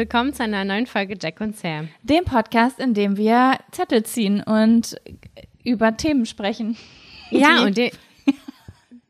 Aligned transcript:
Willkommen 0.00 0.32
zu 0.32 0.42
einer 0.42 0.64
neuen 0.64 0.86
Folge 0.86 1.14
Jack 1.20 1.42
und 1.42 1.58
Sam. 1.58 1.90
Dem 2.02 2.24
Podcast, 2.24 2.78
in 2.78 2.94
dem 2.94 3.18
wir 3.18 3.58
Zettel 3.70 4.02
ziehen 4.02 4.42
und 4.42 4.98
über 5.62 5.94
Themen 5.94 6.24
sprechen. 6.24 6.78
Ja, 7.30 7.64
und 7.64 7.76
die, 7.76 7.92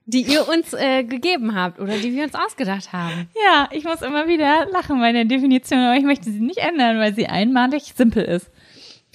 die 0.07 0.23
ihr 0.23 0.49
uns 0.49 0.73
äh, 0.73 1.05
gegeben 1.05 1.55
habt 1.55 1.79
oder 1.79 1.97
die 1.97 2.13
wir 2.13 2.25
uns 2.25 2.35
ausgedacht 2.35 2.93
haben. 2.93 3.29
Ja, 3.41 3.69
ich 3.71 3.85
muss 3.85 4.03
immer 4.03 4.27
wieder 4.27 4.67
lachen 4.73 4.99
bei 4.99 5.13
der 5.13 5.27
Definition, 5.27 5.79
aber 5.79 5.97
ich 5.97 6.03
möchte 6.03 6.29
sie 6.29 6.41
nicht 6.41 6.59
ändern, 6.59 6.99
weil 6.99 7.15
sie 7.15 7.29
einmalig 7.29 7.93
simpel 7.95 8.25
ist. 8.25 8.51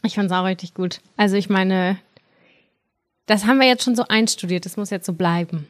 Ich 0.01 0.15
fand's 0.15 0.31
auch 0.31 0.45
richtig 0.45 0.75
gut. 0.75 1.01
Also 1.17 1.35
ich 1.35 1.49
meine, 1.49 1.99
das 3.25 3.45
haben 3.45 3.59
wir 3.59 3.67
jetzt 3.67 3.83
schon 3.83 3.97
so 3.97 4.05
einstudiert, 4.07 4.65
das 4.65 4.77
muss 4.77 4.91
jetzt 4.91 5.07
so 5.07 5.11
bleiben. 5.11 5.67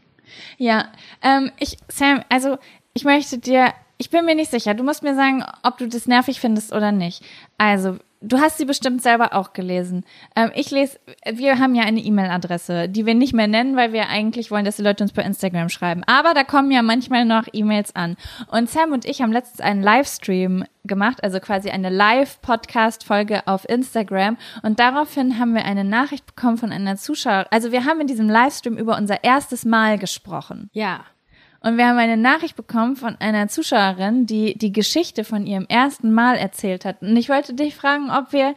Ja, 0.60 0.92
ähm, 1.24 1.52
ich, 1.58 1.80
Sam, 1.88 2.22
also 2.30 2.60
ich 2.94 3.06
möchte 3.06 3.40
dir, 3.40 3.74
ich 3.98 4.10
bin 4.10 4.26
mir 4.26 4.36
nicht 4.36 4.52
sicher, 4.52 4.74
du 4.74 4.84
musst 4.84 5.04
mir 5.04 5.16
sagen, 5.16 5.44
ob 5.64 5.78
du 5.78 5.88
das 5.88 6.08
nervig 6.08 6.40
findest 6.40 6.74
oder 6.74 6.92
nicht. 6.92 7.24
Also, 7.58 7.98
du 8.22 8.40
hast 8.40 8.58
sie 8.58 8.66
bestimmt 8.66 9.02
selber 9.02 9.34
auch 9.34 9.54
gelesen. 9.54 10.04
Ähm, 10.36 10.52
ich 10.56 10.72
lese, 10.72 11.00
wir 11.32 11.60
haben 11.60 11.76
ja 11.76 11.84
eine 11.84 12.02
E-Mail-Adresse, 12.02 12.90
die 12.90 13.06
wir 13.06 13.16
nicht 13.16 13.34
mehr 13.34 13.48
nennen, 13.48 13.76
weil 13.76 13.94
wir 13.94 14.10
eigentlich 14.10 14.52
wollen, 14.52 14.66
dass 14.66 14.78
die 14.78 14.82
Leute 14.82 15.04
uns 15.04 15.14
per 15.14 15.24
Instagram 15.24 15.70
schreiben. 15.70 16.04
Aber 16.06 16.34
da 16.34 16.44
kommen 16.44 16.72
ja 16.72 16.82
manchmal 16.82 17.26
noch 17.26 17.48
E-Mails 17.54 17.96
an. 17.96 18.18
Und 18.52 18.70
Sam 18.70 18.92
und 18.92 19.06
ich 19.06 19.22
haben 19.22 19.32
letztens 19.32 19.62
einen 19.62 19.82
Livestream 19.82 20.66
gemacht, 20.84 21.24
also 21.24 21.40
quasi 21.40 21.70
eine 21.70 21.90
Live-Podcast-Folge 21.90 23.48
auf 23.48 23.68
Instagram. 23.68 24.38
Und 24.62 24.80
daraufhin 24.80 25.40
haben 25.40 25.54
wir 25.54 25.66
eine 25.66 25.84
Nachricht 25.84 26.26
bekommen 26.26 26.58
von 26.58 26.72
einer 26.72 26.98
Zuschauerin. 26.98 27.48
Also 27.52 27.72
wir 27.72 27.86
haben 27.86 28.02
in 28.02 28.08
diesem 28.08 28.30
Livestream 28.30 28.78
über 28.78 28.98
unser 28.98 29.24
erstes 29.24 29.66
Mal 29.66 29.98
gesprochen. 29.98 30.70
Ja. 30.74 31.06
Und 31.66 31.78
wir 31.78 31.88
haben 31.88 31.98
eine 31.98 32.16
Nachricht 32.16 32.56
bekommen 32.56 32.96
von 32.96 33.16
einer 33.20 33.48
Zuschauerin, 33.48 34.28
die 34.28 34.56
die 34.56 34.72
Geschichte 34.72 35.24
von 35.24 35.48
ihrem 35.48 35.66
ersten 35.68 36.14
Mal 36.14 36.36
erzählt 36.36 36.86
hat. 36.86 37.02
Und 37.02 37.18
ich 37.18 37.28
wollte 37.28 37.56
dich 37.56 37.74
fragen, 37.74 38.12
ob 38.12 38.32
wir, 38.34 38.54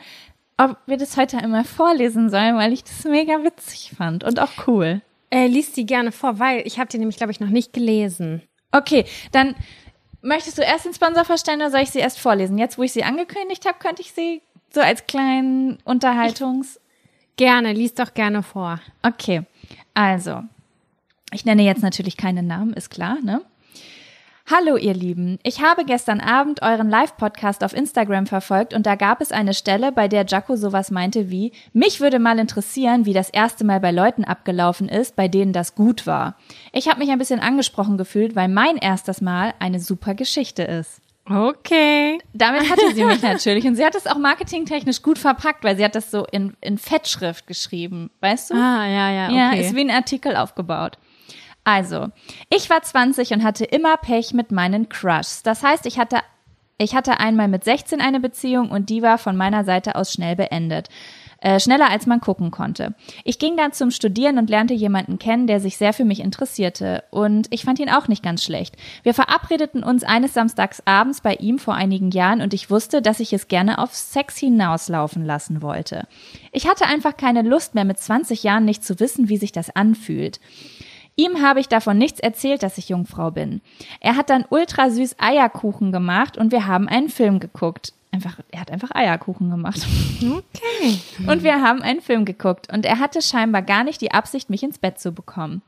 ob 0.59 0.77
wir 0.85 0.99
das 0.99 1.17
heute 1.17 1.39
einmal 1.39 1.65
vorlesen 1.65 2.29
sollen, 2.29 2.57
weil 2.57 2.75
ich 2.75 2.85
das 2.85 3.05
mega 3.05 3.43
witzig 3.43 3.93
fand 3.97 4.25
und 4.25 4.39
auch 4.39 4.67
cool. 4.67 5.01
Äh, 5.31 5.47
liest 5.47 5.79
die 5.79 5.87
gerne 5.87 6.13
vor, 6.13 6.39
weil 6.39 6.67
ich 6.67 6.79
habe 6.79 6.91
die 6.91 6.99
nämlich, 6.99 7.17
glaube 7.17 7.33
ich, 7.33 7.41
noch 7.41 7.49
nicht 7.49 7.73
gelesen. 7.73 8.43
Okay, 8.73 9.07
dann 9.33 9.55
möchtest 10.21 10.59
du 10.59 10.63
erst 10.63 10.85
den 10.85 10.93
Sponsor 10.93 11.25
vorstellen 11.25 11.63
oder 11.63 11.71
soll 11.71 11.81
ich 11.81 11.91
sie 11.91 12.01
erst 12.01 12.21
vorlesen? 12.21 12.59
Jetzt, 12.59 12.77
wo 12.77 12.83
ich 12.83 12.93
sie 12.93 13.05
angekündigt 13.05 13.65
habe, 13.67 13.79
könnte 13.79 14.03
ich 14.03 14.13
sie 14.13 14.43
so 14.69 14.83
als 14.83 15.07
kleinen 15.07 15.79
Unterhaltungs... 15.85 16.77
Ich, 16.77 16.83
gerne, 17.39 17.73
lies 17.73 17.95
doch 17.95 18.13
gerne 18.13 18.43
vor. 18.43 18.81
Okay, 19.03 19.45
also, 19.95 20.43
ich 21.33 21.45
nenne 21.45 21.63
jetzt 21.63 21.83
natürlich 21.83 22.17
keinen 22.17 22.47
Namen, 22.47 22.73
ist 22.73 22.91
klar, 22.91 23.19
ne? 23.23 23.43
Hallo 24.51 24.79
ihr 24.79 24.95
Lieben, 24.95 25.39
ich 25.43 25.61
habe 25.61 25.85
gestern 25.85 26.21
Abend 26.21 26.63
euren 26.63 26.89
Live-Podcast 26.89 27.63
auf 27.63 27.75
Instagram 27.75 28.27
verfolgt 28.27 28.73
und 28.73 28.87
da 28.87 28.95
gab 28.95 29.21
es 29.21 29.31
eine 29.31 29.53
Stelle, 29.53 29.93
bei 29.93 30.09
der 30.09 30.25
Jaco 30.25 30.57
sowas 30.57 30.91
meinte 30.91 31.29
wie, 31.29 31.53
mich 31.75 32.01
würde 32.01 32.19
mal 32.19 32.39
interessieren, 32.39 33.05
wie 33.05 33.13
das 33.13 33.29
erste 33.29 33.65
Mal 33.65 33.79
bei 33.79 33.91
Leuten 33.91 34.25
abgelaufen 34.25 34.89
ist, 34.89 35.17
bei 35.17 35.29
denen 35.29 35.53
das 35.53 35.75
gut 35.75 36.07
war. 36.07 36.35
Ich 36.73 36.89
habe 36.89 37.01
mich 37.01 37.11
ein 37.11 37.19
bisschen 37.19 37.41
angesprochen 37.41 37.99
gefühlt, 37.99 38.37
weil 38.37 38.49
mein 38.49 38.79
erstes 38.79 39.21
Mal 39.21 39.53
eine 39.59 39.81
super 39.81 40.15
Geschichte 40.15 40.63
ist. 40.63 41.03
Okay. 41.29 42.19
Damit 42.33 42.71
hatte 42.71 42.95
sie 42.95 43.05
mich 43.05 43.21
natürlich 43.23 43.67
und 43.67 43.77
sie 43.77 43.85
hat 43.85 43.95
es 43.95 44.07
auch 44.07 44.17
marketingtechnisch 44.17 45.03
gut 45.03 45.19
verpackt, 45.19 45.63
weil 45.63 45.77
sie 45.77 45.85
hat 45.85 45.95
das 45.95 46.11
so 46.11 46.25
in, 46.25 46.57
in 46.63 46.79
Fettschrift 46.79 47.47
geschrieben, 47.47 48.11
weißt 48.21 48.51
du? 48.51 48.55
Ah, 48.55 48.87
ja, 48.87 49.11
ja, 49.11 49.27
okay. 49.27 49.37
Ja, 49.37 49.53
ist 49.53 49.75
wie 49.75 49.83
ein 49.83 49.91
Artikel 49.91 50.37
aufgebaut. 50.37 50.97
Also, 51.69 52.07
ich 52.49 52.71
war 52.71 52.81
20 52.81 53.35
und 53.35 53.45
hatte 53.45 53.67
immer 53.67 53.99
Pech 53.99 54.33
mit 54.33 54.51
meinen 54.51 54.89
Crushs. 54.89 55.43
Das 55.43 55.63
heißt, 55.63 55.85
ich 55.85 55.99
hatte, 55.99 56.21
ich 56.79 56.95
hatte 56.95 57.21
einmal 57.21 57.47
mit 57.47 57.63
16 57.63 58.01
eine 58.01 58.21
Beziehung 58.21 58.71
und 58.71 58.89
die 58.89 59.03
war 59.03 59.19
von 59.19 59.37
meiner 59.37 59.65
Seite 59.65 59.95
aus 59.95 60.11
schnell 60.11 60.35
beendet. 60.35 60.89
Äh, 61.41 61.61
schneller 61.61 61.91
als 61.91 62.07
man 62.07 62.21
gucken 62.21 62.51
konnte. 62.51 62.95
Ich 63.23 63.39
ging 63.39 63.57
dann 63.59 63.73
zum 63.73 63.91
Studieren 63.91 64.39
und 64.39 64.49
lernte 64.49 64.73
jemanden 64.73 65.19
kennen, 65.19 65.47
der 65.47 65.61
sich 65.61 65.77
sehr 65.77 65.93
für 65.93 66.07
mich 66.07 66.21
interessierte. 66.21 67.05
Und 67.11 67.49
ich 67.51 67.65
fand 67.65 67.79
ihn 67.81 67.91
auch 67.91 68.09
nicht 68.09 68.25
ganz 68.25 68.43
schlecht. 68.43 68.75
Wir 69.03 69.13
verabredeten 69.13 69.85
uns 69.85 70.05
eines 70.05 70.33
Samstags 70.33 70.83
abends 70.87 71.21
bei 71.21 71.35
ihm 71.35 71.59
vor 71.59 71.75
einigen 71.75 72.11
Jahren 72.11 72.41
und 72.41 72.55
ich 72.55 72.71
wusste, 72.71 73.03
dass 73.03 73.21
ich 73.21 73.35
es 73.35 73.47
gerne 73.47 73.79
auf 73.79 73.95
Sex 73.95 74.39
hinauslaufen 74.39 75.25
lassen 75.25 75.61
wollte. 75.61 76.09
Ich 76.51 76.67
hatte 76.67 76.87
einfach 76.87 77.17
keine 77.19 77.43
Lust 77.43 77.75
mehr 77.75 77.85
mit 77.85 77.99
20 77.99 78.43
Jahren 78.43 78.65
nicht 78.65 78.83
zu 78.83 78.99
wissen, 78.99 79.29
wie 79.29 79.37
sich 79.37 79.53
das 79.53 79.69
anfühlt. 79.77 80.41
Ihm 81.19 81.43
habe 81.43 81.59
ich 81.59 81.67
davon 81.67 81.99
nichts 81.99 82.21
erzählt, 82.21 82.63
dass 82.63 82.79
ich 82.79 82.91
Jungfrau 82.91 83.33
bin. 83.33 83.61
Er 83.99 84.15
hat 84.15 84.31
dann 84.31 84.45
ultra 84.51 84.89
süß 84.89 85.17
Eierkuchen 85.19 85.91
gemacht 85.91 86.39
und 86.39 86.53
wir 86.53 86.69
haben 86.69 86.87
einen 86.87 87.09
Film 87.09 87.41
geguckt. 87.41 87.93
Einfach, 88.13 88.39
er 88.53 88.61
hat 88.61 88.71
einfach 88.71 88.95
Eierkuchen 88.95 89.51
gemacht. 89.51 89.85
Okay. 90.21 90.99
Und 91.29 91.45
wir 91.45 91.63
haben 91.63 91.81
einen 91.81 92.01
Film 92.01 92.25
geguckt 92.25 92.73
und 92.73 92.85
er 92.85 92.99
hatte 92.99 93.23
scheinbar 93.23 93.63
gar 93.63 93.85
nicht 93.85 94.01
die 94.01 94.11
Absicht, 94.11 94.51
mich 94.51 94.65
ins 94.65 94.79
Bett 94.79 94.99
zu 94.99 95.13
bekommen. 95.13 95.63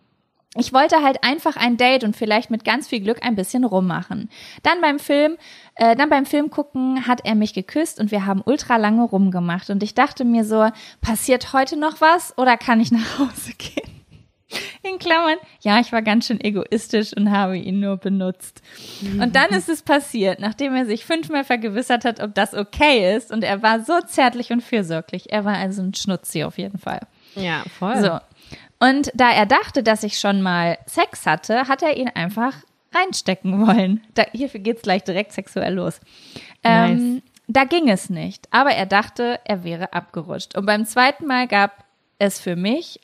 Ich 0.56 0.72
wollte 0.72 1.03
halt 1.05 1.22
einfach 1.22 1.56
ein 1.56 1.77
Date 1.77 2.03
und 2.03 2.17
vielleicht 2.17 2.50
mit 2.50 2.65
ganz 2.65 2.88
viel 2.88 3.00
Glück 3.00 3.25
ein 3.25 3.37
bisschen 3.37 3.62
rummachen. 3.62 4.28
Dann 4.65 4.81
beim 4.81 4.99
Film, 4.99 5.37
äh, 5.77 5.94
dann 5.94 6.11
beim 6.11 6.27
Film 6.27 6.50
gucken 6.50 7.06
hat 7.06 7.25
er 7.25 7.37
mich 7.37 7.55
geküsst 7.55 8.00
und 8.00 8.11
wir 8.11 8.27
haben 8.27 8.43
ultra 8.44 8.77
lange 8.77 9.05
rumgemacht 9.05 9.71
und 9.71 9.84
ich 9.84 9.94
dachte 9.94 10.25
mir 10.25 10.44
so, 10.44 10.69
passiert 11.00 11.53
heute 11.53 11.77
noch 11.77 12.00
was 12.00 12.37
oder 12.37 12.56
kann 12.56 12.81
ich 12.81 12.91
nach 12.91 13.19
Hause 13.21 13.53
gehen? 13.56 13.90
In 14.83 14.99
Klammern, 14.99 15.37
ja, 15.61 15.79
ich 15.79 15.93
war 15.93 16.01
ganz 16.01 16.27
schön 16.27 16.41
egoistisch 16.41 17.13
und 17.15 17.31
habe 17.31 17.59
ihn 17.59 17.81
nur 17.81 17.99
benutzt. 17.99 18.63
Und 19.21 19.37
dann 19.37 19.51
ist 19.51 19.69
es 19.69 19.83
passiert, 19.83 20.41
nachdem 20.41 20.75
er 20.75 20.87
sich 20.87 21.05
fünfmal 21.05 21.45
vergewissert 21.45 22.07
hat, 22.07 22.21
ob 22.21 22.35
das 22.35 22.55
okay 22.55 23.15
ist. 23.15 23.31
Und 23.31 23.45
er 23.45 23.63
war 23.63 23.85
so 23.85 24.01
zärtlich 24.01 24.53
und 24.53 24.63
fürsorglich. 24.63 25.31
Er 25.31 25.45
war 25.45 25.57
also 25.57 25.83
ein 25.83 25.93
Schnutzi 25.93 26.45
auf 26.45 26.57
jeden 26.57 26.79
Fall. 26.79 27.01
Ja, 27.35 27.63
voll. 27.79 28.01
So. 28.01 28.19
Und 28.79 29.11
da 29.15 29.31
er 29.31 29.45
dachte, 29.45 29.83
dass 29.83 30.03
ich 30.03 30.19
schon 30.19 30.41
mal 30.41 30.79
Sex 30.87 31.27
hatte, 31.27 31.69
hat 31.69 31.83
er 31.83 31.99
ihn 31.99 32.09
einfach 32.09 32.55
reinstecken 32.95 33.67
wollen. 33.67 34.03
Da, 34.15 34.25
hierfür 34.33 34.61
geht's 34.61 34.83
gleich 34.83 35.05
direkt 35.05 35.33
sexuell 35.33 35.75
los. 35.75 36.01
Nice. 36.65 37.01
Ähm, 37.01 37.23
da 37.49 37.65
ging 37.65 37.91
es 37.91 38.11
nicht, 38.11 38.49
aber 38.51 38.71
er 38.71 38.87
dachte, 38.87 39.41
er 39.45 39.65
wäre 39.65 39.93
abgerutscht. 39.93 40.57
Und 40.57 40.67
beim 40.67 40.87
zweiten 40.87 41.27
Mal 41.27 41.49
gab 41.49 41.85
es 42.19 42.41
für 42.41 42.57
mich 42.57 43.01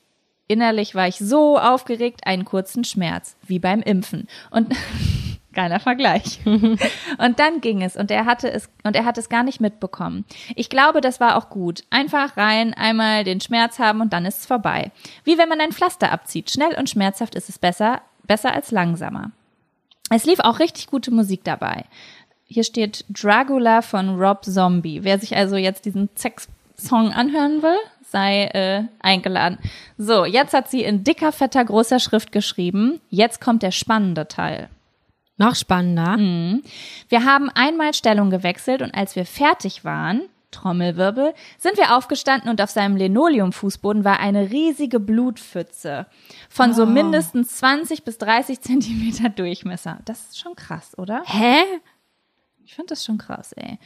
Innerlich 0.48 0.94
war 0.94 1.08
ich 1.08 1.18
so 1.18 1.58
aufgeregt, 1.58 2.20
einen 2.24 2.44
kurzen 2.44 2.84
Schmerz, 2.84 3.36
wie 3.46 3.58
beim 3.58 3.82
Impfen. 3.82 4.28
Und 4.50 4.74
geiler 5.52 5.80
Vergleich. 5.80 6.38
und 6.44 7.38
dann 7.38 7.60
ging 7.60 7.82
es 7.82 7.96
und 7.96 8.12
er 8.12 8.26
hatte 8.26 8.52
es 8.52 8.68
und 8.84 8.94
er 8.94 9.04
hat 9.04 9.18
es 9.18 9.28
gar 9.28 9.42
nicht 9.42 9.60
mitbekommen. 9.60 10.24
Ich 10.54 10.70
glaube, 10.70 11.00
das 11.00 11.18
war 11.18 11.36
auch 11.36 11.48
gut. 11.48 11.82
Einfach 11.90 12.36
rein, 12.36 12.74
einmal 12.74 13.24
den 13.24 13.40
Schmerz 13.40 13.80
haben 13.80 14.00
und 14.00 14.12
dann 14.12 14.26
ist 14.26 14.40
es 14.40 14.46
vorbei. 14.46 14.92
Wie 15.24 15.38
wenn 15.38 15.48
man 15.48 15.60
ein 15.60 15.72
Pflaster 15.72 16.12
abzieht. 16.12 16.50
Schnell 16.50 16.78
und 16.78 16.90
schmerzhaft 16.90 17.34
ist 17.34 17.48
es 17.48 17.58
besser, 17.58 18.02
besser 18.24 18.52
als 18.52 18.70
langsamer. 18.70 19.32
Es 20.10 20.24
lief 20.24 20.38
auch 20.40 20.60
richtig 20.60 20.86
gute 20.86 21.10
Musik 21.10 21.42
dabei. 21.42 21.84
Hier 22.44 22.62
steht 22.62 23.04
Dragula 23.08 23.82
von 23.82 24.20
Rob 24.20 24.44
Zombie. 24.44 25.02
Wer 25.02 25.18
sich 25.18 25.36
also 25.36 25.56
jetzt 25.56 25.84
diesen 25.84 26.08
Sex-Song 26.14 27.12
anhören 27.12 27.62
will, 27.62 27.78
sei 28.10 28.44
äh, 28.46 28.84
eingeladen. 29.00 29.58
So, 29.98 30.24
jetzt 30.24 30.54
hat 30.54 30.70
sie 30.70 30.82
in 30.84 31.04
dicker, 31.04 31.32
fetter, 31.32 31.64
großer 31.64 31.98
Schrift 32.00 32.32
geschrieben. 32.32 33.00
Jetzt 33.10 33.40
kommt 33.40 33.62
der 33.62 33.70
spannende 33.72 34.28
Teil. 34.28 34.68
Noch 35.38 35.54
spannender. 35.54 36.16
Mhm. 36.16 36.62
Wir 37.08 37.24
haben 37.24 37.50
einmal 37.50 37.92
Stellung 37.94 38.30
gewechselt 38.30 38.80
und 38.80 38.94
als 38.94 39.16
wir 39.16 39.26
fertig 39.26 39.84
waren, 39.84 40.22
Trommelwirbel, 40.50 41.34
sind 41.58 41.76
wir 41.76 41.94
aufgestanden 41.96 42.48
und 42.48 42.62
auf 42.62 42.70
seinem 42.70 42.96
Linoleumfußboden 42.96 44.04
war 44.04 44.20
eine 44.20 44.50
riesige 44.50 44.98
Blutpfütze 45.00 46.06
von 46.48 46.72
so 46.72 46.84
Oh. 46.84 46.86
mindestens 46.86 47.56
20 47.58 48.04
bis 48.04 48.16
30 48.18 48.60
Zentimeter 48.62 49.28
Durchmesser. 49.28 49.98
Das 50.06 50.28
ist 50.28 50.38
schon 50.38 50.54
krass, 50.54 50.96
oder? 50.96 51.22
Hä? 51.26 51.58
Ich 52.66 52.74
finde 52.74 52.88
das 52.88 53.04
schon 53.04 53.16
krass, 53.16 53.52
ey. 53.52 53.78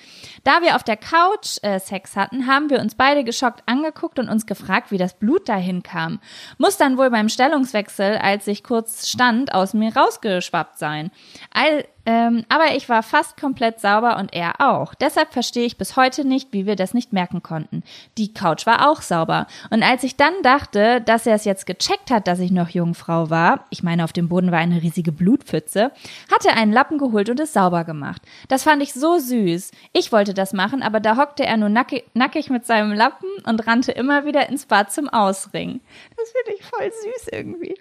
Da 0.43 0.62
wir 0.62 0.75
auf 0.75 0.82
der 0.82 0.97
Couch 0.97 1.59
äh, 1.61 1.79
Sex 1.79 2.17
hatten, 2.17 2.47
haben 2.47 2.71
wir 2.71 2.81
uns 2.81 2.94
beide 2.94 3.25
geschockt 3.25 3.62
angeguckt 3.67 4.19
und 4.19 4.31
uns 4.31 4.47
gefragt, 4.47 4.91
wie 4.91 4.97
das 4.97 5.19
Blut 5.19 5.50
dahin 5.50 5.82
kam. 5.82 6.19
Muss 6.56 6.79
dann 6.79 6.97
wohl 6.97 7.11
beim 7.11 7.29
Stellungswechsel, 7.29 8.17
als 8.17 8.47
ich 8.47 8.65
kurz 8.65 9.06
stand, 9.06 9.53
aus 9.53 9.75
mir 9.75 9.94
rausgeschwappt 9.94 10.79
sein. 10.79 11.11
All, 11.53 11.85
ähm, 12.06 12.44
aber 12.49 12.75
ich 12.75 12.88
war 12.88 13.02
fast 13.02 13.38
komplett 13.38 13.81
sauber 13.81 14.19
und 14.19 14.32
er 14.32 14.61
auch. 14.61 14.94
Deshalb 14.94 15.32
verstehe 15.32 15.67
ich 15.67 15.76
bis 15.76 15.97
heute 15.97 16.25
nicht, 16.25 16.52
wie 16.52 16.67
wir 16.67 16.76
das 16.76 16.94
nicht 16.94 17.12
merken 17.12 17.43
konnten. 17.43 17.82
Die 18.17 18.32
Couch 18.32 18.67
war 18.67 18.91
auch 18.91 19.02
sauber. 19.02 19.47
Und 19.70 19.82
als 19.82 20.02
ich 20.02 20.17
dann 20.17 20.35
dachte, 20.43 21.00
dass 21.02 21.26
er 21.26 21.35
es 21.35 21.44
jetzt 21.44 21.67
gecheckt 21.67 22.11
hat, 22.11 22.26
dass 22.26 22.38
ich 22.38 22.50
noch 22.50 22.70
Jungfrau 22.70 23.29
war, 23.29 23.67
ich 23.70 23.82
meine, 23.82 24.05
auf 24.05 24.12
dem 24.12 24.29
Boden 24.29 24.50
war 24.50 24.58
eine 24.58 24.82
riesige 24.82 25.12
Blutpfütze, 25.12 25.93
hat 26.32 26.47
er 26.47 26.56
einen 26.56 26.73
Lappen 26.73 26.99
geholt 26.99 27.29
und 27.29 27.38
es 27.38 27.52
sauber 27.52 27.85
gemacht. 27.85 28.23
Das 28.49 28.62
fand 28.62 28.82
ich 28.82 28.94
so 28.94 29.19
süß. 29.19 29.70
Ich 29.93 30.12
wollte 30.12 30.32
das 30.32 30.52
machen, 30.52 30.82
aber 30.82 31.00
da 31.00 31.17
hockte 31.17 31.44
er 31.44 31.56
nur 31.56 31.69
nackig, 31.69 32.05
nackig 32.14 32.50
mit 32.50 32.67
seinem 32.67 32.93
Lappen 32.93 33.29
und 33.47 33.67
rannte 33.67 33.93
immer 33.93 34.25
wieder 34.25 34.49
ins 34.49 34.67
Bad 34.67 34.93
zum 34.93 35.08
Ausringen. 35.08 35.81
Das 36.17 36.31
finde 36.31 36.58
ich 36.58 36.67
voll 36.67 36.91
süß 36.91 37.29
irgendwie. 37.32 37.76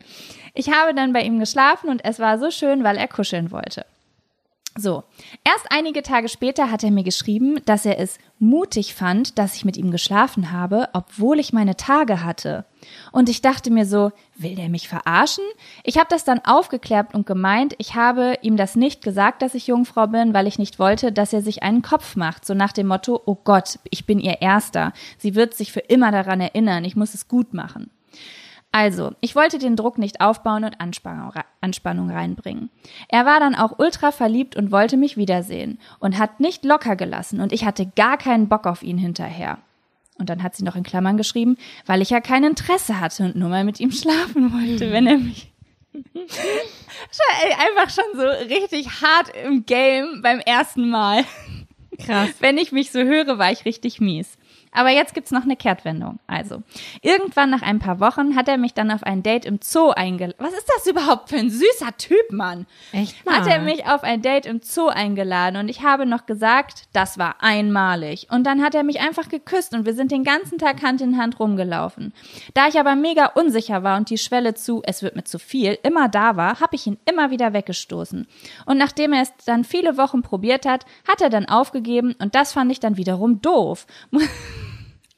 Ich 0.54 0.72
habe 0.72 0.94
dann 0.94 1.14
bei 1.14 1.22
ihm 1.22 1.40
geschlafen 1.40 1.90
und 1.90 2.04
es 2.04 2.20
war 2.20 2.38
so 2.38 2.52
schön, 2.52 2.84
weil 2.84 2.98
er 2.98 3.08
kuscheln 3.08 3.52
wollte. 3.52 3.86
So, 4.80 5.04
erst 5.44 5.66
einige 5.72 6.04
Tage 6.04 6.30
später 6.30 6.72
hat 6.72 6.86
er 6.86 6.92
mir 6.92 7.04
geschrieben, 7.04 7.60
dass 7.66 7.86
er 7.86 8.00
es 8.00 8.18
mutig 8.40 8.96
fand, 8.96 9.38
dass 9.38 9.56
ich 9.58 9.66
mit 9.66 9.76
ihm 9.76 9.92
geschlafen 9.92 10.54
habe, 10.54 10.88
obwohl 10.94 11.38
ich 11.38 11.52
meine 11.52 11.76
Tage 11.76 12.24
hatte. 12.24 12.64
Und 13.12 13.28
ich 13.28 13.42
dachte 13.42 13.72
mir 13.72 13.86
so, 13.86 14.14
will 14.38 14.56
der 14.56 14.70
mich 14.70 14.88
verarschen? 14.88 15.44
Ich 15.84 15.98
habe 15.98 16.08
das 16.10 16.24
dann 16.24 16.40
aufgeklärt 16.46 17.14
und 17.14 17.28
gemeint, 17.28 17.76
ich 17.78 17.96
habe 17.96 18.38
ihm 18.42 18.56
das 18.56 18.78
nicht 18.78 19.04
gesagt, 19.04 19.42
dass 19.42 19.54
ich 19.54 19.68
Jungfrau 19.68 20.08
bin, 20.08 20.34
weil 20.34 20.48
ich 20.48 20.58
nicht 20.58 20.80
wollte, 20.80 21.12
dass 21.12 21.34
er 21.34 21.42
sich 21.42 21.62
einen 21.62 21.82
Kopf 21.82 22.16
macht, 22.16 22.46
so 22.46 22.54
nach 22.54 22.72
dem 22.72 22.88
Motto, 22.88 23.22
oh 23.26 23.36
Gott, 23.36 23.80
ich 23.90 24.06
bin 24.06 24.22
ihr 24.22 24.42
Erster. 24.42 24.94
Sie 25.18 25.36
wird 25.36 25.56
sich 25.56 25.74
für 25.74 25.82
immer 25.82 26.14
daran 26.14 26.40
erinnern, 26.40 26.86
ich 26.86 26.96
muss 26.96 27.14
es 27.14 27.28
gut 27.28 27.54
machen. 27.54 27.92
Also, 28.72 29.14
ich 29.20 29.36
wollte 29.36 29.58
den 29.58 29.76
Druck 29.76 29.98
nicht 29.98 30.22
aufbauen 30.22 30.64
und 30.64 30.80
Anspannung, 30.80 32.12
reinbringen. 32.12 32.70
Er 33.08 33.26
war 33.26 33.40
dann 33.40 33.56
auch 33.56 33.80
ultra 33.80 34.12
verliebt 34.12 34.56
und 34.56 34.72
wollte 34.72 34.96
mich 34.96 35.18
wiedersehen 35.18 35.80
und 36.00 36.20
hat 36.20 36.40
nicht 36.40 36.64
locker 36.64 36.96
gelassen 36.96 37.42
und 37.42 37.52
ich 37.52 37.66
hatte 37.66 37.88
gar 37.96 38.18
keinen 38.18 38.48
Bock 38.48 38.68
auf 38.68 38.84
ihn 38.84 39.00
hinterher. 39.00 39.58
Und 40.20 40.30
dann 40.30 40.44
hat 40.44 40.56
sie 40.56 40.64
noch 40.64 40.76
in 40.76 40.84
Klammern 40.84 41.18
geschrieben, 41.18 41.58
weil 41.86 42.02
ich 42.02 42.10
ja 42.12 42.20
kein 42.20 42.44
Interesse 42.44 43.00
hatte 43.00 43.24
und 43.24 43.36
nur 43.36 43.50
mal 43.50 43.64
mit 43.64 43.80
ihm 43.80 43.92
schlafen 43.92 44.54
wollte, 44.54 44.92
wenn 44.92 45.08
er 45.08 45.18
mich 45.18 45.52
einfach 47.58 47.90
schon 47.90 48.20
so 48.20 48.28
richtig 48.54 49.02
hart 49.02 49.30
im 49.46 49.66
Game 49.66 50.22
beim 50.22 50.40
ersten 50.40 50.90
Mal. 50.90 51.24
Krass. 51.98 52.30
Wenn 52.40 52.58
ich 52.58 52.72
mich 52.72 52.92
so 52.92 53.00
höre, 53.00 53.38
war 53.38 53.52
ich 53.52 53.66
richtig 53.66 54.00
mies. 54.00 54.38
Aber 54.72 54.90
jetzt 54.90 55.14
gibt's 55.14 55.32
noch 55.32 55.44
eine 55.44 55.56
Kehrtwendung. 55.56 56.20
Also, 56.28 56.62
irgendwann 57.02 57.50
nach 57.50 57.62
ein 57.62 57.80
paar 57.80 58.00
Wochen 58.00 58.36
hat 58.36 58.48
er 58.48 58.58
mich 58.58 58.74
dann 58.74 58.92
auf 58.92 59.04
ein 59.04 59.24
Date 59.24 59.46
im 59.46 59.60
Zoo 59.62 59.90
eingeladen. 59.90 60.36
Was 60.38 60.54
ist 60.54 60.70
das 60.76 60.88
überhaupt 60.88 61.30
für 61.30 61.38
ein 61.38 61.50
süßer 61.50 61.98
Typ, 61.98 62.32
Mann? 62.32 62.68
Echt 62.92 63.26
mal? 63.26 63.36
Hat 63.36 63.48
er 63.48 63.60
mich 63.60 63.88
auf 63.88 64.04
ein 64.04 64.22
Date 64.22 64.46
im 64.46 64.62
Zoo 64.62 64.88
eingeladen 64.88 65.58
und 65.58 65.70
ich 65.70 65.84
habe 65.84 66.06
noch 66.06 66.26
gesagt, 66.26 66.84
das 66.94 67.18
war 67.18 67.38
einmalig. 67.40 68.28
Und 68.30 68.44
dann 68.46 68.64
hat 68.64 68.76
er 68.76 68.84
mich 68.84 69.00
einfach 69.00 69.30
geküsst 69.30 69.74
und 69.74 69.86
wir 69.86 69.94
sind 69.94 70.12
den 70.12 70.24
ganzen 70.24 70.58
Tag 70.60 70.84
Hand 70.84 71.02
in 71.02 71.18
Hand 71.18 71.40
rumgelaufen. 71.40 72.14
Da 72.54 72.68
ich 72.68 72.80
aber 72.80 72.96
mega 72.96 73.28
unsicher 73.28 73.84
war 73.84 73.98
und 73.98 74.10
die 74.10 74.18
Schwelle 74.18 74.54
zu, 74.54 74.82
es 74.86 75.02
wird 75.02 75.16
mir 75.16 75.24
zu 75.24 75.40
viel, 75.40 75.78
immer 75.84 76.10
da 76.10 76.36
war, 76.36 76.60
habe 76.60 76.76
ich 76.76 76.86
ihn 76.86 77.00
immer 77.06 77.32
wieder 77.32 77.54
weggestoßen. 77.54 78.28
Und 78.66 78.78
nachdem 78.78 79.14
er 79.14 79.24
es 79.24 79.34
dann 79.46 79.64
viele 79.64 79.98
Wochen 79.98 80.22
probiert 80.22 80.66
hat, 80.66 80.86
hat 81.08 81.22
er 81.22 81.30
dann 81.30 81.48
aufgegeben 81.48 82.16
und 82.20 82.36
das 82.36 82.54
fand 82.54 82.72
ich 82.72 82.80
dann 82.80 82.98
wiederum 82.98 83.42
doof. 83.42 83.88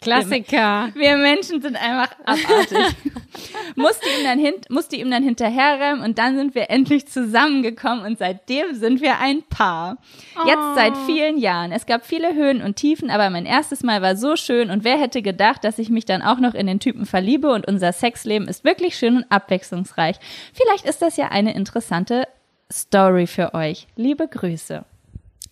Klassiker. 0.01 0.89
Wir 0.95 1.15
Menschen 1.15 1.61
sind 1.61 1.75
einfach 1.75 2.09
abartig. 2.25 2.95
musste, 3.75 4.09
ihm 4.09 4.25
dann 4.25 4.39
hin, 4.39 4.53
musste 4.69 4.95
ihm 4.95 5.11
dann 5.11 5.21
hinterherrennen 5.21 6.03
und 6.03 6.17
dann 6.17 6.35
sind 6.35 6.55
wir 6.55 6.71
endlich 6.71 7.07
zusammengekommen 7.07 8.05
und 8.05 8.17
seitdem 8.17 8.73
sind 8.73 8.99
wir 8.99 9.19
ein 9.19 9.43
Paar. 9.43 9.97
Oh. 10.35 10.47
Jetzt 10.47 10.75
seit 10.75 10.97
vielen 11.05 11.37
Jahren. 11.37 11.71
Es 11.71 11.85
gab 11.85 12.05
viele 12.05 12.33
Höhen 12.33 12.63
und 12.63 12.77
Tiefen, 12.77 13.11
aber 13.11 13.29
mein 13.29 13.45
erstes 13.45 13.83
Mal 13.83 14.01
war 14.01 14.15
so 14.15 14.35
schön 14.35 14.71
und 14.71 14.83
wer 14.83 14.97
hätte 14.97 15.21
gedacht, 15.21 15.63
dass 15.63 15.77
ich 15.77 15.89
mich 15.89 16.05
dann 16.05 16.23
auch 16.23 16.39
noch 16.39 16.55
in 16.55 16.65
den 16.65 16.79
Typen 16.79 17.05
verliebe 17.05 17.51
und 17.51 17.67
unser 17.67 17.93
Sexleben 17.93 18.47
ist 18.47 18.63
wirklich 18.63 18.95
schön 18.95 19.17
und 19.17 19.31
abwechslungsreich. 19.31 20.17
Vielleicht 20.53 20.85
ist 20.85 21.03
das 21.03 21.15
ja 21.15 21.27
eine 21.27 21.53
interessante 21.53 22.27
Story 22.71 23.27
für 23.27 23.53
euch. 23.53 23.87
Liebe 23.95 24.27
Grüße. 24.27 24.83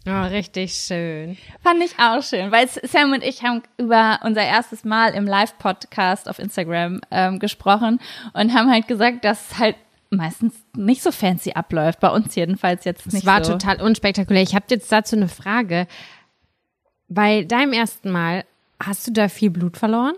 Oh, 0.08 0.28
richtig 0.28 0.74
schön. 0.74 1.38
Fand 1.62 1.84
ich 1.84 2.00
auch 2.00 2.24
schön, 2.24 2.52
weil 2.52 2.68
Sam 2.70 3.12
und 3.12 3.24
ich 3.24 3.44
haben 3.44 3.62
über 3.78 4.20
unser 4.24 4.44
erstes 4.44 4.86
Mal 4.86 5.14
im 5.14 5.26
Live-Podcast 5.26 6.30
auf 6.30 6.40
Instagram 6.40 7.02
ähm, 7.12 7.40
gesprochen 7.40 8.00
und 8.34 8.54
haben 8.54 8.72
halt 8.72 8.88
gesagt, 8.88 9.26
dass 9.26 9.52
es 9.52 9.60
halt 9.60 9.76
meistens 10.10 10.56
nicht 10.76 11.04
so 11.04 11.12
fancy 11.12 11.52
abläuft. 11.52 12.00
Bei 12.00 12.10
uns 12.10 12.34
jedenfalls 12.36 12.86
jetzt 12.86 13.06
nicht. 13.08 13.18
Es 13.18 13.26
war 13.26 13.44
so. 13.44 13.54
total 13.54 13.82
unspektakulär. 13.82 14.42
Ich 14.42 14.56
habe 14.56 14.66
jetzt 14.70 14.92
dazu 14.92 15.16
eine 15.16 15.28
Frage. 15.28 15.88
Bei 17.10 17.44
deinem 17.44 17.74
ersten 17.74 18.10
Mal, 18.10 18.46
hast 18.82 19.08
du 19.08 19.12
da 19.12 19.28
viel 19.28 19.50
Blut 19.50 19.78
verloren? 19.78 20.16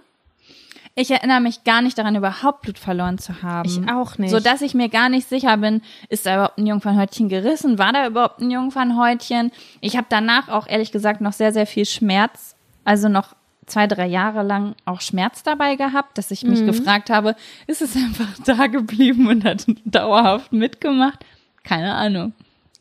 Ich 0.95 1.09
erinnere 1.09 1.39
mich 1.39 1.63
gar 1.63 1.81
nicht 1.81 1.97
daran, 1.97 2.15
überhaupt 2.15 2.63
Blut 2.63 2.77
verloren 2.77 3.17
zu 3.17 3.41
haben. 3.41 3.67
Ich 3.67 3.89
auch 3.89 4.17
nicht. 4.17 4.31
So 4.31 4.39
dass 4.39 4.61
ich 4.61 4.73
mir 4.73 4.89
gar 4.89 5.07
nicht 5.07 5.27
sicher 5.29 5.55
bin, 5.57 5.81
ist 6.09 6.25
da 6.25 6.35
überhaupt 6.35 6.57
ein 6.57 6.67
Jungfernhäutchen 6.67 7.29
gerissen? 7.29 7.77
War 7.77 7.93
da 7.93 8.07
überhaupt 8.07 8.39
ein 8.41 8.51
Jungfernhäutchen? 8.51 9.51
Ich 9.79 9.95
habe 9.95 10.07
danach 10.09 10.49
auch 10.49 10.67
ehrlich 10.67 10.91
gesagt 10.91 11.21
noch 11.21 11.33
sehr, 11.33 11.53
sehr 11.53 11.65
viel 11.65 11.85
Schmerz, 11.85 12.55
also 12.83 13.07
noch 13.07 13.35
zwei, 13.67 13.87
drei 13.87 14.07
Jahre 14.07 14.43
lang 14.43 14.75
auch 14.83 14.99
Schmerz 14.99 15.43
dabei 15.43 15.75
gehabt, 15.75 16.17
dass 16.17 16.29
ich 16.29 16.43
mich 16.43 16.61
mhm. 16.61 16.67
gefragt 16.67 17.09
habe, 17.09 17.35
ist 17.67 17.81
es 17.81 17.95
einfach 17.95 18.27
da 18.45 18.67
geblieben 18.67 19.27
und 19.27 19.45
hat 19.45 19.65
dauerhaft 19.85 20.51
mitgemacht? 20.51 21.25
Keine 21.63 21.93
Ahnung. 21.93 22.33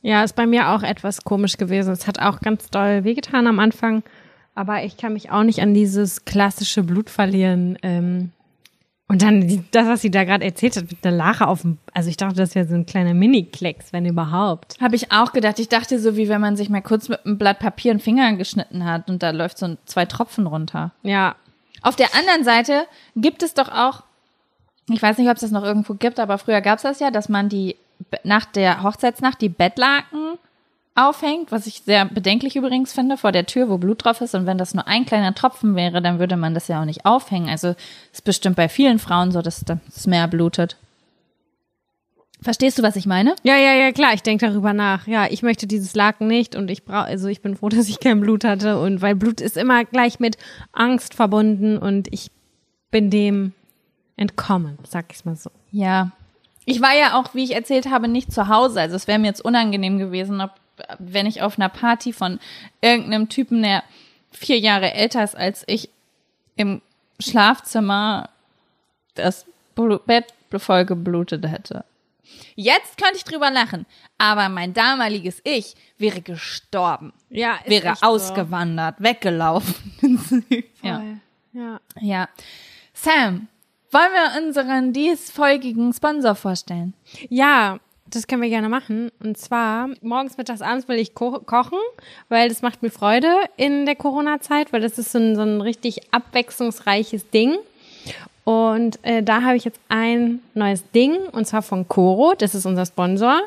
Ja, 0.02 0.24
ist 0.24 0.34
bei 0.34 0.46
mir 0.46 0.70
auch 0.70 0.82
etwas 0.82 1.22
komisch 1.24 1.58
gewesen. 1.58 1.92
Es 1.92 2.06
hat 2.06 2.18
auch 2.20 2.40
ganz 2.40 2.70
doll 2.70 3.04
wehgetan 3.04 3.46
am 3.46 3.60
Anfang. 3.60 4.02
Aber 4.60 4.84
ich 4.84 4.98
kann 4.98 5.14
mich 5.14 5.30
auch 5.30 5.42
nicht 5.42 5.62
an 5.62 5.72
dieses 5.72 6.26
klassische 6.26 6.82
Blutverlieren. 6.82 7.78
Ähm, 7.82 8.30
und 9.08 9.22
dann 9.22 9.64
das, 9.70 9.86
was 9.86 10.02
sie 10.02 10.10
da 10.10 10.24
gerade 10.24 10.44
erzählt 10.44 10.76
hat, 10.76 10.90
mit 10.90 11.02
der 11.02 11.12
Lache 11.12 11.46
auf 11.48 11.62
dem. 11.62 11.78
Also 11.94 12.10
ich 12.10 12.18
dachte, 12.18 12.34
das 12.34 12.54
wäre 12.54 12.68
so 12.68 12.74
ein 12.74 12.84
kleiner 12.84 13.14
Mini-Klecks, 13.14 13.94
wenn 13.94 14.04
überhaupt. 14.04 14.76
Habe 14.78 14.96
ich 14.96 15.12
auch 15.12 15.32
gedacht. 15.32 15.58
Ich 15.60 15.70
dachte 15.70 15.98
so, 15.98 16.14
wie 16.14 16.28
wenn 16.28 16.42
man 16.42 16.58
sich 16.58 16.68
mal 16.68 16.82
kurz 16.82 17.08
mit 17.08 17.24
einem 17.24 17.38
Blatt 17.38 17.58
Papier 17.58 17.92
einen 17.92 18.00
Finger 18.00 18.34
geschnitten 18.34 18.84
hat 18.84 19.08
und 19.08 19.22
da 19.22 19.30
läuft 19.30 19.56
so 19.56 19.64
ein, 19.64 19.78
zwei 19.86 20.04
Tropfen 20.04 20.46
runter. 20.46 20.92
Ja. 21.04 21.36
Auf 21.80 21.96
der 21.96 22.14
anderen 22.14 22.44
Seite 22.44 22.84
gibt 23.16 23.42
es 23.42 23.54
doch 23.54 23.70
auch, 23.70 24.02
ich 24.90 25.00
weiß 25.00 25.16
nicht, 25.16 25.30
ob 25.30 25.36
es 25.36 25.40
das 25.40 25.52
noch 25.52 25.64
irgendwo 25.64 25.94
gibt, 25.94 26.20
aber 26.20 26.36
früher 26.36 26.60
gab 26.60 26.76
es 26.76 26.82
das 26.82 27.00
ja, 27.00 27.10
dass 27.10 27.30
man 27.30 27.48
die 27.48 27.76
nach 28.24 28.44
der 28.44 28.82
Hochzeitsnacht 28.82 29.40
die 29.40 29.48
Bettlaken 29.48 30.36
aufhängt, 30.94 31.52
was 31.52 31.66
ich 31.66 31.82
sehr 31.84 32.04
bedenklich 32.04 32.56
übrigens 32.56 32.92
finde, 32.92 33.16
vor 33.16 33.32
der 33.32 33.46
Tür, 33.46 33.68
wo 33.68 33.78
Blut 33.78 34.04
drauf 34.04 34.20
ist. 34.20 34.34
Und 34.34 34.46
wenn 34.46 34.58
das 34.58 34.74
nur 34.74 34.86
ein 34.86 35.06
kleiner 35.06 35.34
Tropfen 35.34 35.74
wäre, 35.74 36.02
dann 36.02 36.18
würde 36.18 36.36
man 36.36 36.54
das 36.54 36.68
ja 36.68 36.80
auch 36.80 36.84
nicht 36.84 37.06
aufhängen. 37.06 37.48
Also 37.48 37.74
ist 38.12 38.24
bestimmt 38.24 38.56
bei 38.56 38.68
vielen 38.68 38.98
Frauen 38.98 39.32
so, 39.32 39.42
dass 39.42 39.64
das 39.64 40.06
Meer 40.06 40.28
blutet. 40.28 40.76
Verstehst 42.42 42.78
du, 42.78 42.82
was 42.82 42.96
ich 42.96 43.04
meine? 43.04 43.34
Ja, 43.42 43.56
ja, 43.56 43.74
ja, 43.74 43.92
klar. 43.92 44.14
Ich 44.14 44.22
denke 44.22 44.46
darüber 44.46 44.72
nach. 44.72 45.06
Ja, 45.06 45.26
ich 45.30 45.42
möchte 45.42 45.66
dieses 45.66 45.94
Laken 45.94 46.26
nicht 46.26 46.56
und 46.56 46.70
ich 46.70 46.84
brauche, 46.84 47.04
also 47.04 47.28
ich 47.28 47.42
bin 47.42 47.56
froh, 47.56 47.68
dass 47.70 47.88
ich 47.88 48.00
kein 48.00 48.20
Blut 48.20 48.44
hatte 48.44 48.80
und 48.80 49.02
weil 49.02 49.14
Blut 49.14 49.40
ist 49.40 49.56
immer 49.56 49.84
gleich 49.84 50.20
mit 50.20 50.38
Angst 50.72 51.14
verbunden 51.14 51.76
und 51.76 52.08
ich 52.12 52.30
bin 52.90 53.10
dem 53.10 53.52
entkommen, 54.16 54.78
sag 54.88 55.06
ich 55.12 55.24
mal 55.24 55.36
so. 55.36 55.50
Ja. 55.70 56.10
Ich 56.64 56.80
war 56.80 56.94
ja 56.94 57.18
auch, 57.18 57.34
wie 57.34 57.44
ich 57.44 57.54
erzählt 57.54 57.90
habe, 57.90 58.08
nicht 58.08 58.32
zu 58.32 58.48
Hause. 58.48 58.80
Also 58.80 58.96
es 58.96 59.06
wäre 59.06 59.18
mir 59.18 59.26
jetzt 59.26 59.44
unangenehm 59.44 59.98
gewesen, 59.98 60.40
ob 60.40 60.50
wenn 60.98 61.26
ich 61.26 61.42
auf 61.42 61.58
einer 61.58 61.68
Party 61.68 62.12
von 62.12 62.38
irgendeinem 62.80 63.28
Typen, 63.28 63.62
der 63.62 63.82
vier 64.32 64.58
Jahre 64.58 64.92
älter 64.92 65.24
ist 65.24 65.36
als 65.36 65.64
ich, 65.66 65.90
im 66.56 66.82
Schlafzimmer 67.18 68.28
das 69.14 69.46
Bett 70.06 70.26
voll 70.58 70.84
geblutet 70.84 71.46
hätte. 71.46 71.84
Jetzt 72.54 72.98
könnte 72.98 73.16
ich 73.16 73.24
drüber 73.24 73.50
lachen, 73.50 73.86
aber 74.18 74.48
mein 74.48 74.74
damaliges 74.74 75.40
Ich 75.44 75.74
wäre 75.98 76.20
gestorben. 76.20 77.12
Ja, 77.28 77.58
wäre 77.64 77.94
ausgewandert, 78.02 78.98
so. 78.98 79.04
weggelaufen. 79.04 80.44
ja. 80.82 81.02
ja. 81.52 81.80
Ja. 82.00 82.28
Sam, 82.92 83.48
wollen 83.90 84.12
wir 84.12 84.46
unseren 84.46 84.92
diesfolgigen 84.92 85.92
Sponsor 85.92 86.34
vorstellen? 86.34 86.94
Ja, 87.28 87.80
das 88.10 88.26
können 88.26 88.42
wir 88.42 88.48
gerne 88.48 88.68
machen. 88.68 89.10
Und 89.20 89.38
zwar 89.38 89.88
morgens, 90.02 90.36
mittags, 90.36 90.62
abends 90.62 90.88
will 90.88 90.98
ich 90.98 91.14
ko 91.14 91.40
kochen, 91.40 91.78
weil 92.28 92.48
das 92.48 92.62
macht 92.62 92.82
mir 92.82 92.90
Freude 92.90 93.32
in 93.56 93.86
der 93.86 93.96
Corona-Zeit, 93.96 94.72
weil 94.72 94.80
das 94.80 94.98
ist 94.98 95.12
so 95.12 95.18
ein, 95.18 95.36
so 95.36 95.42
ein 95.42 95.60
richtig 95.60 96.12
abwechslungsreiches 96.12 97.30
Ding. 97.30 97.56
Und 98.44 98.98
äh, 99.02 99.22
da 99.22 99.42
habe 99.42 99.56
ich 99.56 99.64
jetzt 99.64 99.80
ein 99.88 100.40
neues 100.54 100.88
Ding, 100.90 101.16
und 101.32 101.46
zwar 101.46 101.62
von 101.62 101.86
Coro, 101.88 102.34
das 102.36 102.54
ist 102.54 102.66
unser 102.66 102.86
Sponsor, 102.86 103.42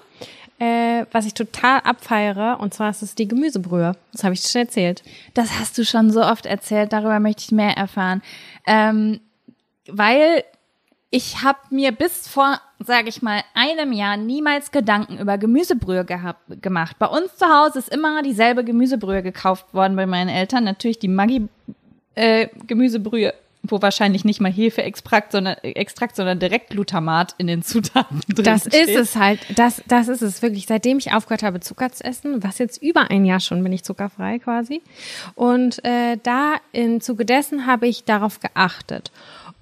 äh, 0.60 1.06
was 1.12 1.26
ich 1.26 1.34
total 1.34 1.80
abfeiere, 1.80 2.58
und 2.60 2.74
zwar 2.74 2.90
ist 2.90 3.02
es 3.02 3.16
die 3.16 3.28
Gemüsebrühe. 3.28 3.94
Das 4.12 4.24
habe 4.24 4.34
ich 4.34 4.42
schon 4.42 4.62
erzählt. 4.62 5.04
Das 5.34 5.60
hast 5.60 5.78
du 5.78 5.84
schon 5.84 6.12
so 6.12 6.22
oft 6.22 6.46
erzählt, 6.46 6.94
darüber 6.94 7.20
möchte 7.20 7.44
ich 7.44 7.52
mehr 7.52 7.76
erfahren. 7.76 8.22
Ähm, 8.66 9.20
weil 9.88 10.44
ich 11.16 11.44
habe 11.44 11.60
mir 11.70 11.92
bis 11.92 12.28
vor, 12.28 12.60
sage 12.80 13.08
ich 13.08 13.22
mal, 13.22 13.44
einem 13.54 13.92
Jahr 13.92 14.18
niemals 14.18 14.72
Gedanken 14.72 15.20
über 15.20 15.38
Gemüsebrühe 15.38 16.06
gehabt, 16.06 16.60
gemacht. 16.60 16.96
Bei 16.98 17.06
uns 17.06 17.38
zu 17.38 17.46
Hause 17.46 17.78
ist 17.78 17.90
immer 17.90 18.24
dieselbe 18.24 18.64
Gemüsebrühe 18.64 19.22
gekauft 19.22 19.76
worden 19.76 19.96
bei 19.96 20.08
meinen 20.08 20.30
Eltern. 20.30 20.64
Natürlich 20.64 20.98
die 20.98 21.10
Maggi 21.10 21.48
äh, 22.16 22.48
wo 23.66 23.82
wahrscheinlich 23.82 24.26
nicht 24.26 24.42
mal 24.42 24.52
Hefeextrakt, 24.52 25.32
sondern 25.32 25.56
Extrakt, 25.62 26.16
sondern 26.16 26.40
direkt 26.40 26.72
Glutamat 26.72 27.36
in 27.38 27.46
den 27.46 27.62
Zutaten 27.64 28.22
drin 28.28 28.44
Das 28.44 28.62
steht. 28.62 28.88
ist 28.88 28.96
es 28.96 29.16
halt. 29.16 29.40
Das, 29.56 29.84
das 29.88 30.08
ist 30.08 30.24
es 30.24 30.42
wirklich. 30.42 30.66
Seitdem 30.66 30.98
ich 30.98 31.14
aufgehört 31.14 31.44
habe, 31.44 31.60
Zucker 31.60 31.92
zu 31.92 32.04
essen, 32.04 32.44
was 32.44 32.58
jetzt 32.58 32.82
über 32.82 33.12
ein 33.12 33.24
Jahr 33.24 33.40
schon 33.40 33.64
bin 33.64 33.72
ich 33.72 33.84
zuckerfrei 33.84 34.40
quasi. 34.40 34.82
Und 35.36 35.84
äh, 35.86 36.18
da 36.24 36.56
im 36.72 37.02
Zuge 37.02 37.24
dessen 37.24 37.68
habe 37.68 37.88
ich 37.88 38.04
darauf 38.04 38.40
geachtet. 38.40 39.12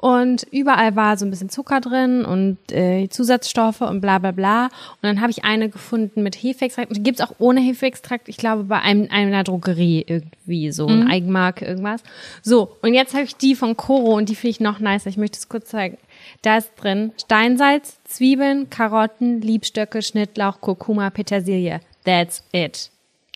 Und 0.01 0.47
überall 0.51 0.95
war 0.95 1.15
so 1.15 1.25
ein 1.25 1.29
bisschen 1.29 1.49
Zucker 1.49 1.79
drin 1.79 2.25
und 2.25 2.57
äh, 2.71 3.07
Zusatzstoffe 3.07 3.81
und 3.81 4.01
bla 4.01 4.17
bla 4.17 4.31
bla. 4.31 4.65
Und 4.65 5.03
dann 5.03 5.21
habe 5.21 5.29
ich 5.29 5.45
eine 5.45 5.69
gefunden 5.69 6.23
mit 6.23 6.35
Hefeextrakt. 6.35 6.89
Und 6.89 6.97
die 6.97 7.03
gibt's 7.03 7.21
auch 7.21 7.35
ohne 7.37 7.61
Hefeextrakt, 7.61 8.27
ich 8.27 8.37
glaube, 8.37 8.63
bei 8.63 8.79
einem, 8.79 9.07
einer 9.11 9.43
Drogerie 9.43 10.03
irgendwie, 10.07 10.71
so 10.71 10.87
eine 10.87 11.07
Eigenmarke, 11.07 11.65
irgendwas. 11.65 12.01
So, 12.41 12.75
und 12.81 12.95
jetzt 12.95 13.13
habe 13.13 13.25
ich 13.25 13.35
die 13.35 13.53
von 13.53 13.77
Coro 13.77 14.15
und 14.15 14.27
die 14.27 14.35
finde 14.35 14.49
ich 14.49 14.59
noch 14.59 14.79
nicer. 14.79 15.09
Ich 15.09 15.17
möchte 15.17 15.37
es 15.37 15.49
kurz 15.49 15.69
zeigen. 15.69 15.97
Da 16.41 16.57
ist 16.57 16.71
drin 16.77 17.11
Steinsalz, 17.23 17.99
Zwiebeln, 18.03 18.71
Karotten, 18.71 19.39
Liebstöcke, 19.41 20.01
Schnittlauch, 20.01 20.61
Kurkuma, 20.61 21.11
Petersilie. 21.11 21.79
That's 22.03 22.43
it. 22.51 22.89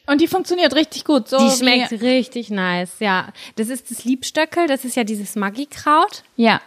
Und 0.08 0.22
die 0.22 0.28
funktioniert 0.28 0.76
richtig 0.76 1.04
gut. 1.04 1.28
So 1.28 1.38
Die 1.38 1.56
schmeckt 1.56 1.92
richtig 1.92 2.50
nice, 2.50 3.00
ja. 3.00 3.30
Das 3.56 3.70
ist 3.70 3.90
das 3.92 4.04
Liebstöckel, 4.06 4.68
das 4.68 4.86
ist 4.86 4.96
ja 4.96 5.04
dieses 5.04 5.36
Maggi-Kraut. 5.36 6.24
Ja. 6.36 6.62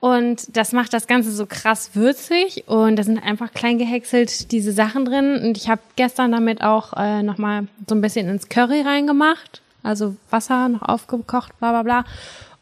Und 0.00 0.56
das 0.56 0.72
macht 0.72 0.92
das 0.92 1.06
Ganze 1.06 1.32
so 1.32 1.44
krass 1.46 1.90
würzig 1.94 2.64
und 2.68 2.96
da 2.96 3.02
sind 3.02 3.18
einfach 3.18 3.52
klein 3.52 3.78
gehäckselt 3.78 4.52
diese 4.52 4.72
Sachen 4.72 5.04
drin. 5.04 5.40
Und 5.42 5.56
ich 5.56 5.68
habe 5.68 5.80
gestern 5.96 6.30
damit 6.30 6.62
auch 6.62 6.92
äh, 6.92 7.22
nochmal 7.22 7.66
so 7.88 7.96
ein 7.96 8.00
bisschen 8.00 8.28
ins 8.28 8.48
Curry 8.48 8.82
reingemacht. 8.82 9.60
Also 9.82 10.16
Wasser 10.30 10.68
noch 10.68 10.82
aufgekocht, 10.82 11.58
bla 11.58 11.70
bla 11.70 11.82
bla. 11.82 12.04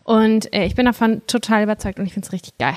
Und 0.03 0.53
äh, 0.55 0.65
ich 0.65 0.75
bin 0.75 0.87
davon 0.87 1.23
total 1.27 1.65
überzeugt 1.65 1.99
und 1.99 2.07
ich 2.07 2.15
find's 2.15 2.33
richtig 2.33 2.57
geil. 2.59 2.77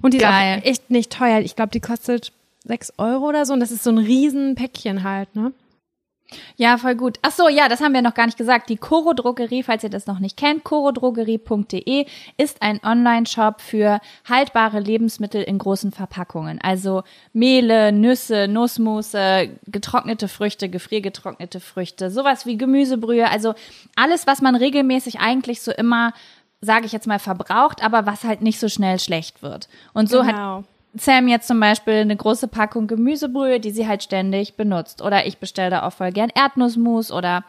Und 0.00 0.14
die 0.14 0.18
Geil. 0.18 0.58
ist 0.58 0.64
auch 0.64 0.70
echt 0.70 0.90
nicht 0.90 1.12
teuer. 1.12 1.40
Ich 1.40 1.54
glaube, 1.54 1.70
die 1.70 1.80
kostet 1.80 2.32
sechs 2.64 2.92
Euro 2.98 3.28
oder 3.28 3.46
so. 3.46 3.52
Und 3.52 3.60
das 3.60 3.70
ist 3.70 3.84
so 3.84 3.90
ein 3.90 3.98
riesen 3.98 4.56
Päckchen 4.56 5.04
halt, 5.04 5.34
ne? 5.36 5.52
Ja, 6.56 6.78
voll 6.78 6.94
gut. 6.94 7.18
Ach 7.22 7.30
so, 7.30 7.48
ja, 7.48 7.68
das 7.68 7.80
haben 7.80 7.94
wir 7.94 8.02
noch 8.02 8.14
gar 8.14 8.26
nicht 8.26 8.38
gesagt. 8.38 8.68
Die 8.68 8.76
Coro 8.76 9.12
Drogerie, 9.12 9.62
falls 9.62 9.82
ihr 9.84 9.90
das 9.90 10.06
noch 10.06 10.18
nicht 10.18 10.36
kennt, 10.36 10.64
corodrogerie.de 10.64 12.06
ist 12.36 12.62
ein 12.62 12.80
Online-Shop 12.82 13.60
für 13.60 14.00
haltbare 14.28 14.80
Lebensmittel 14.80 15.42
in 15.42 15.58
großen 15.58 15.92
Verpackungen. 15.92 16.60
Also 16.62 17.02
Mehle, 17.32 17.92
Nüsse, 17.92 18.48
Nussmusse, 18.48 19.50
getrocknete 19.66 20.28
Früchte, 20.28 20.68
gefriergetrocknete 20.68 21.60
Früchte, 21.60 22.10
sowas 22.10 22.46
wie 22.46 22.56
Gemüsebrühe. 22.56 23.28
Also 23.30 23.54
alles, 23.96 24.26
was 24.26 24.40
man 24.40 24.54
regelmäßig 24.54 25.20
eigentlich 25.20 25.62
so 25.62 25.72
immer, 25.72 26.12
sage 26.60 26.86
ich 26.86 26.92
jetzt 26.92 27.06
mal, 27.06 27.18
verbraucht, 27.18 27.82
aber 27.82 28.06
was 28.06 28.24
halt 28.24 28.42
nicht 28.42 28.58
so 28.58 28.68
schnell 28.68 28.98
schlecht 28.98 29.42
wird. 29.42 29.68
Und 29.92 30.08
so 30.08 30.24
hat 30.24 30.34
Genau. 30.34 30.64
Sam 30.94 31.28
jetzt 31.28 31.48
zum 31.48 31.58
Beispiel 31.58 31.94
eine 31.94 32.16
große 32.16 32.48
Packung 32.48 32.86
Gemüsebrühe, 32.86 33.60
die 33.60 33.70
sie 33.70 33.88
halt 33.88 34.02
ständig 34.02 34.56
benutzt. 34.56 35.00
Oder 35.02 35.26
ich 35.26 35.38
bestelle 35.38 35.70
da 35.70 35.86
auch 35.86 35.92
voll 35.92 36.12
gern 36.12 36.30
Erdnussmus 36.34 37.10
oder 37.10 37.44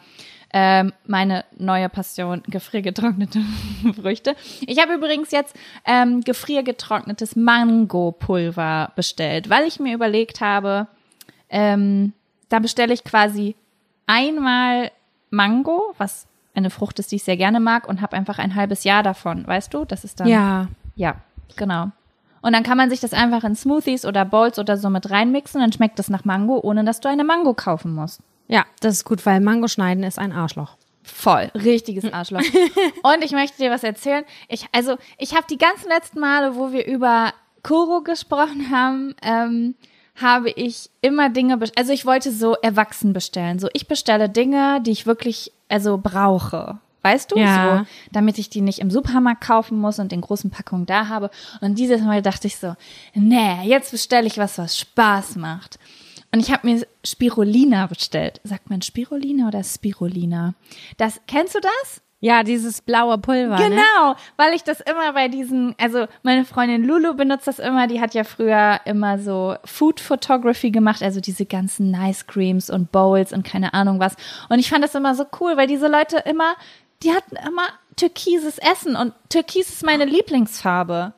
ähm, 0.52 0.92
meine 1.06 1.44
neue 1.58 1.88
Passion, 1.88 2.42
gefriergetrocknete 2.46 3.40
Früchte. 4.00 4.36
Ich 4.60 4.80
habe 4.80 4.94
übrigens 4.94 5.30
jetzt 5.32 5.56
ähm, 5.84 6.20
gefriergetrocknetes 6.20 7.34
Mangopulver 7.36 8.92
bestellt, 8.94 9.50
weil 9.50 9.66
ich 9.66 9.80
mir 9.80 9.94
überlegt 9.94 10.40
habe, 10.40 10.86
ähm, 11.50 12.12
da 12.48 12.60
bestelle 12.60 12.94
ich 12.94 13.04
quasi 13.04 13.56
einmal 14.06 14.92
Mango, 15.30 15.92
was 15.98 16.26
eine 16.54 16.70
Frucht 16.70 17.00
ist, 17.00 17.10
die 17.10 17.16
ich 17.16 17.24
sehr 17.24 17.36
gerne 17.36 17.58
mag, 17.58 17.88
und 17.88 18.00
habe 18.00 18.16
einfach 18.16 18.38
ein 18.38 18.54
halbes 18.54 18.84
Jahr 18.84 19.02
davon, 19.02 19.46
weißt 19.46 19.74
du? 19.74 19.84
Das 19.84 20.04
ist 20.04 20.20
dann 20.20 20.28
Ja. 20.28 20.68
ja, 20.94 21.16
genau. 21.56 21.90
Und 22.44 22.52
dann 22.52 22.62
kann 22.62 22.76
man 22.76 22.90
sich 22.90 23.00
das 23.00 23.14
einfach 23.14 23.42
in 23.42 23.56
Smoothies 23.56 24.04
oder 24.04 24.26
Bowls 24.26 24.58
oder 24.58 24.76
so 24.76 24.90
mit 24.90 25.10
reinmixen, 25.10 25.62
dann 25.62 25.72
schmeckt 25.72 25.98
das 25.98 26.10
nach 26.10 26.26
Mango, 26.26 26.60
ohne 26.62 26.84
dass 26.84 27.00
du 27.00 27.08
eine 27.08 27.24
Mango 27.24 27.54
kaufen 27.54 27.94
musst. 27.94 28.20
Ja, 28.48 28.66
das 28.80 28.96
ist 28.96 29.04
gut, 29.06 29.24
weil 29.24 29.40
Mango 29.40 29.66
schneiden 29.66 30.04
ist 30.04 30.18
ein 30.18 30.30
Arschloch. 30.30 30.76
Voll, 31.02 31.50
richtiges 31.54 32.12
Arschloch. 32.12 32.42
Und 33.02 33.24
ich 33.24 33.32
möchte 33.32 33.56
dir 33.56 33.70
was 33.70 33.82
erzählen. 33.82 34.26
Ich, 34.48 34.66
also, 34.72 34.98
ich 35.16 35.34
habe 35.34 35.46
die 35.48 35.56
ganzen 35.56 35.88
letzten 35.88 36.20
Male, 36.20 36.54
wo 36.54 36.70
wir 36.70 36.86
über 36.86 37.32
Koro 37.62 38.02
gesprochen 38.02 38.70
haben, 38.70 39.14
ähm, 39.22 39.74
habe 40.14 40.50
ich 40.50 40.90
immer 41.00 41.30
Dinge, 41.30 41.58
also 41.76 41.94
ich 41.94 42.04
wollte 42.04 42.30
so 42.30 42.56
erwachsen 42.56 43.14
bestellen. 43.14 43.58
So, 43.58 43.68
ich 43.72 43.88
bestelle 43.88 44.28
Dinge, 44.28 44.82
die 44.82 44.90
ich 44.90 45.06
wirklich, 45.06 45.50
also 45.70 45.96
brauche. 45.96 46.78
Weißt 47.04 47.30
du? 47.30 47.38
Ja. 47.38 47.78
So, 47.78 47.86
damit 48.12 48.38
ich 48.38 48.48
die 48.48 48.62
nicht 48.62 48.78
im 48.78 48.90
Supermarkt 48.90 49.42
kaufen 49.42 49.78
muss 49.78 49.98
und 49.98 50.10
in 50.10 50.22
großen 50.22 50.50
Packungen 50.50 50.86
da 50.86 51.08
habe. 51.08 51.30
Und 51.60 51.78
dieses 51.78 52.00
Mal 52.00 52.22
dachte 52.22 52.46
ich 52.46 52.56
so, 52.56 52.74
nee, 53.12 53.62
jetzt 53.64 53.90
bestelle 53.90 54.26
ich 54.26 54.38
was, 54.38 54.56
was 54.56 54.78
Spaß 54.78 55.36
macht. 55.36 55.78
Und 56.32 56.40
ich 56.40 56.50
habe 56.50 56.66
mir 56.66 56.84
Spirulina 57.04 57.86
bestellt. 57.88 58.40
Sagt 58.42 58.70
man 58.70 58.80
Spirulina 58.80 59.48
oder 59.48 59.62
Spirulina? 59.62 60.54
Das, 60.96 61.20
kennst 61.26 61.54
du 61.54 61.60
das? 61.60 62.00
Ja, 62.24 62.42
dieses 62.42 62.80
blaue 62.80 63.18
Pulver. 63.18 63.58
Ne? 63.58 63.68
Genau, 63.68 64.16
weil 64.38 64.54
ich 64.54 64.64
das 64.64 64.80
immer 64.80 65.12
bei 65.12 65.28
diesen, 65.28 65.74
also 65.78 66.06
meine 66.22 66.46
Freundin 66.46 66.82
Lulu 66.82 67.12
benutzt 67.12 67.46
das 67.46 67.58
immer, 67.58 67.86
die 67.86 68.00
hat 68.00 68.14
ja 68.14 68.24
früher 68.24 68.80
immer 68.86 69.18
so 69.18 69.56
Food 69.66 70.00
Photography 70.00 70.70
gemacht, 70.70 71.02
also 71.02 71.20
diese 71.20 71.44
ganzen 71.44 71.90
Nice 71.90 72.26
Creams 72.26 72.70
und 72.70 72.90
Bowls 72.90 73.34
und 73.34 73.46
keine 73.46 73.74
Ahnung 73.74 74.00
was. 74.00 74.16
Und 74.48 74.58
ich 74.58 74.70
fand 74.70 74.82
das 74.82 74.94
immer 74.94 75.14
so 75.14 75.26
cool, 75.38 75.58
weil 75.58 75.66
diese 75.66 75.86
Leute 75.86 76.16
immer, 76.24 76.54
die 77.04 77.12
hatten 77.12 77.36
immer 77.36 77.68
türkises 77.96 78.58
Essen 78.58 78.96
und 78.96 79.12
türkis 79.28 79.68
ist 79.68 79.84
meine 79.84 80.04
Lieblingsfarbe. 80.04 81.12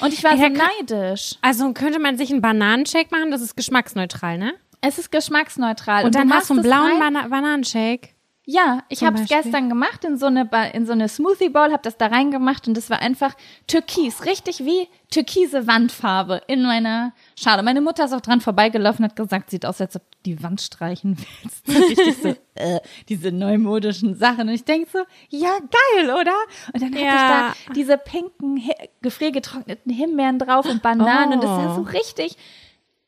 Und 0.00 0.12
ich 0.12 0.22
war 0.22 0.36
so 0.36 0.42
Ja, 0.42 0.50
kann- 0.50 0.60
neidisch. 0.78 1.34
Also 1.42 1.72
könnte 1.72 1.98
man 1.98 2.16
sich 2.16 2.30
einen 2.30 2.40
Bananenshake 2.40 3.08
machen, 3.10 3.30
das 3.32 3.40
ist 3.40 3.56
geschmacksneutral, 3.56 4.38
ne? 4.38 4.54
Es 4.80 4.98
ist 4.98 5.10
geschmacksneutral. 5.10 6.04
Und, 6.04 6.14
dann 6.14 6.28
du 6.28 6.34
hast 6.34 6.48
du 6.48 6.54
einen 6.54 6.62
blauen 6.62 6.98
Bana 7.00 7.26
Bananenshake. 7.28 8.10
Ja, 8.52 8.82
ich 8.88 9.04
habe 9.04 9.20
es 9.20 9.28
gestern 9.28 9.68
gemacht 9.68 10.02
in 10.04 10.16
so 10.18 10.26
eine 10.26 10.44
Ba- 10.44 10.64
in 10.64 10.84
so 10.84 10.90
eine 10.92 11.08
Smoothie 11.08 11.50
Bowl, 11.50 11.70
habe 11.70 11.82
das 11.84 11.96
da 11.96 12.06
reingemacht 12.06 12.66
und 12.66 12.76
das 12.76 12.90
war 12.90 12.98
einfach 13.00 13.34
türkis, 13.68 14.24
richtig 14.24 14.64
wie 14.64 14.88
türkise 15.08 15.68
Wandfarbe 15.68 16.42
in 16.48 16.62
meiner 16.62 17.12
Schale. 17.38 17.62
Meine 17.62 17.80
Mutter 17.80 18.06
ist 18.06 18.12
auch 18.12 18.20
dran 18.20 18.40
vorbeigelaufen 18.40 19.04
und 19.04 19.10
hat 19.10 19.16
gesagt, 19.16 19.50
sieht 19.50 19.64
aus, 19.66 19.80
als 19.80 19.94
ob 19.94 20.02
du 20.10 20.18
die 20.26 20.42
Wand 20.42 20.60
streichen 20.60 21.16
willst. 21.42 21.68
Richtig 21.68 22.16
so 22.20 22.28
äh, 22.56 22.80
diese 23.08 23.30
neumodischen 23.30 24.16
Sachen 24.16 24.48
und 24.48 24.54
ich 24.54 24.64
denk 24.64 24.88
so, 24.90 24.98
ja 25.28 25.50
geil, 25.58 26.10
oder? 26.10 26.34
Und 26.72 26.82
dann 26.82 26.92
hatte 26.94 27.04
Ja. 27.04 27.52
ich 27.54 27.66
da 27.68 27.72
diese 27.74 27.98
pinken 27.98 28.60
gefriergetrockneten 29.02 29.92
Himbeeren 29.92 30.38
drauf 30.40 30.66
und 30.66 30.82
Bananen 30.82 31.34
und 31.34 31.42
das 31.44 31.50
sah 31.50 31.72
Oh. 31.72 31.76
so 31.76 31.82
richtig 31.82 32.36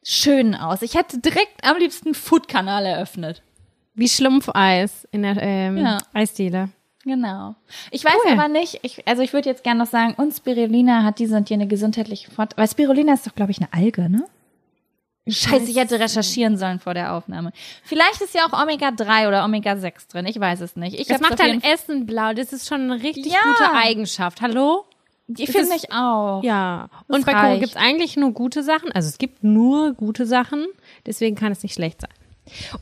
schön 0.05 0.55
aus. 0.55 0.83
Ich 0.83 0.95
hätte 0.95 1.19
direkt 1.19 1.65
am 1.65 1.79
liebsten 1.79 2.15
Food-Kanal 2.15 2.87
eröffnet. 2.87 3.43
Wie 3.95 4.09
Schlumpfeis 4.09 5.07
in 5.11 5.23
der 5.23 5.37
ähm, 5.43 5.77
Ja. 5.79 5.99
Eisdiele. 6.13 6.71
Genau. 7.05 7.57
Ich 7.91 8.05
weiß 8.05 8.15
Cool. 8.25 8.33
aber 8.33 8.49
nicht, 8.49 8.79
ich, 8.83 9.07
also 9.09 9.23
ich 9.23 9.33
würde 9.33 9.49
jetzt 9.49 9.65
gerne 9.65 9.81
noch 9.81 9.91
sagen, 9.91 10.15
und 10.17 10.33
Spirulina 10.33 11.03
hat 11.03 11.19
diese 11.19 11.37
und 11.37 11.51
jene 11.51 11.67
gesundheitliche 11.67 12.31
Vorteile. 12.31 12.59
Weil 12.63 12.69
Spirulina 12.69 13.15
ist 13.15 13.27
doch, 13.27 13.35
glaube 13.35 13.51
ich, 13.51 13.59
eine 13.59 13.73
Alge, 13.73 14.09
ne? 14.09 14.25
Scheiße, 15.29 15.71
ich 15.71 15.77
hätte 15.77 16.01
recherchieren 16.01 16.57
sollen 16.57 16.81
vor 16.81 16.95
der 16.95 17.13
Aufnahme. 17.15 17.53
Vielleicht 17.85 18.21
ist 18.23 18.35
ja 18.35 18.43
auch 18.47 18.61
Omega-3 18.61 19.29
oder 19.29 19.45
Omega-6 19.45 20.11
drin, 20.11 20.27
ich 20.27 20.39
weiß 20.39 20.61
es 20.61 20.75
nicht. 20.75 20.99
Ich 20.99 21.07
Das 21.07 21.21
macht 21.21 21.33
auf 21.35 21.39
dein 21.39 21.63
Essen 21.63 22.07
blau. 22.07 22.33
Das 22.35 22.53
ist 22.53 22.67
schon 22.69 22.83
eine 22.91 23.03
richtig 23.03 23.27
Ja. 23.33 23.39
gute 23.45 23.73
Eigenschaft. 23.73 24.41
Hallo? 24.41 24.85
Die 25.29 25.47
finde 25.47 25.75
ich 25.77 25.93
auch. 25.93 26.43
Ja. 26.43 26.89
Das 27.09 27.17
Und 27.19 27.27
bei 27.27 27.33
Koro 27.33 27.45
reicht. 27.47 27.61
gibt's 27.61 27.77
eigentlich 27.77 28.17
nur 28.17 28.33
gute 28.33 28.63
Sachen. 28.65 28.91
Also 28.93 29.09
es 29.09 29.19
gibt 29.19 29.45
nur 29.45 29.93
gute 29.95 30.27
Sachen. 30.27 30.67
Deswegen 31.07 31.37
kann 31.37 31.53
es 31.53 31.63
nicht 31.63 31.75
schlecht 31.75 32.01
sein. 32.01 32.11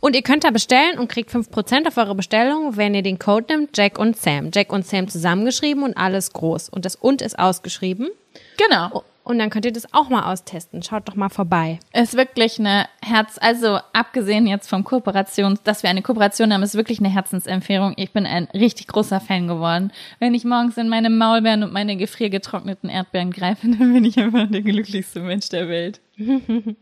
Und 0.01 0.17
ihr 0.17 0.23
könnt 0.23 0.45
da 0.45 0.51
bestellen 0.51 0.99
und 0.99 1.09
kriegt 1.09 1.31
5% 1.31 1.87
auf 1.87 1.97
eure 1.97 2.15
Bestellung, 2.15 2.77
wenn 2.77 2.95
ihr 2.95 3.03
den 3.03 3.19
Code 3.19 3.47
nimmt, 3.51 3.77
Jack 3.77 3.99
und 3.99 4.17
Sam. 4.17 4.51
Jack 4.53 4.73
und 4.73 4.87
Sam 4.87 5.09
zusammengeschrieben 5.09 5.83
und 5.83 5.97
alles 5.97 6.33
groß. 6.33 6.69
Und 6.69 6.85
das 6.85 6.97
und 6.97 7.23
ist 7.23 7.39
ausgeschrieben. 7.39 8.09
Genau. 8.57 9.05
Und 9.23 9.39
dann 9.39 9.51
könnt 9.51 9.67
ihr 9.67 9.73
das 9.73 9.93
auch 9.93 10.09
mal 10.09 10.33
austesten. 10.33 10.83
Schaut 10.83 11.07
doch 11.09 11.15
mal 11.15 11.29
vorbei. 11.29 11.79
Ist 11.93 12.17
wirklich 12.17 12.59
eine 12.59 12.89
Herz, 13.01 13.39
also 13.41 13.79
abgesehen 13.93 14.47
jetzt 14.47 14.69
vom 14.69 14.83
Kooperation, 14.83 15.59
dass 15.63 15.83
wir 15.83 15.91
eine 15.91 16.03
Kooperation 16.03 16.53
haben, 16.53 16.63
ist 16.63 16.75
wirklich 16.75 16.99
eine 17.01 17.11
Herzensempfehlung. 17.11 17.93
Ich 17.97 18.13
bin 18.13 18.27
ein 18.27 18.49
richtig 18.55 18.89
großer 18.89 19.21
Fan 19.21 19.47
geworden. 19.47 19.93
Wenn 20.19 20.35
ich 20.35 20.45
morgens 20.45 20.79
in 20.79 20.89
meine 20.89 21.11
Maulbeeren 21.11 21.63
und 21.63 21.73
meine 21.73 21.97
gefriergetrockneten 21.97 22.89
Erdbeeren 22.89 23.31
greife, 23.31 23.69
dann 23.79 23.93
bin 23.93 24.05
ich 24.05 24.19
einfach 24.19 24.51
der 24.51 24.63
glücklichste 24.63 25.21
Mensch 25.21 25.49
der 25.51 25.69
Welt. 25.69 26.01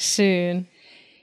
Schön. 0.00 0.66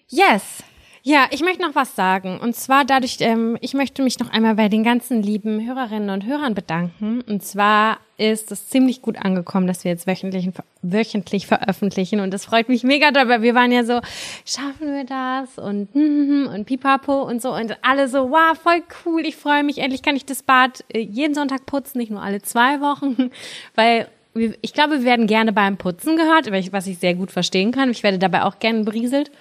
Yes. 0.10 0.64
Ja, 1.04 1.26
ich 1.32 1.42
möchte 1.42 1.64
noch 1.64 1.74
was 1.74 1.96
sagen. 1.96 2.40
Und 2.40 2.56
zwar 2.56 2.86
dadurch, 2.86 3.18
ähm, 3.22 3.58
ich 3.60 3.74
möchte 3.74 4.04
mich 4.04 4.20
noch 4.20 4.30
einmal 4.30 4.54
bei 4.54 4.70
den 4.70 4.84
ganzen 4.84 5.24
lieben 5.24 5.66
Hörerinnen 5.66 6.12
und 6.12 6.26
Hörern 6.26 6.54
bedanken. 6.54 7.22
Und 7.28 7.44
zwar 7.44 7.98
ist 8.18 8.52
es 8.52 8.70
ziemlich 8.70 9.02
gut 9.02 9.18
angekommen, 9.18 9.66
dass 9.66 9.84
wir 9.84 9.90
jetzt 9.90 10.06
wöchentlich, 10.06 10.50
wöchentlich 10.84 11.48
veröffentlichen. 11.48 12.20
Und 12.20 12.32
das 12.32 12.46
freut 12.46 12.70
mich 12.70 12.84
mega 12.84 13.10
dabei. 13.10 13.42
Wir 13.42 13.56
waren 13.56 13.72
ja 13.72 13.84
so, 13.84 14.00
schaffen 14.46 14.94
wir 14.94 15.04
das? 15.04 15.58
Und, 15.58 15.90
und 15.96 16.66
pipapo 16.66 17.24
und 17.24 17.42
so. 17.42 17.52
Und 17.56 17.76
alle 17.82 18.08
so, 18.08 18.30
wow, 18.30 18.56
voll 18.56 18.84
cool. 19.04 19.26
Ich 19.26 19.38
freue 19.38 19.64
mich. 19.64 19.80
Endlich 19.80 20.04
kann 20.04 20.16
ich 20.16 20.26
das 20.26 20.44
Bad 20.44 20.84
äh, 20.94 21.00
jeden 21.00 21.34
Sonntag 21.34 21.66
putzen, 21.66 21.98
nicht 21.98 22.12
nur 22.12 22.22
alle 22.22 22.44
zwei 22.44 22.80
Wochen. 22.80 23.32
Weil 23.74 24.08
ich 24.62 24.74
glaube, 24.74 25.00
wir 25.00 25.04
werden 25.04 25.26
gerne 25.26 25.52
beim 25.52 25.78
Putzen 25.78 26.16
gehört, 26.16 26.52
was 26.72 26.88
ich 26.88 27.00
sehr 27.00 27.16
gut 27.16 27.32
verstehen 27.32 27.72
kann. 27.72 27.90
Ich 27.90 28.04
werde 28.04 28.20
dabei 28.20 28.44
auch 28.44 28.60
gerne 28.60 28.84
berieselt. 28.84 29.32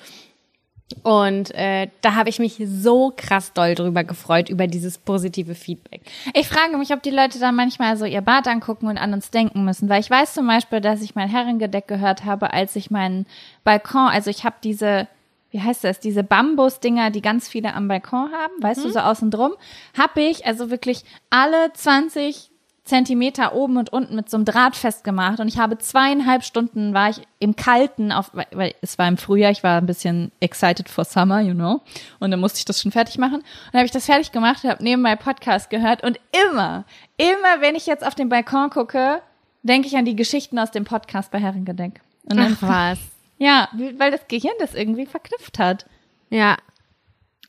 Und 1.02 1.54
äh, 1.54 1.88
da 2.00 2.14
habe 2.14 2.28
ich 2.28 2.38
mich 2.38 2.61
so 2.66 3.12
krass 3.16 3.52
doll 3.52 3.75
drüber 3.75 4.04
gefreut, 4.04 4.49
über 4.49 4.66
dieses 4.66 4.99
positive 4.99 5.54
Feedback. 5.54 6.02
Ich 6.35 6.49
frage 6.49 6.76
mich, 6.76 6.92
ob 6.92 7.02
die 7.02 7.11
Leute 7.11 7.38
dann 7.38 7.54
manchmal 7.54 7.97
so 7.97 8.04
ihr 8.04 8.20
Bad 8.20 8.49
angucken 8.49 8.87
und 8.87 8.99
an 8.99 9.14
uns 9.14 9.30
denken 9.30 9.64
müssen, 9.64 9.88
weil 9.88 10.00
ich 10.00 10.11
weiß 10.11 10.35
zum 10.35 10.47
Beispiel, 10.47 10.80
dass 10.80 11.02
ich 11.02 11.14
mein 11.14 11.28
Herrengedeck 11.28 11.87
gehört 11.87 12.25
habe, 12.25 12.52
als 12.52 12.76
ich 12.76 12.90
meinen 12.90 13.26
Balkon, 13.64 14.09
also 14.09 14.30
ich 14.30 14.44
habe 14.44 14.56
diese, 14.62 15.06
wie 15.50 15.61
heißt 15.61 15.85
das, 15.85 16.00
diese 16.00 16.25
Bambusdinger, 16.25 17.11
die 17.11 17.23
ganz 17.23 17.49
viele 17.49 17.75
am 17.75 17.88
Balkon 17.88 18.30
haben, 18.32 18.52
weißt 18.61 18.80
hm. 18.80 18.88
du, 18.88 18.92
so 18.92 18.99
außen 19.00 19.30
drum, 19.30 19.52
habe 19.97 20.20
ich 20.20 20.44
also 20.44 20.70
wirklich 20.70 21.04
alle 21.30 21.73
20, 21.73 22.50
Zentimeter 22.90 23.54
oben 23.54 23.76
und 23.76 23.92
unten 23.92 24.16
mit 24.16 24.28
so 24.28 24.37
einem 24.37 24.44
Draht 24.44 24.75
festgemacht 24.75 25.38
und 25.38 25.47
ich 25.47 25.59
habe 25.59 25.78
zweieinhalb 25.78 26.42
Stunden 26.42 26.92
war 26.92 27.11
ich 27.11 27.23
im 27.38 27.54
Kalten 27.54 28.11
auf, 28.11 28.32
weil 28.50 28.75
es 28.82 28.99
war 28.99 29.06
im 29.06 29.16
Frühjahr, 29.16 29.52
ich 29.52 29.62
war 29.62 29.78
ein 29.78 29.87
bisschen 29.87 30.32
excited 30.40 30.88
for 30.88 31.04
summer, 31.04 31.40
you 31.40 31.54
know, 31.54 31.80
und 32.18 32.32
dann 32.32 32.40
musste 32.40 32.59
ich 32.59 32.64
das 32.64 32.82
schon 32.82 32.90
fertig 32.90 33.16
machen 33.16 33.37
und 33.37 33.44
dann 33.73 33.78
habe 33.78 33.87
ich 33.87 33.92
das 33.92 34.06
fertig 34.06 34.32
gemacht, 34.32 34.64
habe 34.64 34.82
nebenbei 34.82 35.14
Podcast 35.14 35.70
gehört 35.70 36.02
und 36.02 36.18
immer, 36.50 36.85
immer 37.16 37.61
wenn 37.61 37.76
ich 37.76 37.87
jetzt 37.87 38.04
auf 38.04 38.16
den 38.16 38.28
Balkon 38.28 38.70
gucke, 38.70 39.23
denke 39.62 39.87
ich 39.87 39.97
an 39.97 40.04
die 40.04 40.16
Geschichten 40.16 40.59
aus 40.59 40.73
dem 40.73 40.85
Podcast 40.85 41.30
bei 41.30 41.38
Herrengedeck. 41.38 42.00
Und 42.25 42.38
dann, 42.38 42.56
Ach 42.61 42.68
was. 42.68 42.99
Ja, 43.38 43.68
weil 43.99 44.11
das 44.11 44.26
Gehirn 44.28 44.54
das 44.59 44.75
irgendwie 44.75 45.06
verknüpft 45.06 45.59
hat. 45.59 45.87
Ja, 46.28 46.56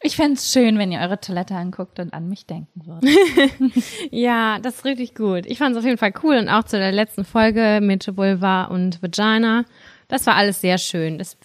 ich 0.01 0.15
fände 0.15 0.33
es 0.33 0.51
schön, 0.51 0.77
wenn 0.77 0.91
ihr 0.91 0.99
eure 0.99 1.19
Toilette 1.19 1.55
anguckt 1.55 1.99
und 1.99 2.13
an 2.13 2.27
mich 2.27 2.45
denken 2.45 2.85
würdet. 2.85 3.09
ja, 4.11 4.59
das 4.59 4.77
ist 4.77 4.85
richtig 4.85 5.15
gut. 5.15 5.45
Ich 5.45 5.57
fand 5.57 5.71
es 5.71 5.79
auf 5.79 5.85
jeden 5.85 5.97
Fall 5.97 6.13
cool 6.23 6.37
und 6.37 6.49
auch 6.49 6.63
zu 6.63 6.77
der 6.77 6.91
letzten 6.91 7.23
Folge 7.23 7.79
mit 7.81 8.17
Vulva 8.17 8.65
und 8.65 9.01
Vagina. 9.01 9.65
Das 10.07 10.25
war 10.25 10.35
alles 10.35 10.61
sehr 10.61 10.77
schön. 10.77 11.17
Das, 11.17 11.37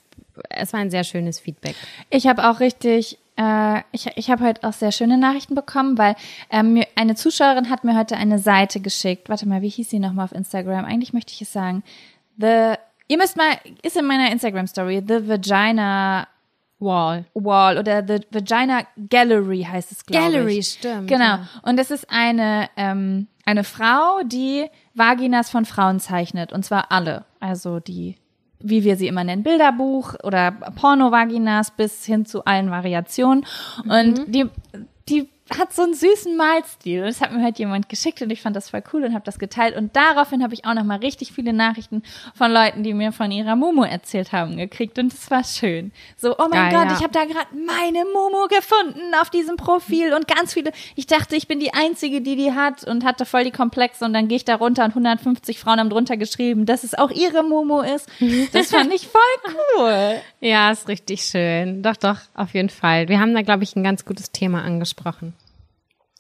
es 0.51 0.73
war 0.73 0.81
ein 0.81 0.91
sehr 0.91 1.05
schönes 1.05 1.39
Feedback. 1.39 1.77
Ich 2.11 2.27
habe 2.27 2.49
auch 2.49 2.61
richtig 2.61 3.19
äh, 3.37 3.83
ich, 3.93 4.07
ich 4.17 4.31
habe 4.31 4.45
heute 4.45 4.67
auch 4.67 4.73
sehr 4.73 4.93
schöne 4.93 5.19
Nachrichten 5.19 5.55
bekommen, 5.55 5.99
weil 5.99 6.17
ähm, 6.51 6.83
eine 6.95 7.15
Zuschauerin 7.15 7.71
hat 7.71 7.85
mir 7.85 7.97
heute 7.97 8.17
eine 8.17 8.39
Seite 8.39 8.81
geschickt. 8.81 9.29
Warte 9.29 9.47
mal, 9.47 9.63
wie 9.63 9.69
hieß 9.69 9.91
sie 9.91 9.99
nochmal 9.99 10.25
auf 10.25 10.33
Instagram? 10.33 10.85
Eigentlich 10.85 11.13
möchte 11.13 11.33
ich 11.33 11.43
es 11.43 11.53
sagen. 11.53 11.83
The, 12.39 12.75
ihr 13.09 13.19
müsst 13.19 13.37
mal, 13.37 13.59
ist 13.83 13.97
in 13.97 14.07
meiner 14.07 14.33
Instagram 14.33 14.67
Story, 14.67 15.03
The 15.07 15.29
Vagina 15.29 16.27
Wall. 16.79 17.25
Wall 17.35 17.79
oder 17.79 18.05
The 18.07 18.21
Vagina 18.31 18.83
Gallery 19.09 19.67
heißt 19.71 19.93
es, 19.93 20.05
glaube 20.05 20.27
ich. 20.27 20.33
Gallery, 20.33 20.63
stimmt. 20.63 21.09
Genau. 21.09 21.25
Ja. 21.25 21.49
Und 21.63 21.79
das 21.79 21.91
ist 21.91 22.07
eine, 22.11 22.69
ähm, 22.77 23.29
eine 23.45 23.65
Frau, 23.65 24.21
die 24.25 24.67
Vaginas 24.95 25.51
von 25.51 25.65
Frauen 25.65 26.01
zeichnet. 26.01 26.53
Und 26.53 26.65
zwar 26.65 26.93
alle. 26.93 27.25
Also 27.41 27.81
die, 27.81 28.17
wie 28.59 28.85
wir 28.85 28.97
sie 28.97 29.09
immer 29.09 29.25
nennen, 29.25 29.43
Bilderbuch 29.43 30.15
oder 30.23 30.53
Porno-Vaginas 30.53 31.71
bis 31.71 32.05
hin 32.05 32.27
zu 32.27 32.45
allen 32.45 32.71
Variationen. 32.71 33.47
Und 33.85 34.29
mhm. 34.29 34.33
die, 34.33 34.47
die 35.09 35.29
hat 35.51 35.73
so 35.73 35.83
einen 35.83 35.95
süßen 35.95 36.37
Malstil. 36.37 37.01
Und 37.01 37.07
das 37.07 37.21
hat 37.21 37.33
mir 37.33 37.43
halt 37.43 37.59
jemand 37.59 37.89
geschickt 37.89 38.21
und 38.21 38.31
ich 38.31 38.43
fand 38.43 38.57
das 38.57 38.71
voll 38.71 38.83
cool 38.93 39.05
und 39.05 39.15
habe 39.15 39.25
das 39.25 39.39
geteilt. 39.39 39.77
Und 39.77 39.95
daraufhin 39.95 40.43
habe 40.43 40.55
ich 40.55 40.65
auch 40.65 40.75
noch 40.75 40.85
mal 40.85 40.99
richtig 40.99 41.33
viele 41.33 41.53
Nachrichten 41.53 42.03
von 42.35 42.51
Leuten, 42.51 42.83
die 42.83 42.95
mir 42.95 43.13
von 43.13 43.31
ihrer 43.31 43.55
Momo 43.55 43.85
erzählt 43.85 44.33
haben, 44.33 44.57
gekriegt. 44.57 44.99
Und 44.99 45.13
das 45.13 45.31
war 45.31 45.45
schön. 45.45 45.93
So, 46.17 46.37
oh 46.37 46.49
mein 46.51 46.71
Geil, 46.71 46.73
Gott, 46.73 46.91
ja. 46.91 46.97
ich 46.97 47.03
habe 47.03 47.13
da 47.13 47.25
gerade 47.25 47.49
meine 47.55 48.05
Momo 48.13 48.49
gefunden 48.49 49.15
auf 49.21 49.31
diesem 49.31 49.57
Profil 49.57 50.15
und 50.15 50.27
ganz 50.27 50.53
viele. 50.53 50.73
Ich 50.97 51.07
dachte, 51.07 51.37
ich 51.37 51.47
bin 51.47 51.61
die 51.61 51.73
Einzige, 51.75 52.21
die 52.21 52.37
die 52.37 52.53
hat 52.53 52.85
und 52.85 53.05
hatte 53.05 53.25
voll 53.25 53.45
die 53.45 53.53
Komplexe. 53.53 54.05
Und 54.05 54.15
dann 54.15 54.27
gehe 54.29 54.37
ich 54.37 54.45
da 54.45 54.57
runter 54.57 54.85
und 54.85 54.91
150 54.91 55.61
Frauen 55.61 55.79
haben 55.79 55.91
drunter 55.91 56.17
geschrieben, 56.17 56.67
dass 56.67 56.83
es 56.83 56.95
auch 56.95 57.11
ihre 57.11 57.45
Momo 57.45 57.83
ist. 57.83 58.09
Das 58.53 58.71
fand 58.71 58.93
ich 58.93 59.07
voll 59.07 59.53
cool. 59.79 60.17
ja, 60.41 60.73
ist 60.73 60.89
richtig 60.89 61.23
schön. 61.23 61.83
Doch, 61.83 61.97
doch, 61.97 62.19
auf 62.35 62.55
jeden 62.55 62.71
Fall. 62.71 63.09
Wir 63.09 63.21
haben 63.21 63.35
da, 63.35 63.43
glaube 63.43 63.63
ich, 63.63 63.77
ein 63.77 63.85
ganz 63.85 64.05
gutes 64.05 64.33
Thema 64.33 64.63
angesprochen. 64.63 65.36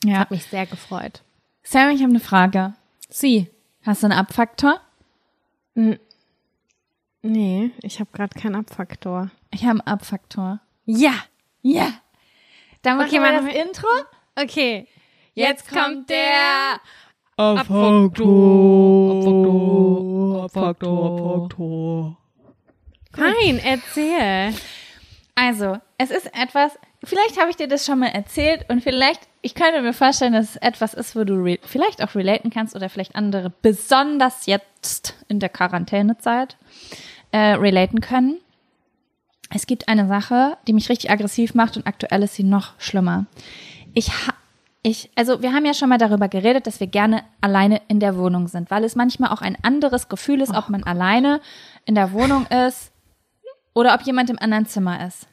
Ja. 0.04 0.18
Hat 0.20 0.30
mich 0.30 0.44
sehr 0.44 0.66
gefreut. 0.66 1.22
Sam, 1.62 1.90
ich 1.90 2.02
habe 2.02 2.10
eine 2.10 2.20
Frage. 2.20 2.74
Sie. 3.08 3.48
Hast 3.82 4.02
du 4.02 4.06
einen 4.08 4.18
Abfaktor? 4.18 4.80
N 5.74 5.98
nee, 7.22 7.70
ich 7.82 8.00
habe 8.00 8.10
gerade 8.12 8.38
keinen 8.38 8.54
Abfaktor. 8.56 9.30
Ich 9.50 9.62
habe 9.62 9.72
einen 9.72 9.80
Abfaktor. 9.82 10.60
Ja. 10.84 11.14
Ja. 11.62 11.92
Dann 12.82 12.98
machen 12.98 13.08
okay, 13.08 13.20
wir 13.20 13.32
das 13.32 13.54
Intro. 13.54 13.88
Okay. 14.36 14.86
Jetzt, 15.34 15.66
Jetzt 15.66 15.68
kommt 15.68 16.08
der 16.08 16.80
Abfaktor. 17.36 18.06
Abfaktor. 20.44 20.44
Abfaktor. 20.44 21.44
Abfaktor. 21.44 22.16
Nein, 23.16 23.60
erzähl. 23.62 24.54
Also, 25.34 25.78
es 25.98 26.10
ist 26.10 26.26
etwas, 26.34 26.78
vielleicht 27.06 27.40
habe 27.40 27.50
ich 27.50 27.56
dir 27.56 27.68
das 27.68 27.86
schon 27.86 28.00
mal 28.00 28.08
erzählt 28.08 28.66
und 28.68 28.82
vielleicht, 28.82 29.20
ich 29.40 29.54
könnte 29.54 29.80
mir 29.80 29.92
vorstellen, 29.92 30.32
dass 30.32 30.50
es 30.50 30.56
etwas 30.56 30.92
ist, 30.92 31.16
wo 31.16 31.24
du 31.24 31.56
vielleicht 31.62 32.02
auch 32.02 32.14
relaten 32.14 32.50
kannst 32.50 32.74
oder 32.74 32.88
vielleicht 32.88 33.16
andere 33.16 33.52
besonders 33.62 34.46
jetzt 34.46 35.14
in 35.28 35.40
der 35.40 35.48
Quarantänezeit 35.48 36.56
äh, 37.32 37.54
relaten 37.54 38.00
können. 38.00 38.38
Es 39.54 39.66
gibt 39.66 39.88
eine 39.88 40.08
Sache, 40.08 40.58
die 40.66 40.72
mich 40.72 40.88
richtig 40.88 41.10
aggressiv 41.10 41.54
macht 41.54 41.76
und 41.76 41.86
aktuell 41.86 42.22
ist 42.24 42.34
sie 42.34 42.42
noch 42.42 42.78
schlimmer. 42.78 43.26
Ich 43.94 44.10
ha 44.10 44.34
ich, 44.82 45.10
also 45.16 45.42
wir 45.42 45.52
haben 45.52 45.64
ja 45.64 45.74
schon 45.74 45.88
mal 45.88 45.98
darüber 45.98 46.28
geredet, 46.28 46.68
dass 46.68 46.78
wir 46.78 46.86
gerne 46.86 47.24
alleine 47.40 47.82
in 47.88 47.98
der 47.98 48.16
Wohnung 48.16 48.46
sind, 48.46 48.70
weil 48.70 48.84
es 48.84 48.94
manchmal 48.94 49.30
auch 49.30 49.42
ein 49.42 49.56
anderes 49.62 50.08
Gefühl 50.08 50.40
ist, 50.40 50.54
ob 50.54 50.68
man 50.68 50.84
oh 50.84 50.88
alleine 50.88 51.40
in 51.86 51.96
der 51.96 52.12
Wohnung 52.12 52.46
ist 52.46 52.92
oder 53.74 53.94
ob 53.94 54.02
jemand 54.02 54.30
im 54.30 54.38
anderen 54.38 54.66
Zimmer 54.66 55.04
ist. 55.04 55.26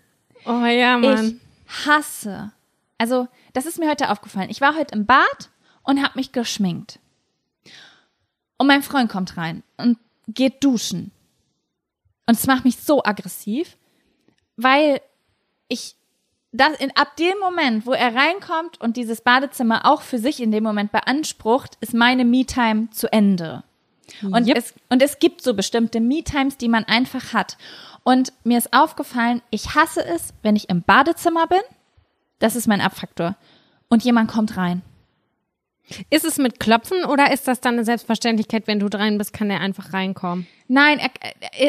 Oh 0.45 0.65
ja, 0.65 0.97
Mann. 0.97 1.39
Hasse. 1.85 2.51
Also, 2.97 3.27
das 3.53 3.65
ist 3.65 3.79
mir 3.79 3.89
heute 3.89 4.09
aufgefallen. 4.09 4.49
Ich 4.49 4.61
war 4.61 4.75
heute 4.75 4.95
im 4.95 5.05
Bad 5.05 5.49
und 5.83 6.03
habe 6.03 6.17
mich 6.17 6.31
geschminkt. 6.31 6.99
Und 8.57 8.67
mein 8.67 8.83
Freund 8.83 9.09
kommt 9.09 9.35
rein 9.37 9.63
und 9.77 9.97
geht 10.27 10.63
duschen. 10.63 11.11
Und 12.25 12.37
es 12.37 12.47
macht 12.47 12.63
mich 12.63 12.77
so 12.77 13.03
aggressiv, 13.03 13.77
weil 14.55 15.01
ich 15.67 15.95
das 16.53 16.77
in, 16.79 16.95
ab 16.95 17.17
dem 17.17 17.37
Moment, 17.39 17.85
wo 17.85 17.93
er 17.93 18.15
reinkommt 18.15 18.79
und 18.79 18.95
dieses 18.95 19.21
Badezimmer 19.21 19.85
auch 19.85 20.01
für 20.03 20.19
sich 20.19 20.41
in 20.41 20.51
dem 20.51 20.63
Moment 20.63 20.91
beansprucht, 20.91 21.77
ist 21.81 21.93
meine 21.93 22.25
Me-Time 22.25 22.89
zu 22.91 23.11
Ende. 23.11 23.63
Und, 24.21 24.47
yep. 24.47 24.57
es, 24.57 24.73
und 24.89 25.01
es 25.01 25.17
gibt 25.19 25.41
so 25.41 25.53
bestimmte 25.55 25.99
Me-Times, 25.99 26.57
die 26.57 26.67
man 26.67 26.83
einfach 26.83 27.33
hat. 27.33 27.57
Und 28.03 28.33
mir 28.43 28.57
ist 28.57 28.73
aufgefallen, 28.73 29.41
ich 29.49 29.75
hasse 29.75 30.03
es, 30.05 30.33
wenn 30.41 30.55
ich 30.55 30.69
im 30.69 30.81
Badezimmer 30.81 31.47
bin. 31.47 31.61
Das 32.39 32.55
ist 32.55 32.67
mein 32.67 32.81
Abfaktor. 32.81 33.35
Und 33.87 34.03
jemand 34.03 34.29
kommt 34.29 34.57
rein. 34.57 34.81
Ist 36.09 36.25
es 36.25 36.37
mit 36.37 36.59
Klopfen 36.59 37.05
oder 37.05 37.31
ist 37.31 37.47
das 37.47 37.61
dann 37.61 37.75
eine 37.75 37.85
Selbstverständlichkeit, 37.85 38.67
wenn 38.67 38.79
du 38.79 38.87
rein 38.87 39.17
bist, 39.17 39.33
kann 39.33 39.49
der 39.49 39.59
einfach 39.59 39.93
reinkommen? 39.93 40.47
Nein, 40.67 40.99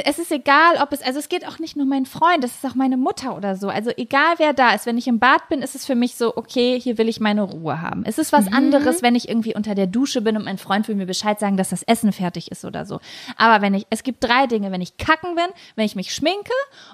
es 0.04 0.18
ist 0.18 0.30
egal, 0.30 0.76
ob 0.80 0.92
es, 0.92 1.02
also 1.02 1.18
es 1.18 1.28
geht 1.28 1.46
auch 1.46 1.58
nicht 1.58 1.76
nur 1.76 1.84
mein 1.84 2.06
Freund, 2.06 2.44
es 2.44 2.54
ist 2.54 2.64
auch 2.64 2.76
meine 2.76 2.96
Mutter 2.96 3.36
oder 3.36 3.56
so. 3.56 3.68
Also 3.68 3.90
egal 3.96 4.34
wer 4.38 4.52
da 4.52 4.72
ist, 4.72 4.86
wenn 4.86 4.96
ich 4.96 5.08
im 5.08 5.18
Bad 5.18 5.48
bin, 5.48 5.62
ist 5.62 5.74
es 5.74 5.84
für 5.84 5.96
mich 5.96 6.14
so, 6.14 6.36
okay, 6.36 6.78
hier 6.80 6.96
will 6.96 7.08
ich 7.08 7.20
meine 7.20 7.42
Ruhe 7.42 7.80
haben. 7.80 8.04
Es 8.06 8.18
ist 8.18 8.32
was 8.32 8.46
mhm. 8.46 8.54
anderes, 8.54 9.02
wenn 9.02 9.14
ich 9.14 9.28
irgendwie 9.28 9.54
unter 9.54 9.74
der 9.74 9.88
Dusche 9.88 10.20
bin 10.20 10.36
und 10.36 10.44
mein 10.44 10.58
Freund 10.58 10.86
will 10.86 10.94
mir 10.94 11.06
Bescheid 11.06 11.40
sagen, 11.40 11.56
dass 11.56 11.70
das 11.70 11.82
Essen 11.82 12.12
fertig 12.12 12.50
ist 12.50 12.64
oder 12.64 12.86
so. 12.86 13.00
Aber 13.36 13.62
wenn 13.62 13.74
ich, 13.74 13.86
es 13.90 14.04
gibt 14.04 14.22
drei 14.22 14.46
Dinge, 14.46 14.70
wenn 14.70 14.80
ich 14.80 14.96
kacken 14.96 15.34
bin, 15.34 15.46
wenn 15.74 15.86
ich 15.86 15.96
mich 15.96 16.14
schminke 16.14 16.52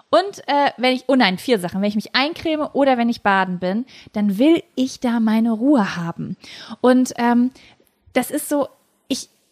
und 0.08 0.38
äh, 0.46 0.70
wenn 0.78 0.94
ich, 0.94 1.04
oh 1.06 1.16
nein, 1.16 1.36
vier 1.36 1.58
Sachen, 1.58 1.82
wenn 1.82 1.88
ich 1.88 1.96
mich 1.96 2.14
eincreme 2.14 2.68
oder 2.72 2.96
wenn 2.96 3.08
ich 3.08 3.22
baden 3.22 3.58
bin, 3.58 3.84
dann 4.12 4.38
will 4.38 4.62
ich 4.74 5.00
da 5.00 5.20
meine 5.20 5.52
Ruhe 5.52 5.96
haben. 5.96 6.36
Und 6.80 7.12
ähm, 7.16 7.50
das 8.12 8.30
ist 8.30 8.48
so, 8.48 8.68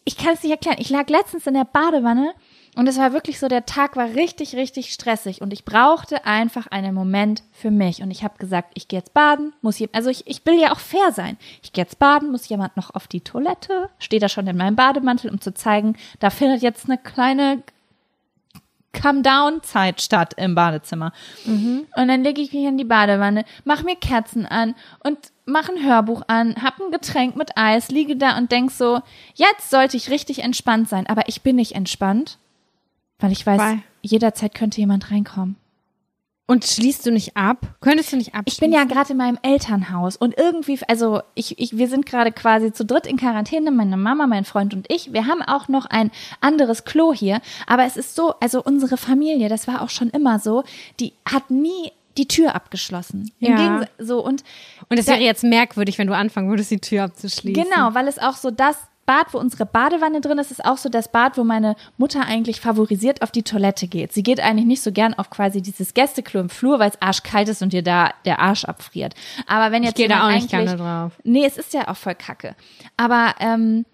ich 0.09 0.17
kann 0.17 0.33
es 0.33 0.43
nicht 0.43 0.53
erklären. 0.53 0.79
Ich 0.81 0.89
lag 0.89 1.07
letztens 1.11 1.47
in 1.47 1.53
der 1.53 1.67
Badewanne 1.67 2.33
und 2.77 2.87
es 2.87 2.97
war 2.97 3.13
wirklich 3.13 3.39
so, 3.39 3.47
der 3.47 3.67
Tag 3.67 3.95
war 3.95 4.15
richtig, 4.15 4.57
richtig 4.57 4.91
stressig 4.95 5.43
und 5.43 5.53
ich 5.53 5.67
brauchte 5.67 6.25
einfach 6.25 6.67
einen 6.69 6.95
Moment 6.95 7.43
für 7.53 7.71
mich. 7.71 8.01
Und 8.01 8.11
ich 8.11 8.25
habe 8.25 8.39
gesagt, 8.39 8.71
ich 8.73 8.89
gehe 8.89 9.01
jetzt 9.01 9.13
baden, 9.13 9.53
muss 9.61 9.79
jemand, 9.79 9.97
also 9.97 10.09
ich, 10.09 10.27
ich 10.27 10.47
will 10.47 10.59
ja 10.59 10.73
auch 10.73 10.79
fair 10.79 11.13
sein. 11.13 11.37
Ich 11.63 11.75
gehe 11.75 11.85
jetzt 11.85 11.99
baden, 11.99 12.31
muss 12.31 12.49
jemand 12.49 12.75
noch 12.75 12.95
auf 12.95 13.07
die 13.07 13.21
Toilette, 13.21 13.91
stehe 13.99 14.19
da 14.19 14.31
schon 14.31 14.47
in 14.47 14.57
meinem 14.57 14.77
Bademantel, 14.77 15.31
um 15.31 15.43
zu 15.43 15.53
zeigen, 15.53 15.95
da 16.21 16.31
findet 16.31 16.63
jetzt 16.63 16.87
eine 16.87 16.97
kleine 16.97 17.63
Come-Down-Zeit 18.93 20.01
statt 20.01 20.35
im 20.37 20.55
Badezimmer. 20.55 21.13
Und 21.97 22.09
dann 22.09 22.23
lege 22.23 22.41
ich 22.41 22.53
mich 22.53 22.65
in 22.65 22.79
die 22.79 22.85
Badewanne, 22.85 23.45
mache 23.65 23.85
mir 23.85 23.97
Kerzen 23.97 24.47
an 24.47 24.75
und 25.05 25.19
mache 25.47 25.73
ein 25.73 25.85
Hörbuch 25.85 26.23
an, 26.27 26.57
hab 26.63 26.81
ein 26.81 26.91
Getränk 26.91 27.37
mit 27.37 27.57
Eis, 27.57 27.89
liege 27.91 28.17
da 28.17 28.37
und 28.39 28.51
denk 28.53 28.71
so, 28.71 29.01
jetzt 29.35 29.71
sollte 29.71 29.97
ich 29.97 30.11
richtig 30.11 30.43
entspannt 30.43 30.89
sein, 30.89 31.07
aber 31.07 31.29
ich 31.29 31.43
bin 31.43 31.57
nicht 31.57 31.73
entspannt, 31.73 32.39
weil 33.19 33.33
ich 33.33 33.47
weiß, 33.47 33.59
Weil- 33.59 33.83
jederzeit 34.03 34.55
könnte 34.55 34.81
jemand 34.81 35.11
reinkommen. 35.11 35.57
Und 36.51 36.65
schließt 36.65 37.05
du 37.05 37.13
nicht 37.13 37.37
ab? 37.37 37.59
Könntest 37.83 38.11
du 38.11 38.17
nicht 38.17 38.35
abschließen? 38.35 38.47
Ich 38.53 38.59
bin 38.59 38.73
ja 38.73 38.85
gerade 38.85 39.13
in 39.13 39.19
meinem 39.19 39.39
Elternhaus 39.43 40.17
und 40.17 40.39
irgendwie, 40.39 40.81
also 40.89 41.21
ich, 41.35 41.59
ich, 41.59 41.77
wir 41.77 41.89
sind 41.89 42.07
gerade 42.07 42.33
quasi 42.33 42.73
zu 42.73 42.87
dritt 42.87 43.07
in 43.07 43.19
Quarantäne, 43.19 43.71
meine 43.71 43.99
Mama, 43.99 44.27
mein 44.27 44.47
Freund 44.47 44.73
und 44.73 44.91
ich. 44.91 45.13
Wir 45.13 45.27
haben 45.27 45.43
auch 45.43 45.69
noch 45.69 45.85
ein 45.85 46.11
anderes 46.41 46.85
Klo 46.85 47.13
hier, 47.13 47.43
aber 47.67 47.85
es 47.85 47.99
ist 47.99 48.15
so, 48.15 48.33
also 48.41 48.63
unsere 48.63 48.97
Familie, 48.97 49.51
das 49.51 49.69
war 49.69 49.83
auch 49.83 49.91
schon 49.91 50.09
immer 50.09 50.39
so, 50.39 50.65
die 51.01 51.13
hat 51.31 51.51
nie 51.51 51.93
die 52.17 52.27
Tür 52.27 52.55
abgeschlossen. 52.55 53.31
Im 53.41 53.51
Ja. 53.53 53.57
Gegensatz, 53.57 53.91
so 53.99 54.25
und 54.25 54.43
Und 54.89 54.99
es 54.99 55.07
wäre 55.07 55.21
jetzt 55.21 55.45
merkwürdig, 55.45 55.99
wenn 55.99 56.07
du 56.07 56.17
anfangen 56.17 56.49
würdest, 56.49 56.71
die 56.71 56.81
Tür 56.81 57.05
abzuschließen. 57.05 57.63
Genau, 57.63 57.95
weil 57.95 58.09
es 58.09 58.19
auch 58.19 58.37
so 58.37 58.51
das 58.51 58.79
Bad, 59.09 59.33
wo 59.33 59.39
unsere 59.39 59.65
Badewanne 59.65 60.21
drin 60.21 60.37
ist, 60.37 60.51
ist 60.51 60.63
auch 60.63 60.77
so 60.77 60.91
das 60.91 61.11
Bad, 61.11 61.39
wo 61.39 61.43
meine 61.43 61.77
Mutter 61.97 62.27
eigentlich 62.27 62.61
favorisiert 62.61 63.23
auf 63.23 63.31
die 63.31 63.43
Toilette 63.43 63.89
geht. 63.89 64.13
Sie 64.13 64.23
geht 64.23 64.39
eigentlich 64.39 64.67
nicht 64.67 64.83
so 64.83 64.93
gern 64.93 65.15
auf 65.15 65.31
quasi 65.31 65.63
dieses 65.63 65.95
Gästeklo 65.95 66.39
im 66.41 66.51
Flur, 66.51 66.79
weil 66.79 66.91
es 66.91 67.01
arschkalt 67.01 67.49
ist 67.49 67.63
und 67.63 67.73
ihr 67.73 67.83
da 67.83 68.11
der 68.27 68.39
Arsch 68.39 68.67
abfriert. 68.67 69.15
Aber 69.47 69.73
wenn 69.73 69.83
jetzt 69.83 69.97
gehe 69.97 70.09
da 70.09 70.27
auch 70.27 70.31
nicht 70.31 70.51
gerne 70.51 70.77
drauf. 70.77 71.13
Nee, 71.25 71.47
es 71.47 71.57
ist 71.57 71.73
ja 71.73 71.89
auch 71.89 71.97
voll 71.97 72.17
kacke. 72.17 72.55
Aber 72.99 73.35
ähm, 73.41 73.87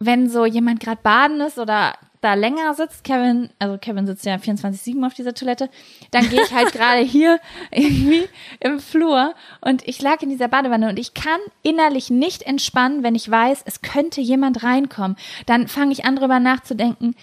wenn 0.00 0.28
so 0.28 0.44
jemand 0.44 0.80
gerade 0.80 1.02
baden 1.04 1.40
ist 1.40 1.60
oder 1.60 1.94
da 2.20 2.34
länger 2.34 2.74
sitzt, 2.74 3.04
Kevin, 3.04 3.50
also 3.58 3.78
Kevin 3.78 4.06
sitzt 4.06 4.24
ja 4.26 4.36
24-7 4.36 5.06
auf 5.06 5.14
dieser 5.14 5.34
Toilette, 5.34 5.70
dann 6.10 6.28
gehe 6.28 6.42
ich 6.42 6.52
halt 6.52 6.72
gerade 6.72 7.00
hier 7.02 7.38
irgendwie 7.70 8.28
im 8.60 8.80
Flur 8.80 9.34
und 9.60 9.86
ich 9.86 10.00
lag 10.02 10.22
in 10.22 10.30
dieser 10.30 10.48
Badewanne 10.48 10.88
und 10.88 10.98
ich 10.98 11.14
kann 11.14 11.40
innerlich 11.62 12.10
nicht 12.10 12.42
entspannen, 12.42 13.02
wenn 13.02 13.14
ich 13.14 13.30
weiß, 13.30 13.62
es 13.66 13.82
könnte 13.82 14.20
jemand 14.20 14.62
reinkommen. 14.62 15.16
Dann 15.46 15.68
fange 15.68 15.92
ich 15.92 16.04
an, 16.04 16.16
drüber 16.16 16.40
nachzudenken, 16.40 17.14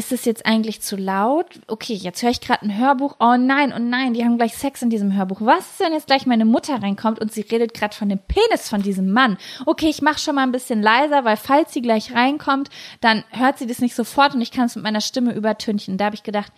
ist 0.00 0.12
es 0.12 0.24
jetzt 0.24 0.46
eigentlich 0.46 0.80
zu 0.80 0.96
laut? 0.96 1.60
Okay, 1.66 1.92
jetzt 1.92 2.22
höre 2.22 2.30
ich 2.30 2.40
gerade 2.40 2.64
ein 2.64 2.78
Hörbuch. 2.78 3.16
Oh 3.20 3.36
nein, 3.36 3.70
oh 3.76 3.78
nein, 3.78 4.14
die 4.14 4.24
haben 4.24 4.38
gleich 4.38 4.56
Sex 4.56 4.80
in 4.80 4.88
diesem 4.88 5.14
Hörbuch. 5.14 5.42
Was 5.42 5.72
ist, 5.72 5.80
wenn 5.80 5.92
jetzt 5.92 6.06
gleich 6.06 6.24
meine 6.24 6.46
Mutter 6.46 6.82
reinkommt 6.82 7.18
und 7.18 7.30
sie 7.30 7.42
redet 7.42 7.74
gerade 7.74 7.94
von 7.94 8.08
dem 8.08 8.18
Penis 8.18 8.70
von 8.70 8.80
diesem 8.80 9.12
Mann? 9.12 9.36
Okay, 9.66 9.90
ich 9.90 10.00
mache 10.00 10.18
schon 10.18 10.36
mal 10.36 10.44
ein 10.44 10.52
bisschen 10.52 10.80
leiser, 10.80 11.26
weil 11.26 11.36
falls 11.36 11.74
sie 11.74 11.82
gleich 11.82 12.14
reinkommt, 12.14 12.70
dann 13.02 13.24
hört 13.28 13.58
sie 13.58 13.66
das 13.66 13.80
nicht 13.80 13.94
sofort 13.94 14.34
und 14.34 14.40
ich 14.40 14.52
kann 14.52 14.64
es 14.64 14.74
mit 14.74 14.84
meiner 14.84 15.02
Stimme 15.02 15.34
übertünchen. 15.34 15.98
Da 15.98 16.06
habe 16.06 16.14
ich 16.14 16.22
gedacht, 16.22 16.50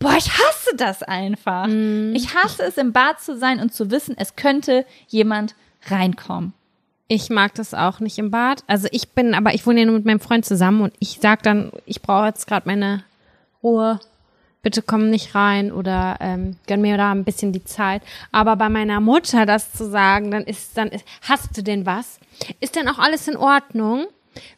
boah, 0.00 0.16
ich 0.16 0.32
hasse 0.32 0.74
das 0.76 1.04
einfach. 1.04 1.68
Ich 1.68 2.34
hasse 2.34 2.64
es, 2.64 2.78
im 2.78 2.92
Bad 2.92 3.20
zu 3.20 3.38
sein 3.38 3.60
und 3.60 3.72
zu 3.72 3.92
wissen, 3.92 4.16
es 4.18 4.34
könnte 4.34 4.84
jemand 5.06 5.54
reinkommen. 5.86 6.52
Ich 7.08 7.30
mag 7.30 7.54
das 7.54 7.74
auch 7.74 8.00
nicht 8.00 8.18
im 8.18 8.30
Bad. 8.30 8.64
Also 8.66 8.88
ich 8.90 9.10
bin, 9.10 9.34
aber 9.34 9.54
ich 9.54 9.66
wohne 9.66 9.80
ja 9.80 9.86
nur 9.86 9.96
mit 9.96 10.04
meinem 10.06 10.20
Freund 10.20 10.44
zusammen 10.44 10.80
und 10.82 10.94
ich 10.98 11.18
sag 11.20 11.42
dann, 11.42 11.70
ich 11.84 12.00
brauche 12.00 12.26
jetzt 12.26 12.46
gerade 12.46 12.66
meine 12.66 13.04
Ruhe. 13.62 14.00
Bitte 14.62 14.80
komm 14.80 15.10
nicht 15.10 15.34
rein 15.34 15.72
oder 15.72 16.18
ähm, 16.20 16.56
gönn 16.68 16.82
mir 16.82 16.96
da 16.96 17.10
ein 17.10 17.24
bisschen 17.24 17.52
die 17.52 17.64
Zeit. 17.64 18.00
Aber 18.30 18.54
bei 18.54 18.68
meiner 18.68 19.00
Mutter 19.00 19.44
das 19.44 19.72
zu 19.72 19.90
sagen, 19.90 20.30
dann 20.30 20.44
ist, 20.44 20.76
dann 20.78 20.88
ist, 20.88 21.04
hast 21.22 21.56
du 21.56 21.62
denn 21.62 21.84
was? 21.84 22.20
Ist 22.60 22.76
denn 22.76 22.88
auch 22.88 22.98
alles 22.98 23.26
in 23.26 23.36
Ordnung? 23.36 24.06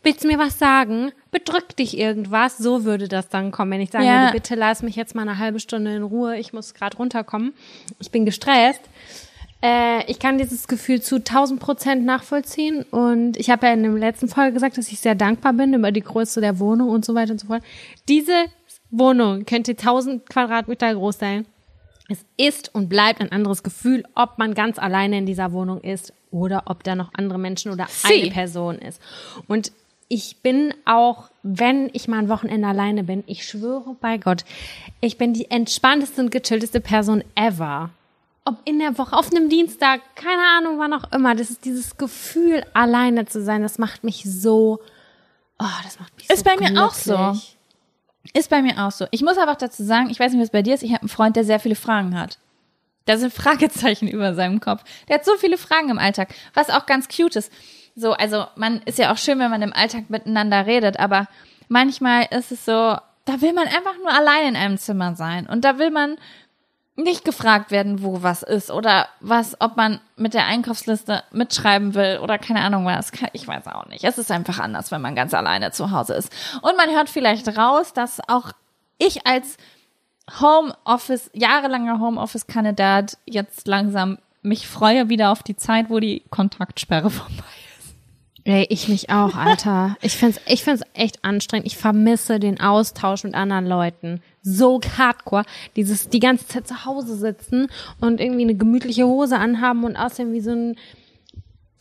Willst 0.02 0.22
du 0.22 0.28
mir 0.28 0.38
was 0.38 0.58
sagen? 0.58 1.10
Bedrückt 1.30 1.78
dich 1.78 1.98
irgendwas? 1.98 2.58
So 2.58 2.84
würde 2.84 3.08
das 3.08 3.30
dann 3.30 3.50
kommen, 3.50 3.72
wenn 3.72 3.80
ich 3.80 3.90
sagen 3.90 4.04
Ja. 4.04 4.30
bitte 4.30 4.54
lass 4.54 4.82
mich 4.82 4.94
jetzt 4.94 5.14
mal 5.14 5.22
eine 5.22 5.38
halbe 5.38 5.58
Stunde 5.58 5.96
in 5.96 6.02
Ruhe. 6.02 6.36
Ich 6.38 6.52
muss 6.52 6.74
gerade 6.74 6.96
runterkommen. 6.98 7.54
Ich 7.98 8.10
bin 8.10 8.24
gestresst. 8.24 8.82
Äh, 9.64 10.04
ich 10.10 10.18
kann 10.18 10.36
dieses 10.36 10.68
Gefühl 10.68 11.00
zu 11.00 11.16
1000 11.16 11.58
Prozent 11.58 12.04
nachvollziehen 12.04 12.82
und 12.90 13.38
ich 13.38 13.48
habe 13.48 13.66
ja 13.66 13.72
in 13.72 13.82
der 13.82 13.92
letzten 13.92 14.28
Folge 14.28 14.52
gesagt, 14.52 14.76
dass 14.76 14.92
ich 14.92 15.00
sehr 15.00 15.14
dankbar 15.14 15.54
bin 15.54 15.72
über 15.72 15.90
die 15.90 16.02
Größe 16.02 16.42
der 16.42 16.58
Wohnung 16.58 16.90
und 16.90 17.04
so 17.04 17.14
weiter 17.14 17.32
und 17.32 17.40
so 17.40 17.46
fort. 17.46 17.62
Diese 18.06 18.44
Wohnung 18.90 19.46
könnte 19.46 19.72
1000 19.72 20.28
Quadratmeter 20.28 20.94
groß 20.94 21.18
sein. 21.18 21.46
Es 22.10 22.26
ist 22.36 22.74
und 22.74 22.90
bleibt 22.90 23.22
ein 23.22 23.32
anderes 23.32 23.62
Gefühl, 23.62 24.04
ob 24.14 24.36
man 24.36 24.52
ganz 24.52 24.78
alleine 24.78 25.16
in 25.16 25.24
dieser 25.24 25.52
Wohnung 25.52 25.80
ist 25.80 26.12
oder 26.30 26.64
ob 26.66 26.84
da 26.84 26.94
noch 26.94 27.10
andere 27.14 27.38
Menschen 27.38 27.72
oder 27.72 27.86
Sie. 27.88 28.22
eine 28.22 28.30
Person 28.30 28.78
ist. 28.78 29.00
Und 29.48 29.72
ich 30.08 30.36
bin 30.42 30.74
auch, 30.84 31.30
wenn 31.42 31.88
ich 31.94 32.06
mal 32.06 32.18
ein 32.18 32.28
Wochenende 32.28 32.68
alleine 32.68 33.04
bin, 33.04 33.24
ich 33.26 33.46
schwöre 33.46 33.96
bei 33.98 34.18
Gott, 34.18 34.44
ich 35.00 35.16
bin 35.16 35.32
die 35.32 35.50
entspannteste 35.50 36.20
und 36.20 36.30
gechillteste 36.30 36.80
Person 36.80 37.24
ever. 37.34 37.88
Ob 38.46 38.56
in 38.64 38.78
der 38.78 38.98
Woche, 38.98 39.16
auf 39.16 39.30
einem 39.30 39.48
Dienstag, 39.48 40.02
keine 40.16 40.42
Ahnung, 40.58 40.78
wann 40.78 40.92
auch 40.92 41.10
immer. 41.12 41.34
Das 41.34 41.50
ist 41.50 41.64
dieses 41.64 41.96
Gefühl, 41.96 42.62
alleine 42.74 43.24
zu 43.24 43.42
sein, 43.42 43.62
das 43.62 43.78
macht 43.78 44.04
mich 44.04 44.22
so, 44.24 44.80
oh, 45.58 45.66
das 45.82 45.98
macht 45.98 46.14
mich 46.16 46.28
Ist 46.28 46.40
so 46.40 46.44
bei 46.44 46.56
mir 46.56 46.84
auch 46.84 46.92
so. 46.92 47.16
glücklich. 47.16 47.56
Ist 48.34 48.50
bei 48.50 48.62
mir 48.62 48.84
auch 48.84 48.90
so. 48.90 49.06
Ich 49.10 49.22
muss 49.22 49.38
aber 49.38 49.52
auch 49.52 49.56
dazu 49.56 49.82
sagen, 49.82 50.10
ich 50.10 50.18
weiß 50.20 50.32
nicht, 50.32 50.42
was 50.42 50.50
bei 50.50 50.62
dir 50.62 50.74
ist, 50.74 50.82
ich 50.82 50.92
habe 50.92 51.02
einen 51.02 51.08
Freund, 51.08 51.36
der 51.36 51.44
sehr 51.44 51.60
viele 51.60 51.74
Fragen 51.74 52.18
hat. 52.18 52.38
Da 53.06 53.16
sind 53.16 53.32
Fragezeichen 53.34 54.08
über 54.08 54.34
seinem 54.34 54.60
Kopf. 54.60 54.82
Der 55.08 55.16
hat 55.16 55.24
so 55.24 55.36
viele 55.38 55.56
Fragen 55.58 55.90
im 55.90 55.98
Alltag, 55.98 56.34
was 56.52 56.70
auch 56.70 56.86
ganz 56.86 57.08
cute 57.08 57.36
ist. 57.36 57.52
So, 57.96 58.12
also 58.12 58.46
man 58.56 58.82
ist 58.82 58.98
ja 58.98 59.12
auch 59.12 59.18
schön, 59.18 59.38
wenn 59.38 59.50
man 59.50 59.62
im 59.62 59.72
Alltag 59.72 60.10
miteinander 60.10 60.66
redet, 60.66 60.98
aber 60.98 61.28
manchmal 61.68 62.26
ist 62.30 62.50
es 62.50 62.64
so, 62.64 62.72
da 63.26 63.40
will 63.40 63.52
man 63.52 63.66
einfach 63.68 63.96
nur 63.98 64.12
allein 64.12 64.48
in 64.48 64.56
einem 64.56 64.78
Zimmer 64.78 65.14
sein 65.14 65.46
und 65.46 65.64
da 65.64 65.78
will 65.78 65.90
man 65.90 66.16
nicht 66.96 67.24
gefragt 67.24 67.70
werden, 67.70 68.02
wo 68.02 68.22
was 68.22 68.42
ist 68.42 68.70
oder 68.70 69.08
was, 69.20 69.60
ob 69.60 69.76
man 69.76 70.00
mit 70.16 70.32
der 70.32 70.46
Einkaufsliste 70.46 71.24
mitschreiben 71.32 71.94
will 71.94 72.20
oder 72.22 72.38
keine 72.38 72.60
Ahnung 72.60 72.86
was. 72.86 73.10
Ich 73.32 73.48
weiß 73.48 73.66
auch 73.66 73.86
nicht. 73.86 74.04
Es 74.04 74.18
ist 74.18 74.30
einfach 74.30 74.60
anders, 74.60 74.92
wenn 74.92 75.02
man 75.02 75.16
ganz 75.16 75.34
alleine 75.34 75.72
zu 75.72 75.90
Hause 75.90 76.14
ist. 76.14 76.32
Und 76.62 76.76
man 76.76 76.90
hört 76.90 77.10
vielleicht 77.10 77.58
raus, 77.58 77.92
dass 77.92 78.20
auch 78.28 78.52
ich 78.98 79.26
als 79.26 79.56
Homeoffice, 80.40 81.30
jahrelanger 81.34 81.98
Homeoffice-Kandidat 81.98 83.18
jetzt 83.26 83.66
langsam 83.66 84.18
mich 84.42 84.68
freue 84.68 85.08
wieder 85.08 85.32
auf 85.32 85.42
die 85.42 85.56
Zeit, 85.56 85.90
wo 85.90 85.98
die 85.98 86.22
Kontaktsperre 86.30 87.10
vorbei 87.10 87.32
ist. 87.78 87.94
Ey, 88.44 88.66
ich 88.68 88.88
mich 88.88 89.10
auch, 89.10 89.34
Alter. 89.34 89.96
Ich 90.00 90.16
find's, 90.16 90.40
ich 90.46 90.62
find's 90.62 90.82
echt 90.92 91.24
anstrengend. 91.24 91.66
Ich 91.66 91.76
vermisse 91.76 92.38
den 92.38 92.60
Austausch 92.60 93.24
mit 93.24 93.34
anderen 93.34 93.66
Leuten. 93.66 94.22
So 94.44 94.80
hardcore. 94.98 95.44
Dieses, 95.74 96.08
die 96.10 96.20
ganze 96.20 96.46
Zeit 96.46 96.68
zu 96.68 96.84
Hause 96.84 97.16
sitzen 97.16 97.68
und 98.00 98.20
irgendwie 98.20 98.42
eine 98.42 98.54
gemütliche 98.54 99.06
Hose 99.06 99.38
anhaben 99.38 99.84
und 99.84 99.96
aussehen 99.96 100.32
wie 100.32 100.40
so 100.40 100.52
ein, 100.52 100.76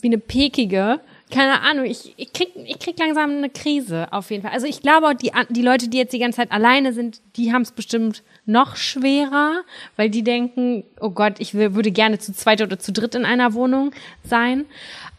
wie 0.01 0.07
eine 0.07 0.17
Pekige. 0.17 1.01
Keine 1.29 1.61
Ahnung, 1.61 1.85
ich, 1.85 2.13
ich 2.17 2.31
krieg, 2.31 2.49
ich 2.55 2.79
krieg 2.79 2.97
langsam 2.99 3.31
eine 3.31 3.49
Krise, 3.49 4.07
auf 4.11 4.31
jeden 4.31 4.43
Fall. 4.43 4.51
Also 4.51 4.67
ich 4.67 4.81
glaube, 4.81 5.15
die, 5.15 5.31
die 5.49 5.61
Leute, 5.61 5.89
die 5.89 5.97
jetzt 5.97 6.13
die 6.13 6.19
ganze 6.19 6.37
Zeit 6.37 6.51
alleine 6.51 6.93
sind, 6.93 7.21
die 7.35 7.51
haben 7.51 7.63
es 7.63 7.71
bestimmt 7.71 8.23
noch 8.45 8.75
schwerer, 8.75 9.61
weil 9.95 10.09
die 10.09 10.23
denken, 10.23 10.83
oh 10.99 11.09
Gott, 11.09 11.39
ich 11.39 11.53
würde 11.53 11.91
gerne 11.91 12.19
zu 12.19 12.33
zweit 12.33 12.61
oder 12.61 12.79
zu 12.79 12.91
dritt 12.91 13.15
in 13.15 13.25
einer 13.25 13.53
Wohnung 13.53 13.91
sein. 14.23 14.65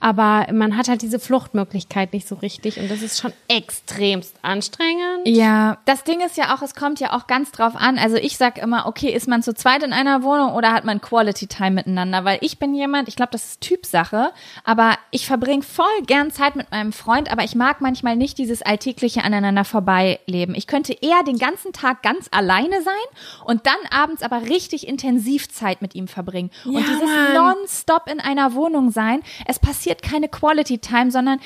Aber 0.04 0.46
man 0.52 0.76
hat 0.76 0.88
halt 0.88 1.00
diese 1.00 1.18
Fluchtmöglichkeit 1.18 2.12
nicht 2.12 2.28
so 2.28 2.34
richtig 2.34 2.78
und 2.78 2.90
das 2.90 3.00
ist 3.00 3.18
schon 3.18 3.32
extremst 3.48 4.36
anstrengend. 4.42 5.22
Ja, 5.24 5.78
das 5.86 6.04
Ding 6.04 6.20
ist 6.20 6.36
ja 6.36 6.54
auch, 6.54 6.60
es 6.60 6.74
kommt 6.74 7.00
ja 7.00 7.14
auch 7.16 7.26
ganz 7.26 7.52
drauf 7.52 7.74
an. 7.74 7.96
Also 7.96 8.16
ich 8.16 8.36
sag 8.36 8.58
immer, 8.58 8.84
okay, 8.84 9.08
ist 9.08 9.28
man 9.28 9.42
zu 9.42 9.54
zweit 9.54 9.82
in 9.82 9.94
einer 9.94 10.22
Wohnung 10.22 10.52
oder 10.52 10.72
hat 10.74 10.84
man 10.84 11.00
Quality 11.00 11.46
Time 11.46 11.70
miteinander? 11.70 12.22
Weil 12.22 12.36
ich 12.42 12.58
bin 12.58 12.74
jemand, 12.74 13.08
ich 13.08 13.16
glaube, 13.16 13.32
das 13.32 13.46
ist 13.46 13.62
Typsache, 13.62 14.32
aber 14.62 14.98
ich 15.10 15.26
verbringe 15.26 15.62
voll 15.62 15.86
gern 16.06 16.30
Zeit 16.30 16.54
mit 16.54 16.70
meinem 16.70 16.92
Freund, 16.92 17.32
aber 17.32 17.42
ich 17.42 17.54
mag 17.54 17.80
manchmal 17.80 18.14
nicht 18.14 18.36
dieses 18.36 18.60
alltägliche 18.60 19.24
aneinander 19.24 19.64
vorbeileben. 19.64 20.54
Ich 20.54 20.66
könnte 20.66 20.92
eher 20.92 21.22
den 21.26 21.38
ganzen 21.38 21.72
Tag 21.72 22.02
ganz 22.02 22.28
alleine 22.30 22.82
sein 22.82 23.46
und 23.46 23.64
dann 23.66 23.74
abends 23.90 24.22
aber 24.22 24.42
richtig 24.42 24.86
intensiv 24.86 25.48
Zeit 25.50 25.80
mit 25.80 25.94
ihm 25.94 26.08
verbringen. 26.08 26.50
Und 26.66 26.74
Ja, 26.74 26.80
dieses 26.80 27.00
Mann. 27.04 27.32
nonstop 27.56 28.06
in 28.10 28.20
einer 28.20 28.52
Wohnung 28.52 28.90
sein, 28.90 29.22
es 29.46 29.58
passiert 29.58 29.93
keine 30.02 30.28
Quality 30.28 30.78
Time, 30.78 31.10
sondern 31.10 31.40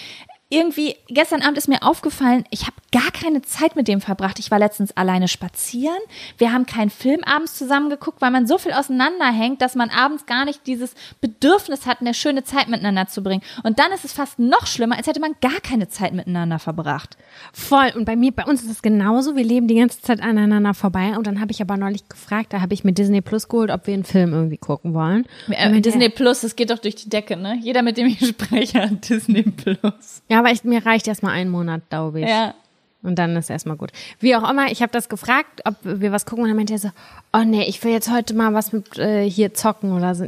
irgendwie, 0.51 0.97
gestern 1.09 1.43
Abend 1.43 1.59
ist 1.59 1.69
mir 1.69 1.83
aufgefallen, 1.83 2.45
ich 2.51 2.63
habe 2.63 2.77
gar 2.91 3.11
keine 3.11 3.43
Zeit 3.43 3.77
mit 3.77 3.87
dem 3.87 4.01
verbracht. 4.01 4.39
Ich 4.39 4.51
war 4.51 4.59
letztens 4.59 4.97
alleine 4.97 5.29
spazieren. 5.29 5.99
Wir 6.39 6.53
haben 6.53 6.65
keinen 6.65 6.89
Film 6.89 7.23
abends 7.25 7.55
zusammen 7.59 7.91
geguckt, 7.91 8.23
weil 8.23 8.31
man 8.31 8.47
so 8.47 8.57
viel 8.57 8.73
auseinanderhängt, 8.73 9.61
dass 9.61 9.75
man 9.75 9.91
abends 9.91 10.25
gar 10.25 10.47
nicht 10.47 10.67
dieses 10.67 10.95
Bedürfnis 11.21 11.87
hat, 11.87 12.01
eine 12.01 12.15
schöne 12.15 12.45
Zeit 12.45 12.69
miteinander 12.69 13.07
zu 13.09 13.23
bringen. 13.23 13.43
Und 13.63 13.79
dann 13.79 13.93
ist 13.93 14.07
es 14.07 14.15
fast 14.15 14.39
noch 14.39 14.67
schlimmer, 14.67 14.97
als 14.97 15.07
hätte 15.07 15.21
man 15.21 15.35
gar 15.43 15.61
keine 15.63 15.89
Zeit 15.89 16.15
miteinander 16.15 16.59
verbracht. 16.59 17.19
Voll. 17.53 17.93
Und 17.95 18.07
bei 18.07 18.17
mir, 18.17 18.33
bei 18.33 18.45
uns 18.45 18.63
ist 18.63 18.71
es 18.71 18.81
genauso. 18.81 19.37
Wir 19.37 19.45
leben 19.45 19.69
die 19.69 19.75
ganze 19.75 20.01
Zeit 20.01 20.21
aneinander 20.21 20.73
vorbei. 20.73 21.19
Und 21.19 21.27
dann 21.27 21.43
habe 21.43 21.53
ich 21.53 21.61
aber 21.61 21.77
neulich 21.77 22.09
gefragt, 22.09 22.55
da 22.55 22.63
habe 22.63 22.73
ich 22.73 22.85
mir 22.85 22.93
Disney 22.93 23.21
Plus 23.21 23.49
geholt, 23.49 23.71
ob 23.71 23.87
wir 23.87 23.93
einen 23.93 24.05
Film 24.05 24.33
irgendwie 24.33 24.57
gucken 24.57 24.95
wollen. 24.95 25.27
Äh, 25.51 25.81
Disney 25.83 26.09
Plus, 26.09 26.41
das 26.41 26.57
geht 26.57 26.71
doch 26.71 26.79
durch 26.79 26.95
die 26.95 27.11
Decke, 27.11 27.37
ne? 27.37 27.59
Jeder, 27.63 27.83
mit 27.83 27.99
dem 27.99 28.07
ich 28.07 28.27
spreche, 28.29 28.81
hat 28.81 29.11
Disney 29.11 29.43
Plus. 29.43 30.23
Ja, 30.29 30.38
aber 30.39 30.51
ich, 30.51 30.65
mir 30.65 30.85
reicht 30.87 31.09
erst 31.09 31.23
mal 31.23 31.33
ein 31.33 31.49
Monat, 31.49 31.83
glaube 31.91 32.21
ich. 32.21 32.29
Ja. 32.29 32.55
Und 33.03 33.19
dann 33.19 33.37
ist 33.37 33.49
erstmal 33.49 33.77
gut. 33.77 33.93
Wie 34.19 34.35
auch 34.35 34.49
immer, 34.49 34.71
ich 34.71 34.83
habe 34.83 34.93
das 34.93 35.09
gefragt, 35.09 35.63
ob 35.65 35.77
wir 35.83 36.11
was 36.11 36.27
gucken 36.27 36.45
und 36.45 36.51
dann 36.51 36.57
meinte 36.57 36.73
er 36.73 36.79
so, 36.79 36.91
oh 37.33 37.45
nee, 37.45 37.65
ich 37.65 37.83
will 37.85 37.93
jetzt 37.93 38.11
heute 38.11 38.35
mal 38.35 38.55
was 38.55 38.73
mit 38.73 38.99
äh, 38.99 39.29
hier 39.29 39.55
zocken 39.55 39.93
oder 39.93 40.15
so. 40.15 40.27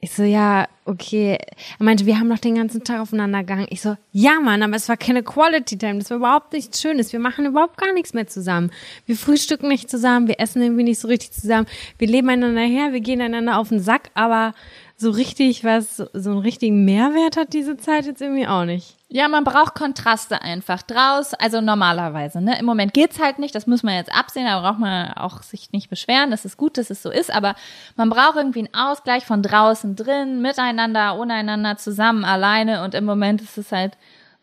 Ich 0.00 0.12
so, 0.12 0.22
ja, 0.22 0.68
okay. 0.84 1.38
Er 1.78 1.84
meinte, 1.84 2.06
wir 2.06 2.20
haben 2.20 2.28
noch 2.28 2.38
den 2.38 2.54
ganzen 2.54 2.84
Tag 2.84 3.00
aufeinander 3.00 3.40
gegangen. 3.40 3.66
Ich 3.70 3.80
so, 3.80 3.96
ja, 4.12 4.38
Mann, 4.38 4.62
aber 4.62 4.76
es 4.76 4.88
war 4.88 4.96
keine 4.96 5.24
Quality 5.24 5.76
Time. 5.76 5.98
Das 5.98 6.10
war 6.10 6.18
überhaupt 6.18 6.52
nichts 6.52 6.80
Schönes. 6.80 7.12
Wir 7.12 7.18
machen 7.18 7.46
überhaupt 7.46 7.76
gar 7.78 7.92
nichts 7.92 8.14
mehr 8.14 8.28
zusammen. 8.28 8.70
Wir 9.06 9.16
frühstücken 9.16 9.66
nicht 9.66 9.90
zusammen. 9.90 10.28
Wir 10.28 10.38
essen 10.38 10.62
irgendwie 10.62 10.84
nicht 10.84 11.00
so 11.00 11.08
richtig 11.08 11.32
zusammen. 11.32 11.66
Wir 11.98 12.06
leben 12.06 12.28
einander 12.28 12.62
her. 12.62 12.92
Wir 12.92 13.00
gehen 13.00 13.20
einander 13.20 13.58
auf 13.58 13.70
den 13.70 13.80
Sack. 13.80 14.10
Aber 14.14 14.54
so 14.96 15.10
richtig 15.10 15.64
was, 15.64 15.96
so 15.96 16.30
einen 16.30 16.38
richtigen 16.38 16.84
Mehrwert 16.84 17.36
hat 17.36 17.52
diese 17.52 17.76
Zeit 17.76 18.06
jetzt 18.06 18.22
irgendwie 18.22 18.46
auch 18.46 18.64
nicht. 18.64 18.97
Ja, 19.10 19.26
man 19.28 19.42
braucht 19.42 19.74
Kontraste 19.74 20.42
einfach 20.42 20.82
draus. 20.82 21.32
Also 21.32 21.62
normalerweise, 21.62 22.42
ne? 22.42 22.58
Im 22.58 22.66
Moment 22.66 22.92
geht's 22.92 23.18
halt 23.18 23.38
nicht, 23.38 23.54
das 23.54 23.66
muss 23.66 23.82
man 23.82 23.94
jetzt 23.94 24.14
absehen, 24.14 24.44
da 24.44 24.60
braucht 24.60 24.78
man 24.78 25.12
auch 25.14 25.42
sich 25.42 25.72
nicht 25.72 25.88
beschweren. 25.88 26.30
Das 26.30 26.44
ist 26.44 26.58
gut, 26.58 26.76
dass 26.76 26.90
es 26.90 27.02
so 27.02 27.10
ist, 27.10 27.32
aber 27.34 27.54
man 27.96 28.10
braucht 28.10 28.36
irgendwie 28.36 28.58
einen 28.58 28.74
Ausgleich 28.74 29.24
von 29.24 29.42
draußen 29.42 29.96
drin, 29.96 30.42
miteinander, 30.42 31.18
ohne 31.18 31.32
einander, 31.32 31.78
zusammen, 31.78 32.26
alleine. 32.26 32.84
Und 32.84 32.94
im 32.94 33.06
Moment 33.06 33.40
ist 33.40 33.56
es 33.56 33.72
halt 33.72 33.96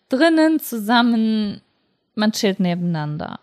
drinnen, 0.10 0.60
zusammen, 0.60 1.62
man 2.15 2.32
chillt 2.32 2.60
nebeneinander. 2.60 3.39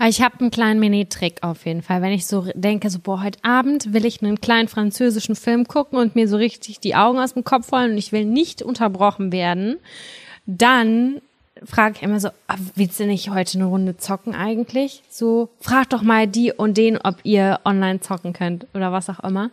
Aber 0.00 0.08
ich 0.08 0.20
habe 0.20 0.40
einen 0.40 0.50
kleinen 0.50 0.80
Mini-Trick 0.80 1.44
auf 1.44 1.64
jeden 1.64 1.82
Fall. 1.82 2.02
Wenn 2.02 2.10
ich 2.10 2.26
so 2.26 2.48
denke, 2.54 2.90
so, 2.90 2.98
boah, 2.98 3.22
heute 3.22 3.38
Abend 3.44 3.92
will 3.92 4.04
ich 4.04 4.20
einen 4.20 4.40
kleinen 4.40 4.66
französischen 4.66 5.36
Film 5.36 5.68
gucken 5.68 5.96
und 5.96 6.16
mir 6.16 6.26
so 6.26 6.36
richtig 6.36 6.80
die 6.80 6.96
Augen 6.96 7.20
aus 7.20 7.34
dem 7.34 7.44
Kopf 7.44 7.68
fallen 7.68 7.92
und 7.92 7.98
ich 7.98 8.10
will 8.10 8.24
nicht 8.24 8.62
unterbrochen 8.62 9.30
werden, 9.30 9.76
dann 10.46 11.20
frage 11.64 11.96
ich 11.96 12.02
immer 12.02 12.20
so, 12.20 12.28
ah, 12.48 12.56
willst 12.74 13.00
du 13.00 13.06
nicht 13.06 13.30
heute 13.30 13.58
eine 13.58 13.66
Runde 13.66 13.96
zocken 13.96 14.34
eigentlich? 14.34 15.02
So, 15.08 15.48
frag 15.60 15.90
doch 15.90 16.02
mal 16.02 16.26
die 16.26 16.52
und 16.52 16.76
den, 16.76 16.98
ob 16.98 17.16
ihr 17.24 17.60
online 17.64 18.00
zocken 18.00 18.32
könnt 18.32 18.66
oder 18.74 18.92
was 18.92 19.08
auch 19.08 19.20
immer. 19.20 19.50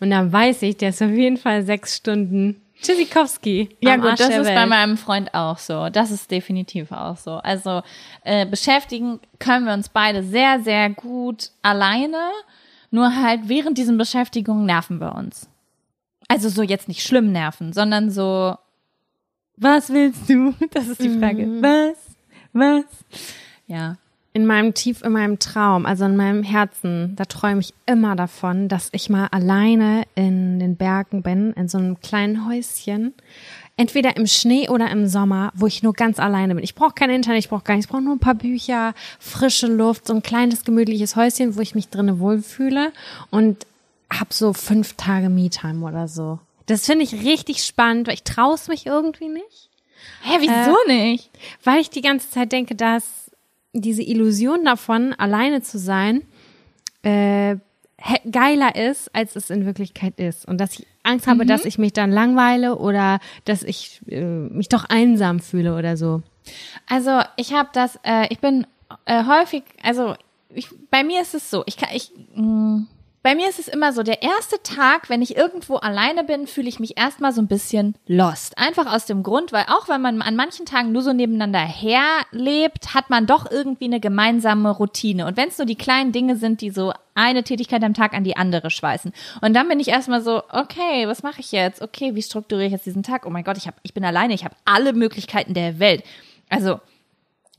Und 0.00 0.10
dann 0.10 0.32
weiß 0.32 0.62
ich, 0.62 0.76
der 0.76 0.90
ist 0.90 1.02
auf 1.02 1.10
jeden 1.10 1.36
Fall 1.36 1.62
sechs 1.64 1.96
Stunden 1.96 2.62
Tschüssikowski. 2.82 3.68
Ja 3.80 3.96
gut, 3.96 4.18
das 4.18 4.28
ist 4.28 4.44
Welt. 4.44 4.54
bei 4.56 4.66
meinem 4.66 4.96
Freund 4.96 5.32
auch 5.34 5.58
so. 5.58 5.88
Das 5.88 6.10
ist 6.10 6.30
definitiv 6.30 6.90
auch 6.90 7.16
so. 7.16 7.34
Also 7.34 7.82
äh, 8.24 8.44
beschäftigen 8.44 9.20
können 9.38 9.66
wir 9.66 9.72
uns 9.72 9.88
beide 9.88 10.24
sehr, 10.24 10.60
sehr 10.60 10.90
gut 10.90 11.50
alleine. 11.62 12.18
Nur 12.90 13.14
halt 13.22 13.42
während 13.44 13.78
diesen 13.78 13.98
Beschäftigungen 13.98 14.66
nerven 14.66 15.00
wir 15.00 15.14
uns. 15.14 15.48
Also 16.26 16.48
so 16.48 16.62
jetzt 16.62 16.88
nicht 16.88 17.06
schlimm 17.06 17.30
nerven, 17.30 17.72
sondern 17.72 18.10
so 18.10 18.56
was 19.56 19.90
willst 19.90 20.28
du? 20.28 20.54
Das 20.70 20.88
ist 20.88 21.02
die 21.02 21.18
Frage. 21.18 21.46
Mhm. 21.46 21.62
Was? 21.62 21.96
Was? 22.52 22.84
Ja. 23.66 23.96
In 24.34 24.46
meinem 24.46 24.72
Tief, 24.72 25.02
in 25.02 25.12
meinem 25.12 25.38
Traum, 25.38 25.84
also 25.84 26.06
in 26.06 26.16
meinem 26.16 26.42
Herzen, 26.42 27.14
da 27.16 27.26
träume 27.26 27.60
ich 27.60 27.74
immer 27.84 28.16
davon, 28.16 28.68
dass 28.68 28.88
ich 28.92 29.10
mal 29.10 29.26
alleine 29.26 30.04
in 30.14 30.58
den 30.58 30.76
Bergen 30.76 31.22
bin, 31.22 31.52
in 31.52 31.68
so 31.68 31.76
einem 31.76 32.00
kleinen 32.00 32.48
Häuschen. 32.48 33.12
Entweder 33.76 34.16
im 34.16 34.26
Schnee 34.26 34.70
oder 34.70 34.90
im 34.90 35.06
Sommer, 35.06 35.52
wo 35.54 35.66
ich 35.66 35.82
nur 35.82 35.92
ganz 35.92 36.18
alleine 36.18 36.54
bin. 36.54 36.64
Ich 36.64 36.74
brauche 36.74 36.94
kein 36.94 37.10
Internet, 37.10 37.40
ich 37.40 37.50
brauche 37.50 37.64
gar 37.64 37.74
nichts, 37.74 37.86
ich 37.86 37.92
brauche 37.92 38.02
nur 38.02 38.14
ein 38.14 38.20
paar 38.20 38.34
Bücher, 38.34 38.94
frische 39.18 39.66
Luft, 39.66 40.06
so 40.06 40.14
ein 40.14 40.22
kleines 40.22 40.64
gemütliches 40.64 41.14
Häuschen, 41.14 41.56
wo 41.56 41.60
ich 41.60 41.74
mich 41.74 41.88
drinnen 41.88 42.18
wohlfühle 42.18 42.92
und 43.30 43.66
hab 44.10 44.32
so 44.32 44.52
fünf 44.52 44.94
Tage 44.94 45.28
Me-Time 45.28 45.86
oder 45.86 46.08
so. 46.08 46.38
Das 46.66 46.86
finde 46.86 47.04
ich 47.04 47.24
richtig 47.24 47.64
spannend, 47.64 48.06
weil 48.06 48.14
ich 48.14 48.22
traue 48.22 48.54
es 48.54 48.68
mich 48.68 48.86
irgendwie 48.86 49.28
nicht. 49.28 49.70
Hä, 50.22 50.36
wieso 50.40 50.76
äh, 50.88 51.10
nicht? 51.10 51.30
Weil 51.64 51.80
ich 51.80 51.90
die 51.90 52.02
ganze 52.02 52.30
Zeit 52.30 52.52
denke, 52.52 52.74
dass 52.74 53.30
diese 53.72 54.02
Illusion 54.02 54.64
davon, 54.64 55.14
alleine 55.14 55.62
zu 55.62 55.78
sein, 55.78 56.22
äh, 57.02 57.56
geiler 58.30 58.74
ist, 58.74 59.14
als 59.14 59.36
es 59.36 59.50
in 59.50 59.64
Wirklichkeit 59.64 60.18
ist. 60.18 60.46
Und 60.46 60.58
dass 60.58 60.78
ich 60.78 60.86
Angst 61.02 61.26
habe, 61.26 61.44
mhm. 61.44 61.48
dass 61.48 61.64
ich 61.64 61.78
mich 61.78 61.92
dann 61.92 62.10
langweile 62.10 62.76
oder 62.78 63.20
dass 63.44 63.62
ich 63.62 64.00
äh, 64.08 64.20
mich 64.22 64.68
doch 64.68 64.84
einsam 64.84 65.40
fühle 65.40 65.76
oder 65.76 65.96
so. 65.96 66.22
Also 66.88 67.20
ich 67.36 67.52
habe 67.52 67.70
das, 67.72 67.98
äh, 68.04 68.26
ich 68.30 68.40
bin 68.40 68.66
äh, 69.04 69.24
häufig, 69.24 69.64
also 69.82 70.14
ich, 70.48 70.68
bei 70.90 71.04
mir 71.04 71.22
ist 71.22 71.34
es 71.34 71.50
so, 71.50 71.62
ich 71.66 71.76
kann, 71.76 71.90
ich, 71.94 72.12
mh, 72.34 72.42
mm, 72.42 72.88
bei 73.22 73.36
mir 73.36 73.48
ist 73.48 73.60
es 73.60 73.68
immer 73.68 73.92
so, 73.92 74.02
der 74.02 74.22
erste 74.22 74.60
Tag, 74.62 75.08
wenn 75.08 75.22
ich 75.22 75.36
irgendwo 75.36 75.76
alleine 75.76 76.24
bin, 76.24 76.48
fühle 76.48 76.68
ich 76.68 76.80
mich 76.80 76.98
erstmal 76.98 77.32
so 77.32 77.40
ein 77.40 77.46
bisschen 77.46 77.94
lost. 78.06 78.58
Einfach 78.58 78.92
aus 78.92 79.06
dem 79.06 79.22
Grund, 79.22 79.52
weil 79.52 79.66
auch 79.68 79.88
wenn 79.88 80.00
man 80.00 80.22
an 80.22 80.34
manchen 80.34 80.66
Tagen 80.66 80.90
nur 80.90 81.02
so 81.02 81.12
nebeneinander 81.12 81.60
herlebt, 81.60 82.94
hat 82.94 83.10
man 83.10 83.26
doch 83.26 83.48
irgendwie 83.48 83.84
eine 83.84 84.00
gemeinsame 84.00 84.70
Routine. 84.70 85.26
Und 85.26 85.36
wenn 85.36 85.48
es 85.48 85.58
nur 85.58 85.66
die 85.66 85.76
kleinen 85.76 86.10
Dinge 86.10 86.36
sind, 86.36 86.60
die 86.60 86.70
so 86.70 86.92
eine 87.14 87.44
Tätigkeit 87.44 87.84
am 87.84 87.94
Tag 87.94 88.14
an 88.14 88.24
die 88.24 88.36
andere 88.36 88.70
schweißen. 88.70 89.12
Und 89.40 89.54
dann 89.54 89.68
bin 89.68 89.78
ich 89.78 89.88
erstmal 89.88 90.22
so, 90.22 90.42
okay, 90.48 91.06
was 91.06 91.22
mache 91.22 91.40
ich 91.40 91.52
jetzt? 91.52 91.80
Okay, 91.80 92.16
wie 92.16 92.22
strukturiere 92.22 92.66
ich 92.66 92.72
jetzt 92.72 92.86
diesen 92.86 93.04
Tag? 93.04 93.24
Oh 93.24 93.30
mein 93.30 93.44
Gott, 93.44 93.56
ich, 93.56 93.68
hab, 93.68 93.74
ich 93.82 93.94
bin 93.94 94.04
alleine, 94.04 94.34
ich 94.34 94.44
habe 94.44 94.56
alle 94.64 94.92
Möglichkeiten 94.94 95.54
der 95.54 95.78
Welt. 95.78 96.02
Also 96.48 96.80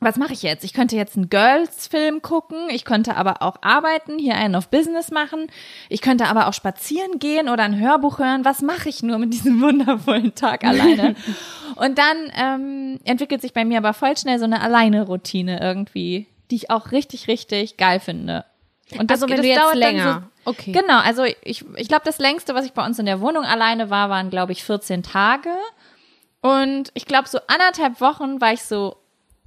was 0.03 0.17
mache 0.17 0.33
ich 0.33 0.43
jetzt? 0.43 0.63
Ich 0.63 0.73
könnte 0.73 0.95
jetzt 0.95 1.15
einen 1.15 1.29
Girls-Film 1.29 2.21
gucken, 2.21 2.69
ich 2.69 2.85
könnte 2.85 3.15
aber 3.15 3.41
auch 3.41 3.57
arbeiten, 3.61 4.19
hier 4.19 4.35
einen 4.35 4.55
auf 4.55 4.69
Business 4.69 5.11
machen, 5.11 5.47
ich 5.89 6.01
könnte 6.01 6.27
aber 6.27 6.47
auch 6.47 6.53
spazieren 6.53 7.19
gehen 7.19 7.49
oder 7.49 7.63
ein 7.63 7.79
Hörbuch 7.79 8.19
hören. 8.19 8.45
Was 8.45 8.61
mache 8.61 8.89
ich 8.89 9.03
nur 9.03 9.17
mit 9.17 9.33
diesem 9.33 9.61
wundervollen 9.61 10.35
Tag 10.35 10.63
alleine? 10.63 11.15
Und 11.75 11.97
dann 11.97 12.31
ähm, 12.35 12.99
entwickelt 13.03 13.41
sich 13.41 13.53
bei 13.53 13.65
mir 13.65 13.79
aber 13.79 13.93
voll 13.93 14.17
schnell 14.17 14.39
so 14.39 14.45
eine 14.45 14.61
Alleine-Routine 14.61 15.59
irgendwie, 15.61 16.27
die 16.51 16.55
ich 16.55 16.69
auch 16.69 16.91
richtig, 16.91 17.27
richtig 17.27 17.77
geil 17.77 17.99
finde. 17.99 18.45
Und 18.97 19.09
das, 19.09 19.21
also 19.21 19.29
wenn 19.29 19.37
das 19.37 19.45
du 19.45 19.51
jetzt 19.51 19.75
länger. 19.75 20.29
So, 20.45 20.51
okay. 20.51 20.71
Genau, 20.71 20.99
also 20.99 21.23
ich, 21.23 21.65
ich 21.75 21.87
glaube, 21.87 22.03
das 22.05 22.19
längste, 22.19 22.53
was 22.53 22.65
ich 22.65 22.73
bei 22.73 22.85
uns 22.85 22.99
in 22.99 23.05
der 23.05 23.21
Wohnung 23.21 23.43
alleine 23.43 23.89
war, 23.89 24.09
waren, 24.09 24.29
glaube 24.29 24.51
ich, 24.51 24.63
14 24.63 25.03
Tage. 25.03 25.49
Und 26.41 26.91
ich 26.93 27.05
glaube, 27.05 27.27
so 27.27 27.39
anderthalb 27.47 28.01
Wochen 28.01 28.41
war 28.41 28.53
ich 28.53 28.63
so 28.63 28.97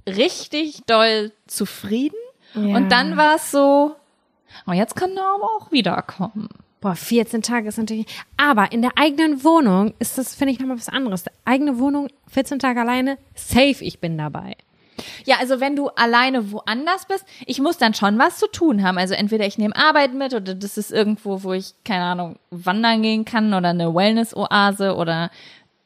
richtig 0.07 0.81
doll 0.87 1.31
zufrieden. 1.47 2.15
Ja. 2.53 2.77
Und 2.77 2.89
dann 2.91 3.17
war 3.17 3.35
es 3.35 3.51
so, 3.51 3.95
oh, 4.65 4.71
jetzt 4.71 4.95
kann 4.95 5.15
er 5.15 5.35
aber 5.35 5.45
auch 5.57 5.71
wiederkommen. 5.71 6.49
Boah, 6.79 6.95
14 6.95 7.41
Tage 7.41 7.67
ist 7.69 7.77
natürlich. 7.77 8.05
Aber 8.37 8.71
in 8.71 8.81
der 8.81 8.91
eigenen 8.97 9.43
Wohnung 9.43 9.93
ist 9.99 10.17
das, 10.17 10.35
finde 10.35 10.53
ich, 10.53 10.59
nochmal 10.59 10.77
was 10.77 10.89
anderes. 10.89 11.23
Die 11.23 11.31
eigene 11.45 11.79
Wohnung, 11.79 12.07
14 12.29 12.59
Tage 12.59 12.81
alleine, 12.81 13.17
safe, 13.35 13.83
ich 13.83 13.99
bin 13.99 14.17
dabei. 14.17 14.55
Ja, 15.25 15.37
also 15.39 15.59
wenn 15.59 15.75
du 15.75 15.89
alleine 15.89 16.51
woanders 16.51 17.05
bist, 17.05 17.25
ich 17.45 17.59
muss 17.59 17.77
dann 17.77 17.93
schon 17.93 18.17
was 18.17 18.37
zu 18.37 18.47
tun 18.47 18.83
haben. 18.83 18.97
Also 18.97 19.13
entweder 19.13 19.45
ich 19.45 19.57
nehme 19.57 19.75
Arbeit 19.75 20.13
mit 20.13 20.33
oder 20.33 20.55
das 20.55 20.77
ist 20.77 20.91
irgendwo, 20.91 21.43
wo 21.43 21.53
ich, 21.53 21.73
keine 21.83 22.03
Ahnung, 22.03 22.39
wandern 22.49 23.01
gehen 23.01 23.25
kann 23.25 23.53
oder 23.53 23.69
eine 23.69 23.93
Wellness-Oase 23.93 24.95
oder 24.95 25.29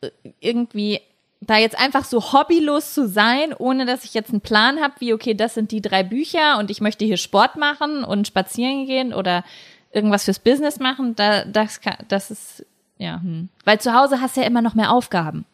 äh, 0.02 0.10
irgendwie 0.40 1.02
da 1.42 1.58
jetzt 1.58 1.78
einfach 1.78 2.06
so 2.06 2.34
hobbylos 2.34 2.94
zu 2.94 3.08
sein, 3.08 3.54
ohne 3.58 3.86
dass 3.86 4.06
ich 4.06 4.14
jetzt 4.14 4.30
einen 4.30 4.42
Plan 4.42 4.80
habe, 4.80 4.94
wie, 5.00 5.14
okay, 5.14 5.34
das 5.34 5.56
sind 5.56 5.72
die 5.72 5.82
drei 5.82 6.04
Bücher 6.04 6.60
und 6.60 6.70
ich 6.70 6.82
möchte 6.82 7.04
hier 7.04 7.18
Sport 7.18 7.58
machen 7.58 8.04
und 8.04 8.28
spazieren 8.28 8.86
gehen 8.86 9.14
oder 9.14 9.44
irgendwas 9.92 10.26
fürs 10.26 10.40
Business 10.40 10.80
machen, 10.80 11.16
da, 11.16 11.44
das, 11.46 11.82
kann, 11.82 11.98
das 12.08 12.32
ist, 12.32 12.66
ja, 12.98 13.20
hm. 13.22 13.50
Weil 13.66 13.82
zu 13.82 13.94
Hause 13.94 14.22
hast 14.22 14.38
du 14.38 14.42
ja 14.42 14.48
immer 14.48 14.62
noch 14.62 14.76
mehr 14.76 14.92
Aufgaben. 14.92 15.46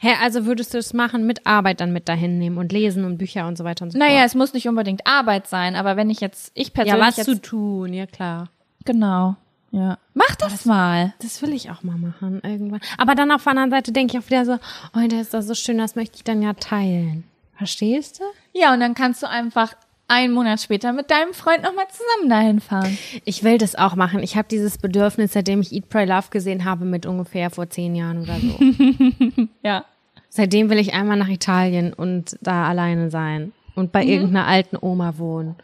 Hä, 0.00 0.10
also 0.20 0.44
würdest 0.44 0.74
du 0.74 0.78
es 0.78 0.92
machen, 0.92 1.24
mit 1.24 1.46
Arbeit 1.46 1.80
dann 1.80 1.92
mit 1.92 2.08
dahin 2.08 2.38
nehmen 2.38 2.58
und 2.58 2.72
lesen 2.72 3.04
und 3.04 3.16
Bücher 3.16 3.46
und 3.46 3.56
so 3.56 3.64
weiter 3.64 3.84
und 3.84 3.92
so 3.92 3.98
naja, 3.98 4.08
fort? 4.08 4.16
Naja, 4.16 4.26
es 4.26 4.34
muss 4.34 4.52
nicht 4.52 4.68
unbedingt 4.68 5.06
Arbeit 5.06 5.46
sein, 5.46 5.76
aber 5.76 5.96
wenn 5.96 6.10
ich 6.10 6.20
jetzt, 6.20 6.50
ich 6.54 6.74
persönlich. 6.74 7.00
Ja, 7.00 7.08
was 7.08 7.16
jetzt, 7.16 7.26
zu 7.26 7.40
tun, 7.40 7.94
ja 7.94 8.06
klar. 8.06 8.50
Genau. 8.84 9.36
Ja. 9.74 9.98
Mach 10.14 10.36
das, 10.36 10.52
das, 10.52 10.64
mal. 10.66 11.14
Das 11.20 11.42
will 11.42 11.52
ich 11.52 11.68
auch 11.68 11.82
mal 11.82 11.98
machen 11.98 12.40
irgendwann. 12.44 12.80
Aber 12.96 13.16
dann 13.16 13.32
auf 13.32 13.42
der 13.42 13.50
anderen 13.50 13.72
Seite 13.72 13.90
denke 13.90 14.16
ich 14.16 14.22
auch 14.22 14.26
wieder 14.28 14.44
so, 14.44 14.58
oh, 14.94 15.08
der 15.08 15.20
ist 15.20 15.34
doch 15.34 15.42
so 15.42 15.54
schön, 15.54 15.78
das 15.78 15.96
möchte 15.96 16.16
ich 16.16 16.22
dann 16.22 16.42
ja 16.42 16.52
teilen. 16.52 17.24
Verstehst 17.56 18.20
du? 18.20 18.24
Ja, 18.52 18.72
und 18.72 18.78
dann 18.78 18.94
kannst 18.94 19.24
du 19.24 19.28
einfach 19.28 19.74
einen 20.06 20.32
Monat 20.32 20.60
später 20.60 20.92
mit 20.92 21.10
deinem 21.10 21.34
Freund 21.34 21.64
nochmal 21.64 21.86
zusammen 21.88 22.30
dahin 22.30 22.60
fahren. 22.60 22.96
Ich 23.24 23.42
will 23.42 23.58
das 23.58 23.74
auch 23.74 23.96
machen. 23.96 24.22
Ich 24.22 24.36
habe 24.36 24.46
dieses 24.48 24.78
Bedürfnis, 24.78 25.32
seitdem 25.32 25.60
ich 25.60 25.72
Eat, 25.72 25.88
Pray, 25.88 26.06
Love 26.06 26.28
gesehen 26.30 26.64
habe, 26.64 26.84
mit 26.84 27.04
ungefähr 27.04 27.50
vor 27.50 27.68
zehn 27.68 27.96
Jahren 27.96 28.22
oder 28.22 28.36
so. 28.38 29.48
ja. 29.64 29.84
Seitdem 30.28 30.70
will 30.70 30.78
ich 30.78 30.94
einmal 30.94 31.16
nach 31.16 31.28
Italien 31.28 31.92
und 31.92 32.38
da 32.40 32.68
alleine 32.68 33.10
sein 33.10 33.52
und 33.74 33.90
bei 33.90 34.04
mhm. 34.04 34.10
irgendeiner 34.10 34.46
alten 34.46 34.76
Oma 34.80 35.18
wohnen. 35.18 35.56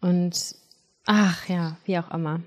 Und 0.00 0.54
ach 1.04 1.46
ja, 1.48 1.76
wie 1.84 1.98
auch 1.98 2.10
immer. 2.12 2.40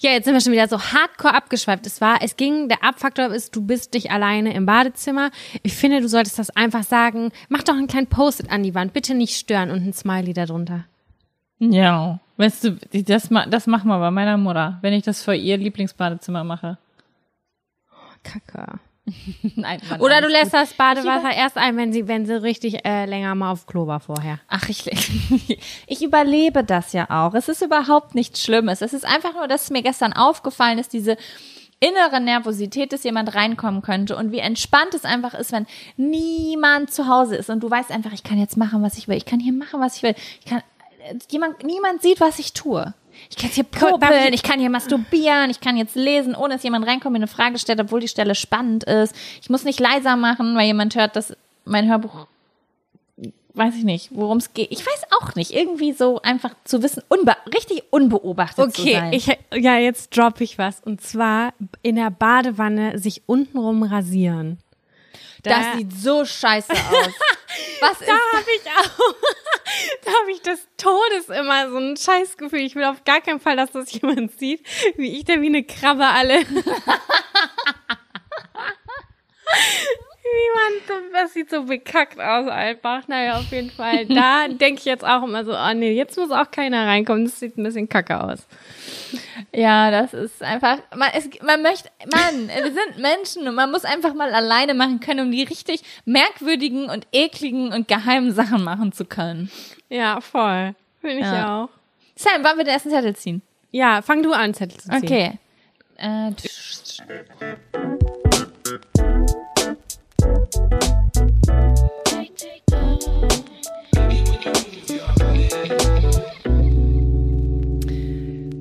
Ja, 0.00 0.10
jetzt 0.12 0.24
sind 0.24 0.34
wir 0.34 0.40
schon 0.40 0.52
wieder 0.52 0.68
so 0.68 0.80
hardcore 0.80 1.34
abgeschweift. 1.34 1.86
Es 1.86 2.00
war, 2.00 2.18
es 2.22 2.36
ging, 2.36 2.68
der 2.68 2.84
Abfaktor 2.84 3.26
ist, 3.32 3.54
du 3.54 3.62
bist 3.62 3.94
dich 3.94 4.10
alleine 4.10 4.54
im 4.54 4.66
Badezimmer. 4.66 5.30
Ich 5.62 5.74
finde, 5.74 6.00
du 6.00 6.08
solltest 6.08 6.38
das 6.38 6.50
einfach 6.50 6.82
sagen. 6.82 7.32
Mach 7.48 7.62
doch 7.62 7.74
einen 7.74 7.86
kleinen 7.86 8.06
Post-it 8.06 8.50
an 8.50 8.62
die 8.62 8.74
Wand. 8.74 8.92
Bitte 8.92 9.14
nicht 9.14 9.36
stören 9.36 9.70
und 9.70 9.86
ein 9.86 9.92
Smiley 9.92 10.32
darunter. 10.32 10.84
Ja, 11.58 12.20
weißt 12.36 12.64
du, 12.64 12.78
das, 12.92 13.30
das 13.48 13.66
machen 13.66 13.88
wir 13.88 13.98
bei 13.98 14.10
meiner 14.10 14.36
Mutter, 14.36 14.78
wenn 14.82 14.92
ich 14.92 15.04
das 15.04 15.22
für 15.22 15.34
ihr 15.34 15.56
Lieblingsbadezimmer 15.56 16.44
mache. 16.44 16.78
Kacke. 18.22 18.80
Nein, 19.56 19.80
Oder 20.00 20.20
du 20.20 20.28
lässt 20.28 20.52
gut. 20.52 20.54
das 20.54 20.74
Badewasser 20.74 21.30
erst 21.32 21.56
ein, 21.56 21.76
wenn 21.76 21.92
sie, 21.92 22.08
wenn 22.08 22.26
sie 22.26 22.42
richtig 22.42 22.84
äh, 22.84 23.06
länger 23.06 23.34
mal 23.34 23.52
auf 23.52 23.66
Klo 23.66 23.86
war 23.86 24.00
vorher. 24.00 24.40
Ach, 24.48 24.68
ich, 24.68 24.86
ich 25.86 26.02
überlebe 26.02 26.64
das 26.64 26.92
ja 26.92 27.08
auch. 27.08 27.34
Es 27.34 27.48
ist 27.48 27.62
überhaupt 27.62 28.14
nichts 28.14 28.42
Schlimmes. 28.42 28.82
Es 28.82 28.92
ist 28.92 29.04
einfach 29.04 29.34
nur, 29.34 29.46
dass 29.46 29.64
es 29.64 29.70
mir 29.70 29.82
gestern 29.82 30.12
aufgefallen 30.12 30.78
ist, 30.78 30.92
diese 30.92 31.16
innere 31.78 32.20
Nervosität, 32.20 32.92
dass 32.92 33.04
jemand 33.04 33.34
reinkommen 33.34 33.82
könnte 33.82 34.16
und 34.16 34.32
wie 34.32 34.38
entspannt 34.38 34.94
es 34.94 35.04
einfach 35.04 35.34
ist, 35.34 35.52
wenn 35.52 35.66
niemand 35.96 36.90
zu 36.90 37.06
Hause 37.06 37.36
ist 37.36 37.50
und 37.50 37.60
du 37.60 37.70
weißt 37.70 37.90
einfach, 37.90 38.12
ich 38.12 38.24
kann 38.24 38.38
jetzt 38.38 38.56
machen, 38.56 38.82
was 38.82 38.96
ich 38.96 39.08
will. 39.08 39.16
Ich 39.16 39.26
kann 39.26 39.40
hier 39.40 39.52
machen, 39.52 39.80
was 39.80 39.96
ich 39.96 40.02
will. 40.02 40.14
Ich 40.40 40.46
kann, 40.46 40.62
äh, 41.04 41.14
jemand, 41.30 41.62
niemand 41.64 42.02
sieht, 42.02 42.20
was 42.20 42.38
ich 42.38 42.54
tue. 42.54 42.94
Ich 43.30 43.36
kann 43.36 43.46
jetzt 43.46 43.54
hier 43.54 43.64
popeln, 43.64 44.32
ich- 44.32 44.42
kann 44.42 44.60
hier 44.60 44.70
masturbieren, 44.70 45.50
ich 45.50 45.60
kann 45.60 45.76
jetzt 45.76 45.96
lesen, 45.96 46.34
ohne 46.34 46.54
dass 46.54 46.62
jemand 46.62 46.86
reinkommt, 46.86 47.12
mir 47.12 47.18
eine 47.18 47.26
Frage 47.26 47.58
stellt, 47.58 47.80
obwohl 47.80 48.00
die 48.00 48.08
Stelle 48.08 48.34
spannend 48.34 48.84
ist. 48.84 49.14
Ich 49.42 49.50
muss 49.50 49.64
nicht 49.64 49.80
leiser 49.80 50.16
machen, 50.16 50.56
weil 50.56 50.66
jemand 50.66 50.94
hört, 50.94 51.16
dass 51.16 51.34
mein 51.64 51.88
Hörbuch 51.88 52.26
weiß 53.54 53.74
ich 53.74 53.84
nicht, 53.84 54.10
worum 54.12 54.36
es 54.36 54.52
geht. 54.52 54.70
Ich 54.70 54.80
weiß 54.86 55.04
auch 55.18 55.34
nicht. 55.34 55.50
Irgendwie 55.52 55.92
so 55.92 56.20
einfach 56.20 56.50
zu 56.64 56.82
wissen, 56.82 57.02
unbe 57.08 57.34
richtig 57.54 57.84
unbeobachtet 57.90 58.74
zu 58.74 58.82
sein. 58.82 59.14
Okay, 59.14 59.38
ja, 59.54 59.78
jetzt 59.78 60.14
droppe 60.16 60.44
ich 60.44 60.58
was. 60.58 60.80
Und 60.84 61.00
zwar 61.00 61.54
in 61.82 61.96
der 61.96 62.10
Badewanne 62.10 62.98
sich 62.98 63.22
untenrum 63.24 63.82
rasieren. 63.82 64.58
Da, 65.46 65.60
das 65.60 65.76
sieht 65.76 65.92
so 65.92 66.24
scheiße 66.24 66.72
aus. 66.72 67.14
Was 67.80 67.98
da 68.00 68.12
habe 68.32 68.50
ich 68.54 68.70
auch, 68.70 68.98
da 70.04 70.10
habe 70.12 70.30
ich 70.32 70.42
des 70.42 70.66
Todes 70.76 71.28
immer 71.28 71.70
so 71.70 71.78
ein 71.78 71.96
Scheißgefühl. 71.96 72.60
Ich 72.60 72.74
will 72.74 72.84
auf 72.84 73.04
gar 73.04 73.20
keinen 73.20 73.40
Fall, 73.40 73.56
dass 73.56 73.70
das 73.70 73.92
jemand 73.92 74.38
sieht, 74.38 74.66
wie 74.96 75.18
ich 75.18 75.24
da 75.24 75.40
wie 75.40 75.46
eine 75.46 75.64
Krabbe 75.64 76.04
alle. 76.04 76.40
Wie 80.32 80.50
man, 80.54 80.72
so- 80.88 81.12
das 81.12 81.32
sieht 81.32 81.50
so 81.50 81.64
bekackt 81.64 82.18
aus 82.20 82.48
einfach. 82.48 83.06
Naja, 83.08 83.38
auf 83.38 83.50
jeden 83.50 83.70
Fall. 83.70 84.06
Da 84.06 84.48
denke 84.50 84.80
ich 84.80 84.84
jetzt 84.84 85.04
auch 85.04 85.22
immer 85.22 85.44
so, 85.44 85.52
oh 85.56 85.72
nee, 85.74 85.92
jetzt 85.92 86.16
muss 86.18 86.30
auch 86.30 86.50
keiner 86.50 86.86
reinkommen. 86.86 87.24
Das 87.24 87.38
sieht 87.40 87.56
ein 87.56 87.62
bisschen 87.62 87.88
kacke 87.88 88.22
aus. 88.22 88.46
Ja, 89.54 89.90
das 89.90 90.12
ist 90.14 90.42
einfach, 90.42 90.78
man, 90.94 91.08
es, 91.14 91.28
man 91.42 91.62
möchte, 91.62 91.88
Mann, 92.12 92.48
wir 92.64 92.72
sind 92.72 92.98
Menschen 92.98 93.46
und 93.48 93.54
man 93.54 93.70
muss 93.70 93.84
einfach 93.84 94.14
mal 94.14 94.32
alleine 94.34 94.74
machen 94.74 95.00
können, 95.00 95.26
um 95.26 95.30
die 95.32 95.44
richtig 95.44 95.82
merkwürdigen 96.04 96.90
und 96.90 97.06
ekligen 97.12 97.72
und 97.72 97.88
geheimen 97.88 98.32
Sachen 98.32 98.64
machen 98.64 98.92
zu 98.92 99.04
können. 99.04 99.50
Ja, 99.88 100.20
voll. 100.20 100.74
Finde 101.00 101.16
ich 101.18 101.24
Ja. 101.24 101.64
auch. 101.64 101.68
Sam, 102.16 102.42
wollen 102.44 102.56
wir 102.58 102.64
den 102.64 102.74
ersten 102.74 102.90
Zettel 102.90 103.14
ziehen? 103.14 103.42
Ja, 103.70 104.02
fang 104.02 104.22
du 104.22 104.32
an, 104.32 104.54
Zettel 104.54 104.78
zu 104.78 104.88
ziehen. 104.88 105.02
Okay. 105.04 105.38
Äh, 105.98 106.32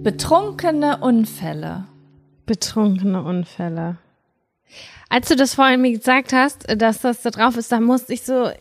Betrunkene 0.03 0.97
Unfälle. 0.97 1.85
Betrunkene 2.45 3.23
Unfälle. 3.23 3.97
Als 5.09 5.27
du 5.29 5.35
das 5.35 5.55
vorhin 5.55 5.81
mir 5.81 5.91
gesagt 5.91 6.31
hast, 6.31 6.65
dass 6.79 7.01
das 7.01 7.23
da 7.23 7.31
drauf 7.31 7.57
ist, 7.57 7.71
da 7.71 7.79
musste 7.79 8.13
ich 8.13 8.21
so 8.23 8.51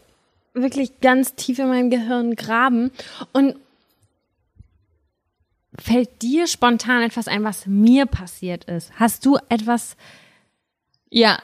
wirklich 0.54 1.00
ganz 1.00 1.34
tief 1.34 1.58
in 1.58 1.68
meinem 1.68 1.90
Gehirn 1.90 2.34
graben. 2.36 2.92
Und 3.32 3.56
fällt 5.78 6.22
dir 6.22 6.46
spontan 6.46 7.02
etwas 7.02 7.28
ein, 7.28 7.44
was 7.44 7.66
mir 7.66 8.06
passiert 8.06 8.64
ist? 8.64 8.92
Hast 8.98 9.26
du 9.26 9.36
etwas, 9.48 9.96
Ja. 11.10 11.38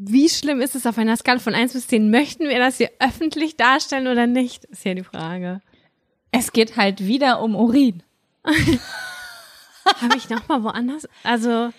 Wie 0.00 0.28
schlimm 0.28 0.60
ist 0.60 0.74
es 0.76 0.86
auf 0.86 0.96
einer 0.96 1.16
Skala 1.16 1.40
von 1.40 1.54
1 1.54 1.72
bis 1.72 1.88
10? 1.88 2.10
Möchten 2.10 2.48
wir 2.48 2.58
das 2.58 2.76
hier 2.78 2.90
öffentlich 3.00 3.56
darstellen 3.56 4.06
oder 4.06 4.26
nicht? 4.26 4.64
Ist 4.66 4.84
ja 4.84 4.94
die 4.94 5.02
Frage. 5.04 5.60
Es 6.30 6.52
geht 6.52 6.76
halt 6.76 7.04
wieder 7.04 7.40
um 7.40 7.56
Urin. 7.56 8.02
Habe 10.00 10.16
ich 10.16 10.28
noch 10.28 10.46
mal 10.48 10.62
woanders? 10.62 11.08
Also, 11.24 11.70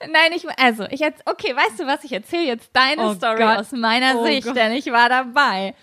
Nein, 0.00 0.32
ich, 0.34 0.46
also, 0.58 0.84
ich 0.90 1.00
jetzt, 1.00 1.22
okay, 1.26 1.54
weißt 1.54 1.78
du 1.80 1.86
was, 1.86 2.02
ich 2.04 2.12
erzähle 2.12 2.44
jetzt 2.46 2.70
deine 2.72 3.02
Oh 3.10 3.14
Story 3.14 3.38
Gott. 3.38 3.58
aus 3.58 3.72
meiner 3.72 4.16
Oh 4.18 4.24
Sicht, 4.24 4.44
Gott. 4.46 4.56
denn 4.56 4.72
ich 4.72 4.86
war 4.86 5.08
dabei. 5.08 5.74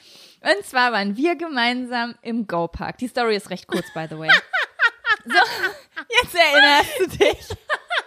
Und 0.42 0.66
zwar 0.66 0.92
waren 0.92 1.16
wir 1.16 1.36
gemeinsam 1.36 2.16
im 2.22 2.48
Go-Park. 2.48 2.98
Die 2.98 3.08
Story 3.08 3.36
ist 3.36 3.50
recht 3.50 3.68
kurz, 3.68 3.86
by 3.94 4.08
the 4.10 4.18
way. 4.18 4.30
So, 5.30 5.34
jetzt 6.22 6.36
erinnerst 6.36 7.00
du 7.00 7.08
dich. 7.18 7.50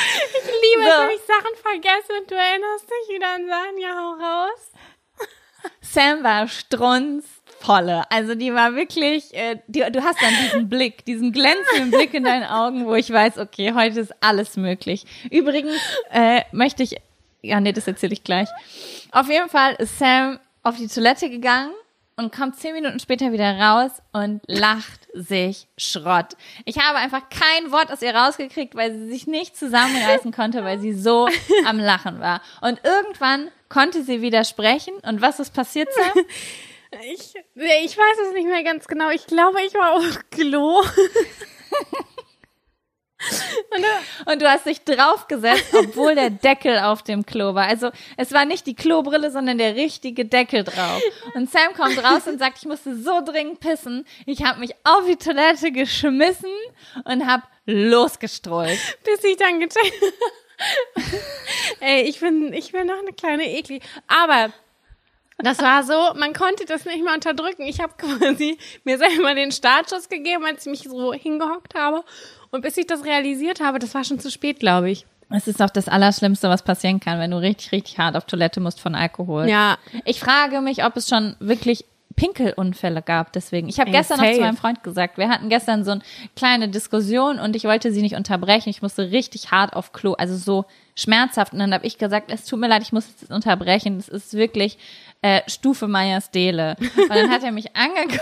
ich 0.00 0.44
liebe 0.44 0.82
es, 0.88 0.94
So. 0.94 1.00
wenn 1.02 1.10
ich 1.10 1.22
Sachen 1.26 1.56
vergesse 1.62 2.12
und 2.20 2.30
du 2.30 2.34
erinnerst 2.34 2.84
dich 2.84 3.14
wieder 3.16 3.28
an 3.34 3.46
Sachen. 3.46 3.78
Ja, 3.78 3.94
hau 3.94 4.12
raus. 4.12 4.70
Sam 5.82 6.22
war 6.24 6.48
strunzvolle. 6.48 8.04
Also 8.10 8.34
die 8.34 8.54
war 8.54 8.74
wirklich, 8.74 9.34
äh, 9.34 9.58
die, 9.66 9.80
du 9.90 10.02
hast 10.02 10.20
dann 10.22 10.34
diesen 10.44 10.68
Blick, 10.68 11.04
diesen 11.04 11.32
glänzenden 11.32 11.90
Blick 11.90 12.14
in 12.14 12.24
deinen 12.24 12.44
Augen, 12.44 12.86
wo 12.86 12.94
ich 12.94 13.10
weiß, 13.12 13.38
okay, 13.38 13.72
heute 13.74 14.00
ist 14.00 14.14
alles 14.22 14.56
möglich. 14.56 15.04
Übrigens 15.30 15.74
äh, 16.10 16.42
möchte 16.52 16.82
ich, 16.82 16.96
ja 17.42 17.60
nee, 17.60 17.72
das 17.72 17.86
erzähle 17.86 18.12
ich 18.14 18.24
gleich. 18.24 18.48
Auf 19.12 19.28
jeden 19.28 19.48
Fall 19.48 19.74
ist 19.74 19.98
Sam 19.98 20.38
auf 20.62 20.76
die 20.76 20.88
Toilette 20.88 21.28
gegangen 21.30 21.72
und 22.20 22.34
kommt 22.34 22.56
zehn 22.56 22.74
Minuten 22.74 23.00
später 23.00 23.32
wieder 23.32 23.58
raus 23.58 23.90
und 24.12 24.42
lacht 24.46 25.08
sich 25.14 25.68
Schrott. 25.78 26.36
Ich 26.66 26.78
habe 26.78 26.98
einfach 26.98 27.22
kein 27.30 27.72
Wort 27.72 27.90
aus 27.90 28.02
ihr 28.02 28.14
rausgekriegt, 28.14 28.74
weil 28.74 28.92
sie 28.92 29.08
sich 29.08 29.26
nicht 29.26 29.56
zusammenreißen 29.56 30.30
konnte, 30.30 30.62
weil 30.62 30.78
sie 30.78 30.92
so 30.92 31.28
am 31.66 31.78
Lachen 31.78 32.20
war. 32.20 32.42
Und 32.60 32.78
irgendwann 32.84 33.50
konnte 33.70 34.02
sie 34.02 34.20
wieder 34.20 34.44
sprechen. 34.44 34.94
Und 35.02 35.22
was 35.22 35.40
ist 35.40 35.54
passiert, 35.54 35.88
Sam? 35.94 36.24
Ich, 37.04 37.34
ich 37.54 37.96
weiß 37.96 38.26
es 38.26 38.34
nicht 38.34 38.48
mehr 38.48 38.64
ganz 38.64 38.86
genau. 38.86 39.10
Ich 39.10 39.26
glaube, 39.26 39.62
ich 39.62 39.72
war 39.74 39.92
auf 39.92 40.18
Klo. 40.30 40.82
Und 43.76 43.82
da- 43.82 44.32
Und 44.32 44.40
du 44.42 44.48
hast 44.50 44.66
dich 44.66 44.82
draufgesetzt, 44.82 45.74
obwohl 45.74 46.14
der 46.14 46.30
Deckel 46.30 46.78
auf 46.78 47.02
dem 47.02 47.26
Klo 47.26 47.54
war. 47.54 47.66
Also 47.66 47.90
es 48.16 48.32
war 48.32 48.44
nicht 48.44 48.66
die 48.66 48.74
Klobrille, 48.74 49.30
sondern 49.30 49.58
der 49.58 49.74
richtige 49.76 50.24
Deckel 50.24 50.64
drauf. 50.64 51.02
Und 51.34 51.50
Sam 51.50 51.74
kommt 51.74 52.02
raus 52.02 52.26
und 52.26 52.38
sagt, 52.38 52.58
ich 52.58 52.64
musste 52.66 52.96
so 52.96 53.20
dringend 53.24 53.60
pissen. 53.60 54.06
Ich 54.26 54.42
habe 54.44 54.60
mich 54.60 54.72
auf 54.84 55.04
die 55.06 55.16
Toilette 55.16 55.70
geschmissen 55.72 56.50
und 57.04 57.26
habe 57.26 57.42
losgestrollt. 57.66 58.78
bis 59.04 59.22
ich 59.24 59.36
dann 59.36 59.60
gecheckt 59.60 59.92
Ey, 61.80 62.02
ich 62.02 62.20
bin, 62.20 62.52
ich 62.52 62.72
bin 62.72 62.86
noch 62.86 62.98
eine 62.98 63.12
kleine 63.12 63.50
Ekli. 63.50 63.80
Aber 64.06 64.52
das 65.42 65.58
war 65.60 65.82
so, 65.82 66.18
man 66.18 66.32
konnte 66.32 66.64
das 66.66 66.84
nicht 66.84 67.02
mehr 67.02 67.14
unterdrücken. 67.14 67.62
Ich 67.62 67.80
habe 67.80 67.92
quasi 67.98 68.58
mir 68.84 68.98
selber 68.98 69.34
den 69.34 69.52
Startschuss 69.52 70.08
gegeben, 70.08 70.44
als 70.44 70.66
ich 70.66 70.70
mich 70.70 70.82
so 70.82 71.12
hingehockt 71.12 71.74
habe. 71.74 72.04
Und 72.50 72.62
bis 72.62 72.76
ich 72.76 72.86
das 72.86 73.04
realisiert 73.04 73.60
habe, 73.60 73.78
das 73.78 73.94
war 73.94 74.04
schon 74.04 74.18
zu 74.18 74.30
spät, 74.30 74.60
glaube 74.60 74.90
ich. 74.90 75.06
Es 75.32 75.46
ist 75.46 75.62
auch 75.62 75.70
das 75.70 75.86
Allerschlimmste, 75.86 76.48
was 76.48 76.62
passieren 76.62 76.98
kann, 76.98 77.20
wenn 77.20 77.30
du 77.30 77.40
richtig, 77.40 77.70
richtig 77.70 77.98
hart 77.98 78.16
auf 78.16 78.24
Toilette 78.24 78.58
musst 78.58 78.80
von 78.80 78.96
Alkohol. 78.96 79.48
Ja. 79.48 79.78
Ich 80.04 80.18
frage 80.18 80.60
mich, 80.60 80.84
ob 80.84 80.96
es 80.96 81.08
schon 81.08 81.36
wirklich 81.38 81.84
Pinkelunfälle 82.16 83.00
gab. 83.00 83.32
Deswegen, 83.32 83.68
ich 83.68 83.78
habe 83.78 83.90
gestern 83.92 84.20
noch 84.20 84.30
zu 84.30 84.40
meinem 84.40 84.56
Freund 84.56 84.82
gesagt, 84.82 85.16
wir 85.16 85.28
hatten 85.28 85.48
gestern 85.48 85.84
so 85.84 85.92
eine 85.92 86.02
kleine 86.36 86.68
Diskussion 86.68 87.38
und 87.38 87.54
ich 87.54 87.64
wollte 87.64 87.92
sie 87.92 88.02
nicht 88.02 88.16
unterbrechen. 88.16 88.68
Ich 88.68 88.82
musste 88.82 89.10
richtig 89.10 89.52
hart 89.52 89.74
auf 89.74 89.92
Klo, 89.92 90.14
also 90.14 90.36
so 90.36 90.66
schmerzhaft. 90.96 91.52
Und 91.52 91.60
dann 91.60 91.72
habe 91.72 91.86
ich 91.86 91.96
gesagt, 91.96 92.30
es 92.30 92.44
tut 92.44 92.58
mir 92.58 92.68
leid, 92.68 92.82
ich 92.82 92.92
muss 92.92 93.06
jetzt 93.08 93.30
unterbrechen. 93.30 93.96
Das 93.96 94.08
ist 94.08 94.34
wirklich 94.34 94.76
äh, 95.22 95.42
Stufe 95.48 95.88
Meyers 95.88 96.30
Dele. 96.30 96.76
Und 96.96 97.08
dann 97.10 97.30
hat 97.30 97.42
er 97.42 97.52
mich 97.52 97.76
angeguckt. 97.76 98.20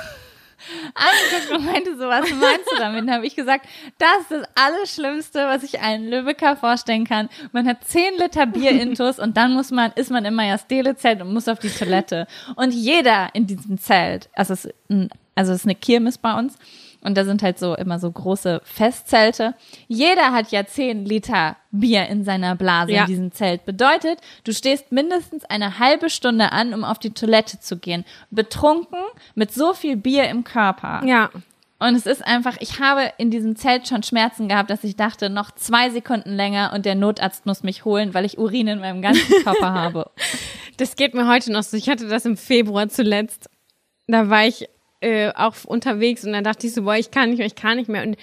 angeguckt 0.94 1.56
und 1.56 1.66
meinte 1.66 1.96
so, 1.96 2.08
was 2.08 2.30
meinst 2.30 2.70
du 2.70 2.78
damit? 2.78 3.00
Dann 3.00 3.14
habe 3.14 3.26
ich 3.26 3.36
gesagt, 3.36 3.66
das 3.98 4.22
ist 4.22 4.30
das 4.30 4.48
Allerschlimmste, 4.54 5.46
was 5.46 5.62
ich 5.62 5.80
einem 5.80 6.08
Lübecker 6.08 6.56
vorstellen 6.56 7.04
kann. 7.04 7.28
Man 7.52 7.66
hat 7.66 7.84
10 7.84 8.18
Liter 8.18 8.46
Bier 8.46 8.72
intus 8.72 9.18
und 9.18 9.36
dann 9.36 9.54
muss 9.54 9.70
man, 9.70 9.92
ist 9.92 10.10
man 10.10 10.24
im 10.24 10.34
Majestele-Zelt 10.34 11.22
und 11.22 11.32
muss 11.32 11.48
auf 11.48 11.58
die 11.58 11.70
Toilette. 11.70 12.26
Und 12.56 12.72
jeder 12.72 13.28
in 13.34 13.46
diesem 13.46 13.78
Zelt, 13.78 14.28
also 14.34 14.54
es 14.54 14.68
also 15.34 15.52
es 15.52 15.60
ist 15.60 15.66
eine 15.66 15.76
Kirmes 15.76 16.18
bei 16.18 16.36
uns 16.36 16.56
und 17.02 17.16
da 17.16 17.24
sind 17.24 17.42
halt 17.42 17.58
so 17.58 17.74
immer 17.76 17.98
so 17.98 18.10
große 18.10 18.60
Festzelte. 18.64 19.54
Jeder 19.86 20.32
hat 20.32 20.50
ja 20.50 20.66
10 20.66 21.04
Liter 21.04 21.56
Bier 21.70 22.06
in 22.08 22.24
seiner 22.24 22.56
Blase 22.56 22.92
Ja. 22.92 23.02
in 23.02 23.06
diesem 23.06 23.32
Zelt. 23.32 23.64
Bedeutet, 23.64 24.20
du 24.44 24.52
stehst 24.52 24.90
mindestens 24.92 25.44
eine 25.44 25.78
halbe 25.78 26.10
Stunde 26.10 26.52
an, 26.52 26.74
um 26.74 26.84
auf 26.84 26.98
die 26.98 27.10
Toilette 27.10 27.60
zu 27.60 27.78
gehen. 27.78 28.04
Betrunken 28.30 28.98
mit 29.34 29.52
so 29.52 29.74
viel 29.74 29.96
Bier 29.96 30.28
im 30.28 30.44
Körper. 30.44 31.02
Ja. 31.04 31.30
Und 31.80 31.94
es 31.94 32.06
ist 32.06 32.26
einfach, 32.26 32.56
ich 32.58 32.80
habe 32.80 33.12
in 33.18 33.30
diesem 33.30 33.54
Zelt 33.54 33.86
schon 33.86 34.02
Schmerzen 34.02 34.48
gehabt, 34.48 34.68
dass 34.68 34.82
ich 34.82 34.96
dachte, 34.96 35.30
noch 35.30 35.52
zwei 35.52 35.90
Sekunden 35.90 36.34
länger 36.34 36.72
und 36.74 36.84
der 36.84 36.96
Notarzt 36.96 37.46
muss 37.46 37.62
mich 37.62 37.84
holen, 37.84 38.14
weil 38.14 38.24
ich 38.24 38.36
Urin 38.38 38.66
in 38.66 38.80
meinem 38.80 39.00
ganzen 39.00 39.30
Körper 39.44 39.72
habe. 39.74 40.10
Das 40.76 40.96
geht 40.96 41.14
mir 41.14 41.28
heute 41.28 41.52
noch 41.52 41.62
so. 41.62 41.76
Ich 41.76 41.88
hatte 41.88 42.08
das 42.08 42.24
im 42.24 42.36
Februar 42.36 42.88
zuletzt. 42.88 43.48
Da 44.08 44.28
war 44.28 44.44
ich 44.46 44.68
äh, 45.00 45.32
auch 45.34 45.54
unterwegs 45.64 46.24
und 46.24 46.32
dann 46.32 46.44
dachte 46.44 46.66
ich 46.66 46.74
so, 46.74 46.82
boah, 46.82 46.96
ich 46.96 47.10
kann 47.10 47.30
nicht 47.30 47.38
mehr, 47.38 47.46
ich 47.46 47.54
kann 47.54 47.76
nicht 47.76 47.88
mehr. 47.88 48.02
Und 48.02 48.16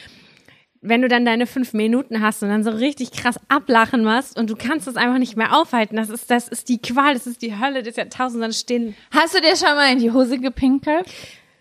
wenn 0.82 1.02
du 1.02 1.08
dann 1.08 1.26
deine 1.26 1.48
fünf 1.48 1.74
Minuten 1.74 2.22
hast 2.22 2.44
und 2.44 2.50
dann 2.50 2.64
so 2.64 2.70
richtig 2.70 3.12
krass 3.12 3.40
ablachen 3.48 4.04
machst 4.04 4.38
und 4.38 4.50
du 4.50 4.56
kannst 4.56 4.88
das 4.88 4.96
einfach 4.96 5.18
nicht 5.18 5.36
mehr 5.36 5.58
aufhalten, 5.58 5.96
das 5.96 6.10
ist, 6.10 6.30
das 6.30 6.48
ist 6.48 6.70
die 6.70 6.80
Qual, 6.80 7.14
das 7.14 7.28
ist 7.28 7.42
die 7.42 7.58
Hölle 7.60 7.82
des 7.82 7.96
Jahrtausends, 7.96 8.42
dann 8.42 8.54
stehen. 8.54 8.96
Hast 9.12 9.36
du 9.36 9.42
dir 9.42 9.56
schon 9.56 9.76
mal 9.76 9.92
in 9.92 10.00
die 10.00 10.12
Hose 10.12 10.38
gepinkelt? 10.38 11.08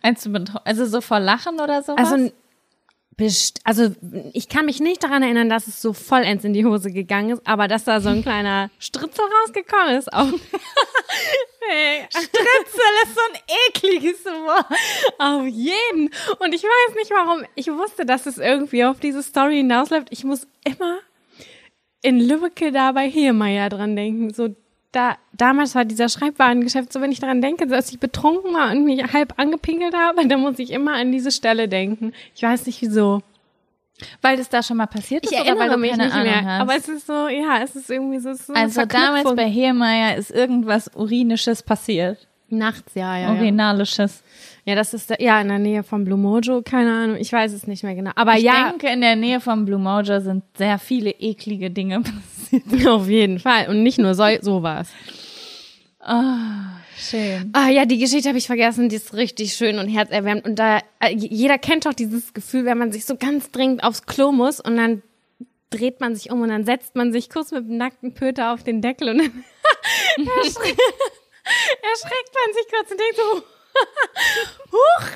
Also 0.03 0.85
so 0.85 1.01
vor 1.01 1.21
Lachen 1.21 1.61
oder 1.61 1.83
sowas? 1.83 2.13
Also 2.13 2.31
also 3.65 3.95
ich 4.33 4.49
kann 4.49 4.67
mich 4.67 4.81
nicht 4.81 5.03
daran 5.03 5.23
erinnern, 5.23 5.49
dass 5.49 5.67
es 5.67 5.81
so 5.81 5.93
vollends 5.93 6.45
in 6.45 6.53
die 6.53 6.65
Hose 6.65 6.91
gegangen 6.91 7.31
ist, 7.31 7.47
aber 7.47 7.69
dass 7.69 7.85
da 7.85 8.01
so 8.01 8.09
ein 8.09 8.23
kleiner 8.23 8.71
Stritzel 8.79 9.25
rausgekommen 9.43 9.97
ist. 9.97 10.13
Auch. 10.13 10.27
hey, 11.69 12.07
Stritzel 12.11 12.95
ist 13.05 13.15
so 13.15 13.21
ein 13.33 13.41
ekliges 13.69 14.25
Wort. 14.25 14.67
Auf 15.19 15.47
jeden. 15.47 16.11
Und 16.39 16.55
ich 16.55 16.63
weiß 16.63 16.95
nicht 16.97 17.11
warum. 17.11 17.45
Ich 17.55 17.69
wusste, 17.69 18.05
dass 18.05 18.27
es 18.27 18.39
irgendwie 18.39 18.85
auf 18.85 19.01
diese 19.01 19.23
Story 19.23 19.57
hinausläuft. 19.57 20.09
Ich 20.11 20.25
muss 20.25 20.47
immer 20.65 20.99
in 22.03 22.21
Lübbecke 22.21 22.73
da 22.73 22.93
bei 22.93 23.09
Heermeier 23.09 23.69
dran 23.69 23.97
denken. 23.97 24.33
So 24.35 24.55
da, 24.95 25.17
damals 25.33 25.75
war 25.75 25.85
dieser 25.85 26.09
Schreibwarengeschäft, 26.09 26.93
so 26.93 27.01
wenn 27.01 27.13
ich 27.13 27.21
daran 27.21 27.41
denke, 27.43 27.67
dass 27.67 27.91
ich 27.91 27.99
betrunken 27.99 28.55
war 28.55 28.71
und 28.71 28.85
mich 28.85 29.03
halb 29.13 29.39
angepinkelt 29.39 29.95
habe, 29.95 30.27
dann 30.27 30.41
muss 30.41 30.59
ich 30.59 30.71
immer 30.71 30.95
an 30.95 31.13
diese 31.13 31.33
Stelle 31.33 31.69
denken. 31.69 32.13
Ich 32.35 32.43
weiß 32.43 32.67
nicht 32.67 32.81
wieso. 32.81 33.23
Weil 34.23 34.37
das 34.37 34.49
da 34.49 34.63
schon 34.63 34.77
mal 34.77 34.87
passiert 34.87 35.25
ist 35.25 35.33
ich 35.33 35.41
oder 35.41 35.57
weil 35.57 35.71
du 35.71 35.77
mich 35.77 35.93
keine 35.93 36.07
nicht 36.07 36.15
Ahnung 36.15 36.27
mehr. 36.27 36.45
hast? 36.45 36.61
Aber 36.61 36.77
es 36.77 36.89
ist 36.89 37.07
so, 37.07 37.29
ja, 37.29 37.63
es 37.63 37.77
ist 37.77 37.91
irgendwie 37.91 38.19
so. 38.19 38.35
so 38.35 38.53
also 38.53 38.85
damals 38.87 39.35
bei 39.37 39.49
Heermeier 39.49 40.17
ist 40.17 40.33
irgendwas 40.33 40.91
Urinisches 40.97 41.63
passiert. 41.63 42.27
Nachts, 42.49 42.95
ja, 42.95 43.17
ja. 43.17 43.33
Urinalisches. 43.33 44.24
Ja, 44.67 44.75
das 44.75 44.95
ist 44.95 45.11
da, 45.11 45.17
ja 45.19 45.41
in 45.41 45.49
der 45.49 45.59
Nähe 45.59 45.83
von 45.83 46.05
Blue 46.05 46.19
Mojo, 46.19 46.63
keine 46.63 46.93
Ahnung, 46.93 47.17
ich 47.17 47.31
weiß 47.31 47.53
es 47.53 47.67
nicht 47.67 47.83
mehr 47.83 47.95
genau. 47.95 48.13
Aber 48.15 48.37
ich 48.37 48.45
ja. 48.45 48.67
Ich 48.67 48.71
denke, 48.71 48.89
in 48.89 49.03
der 49.03 49.15
Nähe 49.15 49.41
von 49.41 49.67
Blue 49.67 49.79
Mojo 49.79 50.21
sind 50.21 50.43
sehr 50.57 50.79
viele 50.79 51.11
eklige 51.11 51.71
Dinge 51.71 52.01
passiert. 52.51 52.87
Auf 52.89 53.09
jeden 53.09 53.39
Fall. 53.39 53.69
Und 53.69 53.83
nicht 53.83 53.99
nur 53.99 54.15
so, 54.15 54.25
sowas. 54.41 54.89
Ah, 56.01 56.81
schön. 56.97 57.51
Ah 57.53 57.69
ja, 57.69 57.85
die 57.85 57.99
Geschichte 57.99 58.29
habe 58.29 58.39
ich 58.39 58.47
vergessen, 58.47 58.89
die 58.89 58.97
ist 58.97 59.15
richtig 59.15 59.55
schön 59.55 59.79
und 59.79 59.89
herzerwärmend. 59.89 60.47
Und 60.47 60.59
da, 60.59 60.79
äh, 61.01 61.15
jeder 61.15 61.59
kennt 61.59 61.85
doch 61.85 61.95
dieses 61.95 62.33
Gefühl, 62.33 62.65
wenn 62.65 62.79
man 62.79 62.91
sich 62.91 63.05
so 63.05 63.17
ganz 63.17 63.51
dringend 63.51 63.85
aufs 63.85 64.07
Klo 64.07 64.33
muss 64.33 64.61
und 64.61 64.77
dann 64.77 65.03
dreht 65.71 66.01
man 66.01 66.15
sich 66.15 66.31
um 66.31 66.41
und 66.41 66.49
dann 66.49 66.65
setzt 66.65 66.95
man 66.95 67.13
sich 67.13 67.29
kurz 67.29 67.51
mit 67.51 67.69
dem 67.69 67.77
nackten 67.77 68.15
Pöter 68.15 68.53
auf 68.53 68.63
den 68.63 68.81
Deckel 68.81 69.11
und 69.11 69.19
dann 69.19 69.45
erschreckt, 70.37 70.81
erschreckt 71.83 72.35
man 72.35 72.55
sich 72.55 72.69
kurz 72.71 72.91
und 72.91 73.01
denkt 73.01 73.17
so, 73.17 73.43
huch. 74.73 75.07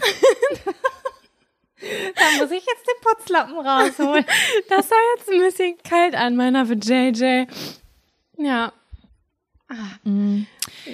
Da 1.81 2.43
muss 2.43 2.51
ich 2.51 2.65
jetzt 2.67 2.87
den 2.87 3.01
Putzlappen 3.03 3.59
rausholen. 3.59 4.25
Das 4.69 4.89
sah 4.89 4.97
jetzt 5.17 5.31
ein 5.31 5.41
bisschen 5.41 5.79
kalt 5.83 6.15
an, 6.15 6.37
meiner 6.37 6.67
für 6.67 6.75
JJ. 6.75 7.47
Ja. 8.37 8.73
Mhm. 10.03 10.47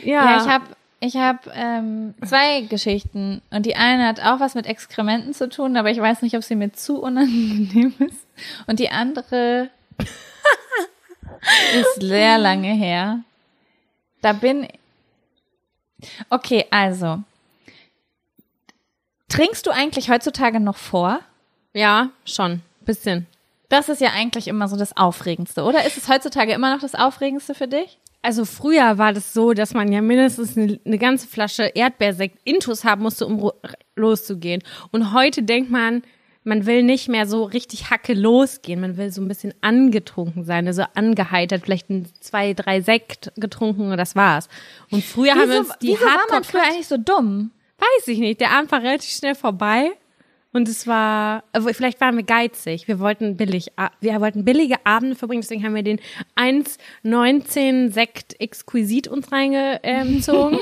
Ja. 0.02 0.24
ja, 0.24 0.36
ich 0.42 0.48
habe 0.48 0.64
ich 1.00 1.16
hab, 1.16 1.46
ähm, 1.54 2.14
zwei 2.26 2.62
Geschichten 2.62 3.42
und 3.50 3.66
die 3.66 3.76
eine 3.76 4.06
hat 4.06 4.20
auch 4.20 4.40
was 4.40 4.54
mit 4.54 4.66
Exkrementen 4.66 5.34
zu 5.34 5.48
tun, 5.48 5.76
aber 5.76 5.90
ich 5.90 5.98
weiß 5.98 6.22
nicht, 6.22 6.34
ob 6.34 6.42
sie 6.42 6.54
mir 6.54 6.72
zu 6.72 7.00
unangenehm 7.02 7.94
ist. 7.98 8.26
Und 8.66 8.78
die 8.78 8.90
andere 8.90 9.68
ist 11.74 12.00
sehr 12.00 12.38
lange 12.38 12.72
her. 12.72 13.20
Da 14.22 14.32
bin. 14.32 14.66
Okay, 16.30 16.66
also. 16.70 17.18
Trinkst 19.28 19.66
du 19.66 19.70
eigentlich 19.70 20.10
heutzutage 20.10 20.60
noch 20.60 20.76
vor? 20.76 21.20
Ja, 21.72 22.10
schon. 22.24 22.62
Bisschen. 22.84 23.26
Das 23.68 23.88
ist 23.88 24.00
ja 24.00 24.10
eigentlich 24.14 24.46
immer 24.48 24.68
so 24.68 24.76
das 24.76 24.96
Aufregendste, 24.96 25.64
oder? 25.64 25.84
Ist 25.86 25.96
es 25.96 26.08
heutzutage 26.08 26.52
immer 26.52 26.72
noch 26.74 26.80
das 26.80 26.94
Aufregendste 26.94 27.54
für 27.54 27.66
dich? 27.66 27.98
Also 28.22 28.44
früher 28.44 28.96
war 28.96 29.12
das 29.12 29.34
so, 29.34 29.52
dass 29.52 29.74
man 29.74 29.92
ja 29.92 30.00
mindestens 30.00 30.56
eine, 30.56 30.80
eine 30.84 30.98
ganze 30.98 31.26
Flasche 31.28 31.64
Erdbeersekt 31.74 32.38
Intus 32.44 32.84
haben 32.84 33.02
musste, 33.02 33.26
um 33.26 33.50
loszugehen. 33.96 34.62
Und 34.92 35.12
heute 35.12 35.42
denkt 35.42 35.70
man, 35.70 36.02
man 36.42 36.66
will 36.66 36.82
nicht 36.82 37.08
mehr 37.08 37.26
so 37.26 37.44
richtig 37.44 37.90
hacke 37.90 38.14
losgehen. 38.14 38.80
Man 38.80 38.96
will 38.96 39.10
so 39.10 39.20
ein 39.20 39.28
bisschen 39.28 39.54
angetrunken 39.62 40.44
sein, 40.44 40.66
also 40.66 40.84
angeheitert, 40.94 41.64
vielleicht 41.64 41.90
ein, 41.90 42.06
zwei, 42.20 42.54
drei 42.54 42.80
Sekt 42.80 43.32
getrunken 43.36 43.90
und 43.90 43.96
das 43.96 44.14
war's. 44.14 44.48
Und 44.90 45.02
früher 45.02 45.32
wieso, 45.34 45.40
haben 45.40 45.50
wir 45.50 45.58
uns 45.60 45.78
die 45.80 45.88
wieso 45.88 46.04
war 46.04 46.20
man 46.30 46.44
früher 46.44 46.62
eigentlich 46.62 46.86
so 46.86 46.96
dumm? 46.96 47.50
Weiß 47.78 48.08
ich 48.08 48.18
nicht. 48.18 48.40
Der 48.40 48.52
Abend 48.52 48.70
war 48.72 48.82
relativ 48.82 49.10
schnell 49.10 49.34
vorbei. 49.34 49.92
Und 50.54 50.68
es 50.68 50.86
war, 50.86 51.42
vielleicht 51.72 52.00
waren 52.00 52.16
wir 52.16 52.22
geizig. 52.22 52.86
Wir 52.86 53.00
wollten 53.00 53.36
billig, 53.36 53.72
wir 54.00 54.20
wollten 54.20 54.44
billige 54.44 54.76
Abende 54.86 55.16
verbringen, 55.16 55.40
deswegen 55.40 55.64
haben 55.64 55.74
wir 55.74 55.82
den 55.82 55.98
1,19 56.36 57.90
Sekt 57.90 58.40
Exquisit 58.40 59.08
uns 59.08 59.32
reingezogen. 59.32 60.60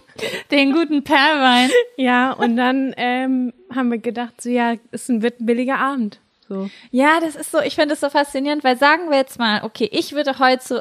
den 0.50 0.72
guten 0.72 1.04
Perlwein. 1.04 1.70
Ja, 1.96 2.32
und 2.32 2.56
dann 2.56 2.92
ähm, 2.96 3.52
haben 3.72 3.92
wir 3.92 3.98
gedacht, 3.98 4.42
so 4.42 4.50
ja, 4.50 4.74
es 4.90 5.08
wird 5.08 5.40
ein 5.40 5.46
billiger 5.46 5.78
Abend. 5.78 6.18
So. 6.48 6.68
Ja, 6.90 7.20
das 7.20 7.36
ist 7.36 7.52
so, 7.52 7.60
ich 7.60 7.76
finde 7.76 7.94
es 7.94 8.00
so 8.00 8.10
faszinierend, 8.10 8.64
weil 8.64 8.76
sagen 8.76 9.08
wir 9.08 9.18
jetzt 9.18 9.38
mal, 9.38 9.62
okay, 9.62 9.88
ich 9.92 10.14
würde 10.14 10.40
heute 10.40 10.64
so, 10.64 10.80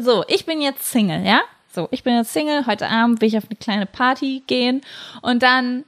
so, 0.00 0.24
ich 0.26 0.44
bin 0.44 0.60
jetzt 0.60 0.90
Single, 0.90 1.24
ja? 1.24 1.42
So, 1.72 1.88
ich 1.90 2.02
bin 2.02 2.14
jetzt 2.14 2.34
Single, 2.34 2.66
heute 2.66 2.88
Abend 2.88 3.20
will 3.20 3.28
ich 3.28 3.38
auf 3.38 3.44
eine 3.48 3.56
kleine 3.56 3.86
Party 3.86 4.42
gehen 4.46 4.82
und 5.22 5.42
dann 5.42 5.84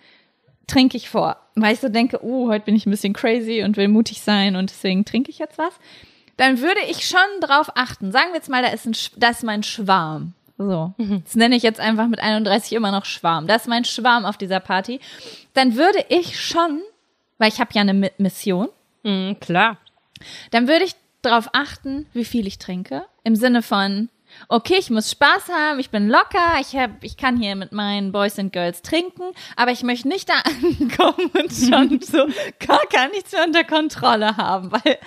trinke 0.67 0.97
ich 0.97 1.11
vor. 1.11 1.37
Weil 1.57 1.75
ich 1.75 1.81
so 1.81 1.91
denke, 1.91 2.25
oh, 2.25 2.49
heute 2.49 2.65
bin 2.65 2.75
ich 2.75 2.87
ein 2.87 2.91
bisschen 2.91 3.13
crazy 3.13 3.63
und 3.63 3.77
will 3.77 3.89
mutig 3.89 4.23
sein 4.23 4.57
und 4.57 4.71
deswegen 4.71 5.05
trinke 5.05 5.31
ich 5.31 5.39
jetzt 5.39 5.59
was. 5.59 5.75
Dann 6.39 6.61
würde 6.61 6.81
ich 6.89 7.07
schon 7.07 7.21
drauf 7.41 7.71
achten. 7.75 8.13
Sagen 8.13 8.31
wir 8.31 8.37
jetzt 8.37 8.49
mal, 8.49 8.63
da 8.63 8.69
ist, 8.69 8.87
ein, 8.87 8.97
da 9.17 9.29
ist 9.29 9.45
mein 9.45 9.63
Schwarm. 9.63 10.33
So. 10.57 10.95
Mhm. 10.97 11.23
Das 11.25 11.35
nenne 11.35 11.55
ich 11.55 11.63
jetzt 11.63 11.81
einfach 11.81 12.09
mit 12.09 12.19
31 12.19 12.73
immer 12.73 12.91
noch 12.91 13.05
Schwarm. 13.05 13.47
Das 13.47 13.63
ist 13.63 13.69
mein 13.69 13.85
Schwarm 13.85 14.25
auf 14.25 14.39
dieser 14.39 14.61
Party. 14.61 15.01
Dann 15.53 15.77
würde 15.77 16.05
ich 16.09 16.41
schon, 16.41 16.81
weil 17.39 17.49
ich 17.49 17.61
habe 17.61 17.71
ja 17.75 17.83
eine 17.83 18.11
Mission. 18.17 18.69
Mhm, 19.03 19.39
klar. 19.39 19.77
Dann 20.51 20.67
würde 20.67 20.87
ich 20.87 20.95
darauf 21.23 21.51
achten, 21.53 22.07
wie 22.15 22.25
viel 22.25 22.47
ich 22.47 22.59
trinke. 22.59 23.05
Im 23.23 23.37
Sinne 23.37 23.63
von, 23.63 24.09
okay, 24.49 24.77
ich 24.79 24.91
muss 24.91 25.11
Spaß 25.11 25.49
haben, 25.49 25.79
ich 25.79 25.91
bin 25.91 26.09
locker, 26.09 26.61
ich 26.61 26.77
hab, 26.77 27.03
ich 27.03 27.17
kann 27.17 27.37
hier 27.37 27.57
mit 27.57 27.73
meinen 27.73 28.13
Boys 28.13 28.39
and 28.39 28.53
Girls 28.53 28.83
trinken, 28.83 29.23
aber 29.57 29.73
ich 29.73 29.83
möchte 29.83 30.09
nicht 30.09 30.29
da 30.29 30.35
ankommen 30.45 31.31
und 31.33 31.53
schon 31.53 32.01
so 32.03 32.27
gar, 32.67 32.81
gar 32.93 33.09
nichts 33.09 33.33
mehr 33.33 33.45
unter 33.45 33.65
Kontrolle 33.65 34.37
haben, 34.37 34.71
weil 34.73 34.99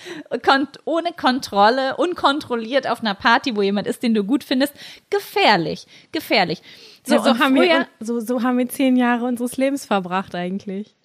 kont 0.42 0.80
ohne 0.86 1.14
Kontrolle, 1.14 1.98
unkontrolliert 1.98 2.88
auf 2.88 3.02
einer 3.02 3.16
Party, 3.16 3.56
wo 3.56 3.62
jemand 3.62 3.88
ist, 3.88 4.04
den 4.04 4.14
du 4.14 4.24
gut 4.24 4.44
findest, 4.44 4.74
gefährlich, 5.10 5.88
gefährlich. 6.12 6.62
So, 7.04 7.16
ja, 7.16 7.24
so 7.24 7.40
haben 7.40 7.56
wir, 7.56 7.88
so, 8.00 8.20
so 8.20 8.44
haben 8.44 8.58
wir 8.58 8.68
zehn 8.68 8.98
Jahre 8.98 9.26
unseres 9.26 9.56
Lebens 9.56 9.86
verbracht 9.86 10.36
eigentlich. 10.36 10.97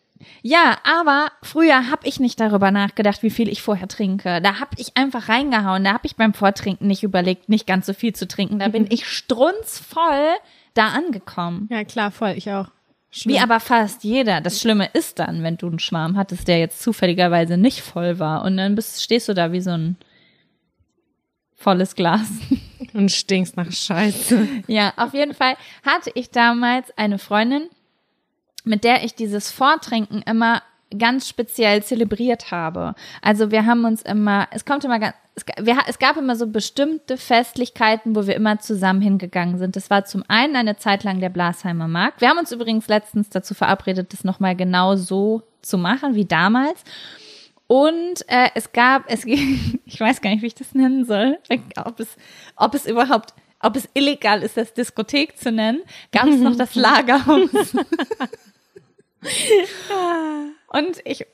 Ja, 0.43 0.79
aber 0.85 1.29
früher 1.43 1.91
habe 1.91 2.07
ich 2.07 2.21
nicht 2.21 2.41
darüber 2.41 2.71
nachgedacht, 2.71 3.23
wie 3.23 3.31
viel 3.31 3.49
ich 3.49 3.63
vorher 3.63 3.89
trinke. 3.89 4.41
Da 4.41 4.61
habe 4.61 4.71
ich 4.77 4.97
einfach 4.97 5.29
reingehauen. 5.29 5.85
Da 5.85 5.93
habe 5.93 6.07
ich 6.07 6.17
beim 6.17 6.35
Vortrinken 6.35 6.87
nicht 6.87 7.03
überlegt, 7.03 7.49
nicht 7.49 7.67
ganz 7.67 7.87
so 7.87 7.93
viel 7.93 8.15
zu 8.15 8.27
trinken. 8.27 8.59
Da 8.59 8.69
bin 8.69 8.87
ich 8.91 9.07
strunzvoll 9.07 10.35
da 10.75 10.89
angekommen. 10.89 11.69
Ja, 11.71 11.85
klar, 11.85 12.11
voll, 12.11 12.35
ich 12.37 12.51
auch. 12.51 12.69
Schlimm. 13.11 13.35
Wie 13.35 13.41
aber 13.41 13.61
fast 13.61 14.05
jeder. 14.05 14.41
Das 14.41 14.59
Schlimme 14.61 14.89
ist 14.95 15.19
dann, 15.19 15.43
wenn 15.43 15.59
du 15.59 15.67
einen 15.67 15.79
Schwarm 15.79 16.17
hattest, 16.17 16.49
der 16.49 16.59
jetzt 16.59 16.81
zufälligerweise 16.81 17.59
nicht 17.59 17.83
voll 17.83 18.19
war. 18.19 18.43
Und 18.43 18.57
dann 18.57 18.75
bist, 18.75 19.03
stehst 19.03 19.29
du 19.29 19.35
da 19.35 19.53
wie 19.53 19.61
so 19.61 19.71
ein 19.71 19.97
volles 21.55 21.95
Glas. 21.95 22.29
Und 22.95 23.11
stinkst 23.11 23.57
nach 23.57 23.71
Scheiße. 23.71 24.49
Ja, 24.67 24.93
auf 24.97 25.15
jeden 25.15 25.35
Fall 25.35 25.57
hatte 25.85 26.11
ich 26.15 26.31
damals 26.31 26.97
eine 26.97 27.19
Freundin, 27.19 27.69
mit 28.65 28.85
der 28.85 29.05
ich 29.05 29.15
dieses 29.15 29.51
Vortrinken 29.51 30.23
immer 30.23 30.63
ganz 30.99 31.29
speziell 31.29 31.83
zelebriert 31.83 32.51
habe. 32.51 32.95
Also 33.21 33.51
wir 33.51 33.67
haben 33.67 33.85
uns 33.85 34.03
immer, 34.03 34.49
es 34.51 34.65
kommt 34.65 34.85
immer 34.85 34.99
ganz, 34.99 35.15
es, 35.35 35.45
wir, 35.65 35.79
es 35.87 35.99
gab 35.99 36.17
immer 36.17 36.37
so 36.37 36.47
bestimmte 36.47 37.17
Festlichkeiten, 37.17 38.15
wo 38.15 38.27
wir 38.27 38.37
immer 38.37 38.59
zusammen 38.59 39.01
hingegangen 39.01 39.59
sind. 39.59 39.77
Das 39.77 39.89
war 39.91 40.05
zum 40.05 40.25
einen 40.29 40.57
eine 40.57 40.77
Zeit 40.77 41.05
lang 41.05 41.21
der 41.21 41.31
Blasheimer 41.31 41.89
Markt. 41.89 42.21
Wir 42.21 42.29
haben 42.29 42.39
uns 42.39 42.53
übrigens 42.53 42.89
letztens 42.89 43.31
dazu 43.31 43.55
verabredet, 43.55 44.13
das 44.13 44.25
nochmal 44.25 44.55
genau 44.55 44.97
so 44.97 45.43
zu 45.63 45.79
machen 45.79 46.15
wie 46.15 46.27
damals. 46.27 46.85
Und 47.67 48.29
äh, 48.29 48.51
es 48.55 48.73
gab, 48.73 49.05
es 49.11 49.25
ich 49.25 50.01
weiß 50.01 50.21
gar 50.21 50.31
nicht, 50.31 50.43
wie 50.43 50.49
ich 50.49 50.55
das 50.55 50.75
nennen 50.75 51.07
soll, 51.07 51.39
ob 51.83 52.01
es, 52.01 52.17
ob 52.57 52.75
es 52.75 52.87
überhaupt, 52.87 53.33
ob 53.61 53.77
es 53.77 53.89
illegal 53.95 54.43
ist, 54.43 54.59
das 54.59 54.75
Diskothek 54.75 55.39
zu 55.39 55.51
nennen, 55.51 55.81
gab 56.13 56.27
es 56.27 56.39
noch 56.39 56.57
das 56.57 56.75
Lagerhaus. 56.75 57.49
Und 60.69 61.01
ich, 61.05 61.27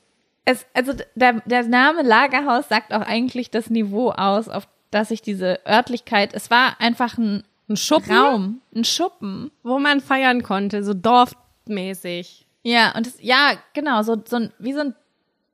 es, 0.45 0.65
also 0.73 0.93
der, 1.15 1.41
der 1.45 1.63
Name 1.63 2.03
Lagerhaus 2.03 2.67
sagt 2.69 2.93
auch 2.93 3.01
eigentlich 3.01 3.51
das 3.51 3.69
Niveau 3.69 4.11
aus, 4.11 4.49
auf 4.49 4.67
das 4.91 5.11
ich 5.11 5.21
diese 5.21 5.59
Örtlichkeit, 5.67 6.33
es 6.33 6.49
war 6.49 6.79
einfach 6.79 7.17
ein, 7.17 7.43
ein 7.69 7.77
Schuppen, 7.77 8.11
Raum, 8.11 8.61
ein 8.75 8.83
Schuppen, 8.83 9.51
wo 9.63 9.79
man 9.79 10.01
feiern 10.01 10.41
konnte, 10.41 10.83
so 10.83 10.93
dorfmäßig. 10.93 12.47
Ja, 12.63 12.95
und 12.95 13.07
es, 13.07 13.21
ja, 13.21 13.53
genau, 13.73 14.01
so, 14.01 14.21
so 14.25 14.37
ein, 14.37 14.53
wie 14.59 14.73
so 14.73 14.79
ein 14.79 14.95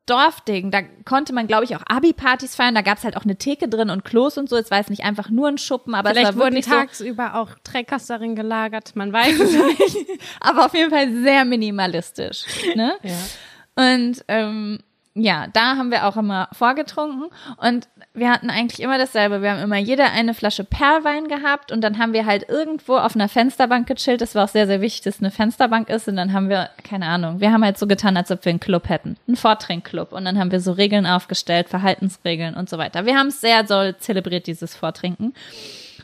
Dorfding. 0.05 0.71
Da 0.71 0.81
konnte 1.03 1.33
man, 1.33 1.47
glaube 1.47 1.63
ich, 1.63 1.75
auch 1.75 1.81
Abi-Partys 1.87 2.55
feiern. 2.55 2.75
Da 2.75 2.81
gab 2.81 2.97
es 2.97 3.03
halt 3.03 3.17
auch 3.17 3.23
eine 3.23 3.37
Theke 3.37 3.67
drin 3.67 3.89
und 3.89 4.05
Klos 4.05 4.37
und 4.37 4.49
so. 4.49 4.55
Es 4.57 4.71
war 4.71 4.77
jetzt 4.77 4.89
nicht 4.89 5.03
einfach 5.03 5.29
nur 5.29 5.47
ein 5.47 5.57
Schuppen, 5.57 5.95
aber 5.95 6.11
Vielleicht 6.11 6.29
es 6.29 6.35
war 6.35 6.45
wurden 6.45 6.55
wirklich 6.55 6.73
tagsüber 6.73 7.35
auch 7.35 7.49
Treckers 7.63 8.07
darin 8.07 8.35
gelagert, 8.35 8.95
man 8.95 9.11
weiß 9.11 9.39
es 9.39 9.51
nicht. 9.51 9.91
so, 9.91 9.99
aber 10.39 10.65
auf 10.65 10.73
jeden 10.73 10.91
Fall 10.91 11.11
sehr 11.23 11.45
minimalistisch. 11.45 12.45
Ne? 12.75 12.95
Ja. 13.03 13.93
Und 13.93 14.23
ähm, 14.27 14.79
ja, 15.15 15.47
da 15.47 15.77
haben 15.77 15.91
wir 15.91 16.05
auch 16.05 16.17
immer 16.17 16.49
vorgetrunken 16.51 17.29
und 17.57 17.87
wir 18.15 18.31
hatten 18.31 18.49
eigentlich 18.49 18.81
immer 18.81 18.97
dasselbe. 18.97 19.41
Wir 19.41 19.51
haben 19.51 19.61
immer 19.61 19.77
jeder 19.77 20.11
eine 20.11 20.33
Flasche 20.33 20.63
Perlwein 20.63 21.27
gehabt 21.27 21.71
und 21.71 21.81
dann 21.81 21.99
haben 21.99 22.13
wir 22.13 22.25
halt 22.25 22.47
irgendwo 22.49 22.95
auf 22.95 23.15
einer 23.15 23.27
Fensterbank 23.27 23.87
gechillt. 23.87 24.21
Das 24.21 24.35
war 24.35 24.45
auch 24.45 24.49
sehr, 24.49 24.67
sehr 24.67 24.81
wichtig, 24.81 25.03
dass 25.03 25.19
eine 25.19 25.31
Fensterbank 25.31 25.89
ist 25.89 26.07
und 26.07 26.15
dann 26.15 26.33
haben 26.33 26.49
wir, 26.49 26.69
keine 26.83 27.07
Ahnung, 27.07 27.41
wir 27.41 27.51
haben 27.51 27.63
halt 27.63 27.77
so 27.77 27.87
getan, 27.87 28.17
als 28.17 28.31
ob 28.31 28.45
wir 28.45 28.51
einen 28.51 28.59
Club 28.59 28.89
hätten. 28.89 29.17
Einen 29.27 29.35
Vortrinkclub 29.35 30.13
und 30.13 30.25
dann 30.25 30.39
haben 30.39 30.51
wir 30.51 30.61
so 30.61 30.71
Regeln 30.71 31.05
aufgestellt, 31.05 31.69
Verhaltensregeln 31.69 32.55
und 32.55 32.69
so 32.69 32.77
weiter. 32.77 33.05
Wir 33.05 33.17
haben 33.17 33.27
es 33.27 33.41
sehr 33.41 33.67
so 33.67 33.91
zelebriert, 33.91 34.47
dieses 34.47 34.75
Vortrinken. 34.75 35.33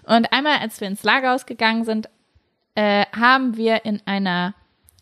Und 0.04 0.32
einmal, 0.34 0.60
als 0.60 0.82
wir 0.82 0.88
ins 0.88 1.04
Lagerhaus 1.04 1.46
gegangen 1.46 1.86
sind, 1.86 2.10
äh, 2.76 3.06
haben 3.18 3.58
wir 3.58 3.86
in 3.86 4.02
einer 4.06 4.54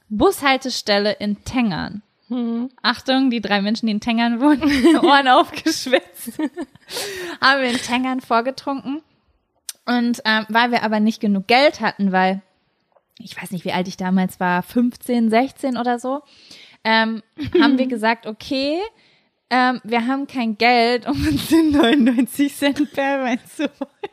Bushaltestelle 0.10 1.14
in 1.14 1.44
Tengern 1.44 2.04
Achtung, 2.82 3.30
die 3.30 3.42
drei 3.42 3.62
Menschen, 3.62 3.88
die 3.88 3.92
in 3.92 4.02
Tengern 4.02 4.40
wohnen, 4.40 4.98
Ohren 5.04 5.28
aufgeschwitzt, 5.28 6.38
haben 7.42 7.62
wir 7.62 7.70
in 7.70 7.78
Tengern 7.78 8.22
vorgetrunken. 8.22 9.02
Und 9.86 10.22
ähm, 10.26 10.46
weil 10.50 10.72
wir 10.72 10.84
aber 10.84 11.00
nicht 11.00 11.20
genug 11.20 11.48
Geld 11.48 11.82
hatten, 11.82 12.12
weil 12.12 12.42
ich 13.18 13.40
weiß 13.40 13.52
nicht, 13.52 13.66
wie 13.66 13.74
alt 13.74 13.88
ich 13.88 13.98
damals 13.98 14.40
war, 14.40 14.64
15, 14.64 15.30
16 15.30 15.78
oder 15.78 16.00
so, 16.00 16.22
ähm, 16.84 17.24
haben 17.62 17.78
wir 17.78 17.88
gesagt, 17.88 18.26
okay, 18.28 18.80
ähm, 19.50 19.82
wir 19.84 20.06
haben 20.06 20.28
kein 20.28 20.58
Geld, 20.58 21.08
um 21.08 21.28
uns 21.28 21.48
den 21.48 21.72
99 21.72 22.56
Cent 22.56 22.94
Perlwein 22.94 23.40
zu 23.46 23.64
holen. 23.64 24.10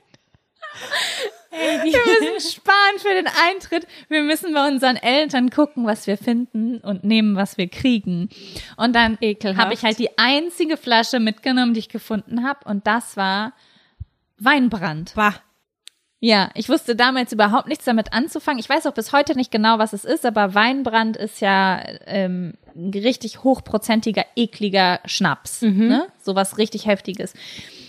Wir 1.56 2.30
müssen 2.30 2.50
sparen 2.52 2.98
für 2.98 3.14
den 3.14 3.26
Eintritt. 3.26 3.86
Wir 4.08 4.22
müssen 4.22 4.52
bei 4.54 4.68
unseren 4.68 4.96
Eltern 4.96 5.50
gucken, 5.50 5.86
was 5.86 6.06
wir 6.06 6.18
finden 6.18 6.78
und 6.78 7.04
nehmen, 7.04 7.36
was 7.36 7.58
wir 7.58 7.68
kriegen. 7.68 8.28
Und 8.76 8.94
dann 8.94 9.18
Ekelhaft. 9.20 9.60
habe 9.60 9.74
ich 9.74 9.82
halt 9.82 9.98
die 9.98 10.18
einzige 10.18 10.76
Flasche 10.76 11.20
mitgenommen, 11.20 11.74
die 11.74 11.80
ich 11.80 11.88
gefunden 11.88 12.46
habe. 12.46 12.60
Und 12.64 12.86
das 12.86 13.16
war 13.16 13.52
Weinbrand. 14.38 15.14
Bah. 15.14 15.34
Ja, 16.18 16.50
ich 16.54 16.68
wusste 16.68 16.96
damals 16.96 17.32
überhaupt 17.32 17.68
nichts 17.68 17.84
damit 17.84 18.12
anzufangen. 18.12 18.58
Ich 18.58 18.68
weiß 18.68 18.86
auch 18.86 18.94
bis 18.94 19.12
heute 19.12 19.36
nicht 19.36 19.50
genau, 19.50 19.78
was 19.78 19.92
es 19.92 20.04
ist, 20.04 20.24
aber 20.24 20.54
Weinbrand 20.54 21.16
ist 21.16 21.40
ja 21.40 21.82
ähm, 22.06 22.54
ein 22.74 22.90
richtig 22.90 23.44
hochprozentiger, 23.44 24.24
ekliger 24.34 25.00
Schnaps. 25.04 25.60
Ne? 25.88 26.06
Sowas 26.18 26.56
richtig 26.56 26.86
Heftiges. 26.86 27.34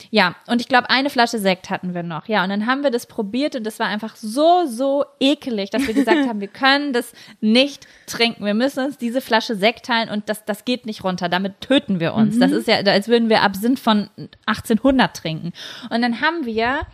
Ja, 0.09 0.35
und 0.47 0.61
ich 0.61 0.67
glaube, 0.67 0.89
eine 0.89 1.09
Flasche 1.09 1.39
Sekt 1.39 1.69
hatten 1.69 1.93
wir 1.93 2.03
noch. 2.03 2.27
Ja, 2.27 2.43
und 2.43 2.49
dann 2.49 2.65
haben 2.65 2.83
wir 2.83 2.91
das 2.91 3.05
probiert 3.05 3.55
und 3.55 3.65
das 3.65 3.79
war 3.79 3.87
einfach 3.87 4.15
so, 4.15 4.65
so 4.65 5.05
ekelig, 5.19 5.69
dass 5.69 5.87
wir 5.87 5.93
gesagt 5.93 6.17
haben, 6.27 6.39
wir 6.39 6.47
können 6.47 6.93
das 6.93 7.13
nicht 7.41 7.87
trinken. 8.05 8.45
Wir 8.45 8.53
müssen 8.53 8.85
uns 8.85 8.97
diese 8.97 9.21
Flasche 9.21 9.55
Sekt 9.55 9.85
teilen 9.85 10.09
und 10.09 10.29
das, 10.29 10.45
das 10.45 10.65
geht 10.65 10.85
nicht 10.85 11.03
runter. 11.03 11.29
Damit 11.29 11.61
töten 11.61 11.99
wir 11.99 12.13
uns. 12.13 12.39
Das 12.39 12.51
ist 12.51 12.67
ja, 12.67 12.77
als 12.77 13.07
würden 13.07 13.29
wir 13.29 13.41
Absinth 13.41 13.79
von 13.79 14.09
1800 14.45 15.15
trinken. 15.15 15.53
Und 15.89 16.01
dann 16.01 16.21
haben 16.21 16.45
wir 16.45 16.87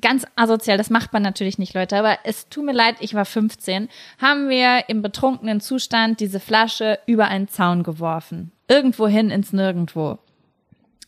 ganz 0.00 0.26
asozial, 0.36 0.78
das 0.78 0.90
macht 0.90 1.12
man 1.12 1.22
natürlich 1.22 1.58
nicht, 1.58 1.74
Leute, 1.74 1.96
aber 1.96 2.18
es 2.24 2.48
tut 2.48 2.64
mir 2.64 2.72
leid, 2.72 2.96
ich 3.00 3.14
war 3.14 3.24
15, 3.24 3.88
haben 4.20 4.48
wir 4.48 4.88
im 4.88 5.02
betrunkenen 5.02 5.60
Zustand 5.60 6.20
diese 6.20 6.40
Flasche 6.40 6.98
über 7.06 7.26
einen 7.26 7.48
Zaun 7.48 7.82
geworfen. 7.82 8.52
Irgendwohin 8.68 9.30
ins 9.30 9.52
Nirgendwo. 9.52 10.18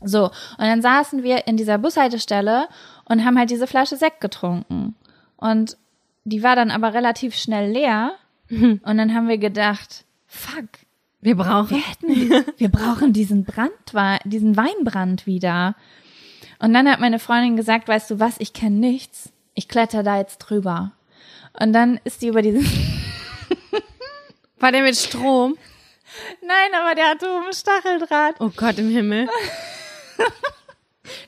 So, 0.03 0.25
und 0.27 0.33
dann 0.59 0.83
saßen 0.83 1.23
wir 1.23 1.47
in 1.47 1.57
dieser 1.57 1.79
Bushaltestelle 1.79 2.69
und 3.05 3.25
haben 3.25 3.39
halt 3.39 3.51
diese 3.51 3.67
Flasche 3.67 3.97
Sekt 3.97 4.21
getrunken. 4.21 4.95
Und 5.37 5.77
die 6.25 6.43
war 6.43 6.57
dann 6.57 6.71
aber 6.71 6.95
relativ 6.95 7.35
schnell 7.35 7.71
leer. 7.71 8.13
Und 8.51 8.83
dann 8.85 9.15
haben 9.15 9.29
wir 9.29 9.39
gedacht, 9.39 10.05
fuck, 10.27 10.67
Wir 11.21 11.37
brauchen. 11.37 11.71
wir 11.71 11.79
hätten, 11.79 12.45
wir 12.59 12.69
brauchen 12.69 13.13
diesen 13.13 13.45
Brandwein, 13.45 14.19
diesen 14.25 14.57
Weinbrand 14.57 15.27
wieder. 15.27 15.77
Und 16.59 16.75
dann 16.75 16.91
hat 16.91 17.01
meine 17.01 17.19
Freundin 17.19 17.57
gesagt, 17.57 17.89
weißt 17.89 18.11
du 18.11 18.21
was, 18.21 18.37
ich 18.39 18.53
kenne 18.53 18.77
nichts. 18.77 19.33
Ich 19.55 19.69
kletter 19.69 20.03
da 20.03 20.19
jetzt 20.19 20.39
drüber. 20.39 20.93
Und 21.59 21.73
dann 21.73 22.01
ist 22.05 22.23
die 22.23 22.29
über 22.29 22.43
diesen, 22.43 22.65
War 24.59 24.73
der 24.73 24.83
mit 24.83 24.97
Strom? 24.97 25.57
nein, 26.47 26.81
aber 26.83 26.95
der 26.95 27.09
hatte 27.11 27.27
oben 27.27 27.53
Stacheldraht. 27.53 28.35
Oh 28.41 28.51
Gott 28.57 28.79
im 28.79 28.91
Himmel. 28.91 29.29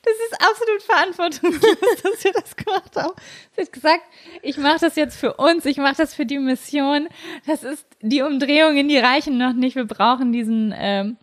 Das 0.03 0.15
ist 0.15 0.41
absolut 0.41 0.83
verantwortungslos, 0.83 2.03
dass 2.03 2.25
wir 2.25 2.33
das 2.33 2.57
gemacht 2.57 2.97
haben. 2.97 3.15
Sie 3.55 3.63
hat 3.63 3.73
gesagt, 3.73 4.03
ich 4.43 4.57
mache 4.57 4.79
das 4.81 4.97
jetzt 4.97 5.17
für 5.17 5.35
uns, 5.35 5.65
ich 5.65 5.77
mache 5.79 5.97
das 5.97 6.15
für 6.15 6.27
die 6.27 6.39
Mission. 6.39 7.09
Das 7.47 7.65
ist 7.65 7.87
die 8.01 8.23
Umdrehungen, 8.23 8.89
die 8.89 8.99
reichen 8.99 9.39
noch 9.39 9.53
nicht. 9.53 9.77
Wir 9.77 9.87
brauchen 9.87 10.33
diesen, 10.33 10.75
ähm, 10.77 11.17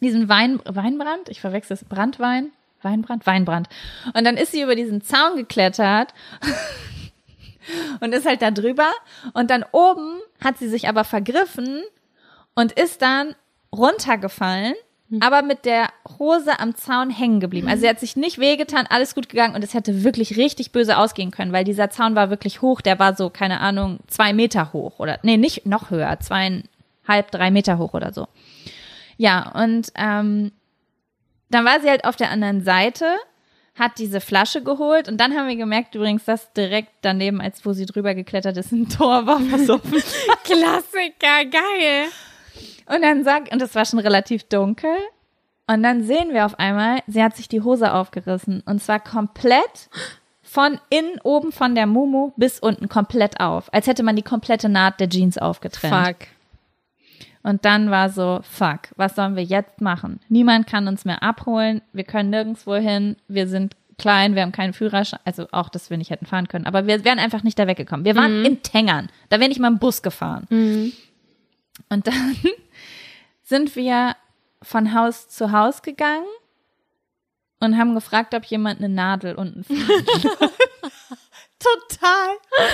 diesen 0.00 0.28
Wein, 0.28 0.60
Weinbrand. 0.64 1.28
Ich 1.28 1.40
verwechsel 1.40 1.74
es. 1.74 1.84
Brandwein, 1.84 2.52
Weinbrand, 2.82 3.26
Weinbrand. 3.26 3.68
Und 4.12 4.24
dann 4.24 4.36
ist 4.36 4.52
sie 4.52 4.62
über 4.62 4.74
diesen 4.74 5.02
Zaun 5.02 5.36
geklettert 5.36 6.14
und 8.00 8.12
ist 8.14 8.26
halt 8.26 8.42
da 8.42 8.50
drüber. 8.50 8.90
Und 9.34 9.50
dann 9.50 9.64
oben 9.72 10.20
hat 10.42 10.58
sie 10.58 10.68
sich 10.68 10.88
aber 10.88 11.04
vergriffen 11.04 11.82
und 12.54 12.72
ist 12.72 13.02
dann 13.02 13.34
runtergefallen, 13.72 14.74
aber 15.20 15.42
mit 15.42 15.64
der 15.64 15.88
Hose 16.18 16.58
am 16.58 16.74
Zaun 16.74 17.10
hängen 17.10 17.40
geblieben. 17.40 17.68
Also 17.68 17.82
sie 17.82 17.88
hat 17.88 18.00
sich 18.00 18.16
nicht 18.16 18.38
wehgetan, 18.38 18.86
alles 18.88 19.14
gut 19.14 19.28
gegangen 19.28 19.54
und 19.54 19.62
es 19.62 19.74
hätte 19.74 20.02
wirklich 20.02 20.36
richtig 20.36 20.72
böse 20.72 20.96
ausgehen 20.96 21.30
können, 21.30 21.52
weil 21.52 21.64
dieser 21.64 21.90
Zaun 21.90 22.14
war 22.16 22.30
wirklich 22.30 22.62
hoch, 22.62 22.80
der 22.80 22.98
war 22.98 23.14
so, 23.14 23.30
keine 23.30 23.60
Ahnung, 23.60 24.00
zwei 24.06 24.32
Meter 24.32 24.72
hoch 24.72 24.98
oder, 24.98 25.18
nee, 25.22 25.36
nicht 25.36 25.66
noch 25.66 25.90
höher, 25.90 26.18
zweieinhalb, 26.20 27.30
drei 27.30 27.50
Meter 27.50 27.78
hoch 27.78 27.94
oder 27.94 28.12
so. 28.12 28.28
Ja, 29.16 29.52
und 29.52 29.92
ähm, 29.94 30.52
dann 31.50 31.64
war 31.64 31.80
sie 31.80 31.88
halt 31.88 32.04
auf 32.04 32.16
der 32.16 32.30
anderen 32.30 32.64
Seite, 32.64 33.06
hat 33.78 33.98
diese 33.98 34.20
Flasche 34.20 34.62
geholt 34.62 35.08
und 35.08 35.18
dann 35.18 35.34
haben 35.34 35.48
wir 35.48 35.56
gemerkt 35.56 35.94
übrigens, 35.94 36.24
dass 36.24 36.52
direkt 36.52 36.92
daneben, 37.02 37.40
als 37.40 37.64
wo 37.66 37.72
sie 37.72 37.86
drüber 37.86 38.14
geklettert 38.14 38.56
ist, 38.56 38.72
ein 38.72 38.88
Tor 38.96 39.26
war, 39.26 39.40
Klassiker, 40.44 41.44
geil. 41.50 42.08
Und 42.86 43.02
dann 43.02 43.24
sagt, 43.24 43.52
und 43.52 43.62
es 43.62 43.74
war 43.74 43.84
schon 43.84 43.98
relativ 43.98 44.44
dunkel. 44.44 44.94
Und 45.66 45.82
dann 45.82 46.02
sehen 46.02 46.32
wir 46.32 46.44
auf 46.44 46.58
einmal, 46.58 47.00
sie 47.06 47.22
hat 47.22 47.36
sich 47.36 47.48
die 47.48 47.62
Hose 47.62 47.92
aufgerissen. 47.92 48.62
Und 48.66 48.82
zwar 48.82 49.00
komplett 49.00 49.88
von 50.42 50.78
innen 50.90 51.18
oben 51.22 51.52
von 51.52 51.74
der 51.74 51.86
Mumu 51.86 52.32
bis 52.36 52.60
unten 52.60 52.88
komplett 52.88 53.40
auf. 53.40 53.72
Als 53.72 53.86
hätte 53.86 54.02
man 54.02 54.16
die 54.16 54.22
komplette 54.22 54.68
Naht 54.68 55.00
der 55.00 55.08
Jeans 55.08 55.38
aufgetrennt. 55.38 56.06
Fuck. 56.06 56.16
Und 57.42 57.64
dann 57.64 57.90
war 57.90 58.08
so, 58.08 58.40
fuck, 58.42 58.88
was 58.96 59.16
sollen 59.16 59.36
wir 59.36 59.42
jetzt 59.42 59.80
machen? 59.80 60.20
Niemand 60.28 60.66
kann 60.66 60.88
uns 60.88 61.04
mehr 61.04 61.22
abholen. 61.22 61.82
Wir 61.92 62.04
können 62.04 62.30
nirgendwo 62.30 62.74
hin. 62.74 63.16
Wir 63.28 63.48
sind 63.48 63.76
klein, 63.98 64.34
wir 64.34 64.42
haben 64.42 64.52
keinen 64.52 64.72
Führerschein. 64.72 65.20
Also 65.24 65.46
auch, 65.52 65.68
dass 65.68 65.90
wir 65.90 65.98
nicht 65.98 66.10
hätten 66.10 66.26
fahren 66.26 66.48
können. 66.48 66.66
Aber 66.66 66.86
wir 66.86 67.04
wären 67.04 67.18
einfach 67.18 67.42
nicht 67.42 67.58
da 67.58 67.66
weggekommen. 67.66 68.04
Wir 68.04 68.16
waren 68.16 68.44
in 68.44 68.62
Tengern. 68.62 69.08
Da 69.28 69.40
wäre 69.40 69.48
nicht 69.48 69.60
mal 69.60 69.70
ein 69.70 69.78
Bus 69.78 70.02
gefahren. 70.02 70.46
Und 70.50 72.06
dann 72.06 72.36
sind 73.44 73.76
wir 73.76 74.16
von 74.62 74.94
Haus 74.94 75.28
zu 75.28 75.52
Haus 75.52 75.82
gegangen 75.82 76.26
und 77.60 77.78
haben 77.78 77.94
gefragt, 77.94 78.34
ob 78.34 78.44
jemand 78.44 78.78
eine 78.80 78.88
Nadel 78.88 79.34
unten 79.36 79.62
findet. 79.64 80.08
Total 81.58 82.30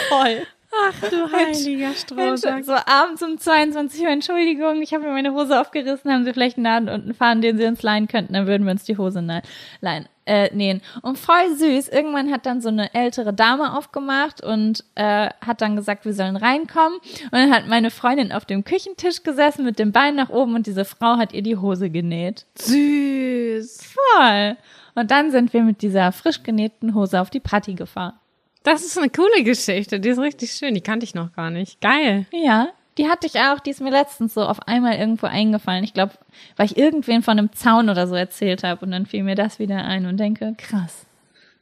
voll. 0.08 0.46
Ach 0.72 1.10
du 1.10 1.32
heiliger 1.32 1.92
Strohsack. 1.94 2.64
so 2.64 2.72
abends 2.72 3.22
um 3.22 3.38
22 3.38 4.02
Uhr, 4.02 4.08
Entschuldigung, 4.08 4.80
ich 4.82 4.94
habe 4.94 5.04
mir 5.04 5.12
meine 5.12 5.32
Hose 5.32 5.60
aufgerissen, 5.60 6.12
haben 6.12 6.24
sie 6.24 6.32
vielleicht 6.32 6.56
einen 6.58 6.64
Nadel 6.64 6.94
unten 6.94 7.12
fahren, 7.12 7.40
den 7.42 7.58
sie 7.58 7.66
uns 7.66 7.82
leihen 7.82 8.06
könnten, 8.06 8.34
dann 8.34 8.46
würden 8.46 8.64
wir 8.64 8.70
uns 8.70 8.84
die 8.84 8.96
Hose 8.96 9.20
ne- 9.20 9.42
leihen, 9.80 10.08
äh, 10.30 10.54
nähen. 10.54 10.80
Und 11.02 11.18
voll 11.18 11.56
süß, 11.56 11.88
irgendwann 11.88 12.30
hat 12.30 12.46
dann 12.46 12.60
so 12.60 12.68
eine 12.68 12.94
ältere 12.94 13.34
Dame 13.34 13.76
aufgemacht 13.76 14.44
und 14.44 14.84
äh, 14.94 15.28
hat 15.44 15.60
dann 15.60 15.74
gesagt, 15.74 16.04
wir 16.04 16.14
sollen 16.14 16.36
reinkommen. 16.36 16.98
Und 16.98 17.32
dann 17.32 17.52
hat 17.52 17.66
meine 17.66 17.90
Freundin 17.90 18.30
auf 18.30 18.44
dem 18.44 18.62
Küchentisch 18.62 19.24
gesessen 19.24 19.64
mit 19.64 19.80
dem 19.80 19.90
Bein 19.90 20.14
nach 20.14 20.30
oben 20.30 20.54
und 20.54 20.68
diese 20.68 20.84
Frau 20.84 21.16
hat 21.16 21.32
ihr 21.32 21.42
die 21.42 21.56
Hose 21.56 21.90
genäht. 21.90 22.46
Süß. 22.54 23.82
Voll. 23.82 24.56
Und 24.94 25.10
dann 25.10 25.32
sind 25.32 25.52
wir 25.52 25.62
mit 25.64 25.82
dieser 25.82 26.12
frisch 26.12 26.44
genähten 26.44 26.94
Hose 26.94 27.20
auf 27.20 27.30
die 27.30 27.40
Party 27.40 27.74
gefahren. 27.74 28.14
Das 28.62 28.84
ist 28.84 28.98
eine 28.98 29.10
coole 29.10 29.42
Geschichte. 29.42 29.98
Die 29.98 30.10
ist 30.10 30.18
richtig 30.18 30.52
schön. 30.52 30.74
Die 30.74 30.80
kannte 30.80 31.04
ich 31.04 31.14
noch 31.14 31.32
gar 31.32 31.50
nicht. 31.50 31.80
Geil. 31.80 32.26
Ja, 32.32 32.68
die 33.00 33.08
hatte 33.08 33.26
ich 33.26 33.36
auch. 33.40 33.58
Die 33.60 33.70
ist 33.70 33.80
mir 33.80 33.90
letztens 33.90 34.34
so 34.34 34.42
auf 34.44 34.68
einmal 34.68 34.96
irgendwo 34.96 35.26
eingefallen. 35.26 35.82
Ich 35.84 35.94
glaube, 35.94 36.12
weil 36.56 36.66
ich 36.66 36.76
irgendwen 36.76 37.22
von 37.22 37.38
einem 37.38 37.52
Zaun 37.54 37.88
oder 37.88 38.06
so 38.06 38.14
erzählt 38.14 38.62
habe 38.62 38.84
und 38.84 38.90
dann 38.92 39.06
fiel 39.06 39.22
mir 39.22 39.34
das 39.34 39.58
wieder 39.58 39.76
ein 39.84 40.04
und 40.06 40.18
denke, 40.18 40.54
krass. 40.58 41.06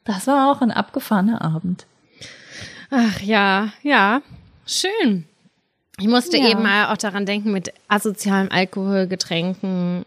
Das 0.03 0.27
war 0.27 0.51
auch 0.51 0.61
ein 0.61 0.71
abgefahrener 0.71 1.41
Abend. 1.41 1.85
Ach 2.91 3.21
ja, 3.21 3.69
ja. 3.83 4.21
Schön. 4.65 5.25
Ich 5.99 6.07
musste 6.07 6.37
Ja. 6.37 6.49
eben 6.49 6.61
mal 6.63 6.91
auch 6.91 6.97
daran 6.97 7.25
denken 7.25 7.51
mit 7.51 7.73
asozialem 7.87 8.49
Alkohol, 8.51 9.07
Getränken. 9.07 10.05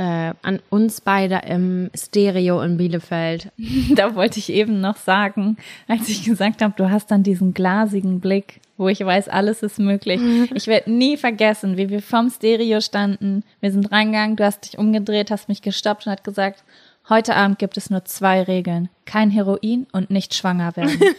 Äh, 0.00 0.32
an 0.40 0.60
uns 0.70 1.02
beide 1.02 1.42
im 1.46 1.90
Stereo 1.94 2.62
in 2.62 2.78
Bielefeld. 2.78 3.52
Da 3.94 4.14
wollte 4.14 4.38
ich 4.38 4.50
eben 4.50 4.80
noch 4.80 4.96
sagen, 4.96 5.58
als 5.88 6.08
ich 6.08 6.24
gesagt 6.24 6.62
habe, 6.62 6.72
du 6.76 6.90
hast 6.90 7.10
dann 7.10 7.22
diesen 7.22 7.52
glasigen 7.52 8.20
Blick, 8.20 8.60
wo 8.78 8.88
ich 8.88 9.04
weiß, 9.04 9.28
alles 9.28 9.62
ist 9.62 9.78
möglich. 9.78 10.20
Ich 10.54 10.68
werde 10.68 10.90
nie 10.90 11.18
vergessen, 11.18 11.76
wie 11.76 11.90
wir 11.90 12.00
vom 12.00 12.30
Stereo 12.30 12.80
standen. 12.80 13.44
Wir 13.60 13.72
sind 13.72 13.92
reingegangen, 13.92 14.36
du 14.36 14.44
hast 14.44 14.64
dich 14.64 14.78
umgedreht, 14.78 15.30
hast 15.30 15.48
mich 15.48 15.60
gestoppt 15.60 16.06
und 16.06 16.12
hat 16.12 16.24
gesagt, 16.24 16.64
heute 17.10 17.36
Abend 17.36 17.58
gibt 17.58 17.76
es 17.76 17.90
nur 17.90 18.04
zwei 18.06 18.42
Regeln. 18.42 18.88
Kein 19.04 19.30
Heroin 19.30 19.86
und 19.92 20.08
nicht 20.10 20.34
schwanger 20.34 20.74
werden. 20.76 20.98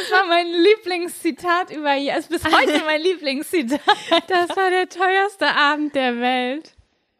Das 0.00 0.10
war 0.18 0.26
mein 0.26 0.46
Lieblingszitat 0.46 1.70
über 1.70 1.92
hier. 1.92 2.16
Ist 2.16 2.30
bis 2.30 2.44
heute 2.44 2.84
mein 2.84 3.00
Lieblingszitat. 3.02 3.80
Das 4.28 4.56
war 4.56 4.70
der 4.70 4.88
teuerste 4.88 5.48
Abend 5.48 5.94
der 5.94 6.18
Welt. 6.20 6.72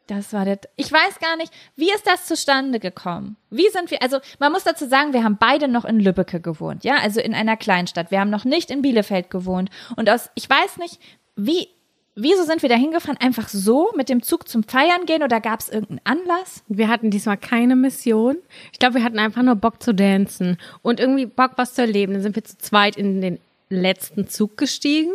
Das 0.07 0.33
war 0.33 0.45
der. 0.45 0.59
Ich 0.75 0.91
weiß 0.91 1.19
gar 1.19 1.35
nicht, 1.35 1.51
wie 1.75 1.91
ist 1.91 2.05
das 2.05 2.25
zustande 2.25 2.79
gekommen? 2.79 3.37
Wie 3.49 3.69
sind 3.69 3.89
wir? 3.89 4.01
Also 4.01 4.19
man 4.39 4.51
muss 4.51 4.63
dazu 4.63 4.87
sagen, 4.87 5.13
wir 5.13 5.23
haben 5.23 5.37
beide 5.39 5.67
noch 5.67 5.85
in 5.85 5.99
Lübbecke 5.99 6.39
gewohnt, 6.39 6.83
ja, 6.83 6.97
also 6.97 7.19
in 7.19 7.33
einer 7.33 7.57
Kleinstadt. 7.57 8.11
Wir 8.11 8.19
haben 8.19 8.29
noch 8.29 8.45
nicht 8.45 8.69
in 8.69 8.81
Bielefeld 8.81 9.29
gewohnt. 9.31 9.69
Und 9.95 10.09
aus, 10.09 10.29
ich 10.35 10.47
weiß 10.49 10.77
nicht, 10.77 10.99
wie 11.35 11.69
Wieso 12.17 12.43
sind 12.43 12.61
wir 12.61 12.69
da 12.69 12.75
hingefahren? 12.75 13.17
Einfach 13.17 13.49
so 13.49 13.91
mit 13.97 14.07
dem 14.07 14.23
Zug 14.23 14.47
zum 14.47 14.63
Feiern 14.63 15.05
gehen 15.05 15.21
oder 15.21 15.41
gab 15.41 15.59
es 15.59 15.67
irgendeinen 15.67 15.99
Anlass? 16.05 16.63
Wir 16.69 16.87
hatten 16.87 17.11
diesmal 17.11 17.35
keine 17.35 17.75
Mission. 17.75 18.37
Ich 18.71 18.79
glaube, 18.79 18.95
wir 18.95 19.03
hatten 19.03 19.19
einfach 19.19 19.43
nur 19.43 19.55
Bock 19.55 19.83
zu 19.83 19.93
dancen 19.93 20.57
und 20.81 21.01
irgendwie 21.01 21.25
Bock, 21.25 21.51
was 21.57 21.73
zu 21.73 21.81
erleben. 21.81 22.13
Dann 22.13 22.21
sind 22.21 22.37
wir 22.37 22.43
zu 22.45 22.57
zweit 22.57 22.95
in 22.95 23.19
den 23.19 23.39
letzten 23.69 24.29
Zug 24.29 24.55
gestiegen 24.57 25.11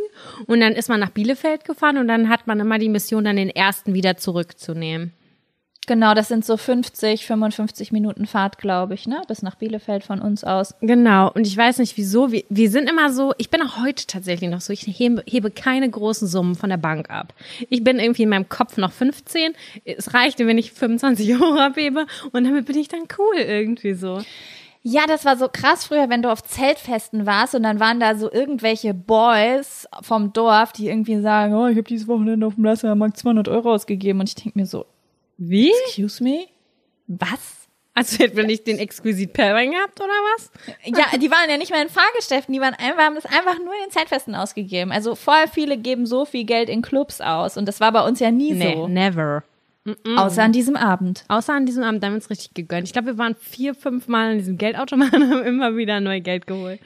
und 0.46 0.60
dann 0.60 0.74
ist 0.74 0.90
man 0.90 1.00
nach 1.00 1.10
Bielefeld 1.10 1.64
gefahren 1.64 1.96
und 1.96 2.06
dann 2.06 2.28
hat 2.28 2.46
man 2.46 2.60
immer 2.60 2.78
die 2.78 2.90
Mission, 2.90 3.24
dann 3.24 3.36
den 3.36 3.48
ersten 3.48 3.94
wieder 3.94 4.18
zurückzunehmen. 4.18 5.14
Genau, 5.86 6.14
das 6.14 6.28
sind 6.28 6.44
so 6.44 6.56
50, 6.56 7.26
55 7.26 7.90
Minuten 7.90 8.26
Fahrt, 8.26 8.58
glaube 8.58 8.94
ich, 8.94 9.08
ne? 9.08 9.22
Bis 9.26 9.42
nach 9.42 9.56
Bielefeld 9.56 10.04
von 10.04 10.20
uns 10.20 10.44
aus. 10.44 10.74
Genau. 10.80 11.32
Und 11.32 11.46
ich 11.46 11.56
weiß 11.56 11.78
nicht 11.78 11.96
wieso. 11.96 12.30
Wir, 12.30 12.44
wir 12.48 12.70
sind 12.70 12.88
immer 12.88 13.12
so, 13.12 13.32
ich 13.38 13.50
bin 13.50 13.62
auch 13.62 13.82
heute 13.82 14.06
tatsächlich 14.06 14.50
noch 14.50 14.60
so, 14.60 14.72
ich 14.72 14.82
hebe, 14.82 15.24
hebe 15.26 15.50
keine 15.50 15.88
großen 15.90 16.28
Summen 16.28 16.54
von 16.54 16.70
der 16.70 16.76
Bank 16.76 17.10
ab. 17.10 17.34
Ich 17.70 17.82
bin 17.82 17.98
irgendwie 17.98 18.22
in 18.22 18.28
meinem 18.28 18.48
Kopf 18.48 18.76
noch 18.76 18.92
15. 18.92 19.54
Es 19.84 20.14
reichte, 20.14 20.46
wenn 20.46 20.58
ich 20.58 20.72
25 20.72 21.34
Euro 21.40 21.58
abhebe 21.58 22.06
und 22.30 22.44
damit 22.44 22.66
bin 22.66 22.78
ich 22.78 22.88
dann 22.88 23.08
cool 23.18 23.38
irgendwie 23.38 23.94
so. 23.94 24.20
Ja, 24.82 25.06
das 25.06 25.24
war 25.24 25.36
so 25.36 25.48
krass 25.52 25.84
früher, 25.84 26.08
wenn 26.08 26.22
du 26.22 26.30
auf 26.30 26.42
Zeltfesten 26.42 27.26
warst 27.26 27.54
und 27.54 27.64
dann 27.64 27.80
waren 27.80 28.00
da 28.00 28.14
so 28.14 28.32
irgendwelche 28.32 28.94
Boys 28.94 29.86
vom 30.02 30.32
Dorf, 30.32 30.72
die 30.72 30.88
irgendwie 30.88 31.20
sagen, 31.20 31.54
oh, 31.54 31.66
ich 31.66 31.76
habe 31.76 31.82
dieses 31.82 32.08
Wochenende 32.08 32.46
auf 32.46 32.54
dem 32.54 32.64
Lassermarkt 32.64 33.18
200 33.18 33.48
Euro 33.48 33.74
ausgegeben 33.74 34.20
und 34.20 34.28
ich 34.28 34.36
denke 34.36 34.58
mir 34.58 34.66
so, 34.66 34.86
wie? 35.40 35.72
Excuse 35.86 36.22
me? 36.22 36.46
Was? 37.06 37.68
Also 37.94 38.18
hätten 38.18 38.36
wir 38.36 38.44
nicht 38.44 38.66
den 38.66 38.78
Exquisit 38.78 39.32
Pairing 39.32 39.72
gehabt 39.72 40.00
oder 40.00 40.12
was? 40.36 40.50
Ja, 40.84 41.18
die 41.18 41.30
waren 41.30 41.50
ja 41.50 41.56
nicht 41.56 41.72
mehr 41.72 41.82
in 41.82 41.88
Fahrgeschäften, 41.88 42.52
die 42.52 42.60
waren 42.60 42.74
einfach, 42.74 42.98
haben 42.98 43.14
das 43.16 43.26
einfach 43.26 43.58
nur 43.58 43.74
in 43.74 43.86
den 43.86 43.90
Zeitfesten 43.90 44.34
ausgegeben. 44.34 44.92
Also 44.92 45.14
voll 45.14 45.48
viele 45.52 45.76
geben 45.76 46.06
so 46.06 46.24
viel 46.24 46.44
Geld 46.44 46.68
in 46.68 46.82
Clubs 46.82 47.20
aus 47.20 47.56
und 47.56 47.66
das 47.66 47.80
war 47.80 47.90
bei 47.90 48.06
uns 48.06 48.20
ja 48.20 48.30
nie 48.30 48.52
Nee, 48.52 48.74
so. 48.74 48.86
never. 48.86 49.42
Außer 50.16 50.42
an 50.42 50.52
diesem 50.52 50.76
Abend. 50.76 51.24
Außer 51.28 51.54
an 51.54 51.66
diesem 51.66 51.82
Abend, 51.82 52.02
da 52.02 52.06
haben 52.06 52.12
wir 52.12 52.18
uns 52.18 52.30
richtig 52.30 52.54
gegönnt. 52.54 52.86
Ich 52.86 52.92
glaube, 52.92 53.08
wir 53.08 53.18
waren 53.18 53.34
vier, 53.34 53.74
fünf 53.74 54.08
Mal 54.08 54.32
in 54.32 54.38
diesem 54.38 54.58
Geldautomaten 54.58 55.22
und 55.22 55.30
haben 55.30 55.44
immer 55.44 55.76
wieder 55.76 56.00
neu 56.00 56.20
Geld 56.20 56.46
geholt. 56.46 56.80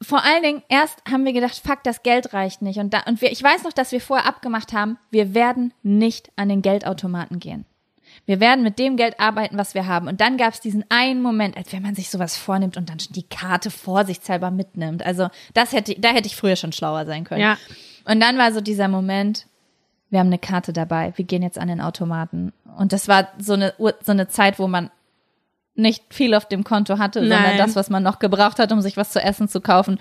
Vor 0.00 0.24
allen 0.24 0.42
Dingen, 0.42 0.62
erst 0.68 1.02
haben 1.10 1.24
wir 1.24 1.32
gedacht, 1.32 1.60
fuck, 1.64 1.82
das 1.84 2.02
Geld 2.02 2.32
reicht 2.32 2.62
nicht. 2.62 2.78
Und, 2.78 2.94
da, 2.94 3.02
und 3.06 3.20
wir, 3.20 3.30
ich 3.30 3.42
weiß 3.42 3.64
noch, 3.64 3.72
dass 3.72 3.92
wir 3.92 4.00
vorher 4.00 4.26
abgemacht 4.26 4.72
haben, 4.72 4.98
wir 5.10 5.34
werden 5.34 5.74
nicht 5.82 6.30
an 6.36 6.48
den 6.48 6.62
Geldautomaten 6.62 7.38
gehen. 7.38 7.64
Wir 8.24 8.38
werden 8.38 8.62
mit 8.62 8.78
dem 8.78 8.96
Geld 8.96 9.18
arbeiten, 9.18 9.58
was 9.58 9.74
wir 9.74 9.86
haben. 9.86 10.06
Und 10.06 10.20
dann 10.20 10.36
gab 10.36 10.54
es 10.54 10.60
diesen 10.60 10.84
einen 10.90 11.22
Moment, 11.22 11.56
als 11.56 11.72
wenn 11.72 11.82
man 11.82 11.94
sich 11.94 12.08
sowas 12.08 12.36
vornimmt 12.36 12.76
und 12.76 12.88
dann 12.88 12.98
die 12.98 13.24
Karte 13.24 13.70
vorsichtshalber 13.70 14.50
mitnimmt. 14.50 15.04
Also 15.04 15.28
das 15.54 15.72
hätte, 15.72 15.94
da 15.98 16.10
hätte 16.10 16.28
ich 16.28 16.36
früher 16.36 16.56
schon 16.56 16.72
schlauer 16.72 17.04
sein 17.04 17.24
können. 17.24 17.40
Ja. 17.40 17.58
Und 18.04 18.20
dann 18.20 18.38
war 18.38 18.52
so 18.52 18.60
dieser 18.60 18.88
Moment, 18.88 19.46
wir 20.10 20.20
haben 20.20 20.28
eine 20.28 20.38
Karte 20.38 20.72
dabei, 20.72 21.12
wir 21.16 21.24
gehen 21.24 21.42
jetzt 21.42 21.58
an 21.58 21.68
den 21.68 21.80
Automaten. 21.80 22.52
Und 22.76 22.92
das 22.92 23.08
war 23.08 23.28
so 23.38 23.54
eine, 23.54 23.74
so 23.78 24.12
eine 24.12 24.28
Zeit, 24.28 24.58
wo 24.58 24.68
man 24.68 24.90
nicht 25.74 26.12
viel 26.12 26.34
auf 26.34 26.46
dem 26.46 26.64
Konto 26.64 26.98
hatte, 26.98 27.20
sondern 27.20 27.42
Nein. 27.42 27.58
das, 27.58 27.76
was 27.76 27.90
man 27.90 28.02
noch 28.02 28.18
gebraucht 28.18 28.58
hat, 28.58 28.72
um 28.72 28.82
sich 28.82 28.96
was 28.96 29.10
zu 29.10 29.20
essen 29.22 29.48
zu 29.48 29.60
kaufen. 29.60 29.98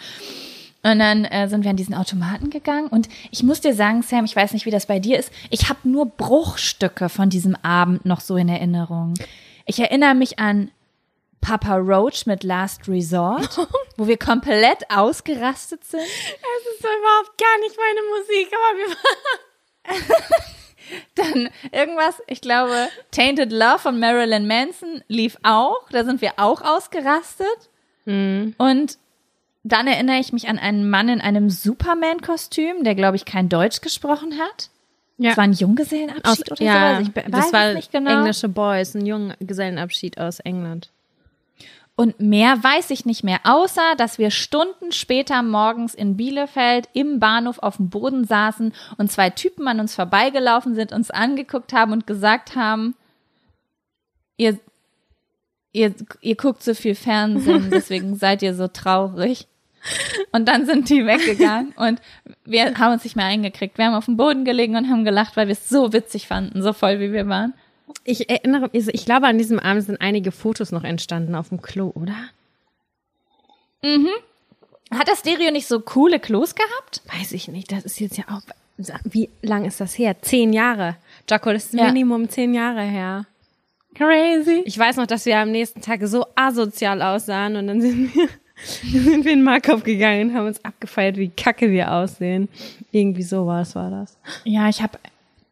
Und 0.83 0.99
dann 0.99 1.25
äh, 1.25 1.47
sind 1.47 1.63
wir 1.63 1.69
an 1.69 1.75
diesen 1.75 1.93
Automaten 1.93 2.49
gegangen 2.49 2.87
und 2.87 3.07
ich 3.29 3.43
muss 3.43 3.61
dir 3.61 3.75
sagen, 3.75 4.01
Sam, 4.01 4.25
ich 4.25 4.35
weiß 4.35 4.53
nicht, 4.53 4.65
wie 4.65 4.71
das 4.71 4.87
bei 4.87 4.97
dir 4.97 5.19
ist, 5.19 5.31
ich 5.51 5.69
habe 5.69 5.87
nur 5.87 6.07
Bruchstücke 6.07 7.07
von 7.07 7.29
diesem 7.29 7.55
Abend 7.57 8.05
noch 8.05 8.19
so 8.19 8.35
in 8.35 8.49
Erinnerung. 8.49 9.13
Ich 9.67 9.79
erinnere 9.79 10.15
mich 10.15 10.39
an 10.39 10.71
Papa 11.39 11.75
Roach 11.75 12.25
mit 12.25 12.43
Last 12.43 12.87
Resort, 12.87 13.59
wo 13.97 14.07
wir 14.07 14.17
komplett 14.17 14.89
ausgerastet 14.89 15.83
sind. 15.83 16.01
Das 16.01 16.73
ist 16.73 16.79
überhaupt 16.79 17.37
gar 17.37 17.59
nicht 17.59 17.77
meine 17.77 18.01
Musik, 18.17 18.51
aber 18.53 18.77
wir 18.77 18.95
Dann 21.15 21.49
irgendwas, 21.71 22.21
ich 22.27 22.41
glaube, 22.41 22.89
Tainted 23.11 23.51
Love 23.51 23.79
von 23.79 23.99
Marilyn 23.99 24.47
Manson 24.47 25.03
lief 25.07 25.37
auch. 25.43 25.87
Da 25.91 26.03
sind 26.03 26.21
wir 26.21 26.33
auch 26.37 26.61
ausgerastet. 26.61 27.69
Und 28.05 28.97
dann 29.63 29.87
erinnere 29.87 30.17
ich 30.17 30.33
mich 30.33 30.47
an 30.47 30.57
einen 30.57 30.89
Mann 30.89 31.09
in 31.09 31.21
einem 31.21 31.49
Superman-Kostüm, 31.49 32.83
der, 32.83 32.95
glaube 32.95 33.15
ich, 33.15 33.25
kein 33.25 33.49
Deutsch 33.49 33.81
gesprochen 33.81 34.39
hat. 34.39 34.69
Ja. 35.17 35.29
Das 35.29 35.37
war 35.37 35.43
ein 35.43 35.53
Junggesellenabschied 35.53 36.51
oder 36.51 36.63
ja, 36.63 36.95
sowas. 36.95 37.11
Ich 37.15 37.31
das 37.31 37.53
war 37.53 37.73
nicht 37.73 37.91
genau. 37.91 38.11
englische 38.11 38.49
Boys, 38.49 38.95
ein 38.95 39.05
Junggesellenabschied 39.05 40.19
aus 40.19 40.39
England. 40.39 40.89
Und 41.95 42.19
mehr 42.19 42.63
weiß 42.63 42.89
ich 42.89 43.05
nicht 43.05 43.23
mehr, 43.23 43.41
außer 43.43 43.95
dass 43.97 44.17
wir 44.17 44.31
Stunden 44.31 44.91
später 44.91 45.43
morgens 45.43 45.93
in 45.93 46.17
Bielefeld 46.17 46.89
im 46.93 47.19
Bahnhof 47.19 47.59
auf 47.59 47.77
dem 47.77 47.89
Boden 47.89 48.25
saßen 48.25 48.73
und 48.97 49.11
zwei 49.11 49.29
Typen 49.29 49.67
an 49.67 49.79
uns 49.79 49.93
vorbeigelaufen 49.93 50.73
sind, 50.73 50.93
uns 50.93 51.11
angeguckt 51.11 51.73
haben 51.73 51.91
und 51.91 52.07
gesagt 52.07 52.55
haben, 52.55 52.95
ihr, 54.37 54.57
ihr, 55.73 55.93
ihr 56.21 56.35
guckt 56.35 56.63
so 56.63 56.73
viel 56.73 56.95
Fernsehen, 56.95 57.69
deswegen 57.71 58.15
seid 58.15 58.41
ihr 58.41 58.55
so 58.55 58.67
traurig. 58.67 59.47
Und 60.31 60.47
dann 60.47 60.65
sind 60.65 60.89
die 60.89 61.05
weggegangen 61.05 61.73
und 61.75 61.99
wir 62.45 62.75
haben 62.77 62.93
uns 62.93 63.03
nicht 63.03 63.15
mehr 63.15 63.25
eingekriegt. 63.25 63.77
Wir 63.77 63.85
haben 63.85 63.95
auf 63.95 64.05
dem 64.05 64.17
Boden 64.17 64.45
gelegen 64.45 64.75
und 64.75 64.89
haben 64.89 65.03
gelacht, 65.03 65.35
weil 65.37 65.47
wir 65.47 65.53
es 65.53 65.69
so 65.69 65.91
witzig 65.93 66.27
fanden, 66.27 66.61
so 66.61 66.73
voll 66.73 66.99
wie 66.99 67.11
wir 67.11 67.27
waren. 67.27 67.53
Ich 68.03 68.29
erinnere, 68.29 68.69
also 68.73 68.91
ich 68.93 69.05
glaube, 69.05 69.27
an 69.27 69.37
diesem 69.37 69.59
Abend 69.59 69.83
sind 69.83 69.99
einige 69.99 70.31
Fotos 70.31 70.71
noch 70.71 70.83
entstanden 70.83 71.35
auf 71.35 71.49
dem 71.49 71.61
Klo, 71.61 71.91
oder? 71.95 72.15
Hat 74.91 75.07
das 75.07 75.19
Stereo 75.19 75.51
nicht 75.51 75.67
so 75.67 75.79
coole 75.79 76.19
Klos 76.19 76.55
gehabt? 76.55 77.01
Weiß 77.17 77.31
ich 77.31 77.47
nicht. 77.47 77.71
Das 77.71 77.83
ist 77.85 77.99
jetzt 77.99 78.17
ja 78.17 78.25
auch. 78.29 78.41
Wie 79.03 79.29
lang 79.41 79.65
ist 79.65 79.79
das 79.79 79.97
her? 79.97 80.15
Zehn 80.21 80.53
Jahre. 80.53 80.97
Jaco, 81.29 81.51
das 81.51 81.65
ist 81.65 81.73
Ja. 81.73 81.85
Minimum 81.85 82.29
zehn 82.29 82.53
Jahre 82.53 82.81
her. 82.81 83.25
Crazy. 83.95 84.63
Ich 84.65 84.77
weiß 84.77 84.97
noch, 84.97 85.07
dass 85.07 85.25
wir 85.25 85.37
am 85.37 85.51
nächsten 85.51 85.81
Tag 85.81 86.01
so 86.03 86.25
asozial 86.35 87.01
aussahen 87.01 87.55
und 87.57 87.67
dann 87.67 87.81
sind 87.81 88.13
wir, 88.15 88.29
sind 88.83 89.25
wir 89.25 89.33
in 89.33 89.43
Markov 89.43 89.83
gegangen 89.83 90.29
und 90.29 90.35
haben 90.35 90.47
uns 90.47 90.63
abgefeiert, 90.63 91.17
wie 91.17 91.29
kacke 91.29 91.71
wir 91.71 91.91
aussehen. 91.91 92.49
Irgendwie 92.91 93.23
sowas 93.23 93.75
war 93.75 93.89
das. 93.89 94.17
Ja, 94.43 94.69
ich 94.69 94.81
habe, 94.81 94.97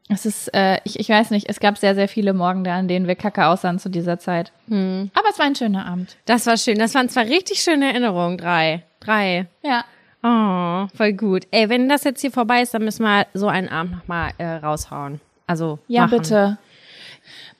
es 0.09 0.25
ist, 0.25 0.53
äh, 0.53 0.79
ich, 0.83 0.99
ich 0.99 1.09
weiß 1.09 1.29
nicht, 1.31 1.49
es 1.49 1.59
gab 1.59 1.77
sehr, 1.77 1.95
sehr 1.95 2.07
viele 2.07 2.33
Morgen, 2.33 2.67
an 2.67 2.87
denen 2.87 3.07
wir 3.07 3.15
kacke 3.15 3.45
aussahen 3.47 3.79
zu 3.79 3.89
dieser 3.89 4.19
Zeit. 4.19 4.51
Aber 4.67 5.29
es 5.29 5.39
war 5.39 5.45
ein 5.45 5.55
schöner 5.55 5.85
Abend. 5.85 6.17
Das 6.25 6.45
war 6.45 6.57
schön. 6.57 6.77
Das 6.79 6.93
waren 6.95 7.09
zwar 7.09 7.25
richtig 7.25 7.59
schöne 7.61 7.87
Erinnerungen. 7.87 8.37
Drei. 8.37 8.83
Drei. 8.99 9.47
Ja. 9.63 9.85
Oh, 10.21 10.87
voll 10.97 11.13
gut. 11.13 11.47
Ey, 11.51 11.69
wenn 11.69 11.87
das 11.87 12.03
jetzt 12.03 12.19
hier 12.21 12.31
vorbei 12.31 12.61
ist, 12.61 12.73
dann 12.73 12.83
müssen 12.83 13.03
wir 13.03 13.25
so 13.33 13.47
einen 13.47 13.69
Abend 13.69 13.93
nochmal 13.93 14.31
äh, 14.37 14.45
raushauen. 14.45 15.21
Also 15.47 15.79
Ja, 15.87 16.05
machen. 16.07 16.17
bitte. 16.17 16.57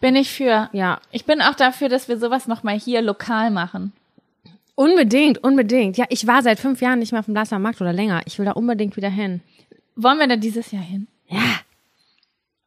Bin 0.02 0.16
ich 0.16 0.30
für. 0.32 0.70
Ja, 0.74 1.00
Ich 1.12 1.26
bin 1.26 1.42
auch 1.42 1.56
dafür, 1.56 1.88
dass 1.90 2.08
wir 2.10 2.18
sowas 2.18 2.48
nochmal 2.48 2.78
hier 2.80 3.02
lokal 3.02 3.50
machen. 3.52 3.94
Unbedingt, 4.80 5.44
unbedingt. 5.44 5.98
Ja, 5.98 6.06
ich 6.08 6.26
war 6.26 6.42
seit 6.42 6.58
fünf 6.58 6.82
Jahren 6.82 7.00
nicht 7.00 7.12
mehr 7.12 7.20
auf 7.20 7.26
dem 7.26 7.34
Blasser 7.34 7.60
Markt 7.60 7.82
oder 7.82 7.92
länger. 7.92 8.22
Ich 8.26 8.40
will 8.40 8.46
da 8.46 8.54
unbedingt 8.54 8.96
wieder 8.96 9.10
hin. 9.10 9.42
Wollen 9.98 10.20
wir 10.20 10.28
da 10.28 10.38
dieses 10.38 10.72
Jahr 10.72 10.82
hin? 10.82 11.08
Ja. 11.28 11.60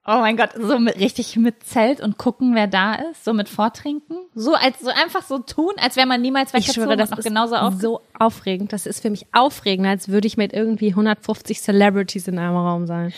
Oh 0.04 0.18
mein 0.18 0.36
Gott, 0.36 0.50
so 0.58 0.78
mit, 0.78 0.98
richtig 0.98 1.36
mit 1.36 1.64
Zelt 1.64 2.00
und 2.00 2.18
gucken, 2.18 2.54
wer 2.54 2.66
da 2.66 2.96
ist, 2.96 3.24
so 3.24 3.32
mit 3.32 3.48
Vortrinken, 3.48 4.16
so 4.34 4.54
als 4.54 4.80
so 4.80 4.90
einfach 4.90 5.22
so 5.22 5.38
tun, 5.38 5.72
als 5.76 5.94
wäre 5.94 6.08
man 6.08 6.20
niemals 6.20 6.50
Ich 6.50 6.54
weggezogen 6.54 6.86
schwöre, 6.86 6.96
das 6.96 7.12
ist 7.12 7.24
genauso 7.24 7.54
auf. 7.54 7.74
so 7.74 8.00
aufregend. 8.18 8.72
Das 8.72 8.86
ist 8.86 9.00
für 9.00 9.10
mich 9.10 9.26
aufregender, 9.32 9.90
als 9.90 10.08
würde 10.08 10.26
ich 10.26 10.36
mit 10.36 10.52
irgendwie 10.52 10.88
150 10.88 11.62
Celebrities 11.62 12.28
in 12.28 12.38
einem 12.38 12.56
Raum 12.56 12.86
sein. 12.86 13.14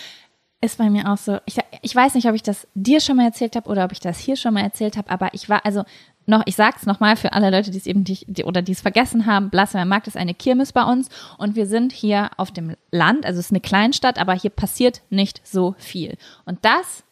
Ist 0.60 0.78
bei 0.78 0.88
mir 0.88 1.10
auch 1.10 1.18
so. 1.18 1.38
Ich, 1.46 1.56
ich 1.82 1.96
weiß 1.96 2.14
nicht, 2.14 2.28
ob 2.28 2.34
ich 2.34 2.42
das 2.42 2.68
dir 2.74 3.00
schon 3.00 3.16
mal 3.16 3.24
erzählt 3.24 3.56
habe 3.56 3.68
oder 3.68 3.84
ob 3.84 3.92
ich 3.92 4.00
das 4.00 4.18
hier 4.18 4.36
schon 4.36 4.54
mal 4.54 4.62
erzählt 4.62 4.96
habe, 4.96 5.10
aber 5.10 5.30
ich 5.32 5.48
war, 5.48 5.64
also 5.66 5.84
noch, 6.26 6.42
ich 6.46 6.56
sag's 6.56 6.86
nochmal 6.86 7.16
für 7.16 7.32
alle 7.32 7.50
Leute, 7.50 7.70
die 7.70 7.78
es 7.78 7.86
eben 7.86 8.02
nicht, 8.02 8.24
die, 8.28 8.44
oder 8.44 8.62
die 8.62 8.72
es 8.72 8.80
vergessen 8.80 9.26
haben, 9.26 9.50
Blasberg 9.50 10.06
ist 10.06 10.16
eine 10.16 10.34
Kirmes 10.34 10.72
bei 10.72 10.84
uns 10.84 11.08
und 11.38 11.56
wir 11.56 11.66
sind 11.66 11.92
hier 11.92 12.30
auf 12.36 12.50
dem 12.50 12.76
Land, 12.90 13.26
also 13.26 13.40
es 13.40 13.46
ist 13.46 13.52
eine 13.52 13.60
Kleinstadt, 13.60 14.18
aber 14.18 14.32
hier 14.34 14.50
passiert 14.50 15.02
nicht 15.10 15.46
so 15.46 15.74
viel. 15.78 16.16
Und 16.44 16.64
das 16.64 17.04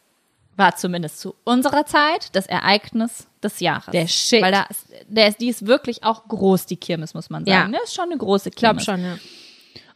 war 0.56 0.76
zumindest 0.76 1.18
zu 1.20 1.34
unserer 1.44 1.86
Zeit 1.86 2.34
das 2.34 2.46
Ereignis 2.46 3.26
des 3.42 3.60
Jahres. 3.60 3.90
Der 3.92 4.06
Shit. 4.06 4.42
Weil 4.42 4.52
da 4.52 4.62
ist, 4.64 4.86
der 5.08 5.28
ist, 5.28 5.40
die 5.40 5.48
ist 5.48 5.66
wirklich 5.66 6.04
auch 6.04 6.28
groß, 6.28 6.66
die 6.66 6.76
Kirmes, 6.76 7.14
muss 7.14 7.30
man 7.30 7.44
sagen. 7.44 7.72
Ja. 7.72 7.78
Das 7.78 7.88
ist 7.88 7.94
schon 7.94 8.06
eine 8.06 8.18
große 8.18 8.50
Ich 8.50 8.54
glaube 8.54 8.80
Kirmes. 8.80 8.84
schon, 8.84 9.02
ja. 9.02 9.18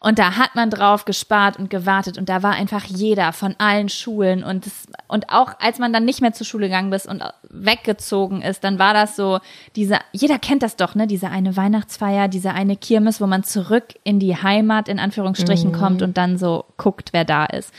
Und 0.07 0.21
da 0.21 0.37
hat 0.37 0.55
man 0.55 0.71
drauf 0.71 1.05
gespart 1.05 1.59
und 1.59 1.69
gewartet. 1.69 2.17
Und 2.17 2.29
da 2.29 2.45
war 2.45 2.53
einfach 2.53 2.85
jeder 2.85 3.33
von 3.33 3.57
allen 3.59 3.89
Schulen. 3.89 4.45
Und 4.45 4.65
das, 4.65 4.87
und 5.09 5.31
auch 5.31 5.59
als 5.59 5.81
man 5.81 5.93
dann 5.93 6.05
nicht 6.05 6.21
mehr 6.21 6.33
zur 6.33 6.47
Schule 6.47 6.69
gegangen 6.69 6.93
ist 6.93 7.09
und 7.09 7.25
weggezogen 7.51 8.41
ist, 8.41 8.63
dann 8.63 8.79
war 8.79 8.95
das 8.95 9.17
so 9.17 9.41
diese 9.75 9.99
jeder 10.13 10.39
kennt 10.39 10.63
das 10.63 10.77
doch, 10.77 10.95
ne, 10.95 11.09
diese 11.09 11.31
eine 11.31 11.57
Weihnachtsfeier, 11.57 12.29
diese 12.29 12.53
eine 12.53 12.77
Kirmes, 12.77 13.21
wo 13.21 13.27
man 13.27 13.43
zurück 13.43 13.95
in 14.05 14.21
die 14.21 14.41
Heimat 14.41 14.89
in 14.89 15.01
Anführungsstrichen 15.01 15.73
kommt 15.73 16.03
und 16.03 16.17
dann 16.17 16.39
so 16.39 16.67
guckt, 16.77 17.13
wer 17.13 17.25
da 17.25 17.45
ist. 17.45 17.75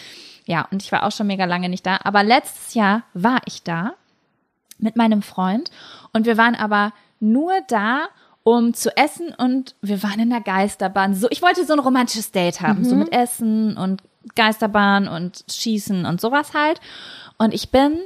Ja, 0.45 0.67
und 0.69 0.83
ich 0.83 0.91
war 0.91 1.03
auch 1.03 1.13
schon 1.13 1.27
mega 1.27 1.45
lange 1.45 1.69
nicht 1.69 1.85
da, 1.85 1.97
aber 2.03 2.23
letztes 2.23 2.73
Jahr 2.73 3.03
war 3.13 3.39
ich 3.45 3.63
da 3.63 3.93
mit 4.79 4.97
meinem 4.97 5.21
Freund. 5.21 5.71
Und 6.11 6.25
wir 6.25 6.37
waren 6.37 6.55
aber 6.55 6.91
nur 7.21 7.53
da, 7.69 8.09
um 8.47 8.73
zu 8.73 8.95
essen 8.95 9.33
und 9.37 9.75
wir 9.81 10.01
waren 10.03 10.21
in 10.21 10.29
der 10.29 10.39
Geisterbahn. 10.39 11.13
So, 11.13 11.27
ich 11.29 11.41
wollte 11.41 11.65
so 11.65 11.73
ein 11.73 11.79
romantisches 11.79 12.31
Date 12.31 12.61
haben, 12.61 12.85
so 12.85 12.95
mit 12.95 13.11
Essen 13.11 13.75
und 13.75 14.01
Geisterbahn 14.35 15.09
und 15.09 15.43
Schießen 15.51 16.05
und 16.05 16.21
sowas 16.21 16.53
halt. 16.53 16.79
Und 17.37 17.53
ich 17.53 17.71
bin 17.71 17.99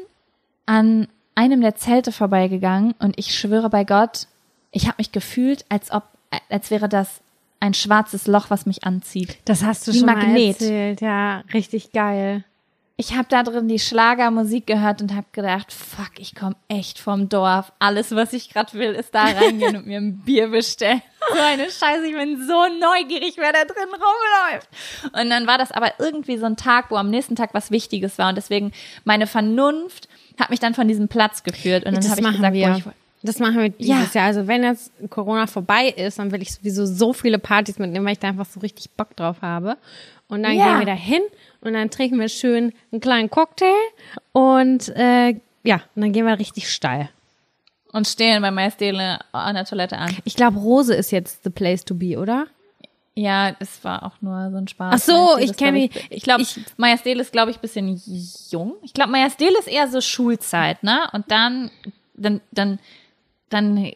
an 0.65 1.07
einem 1.35 1.61
der 1.61 1.75
Zelte 1.75 2.11
vorbeigegangen 2.11 2.95
und 2.97 3.19
ich 3.19 3.37
schwöre 3.37 3.69
bei 3.69 3.83
Gott, 3.83 4.25
ich 4.71 4.87
habe 4.87 4.95
mich 4.97 5.11
gefühlt, 5.11 5.63
als 5.69 5.91
ob, 5.91 6.05
als 6.49 6.71
wäre 6.71 6.89
das 6.89 7.21
ein 7.59 7.75
schwarzes 7.75 8.25
Loch, 8.25 8.49
was 8.49 8.65
mich 8.65 8.83
anzieht. 8.83 9.37
Das 9.45 9.63
hast 9.63 9.87
du 9.87 9.93
Wie 9.93 9.99
schon 9.99 10.07
Magnet. 10.07 10.27
mal 10.27 10.47
erzählt. 10.47 11.01
Ja, 11.01 11.43
richtig 11.53 11.91
geil. 11.91 12.43
Ich 13.01 13.15
habe 13.15 13.25
da 13.29 13.41
drin 13.41 13.67
die 13.67 13.79
Schlagermusik 13.79 14.67
gehört 14.67 15.01
und 15.01 15.15
habe 15.15 15.25
gedacht, 15.31 15.73
fuck, 15.73 16.11
ich 16.19 16.35
komme 16.35 16.55
echt 16.67 16.99
vom 16.99 17.29
Dorf. 17.29 17.71
Alles, 17.79 18.13
was 18.13 18.31
ich 18.31 18.51
gerade 18.53 18.73
will, 18.73 18.91
ist 18.91 19.15
da 19.15 19.23
reingehen 19.23 19.75
und 19.75 19.87
mir 19.87 19.97
ein 19.97 20.19
Bier 20.23 20.49
bestellen. 20.49 21.01
So 21.33 21.39
eine 21.41 21.63
Scheiße, 21.63 22.05
ich 22.05 22.13
bin 22.15 22.45
so 22.45 22.53
neugierig, 22.79 23.37
wer 23.37 23.53
da 23.53 23.63
drin 23.65 23.89
rumläuft. 23.89 24.69
Und 25.19 25.31
dann 25.31 25.47
war 25.47 25.57
das 25.57 25.71
aber 25.71 25.93
irgendwie 25.97 26.37
so 26.37 26.45
ein 26.45 26.57
Tag, 26.57 26.91
wo 26.91 26.95
am 26.95 27.09
nächsten 27.09 27.35
Tag 27.35 27.55
was 27.55 27.71
Wichtiges 27.71 28.19
war 28.19 28.29
und 28.29 28.35
deswegen 28.35 28.71
meine 29.03 29.25
Vernunft 29.25 30.07
hat 30.39 30.51
mich 30.51 30.59
dann 30.59 30.75
von 30.75 30.87
diesem 30.87 31.07
Platz 31.07 31.41
geführt 31.41 31.85
und 31.85 31.93
dann 31.93 32.01
das 32.03 32.11
habe 32.11 32.21
ich 32.21 32.25
machen 32.27 32.35
gesagt, 32.37 32.53
wir. 32.53 32.67
boah, 32.67 32.77
ich, 32.77 32.83
das 33.23 33.39
machen 33.39 33.57
wir 33.57 33.65
Ja. 33.79 33.97
dieses 33.97 34.13
Jahr. 34.13 34.25
Also 34.27 34.45
wenn 34.45 34.61
jetzt 34.63 34.91
Corona 35.09 35.47
vorbei 35.47 35.87
ist, 35.89 36.19
dann 36.19 36.31
will 36.31 36.41
ich 36.43 36.53
sowieso 36.53 36.85
so 36.85 37.13
viele 37.13 37.39
Partys 37.39 37.79
mitnehmen, 37.79 38.05
weil 38.05 38.13
ich 38.13 38.19
da 38.19 38.27
einfach 38.27 38.45
so 38.47 38.59
richtig 38.59 38.91
Bock 38.91 39.15
drauf 39.15 39.37
habe. 39.41 39.77
Und 40.31 40.43
dann 40.43 40.53
Ja. 40.55 40.65
gehen 40.69 40.79
wir 40.79 40.85
da 40.85 40.93
hin 40.93 41.21
und 41.59 41.73
dann 41.73 41.89
trinken 41.89 42.17
wir 42.19 42.29
schön 42.29 42.73
einen 42.91 43.01
kleinen 43.01 43.29
Cocktail 43.29 43.75
und 44.31 44.87
äh, 44.95 45.35
ja, 45.63 45.75
und 45.95 46.01
dann 46.01 46.11
gehen 46.13 46.25
wir 46.25 46.39
richtig 46.39 46.69
steil. 46.71 47.09
und 47.93 48.07
stehen 48.07 48.41
bei 48.41 48.49
Majestele 48.51 49.19
an 49.33 49.55
der 49.55 49.65
Toilette 49.65 49.97
an. 49.97 50.15
Ich 50.23 50.35
glaube, 50.35 50.57
Rose 50.59 50.93
ist 50.95 51.11
jetzt 51.11 51.43
the 51.43 51.49
place 51.49 51.83
to 51.83 51.93
be, 51.93 52.17
oder? 52.17 52.47
Ja, 53.13 53.53
es 53.59 53.83
war 53.83 54.03
auch 54.03 54.13
nur 54.21 54.49
so 54.51 54.55
ein 54.57 54.67
Spaß. 54.69 54.93
Ach 54.95 54.97
so, 55.05 55.37
ich 55.37 55.49
ist, 55.51 55.57
kenn 55.57 55.73
glaub 55.75 55.91
die- 55.91 55.99
Ich, 55.99 56.11
ich 56.11 56.23
glaube, 56.23 56.45
Majestele 56.77 57.19
ist, 57.21 57.33
glaube 57.33 57.51
ich, 57.51 57.57
bisschen 57.59 58.01
jung. 58.49 58.75
Ich 58.83 58.93
glaube, 58.93 59.11
Majestele 59.11 59.59
ist 59.59 59.67
eher 59.67 59.89
so 59.89 59.99
Schulzeit, 59.99 60.81
ne? 60.83 61.01
Und 61.11 61.29
dann, 61.29 61.69
dann, 62.15 62.39
dann, 62.51 62.79
dann 63.51 63.91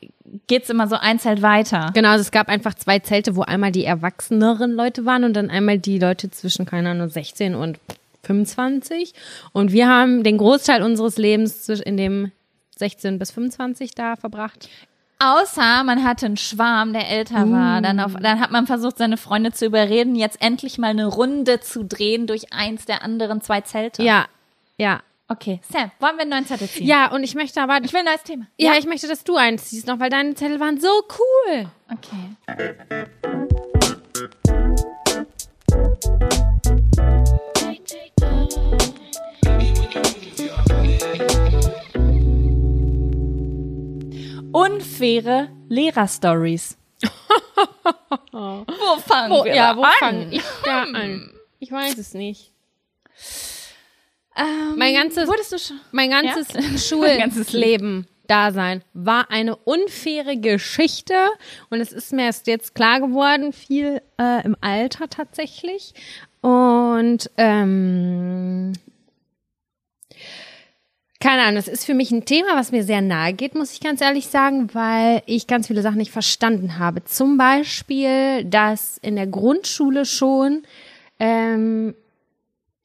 geht's 0.48 0.70
immer 0.70 0.88
so 0.88 0.96
eins 0.96 1.26
halt 1.26 1.42
weiter. 1.42 1.92
Genau, 1.94 2.10
also 2.10 2.22
es 2.22 2.32
gab 2.32 2.50
einfach 2.50 2.74
zwei 2.74 3.00
Zelte, 3.00 3.36
wo 3.36 3.42
einmal 3.42 3.72
die 3.72 3.86
erwachseneren 3.86 4.74
Leute 4.74 5.06
waren 5.06 5.24
und 5.24 5.34
dann 5.34 5.50
einmal 5.50 5.80
die 5.80 6.00
Leute 6.00 6.30
zwischen, 6.30 6.66
keine 6.66 6.92
Ahnung, 6.92 7.10
16 7.10 7.56
und 7.56 7.80
25. 8.24 9.14
Und 9.54 9.72
wir 9.72 9.88
haben 9.88 10.24
den 10.24 10.38
Großteil 10.38 10.84
unseres 10.84 11.18
Lebens 11.18 11.70
in 11.70 11.98
dem 11.98 12.32
16 12.78 13.20
bis 13.20 13.32
25 13.32 13.96
da 13.96 14.16
verbracht. 14.16 14.70
Außer 15.20 15.84
man 15.86 16.04
hatte 16.04 16.26
einen 16.26 16.38
Schwarm, 16.38 16.92
der 16.92 17.10
älter 17.10 17.50
war. 17.50 17.82
Dann, 17.82 18.02
auf, 18.02 18.16
dann 18.20 18.42
hat 18.42 18.52
man 18.52 18.68
versucht, 18.68 18.98
seine 18.98 19.16
Freunde 19.16 19.54
zu 19.54 19.66
überreden, 19.66 20.16
jetzt 20.16 20.42
endlich 20.42 20.78
mal 20.78 20.90
eine 20.90 21.06
Runde 21.06 21.62
zu 21.62 21.86
drehen 21.86 22.28
durch 22.28 22.52
eins 22.52 22.86
der 22.86 23.02
anderen 23.02 23.42
zwei 23.42 23.62
Zelte. 23.62 24.04
Ja, 24.04 24.26
ja. 24.78 25.02
Okay, 25.28 25.60
Sam, 25.72 25.90
wollen 26.00 26.16
wir 26.18 26.22
einen 26.22 26.30
neuen 26.30 26.46
Zettel 26.46 26.70
ziehen? 26.70 26.86
Ja, 26.86 27.12
und 27.12 27.24
ich 27.24 27.34
möchte 27.34 27.60
aber, 27.60 27.80
Ich 27.84 27.92
will 27.94 28.02
ein 28.02 28.06
neues 28.06 28.22
Thema. 28.22 28.46
ja, 28.58 28.74
ich 28.78 28.86
möchte, 28.86 29.08
dass 29.08 29.24
du 29.24 29.36
eins 29.38 29.66
ziehst 29.66 29.88
noch, 29.88 30.00
weil 30.00 30.12
deine 30.12 30.36
Zettel 30.36 30.60
waren 30.60 30.80
so 30.80 30.88
cool. 31.18 31.66
Okay. 31.92 32.36
Unfaire 44.52 45.50
Lehrerstories. 45.70 46.78
wo 48.32 48.98
fangen 49.06 49.32
Wo, 49.32 49.44
wir 49.44 49.54
ja, 49.56 49.76
wo 49.76 49.84
an? 49.84 49.92
fange 50.00 50.28
ich 50.32 50.44
da 50.64 50.84
an? 50.84 51.32
Ich 51.60 51.72
weiß 51.72 51.98
es 51.98 52.14
nicht. 52.14 52.52
Ähm, 54.38 54.78
Mein 54.78 54.94
ganzes, 54.94 55.28
wurdest 55.28 55.52
du 55.52 55.60
schon? 55.60 55.80
mein 55.92 56.10
ganzes 56.12 56.50
ganzes 56.54 57.52
Schulleben, 57.52 58.08
Dasein 58.28 58.84
war 58.94 59.32
eine 59.32 59.56
unfaire 59.56 60.38
Geschichte 60.38 61.14
und 61.70 61.80
es 61.80 61.92
ist 61.92 62.12
mir 62.12 62.26
erst 62.26 62.48
jetzt 62.48 62.76
klar 62.76 63.00
geworden, 63.00 63.54
viel 63.54 64.02
äh, 64.20 64.44
im 64.44 64.56
Alter 64.62 65.08
tatsächlich. 65.10 65.94
Und 66.42 67.30
ähm, 67.38 68.74
keine 71.20 71.42
Ahnung, 71.42 71.56
das 71.56 71.68
ist 71.68 71.86
für 71.86 71.96
mich 71.96 72.12
ein 72.12 72.26
Thema, 72.26 72.56
was 72.56 72.72
mir 72.72 72.84
sehr 72.84 73.02
nahe 73.02 73.34
geht, 73.34 73.56
muss 73.56 73.74
ich 73.74 73.80
ganz 73.80 74.02
ehrlich 74.02 74.28
sagen, 74.28 74.70
weil 74.74 75.24
ich 75.26 75.48
ganz 75.48 75.68
viele 75.68 75.82
Sachen 75.82 75.98
nicht 75.98 76.12
verstanden 76.12 76.78
habe. 76.78 77.04
Zum 77.04 77.38
Beispiel, 77.38 78.44
dass 78.46 78.98
in 79.00 79.16
der 79.16 79.28
Grundschule 79.28 80.06
schon 80.06 80.64
ähm, 81.20 81.96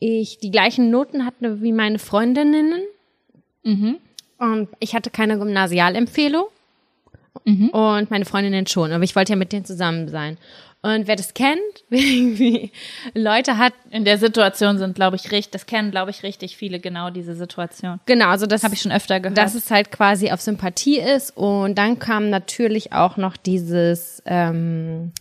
ich 0.01 0.39
die 0.39 0.51
gleichen 0.51 0.91
Noten 0.91 1.25
hatte 1.25 1.63
wie 1.63 1.73
meine 1.73 1.99
Freundinnen. 2.01 2.83
Mhm. 3.63 3.97
Und 4.39 4.69
ich 4.81 4.95
hatte 4.95 5.11
keine 5.11 5.39
Gymnasialempfehlung. 5.39 6.45
Und 7.73 8.11
meine 8.11 8.25
Freundinnen 8.25 8.67
schon. 8.67 8.93
Aber 8.93 9.05
ich 9.05 9.15
wollte 9.15 9.33
ja 9.33 9.37
mit 9.37 9.53
denen 9.53 9.65
zusammen 9.65 10.09
sein. 10.09 10.37
Und 10.83 11.07
wer 11.07 11.17
das 11.17 11.35
kennt, 11.35 11.61
irgendwie 11.91 12.73
Leute 13.15 13.59
hat, 13.59 13.75
In 13.91 14.05
der 14.07 14.17
Situation 14.19 14.79
sind, 14.79 14.95
glaube 14.95 15.17
ich, 15.17 15.31
richtig, 15.31 15.51
das 15.51 15.67
kennen, 15.67 15.91
glaube 15.91 16.11
ich, 16.11 16.23
richtig 16.23 16.57
viele 16.57 16.81
genau 16.81 17.11
diese 17.11 17.35
Situation. 17.35 18.01
genau, 18.07 18.29
also 18.29 18.47
das 18.47 18.65
Habe 18.65 18.75
ich 18.75 18.81
schon 18.81 18.93
öfter 18.93 19.21
gehört. 19.21 19.37
dass 19.37 19.55
es 19.55 19.71
halt 19.71 19.93
quasi 19.93 20.31
auf 20.31 20.41
Sympathie 20.41 20.99
ist. 20.99 21.37
Und 21.37 21.77
dann 21.77 21.99
kam 21.99 22.31
natürlich 22.31 22.93
auch 22.95 23.17
noch 23.19 23.37
dieses, 23.37 24.23
ähm, 24.25 25.13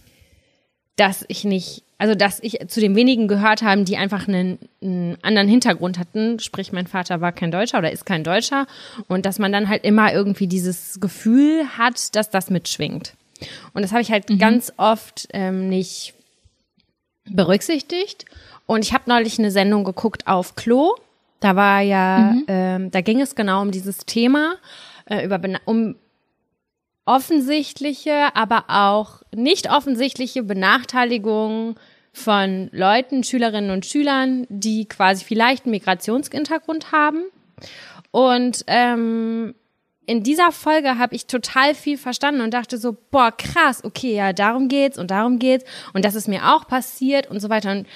dass 0.96 1.26
ich 1.28 1.44
nicht, 1.44 1.84
also 2.00 2.16
dass 2.16 2.40
ich 2.42 2.58
zu 2.70 2.80
den 2.80 2.96
wenigen 2.96 3.28
gehört 3.28 3.62
haben, 3.62 3.84
die 3.84 3.98
einfach 3.98 4.28
einen, 4.28 4.58
einen 4.82 5.18
anderen 5.22 5.50
Hintergrund 5.50 6.00
hatten. 6.00 6.40
Sprich, 6.40 6.72
mein 6.72 6.88
Vater 6.88 7.20
war 7.20 7.34
kein 7.34 7.52
Deutscher 7.52 7.78
oder 7.78 7.92
ist 7.92 8.06
kein 8.06 8.24
Deutscher. 8.24 8.68
Und 9.10 9.26
dass 9.26 9.38
man 9.38 9.52
dann 9.52 9.68
halt 9.68 9.84
immer 9.84 10.14
irgendwie 10.14 10.48
dieses 10.48 11.02
Gefühl 11.02 11.66
hat, 11.78 12.16
dass 12.16 12.30
das 12.30 12.50
mitschwingt. 12.50 13.16
Und 13.74 13.82
das 13.82 13.92
habe 13.92 14.02
ich 14.02 14.12
halt 14.12 14.40
ganz 14.40 14.72
oft 14.78 15.28
ähm, 15.34 15.68
nicht 15.68 16.14
berücksichtigt. 17.26 18.26
Und 18.66 18.86
ich 18.86 18.94
habe 18.94 19.04
neulich 19.08 19.38
eine 19.38 19.52
Sendung 19.52 19.84
geguckt 19.84 20.26
auf 20.26 20.56
Klo. 20.56 20.96
Da 21.42 21.58
war 21.58 21.82
ja, 21.82 22.34
ähm, 22.48 22.92
da 22.92 23.02
ging 23.02 23.20
es 23.20 23.36
genau 23.36 23.62
um 23.62 23.72
dieses 23.72 24.06
Thema, 24.06 24.56
äh, 25.06 25.26
über 25.26 25.42
um 25.66 25.96
offensichtliche, 27.10 28.36
aber 28.36 28.66
auch 28.68 29.24
nicht 29.36 29.72
offensichtliche 29.72 30.44
Benachteiligungen 30.44 31.74
von 32.14 32.70
Leuten, 32.72 33.24
Schülerinnen 33.24 33.72
und 33.72 33.88
Schülern, 33.88 34.46
die 34.50 34.86
quasi 34.88 35.26
vielleicht 35.26 35.66
einen 35.66 35.72
Migrationshintergrund 35.72 36.92
haben. 36.92 37.24
Und 38.12 38.64
ähm, 38.68 39.56
in 40.06 40.22
dieser 40.22 40.52
Folge 40.52 41.00
habe 41.00 41.16
ich 41.16 41.26
total 41.26 41.74
viel 41.74 41.98
verstanden 41.98 42.42
und 42.42 42.54
dachte 42.54 42.78
so, 42.78 42.96
boah, 43.10 43.32
krass, 43.32 43.84
okay, 43.84 44.14
ja, 44.14 44.32
darum 44.32 44.68
geht's 44.68 45.00
und 45.00 45.10
darum 45.10 45.40
geht's 45.40 45.66
und 45.94 46.06
das 46.06 46.14
ist 46.14 46.28
mir 46.28 46.54
auch 46.54 46.68
passiert 46.68 47.28
und 47.32 47.40
so 47.40 47.50
weiter. 47.50 47.72
Und 47.72 47.88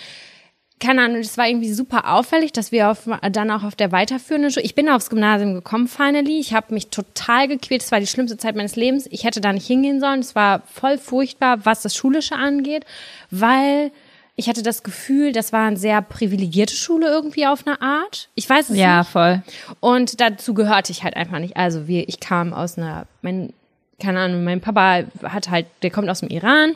keine 0.84 1.04
Ahnung, 1.04 1.18
es 1.18 1.38
war 1.38 1.48
irgendwie 1.48 1.72
super 1.74 2.14
auffällig, 2.14 2.52
dass 2.52 2.72
wir 2.72 2.90
auf, 2.92 3.08
dann 3.32 3.50
auch 3.52 3.64
auf 3.64 3.76
der 3.76 3.92
weiterführenden 3.92 4.52
Schule, 4.52 4.66
ich 4.66 4.76
bin 4.76 4.90
aufs 4.90 5.10
Gymnasium 5.10 5.54
gekommen, 5.54 5.88
finally, 5.88 6.40
ich 6.40 6.54
habe 6.54 6.74
mich 6.74 6.88
total 6.90 7.48
gequält, 7.48 7.82
es 7.84 7.92
war 7.92 8.00
die 8.00 8.08
schlimmste 8.08 8.38
Zeit 8.38 8.56
meines 8.56 8.76
Lebens, 8.76 9.08
ich 9.10 9.24
hätte 9.24 9.42
da 9.42 9.54
nicht 9.54 9.66
hingehen 9.68 10.00
sollen, 10.00 10.20
es 10.20 10.36
war 10.36 10.62
voll 10.72 10.98
furchtbar, 10.98 11.66
was 11.66 11.82
das 11.82 11.96
Schulische 11.96 12.36
angeht, 12.36 12.86
weil 13.32 13.92
ich 14.36 14.50
hatte 14.50 14.64
das 14.64 14.82
Gefühl, 14.84 15.32
das 15.32 15.54
war 15.54 15.68
eine 15.68 15.78
sehr 15.78 16.02
privilegierte 16.02 16.74
Schule 16.76 17.08
irgendwie 17.08 17.46
auf 17.46 17.68
eine 17.68 17.80
Art. 17.82 18.30
Ich 18.34 18.50
weiß 18.50 18.72
es 18.72 18.78
Ja, 18.78 19.00
nicht. 19.00 19.10
voll. 19.12 19.44
Und 19.80 20.20
dazu 20.20 20.56
gehörte 20.56 20.92
ich 20.92 21.04
halt 21.04 21.16
einfach 21.16 21.38
nicht. 21.38 21.56
Also 21.56 21.88
wie, 21.88 22.02
ich 22.02 22.20
kam 22.20 22.52
aus 22.52 22.78
einer, 22.80 23.06
mein, 23.22 23.54
keine 24.02 24.20
Ahnung, 24.22 24.44
mein 24.44 24.60
Papa 24.60 25.04
hat 25.22 25.52
halt, 25.52 25.68
der 25.84 25.92
kommt 25.92 26.10
aus 26.10 26.22
dem 26.22 26.30
Iran 26.30 26.76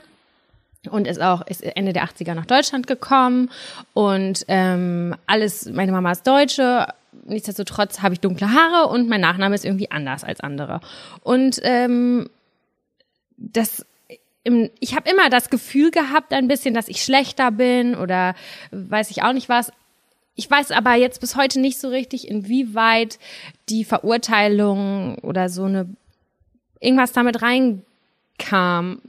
und 0.90 1.08
ist 1.08 1.22
auch 1.22 1.46
ist 1.48 1.64
Ende 1.64 1.94
der 1.94 2.06
80er 2.06 2.34
nach 2.34 2.46
Deutschland 2.46 2.88
gekommen 2.88 3.50
und 3.94 4.46
ähm, 4.48 5.16
alles, 5.26 5.66
meine 5.66 5.92
Mama 5.92 6.12
ist 6.12 6.26
Deutsche, 6.26 6.88
nichtsdestotrotz 7.26 8.02
habe 8.02 8.14
ich 8.14 8.20
dunkle 8.20 8.52
Haare 8.52 8.90
und 8.90 9.10
mein 9.10 9.22
Nachname 9.22 9.56
ist 9.56 9.66
irgendwie 9.66 9.92
anders 9.92 10.24
als 10.24 10.40
andere. 10.40 10.80
Und 11.22 11.60
ähm, 11.64 12.30
das 13.38 13.86
im, 14.44 14.70
ich 14.80 14.96
habe 14.96 15.10
immer 15.10 15.30
das 15.30 15.50
Gefühl 15.50 15.92
gehabt, 15.92 16.34
ein 16.34 16.48
bisschen, 16.48 16.74
dass 16.74 16.88
ich 16.88 17.04
schlechter 17.04 17.52
bin 17.52 17.96
oder 17.96 18.34
weiß 18.72 19.12
ich 19.12 19.24
auch 19.24 19.34
nicht 19.34 19.50
was. 19.50 19.72
Ich 20.36 20.50
weiß 20.50 20.72
aber 20.72 20.94
jetzt 20.94 21.20
bis 21.20 21.36
heute 21.36 21.60
nicht 21.60 21.80
so 21.80 21.90
richtig, 21.90 22.30
inwieweit 22.30 23.20
die 23.70 23.84
Verurteilung 23.84 25.18
oder 25.20 25.50
so 25.50 25.66
eine 25.66 25.90
irgendwas 26.80 27.12
damit 27.12 27.42
reinkam, 27.42 29.02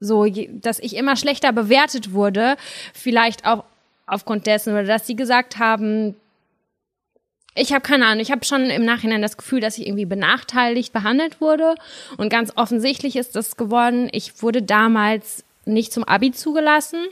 so 0.00 0.26
dass 0.26 0.78
ich 0.78 0.96
immer 0.96 1.16
schlechter 1.16 1.52
bewertet 1.52 2.12
wurde, 2.12 2.56
vielleicht 2.92 3.46
auch 3.46 3.64
aufgrund 4.06 4.46
dessen 4.46 4.72
oder 4.72 4.84
dass 4.84 5.06
sie 5.06 5.16
gesagt 5.16 5.58
haben, 5.58 6.14
ich 7.56 7.72
habe 7.72 7.82
keine 7.82 8.06
Ahnung, 8.06 8.20
ich 8.20 8.32
habe 8.32 8.44
schon 8.44 8.64
im 8.64 8.84
Nachhinein 8.84 9.22
das 9.22 9.36
Gefühl, 9.36 9.60
dass 9.60 9.78
ich 9.78 9.86
irgendwie 9.86 10.06
benachteiligt 10.06 10.92
behandelt 10.92 11.40
wurde. 11.40 11.76
Und 12.16 12.28
ganz 12.28 12.52
offensichtlich 12.56 13.16
ist 13.16 13.36
das 13.36 13.56
geworden, 13.56 14.08
ich 14.12 14.42
wurde 14.42 14.62
damals 14.62 15.44
nicht 15.64 15.92
zum 15.92 16.04
Abi 16.04 16.32
zugelassen. 16.32 17.06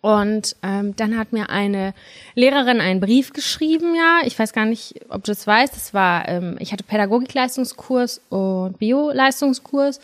Und 0.00 0.56
ähm, 0.62 0.96
dann 0.96 1.16
hat 1.16 1.32
mir 1.32 1.50
eine 1.50 1.94
Lehrerin 2.34 2.80
einen 2.80 3.00
Brief 3.00 3.32
geschrieben, 3.32 3.94
ja. 3.94 4.20
Ich 4.24 4.38
weiß 4.38 4.52
gar 4.52 4.64
nicht, 4.64 4.94
ob 5.08 5.24
du 5.24 5.30
das 5.30 5.46
weißt. 5.46 5.74
Das 5.74 5.94
war, 5.94 6.26
ähm, 6.28 6.56
ich 6.58 6.72
hatte 6.72 6.84
Pädagogikleistungskurs 6.84 8.20
und 8.30 8.78
Bio-Leistungskurs. 8.78 10.00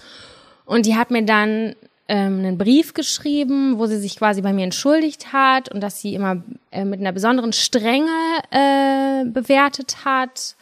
Und 0.66 0.86
die 0.86 0.96
hat 0.96 1.10
mir 1.10 1.24
dann 1.24 1.74
ähm, 2.08 2.38
einen 2.38 2.58
Brief 2.58 2.94
geschrieben, 2.94 3.78
wo 3.78 3.86
sie 3.86 3.98
sich 3.98 4.16
quasi 4.16 4.42
bei 4.42 4.52
mir 4.52 4.64
entschuldigt 4.64 5.32
hat 5.32 5.68
und 5.70 5.80
dass 5.80 6.00
sie 6.00 6.14
immer 6.14 6.42
äh, 6.70 6.84
mit 6.84 7.00
einer 7.00 7.12
besonderen 7.12 7.52
Strenge 7.52 8.10
äh, 8.50 9.24
bewertet 9.24 10.04
hat. 10.04 10.56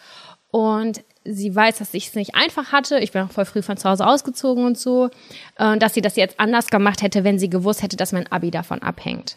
Und 0.51 1.03
sie 1.25 1.55
weiß, 1.55 1.79
dass 1.79 1.95
ich 1.95 2.09
es 2.09 2.15
nicht 2.15 2.35
einfach 2.35 2.73
hatte. 2.73 2.99
Ich 2.99 3.13
bin 3.13 3.23
auch 3.23 3.31
voll 3.31 3.45
früh 3.45 3.63
von 3.63 3.77
zu 3.77 3.89
Hause 3.89 4.07
ausgezogen 4.07 4.65
und 4.65 4.79
so. 4.79 5.09
Äh, 5.57 5.67
Und 5.73 5.83
dass 5.83 5.95
sie 5.95 6.03
das 6.03 6.17
jetzt 6.17 6.39
anders 6.39 6.69
gemacht 6.69 7.03
hätte, 7.03 7.25
wenn 7.25 7.39
sie 7.39 7.51
gewusst 7.51 7.83
hätte, 7.83 7.97
dass 7.97 8.13
mein 8.13 8.31
Abi 8.31 8.51
davon 8.51 8.83
abhängt. 8.83 9.37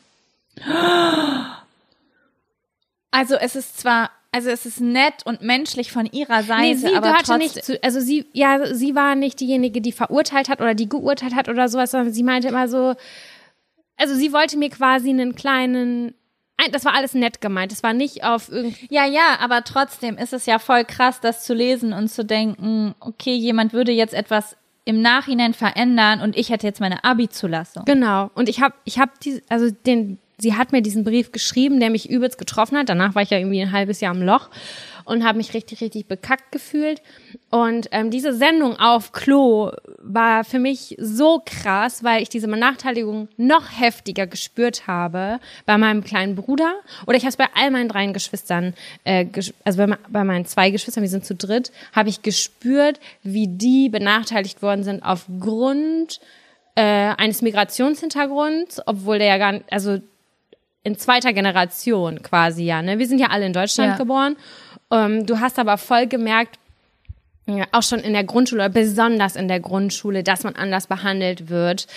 Also 3.11 3.35
es 3.35 3.55
ist 3.55 3.79
zwar, 3.79 4.09
also 4.35 4.49
es 4.49 4.65
ist 4.65 4.81
nett 4.81 5.25
und 5.25 5.41
menschlich 5.41 5.91
von 5.91 6.05
ihrer 6.05 6.43
Seite, 6.43 6.61
Nee, 6.61 6.73
sie 6.75 6.93
aber 6.95 7.13
trotzdem, 7.17 7.37
nicht 7.37 7.63
zu, 7.63 7.81
also 7.83 7.99
sie, 7.99 8.25
ja, 8.33 8.73
sie 8.73 8.93
war 8.95 9.15
nicht 9.15 9.39
diejenige, 9.39 9.79
die 9.81 9.91
verurteilt 9.91 10.49
hat 10.49 10.59
oder 10.61 10.75
die 10.75 10.89
geurteilt 10.89 11.33
hat 11.35 11.47
oder 11.49 11.69
sowas, 11.69 11.91
sondern 11.91 12.13
sie 12.13 12.23
meinte 12.23 12.49
immer 12.49 12.67
so, 12.67 12.95
also 13.97 14.13
sie 14.15 14.33
wollte 14.33 14.57
mir 14.57 14.69
quasi 14.69 15.09
einen 15.09 15.35
kleinen, 15.35 16.13
ein- 16.57 16.71
das 16.71 16.85
war 16.85 16.93
alles 16.93 17.13
nett 17.13 17.39
gemeint, 17.41 17.71
das 17.71 17.81
war 17.83 17.93
nicht 17.93 18.23
auf 18.23 18.51
irgendwie, 18.51 18.87
Ja, 18.89 19.05
ja, 19.05 19.37
aber 19.39 19.63
trotzdem 19.63 20.17
ist 20.17 20.33
es 20.33 20.45
ja 20.45 20.59
voll 20.59 20.83
krass, 20.85 21.21
das 21.21 21.43
zu 21.45 21.53
lesen 21.53 21.93
und 21.93 22.09
zu 22.09 22.25
denken, 22.25 22.93
okay, 22.99 23.33
jemand 23.35 23.73
würde 23.73 23.91
jetzt 23.91 24.13
etwas 24.13 24.57
im 24.83 25.01
Nachhinein 25.01 25.53
verändern 25.53 26.21
und 26.21 26.37
ich 26.37 26.49
hätte 26.49 26.67
jetzt 26.67 26.79
meine 26.79 27.03
Abi-Zulassung. 27.03 27.85
genau. 27.85 28.29
Und 28.35 28.49
ich 28.49 28.61
habe, 28.61 28.75
ich 28.83 28.99
habe 28.99 29.11
die, 29.23 29.41
also 29.49 29.71
den, 29.71 30.19
sie 30.37 30.55
hat 30.55 30.71
mir 30.71 30.81
diesen 30.81 31.03
Brief 31.03 31.31
geschrieben, 31.31 31.79
der 31.79 31.89
mich 31.89 32.09
übelst 32.09 32.37
getroffen 32.37 32.77
hat. 32.77 32.89
Danach 32.89 33.15
war 33.15 33.21
ich 33.21 33.29
ja 33.29 33.37
irgendwie 33.37 33.61
ein 33.61 33.71
halbes 33.71 34.01
Jahr 34.01 34.13
im 34.15 34.21
Loch 34.21 34.49
und 35.05 35.23
habe 35.23 35.37
mich 35.37 35.53
richtig, 35.53 35.81
richtig 35.81 36.07
bekackt 36.07 36.51
gefühlt. 36.51 37.01
Und 37.51 37.89
ähm, 37.91 38.09
diese 38.09 38.33
Sendung 38.33 38.79
auf 38.79 39.11
Klo 39.11 39.71
war 39.99 40.43
für 40.43 40.57
mich 40.57 40.95
so 40.99 41.43
krass, 41.45 42.03
weil 42.03 42.23
ich 42.23 42.29
diese 42.29 42.47
Benachteiligung 42.47 43.27
noch 43.37 43.79
heftiger 43.79 44.25
gespürt 44.25 44.87
habe 44.87 45.39
bei 45.67 45.77
meinem 45.77 46.03
kleinen 46.03 46.35
Bruder. 46.35 46.73
Oder 47.05 47.17
ich 47.17 47.23
habe 47.23 47.29
es 47.29 47.37
bei 47.37 47.47
all 47.53 47.69
meinen 47.69 47.87
drei 47.87 48.07
Geschwistern, 48.07 48.73
äh, 49.03 49.25
ges- 49.25 49.53
also 49.63 49.77
bei, 49.77 49.95
bei 50.09 50.23
meinen 50.23 50.45
zwei 50.45 50.71
Geschwistern, 50.71 51.03
wir 51.03 51.09
sind 51.09 51.23
zu 51.25 51.35
dritt, 51.35 51.71
habe 51.93 52.09
ich 52.09 52.23
gespürt, 52.23 52.99
wie 53.21 53.47
die 53.47 53.89
benachteiligt 53.89 54.63
worden 54.63 54.83
sind 54.83 55.03
aufgrund 55.03 56.19
äh, 56.73 56.81
eines 56.81 57.43
Migrationshintergrunds, 57.43 58.81
obwohl 58.87 59.19
der 59.19 59.27
ja 59.27 59.37
gar 59.37 59.51
nicht, 59.53 59.65
also 59.71 59.99
in 60.85 60.97
zweiter 60.97 61.33
Generation 61.33 62.21
quasi 62.23 62.63
ja, 62.63 62.81
ne? 62.81 62.97
Wir 62.99 63.07
sind 63.07 63.19
ja 63.19 63.27
alle 63.27 63.45
in 63.45 63.53
Deutschland 63.53 63.91
Ja. 63.93 63.97
geboren. 63.97 64.37
Ähm, 64.91 65.25
du 65.25 65.39
hast 65.39 65.59
aber 65.59 65.77
voll 65.77 66.07
gemerkt, 66.07 66.57
ja, 67.47 67.65
auch 67.73 67.83
schon 67.83 67.99
in 67.99 68.13
der 68.13 68.23
Grundschule, 68.23 68.61
oder 68.63 68.69
besonders 68.69 69.35
in 69.35 69.47
der 69.47 69.59
Grundschule, 69.59 70.23
dass 70.23 70.43
man 70.43 70.55
anders 70.55 70.87
behandelt 70.87 71.49
wird 71.49 71.87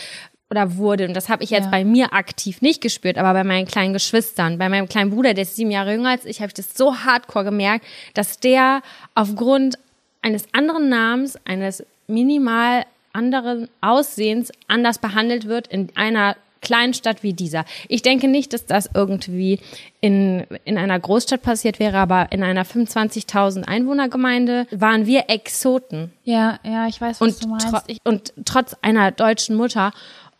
oder 0.50 0.76
wurde. 0.76 1.06
Und 1.06 1.14
das 1.14 1.28
habe 1.28 1.44
ich 1.44 1.50
jetzt 1.50 1.66
Ja. 1.66 1.70
bei 1.70 1.84
mir 1.84 2.12
aktiv 2.14 2.62
nicht 2.62 2.80
gespürt, 2.80 3.18
aber 3.18 3.34
bei 3.34 3.44
meinen 3.44 3.66
kleinen 3.66 3.92
Geschwistern, 3.92 4.56
bei 4.58 4.68
meinem 4.70 4.88
kleinen 4.88 5.10
Bruder, 5.10 5.34
der 5.34 5.42
ist 5.42 5.56
sieben 5.56 5.70
Jahre 5.70 5.92
jünger 5.92 6.10
als 6.10 6.24
ich, 6.24 6.38
habe 6.40 6.48
ich 6.48 6.54
das 6.54 6.74
so 6.74 6.96
hardcore 7.04 7.44
gemerkt, 7.44 7.84
dass 8.14 8.40
der 8.40 8.80
aufgrund 9.14 9.78
eines 10.22 10.46
anderen 10.52 10.88
Namens, 10.88 11.38
eines 11.44 11.84
minimal 12.06 12.84
anderen 13.12 13.68
Aussehens 13.82 14.50
anders 14.66 14.98
behandelt 14.98 15.46
wird 15.46 15.66
in 15.68 15.88
einer 15.94 16.36
kleinen 16.60 16.94
Stadt 16.94 17.22
wie 17.22 17.32
dieser. 17.32 17.64
Ich 17.88 18.02
denke 18.02 18.28
nicht, 18.28 18.52
dass 18.52 18.66
das 18.66 18.90
irgendwie 18.94 19.60
in, 20.00 20.44
in 20.64 20.78
einer 20.78 20.98
Großstadt 20.98 21.42
passiert 21.42 21.78
wäre, 21.78 21.98
aber 21.98 22.30
in 22.30 22.42
einer 22.42 22.64
25.000 22.64 23.64
Einwohnergemeinde 23.64 24.66
waren 24.70 25.06
wir 25.06 25.24
Exoten 25.28 26.12
Ja, 26.24 26.58
ja, 26.64 26.86
ich 26.86 27.00
weiß, 27.00 27.20
was 27.20 27.36
und, 27.36 27.44
du 27.44 27.48
meinst. 27.48 27.68
tro 27.68 27.80
und 28.04 28.32
trotz 28.44 28.76
einer 28.82 29.10
deutschen 29.10 29.56
Mutter 29.56 29.92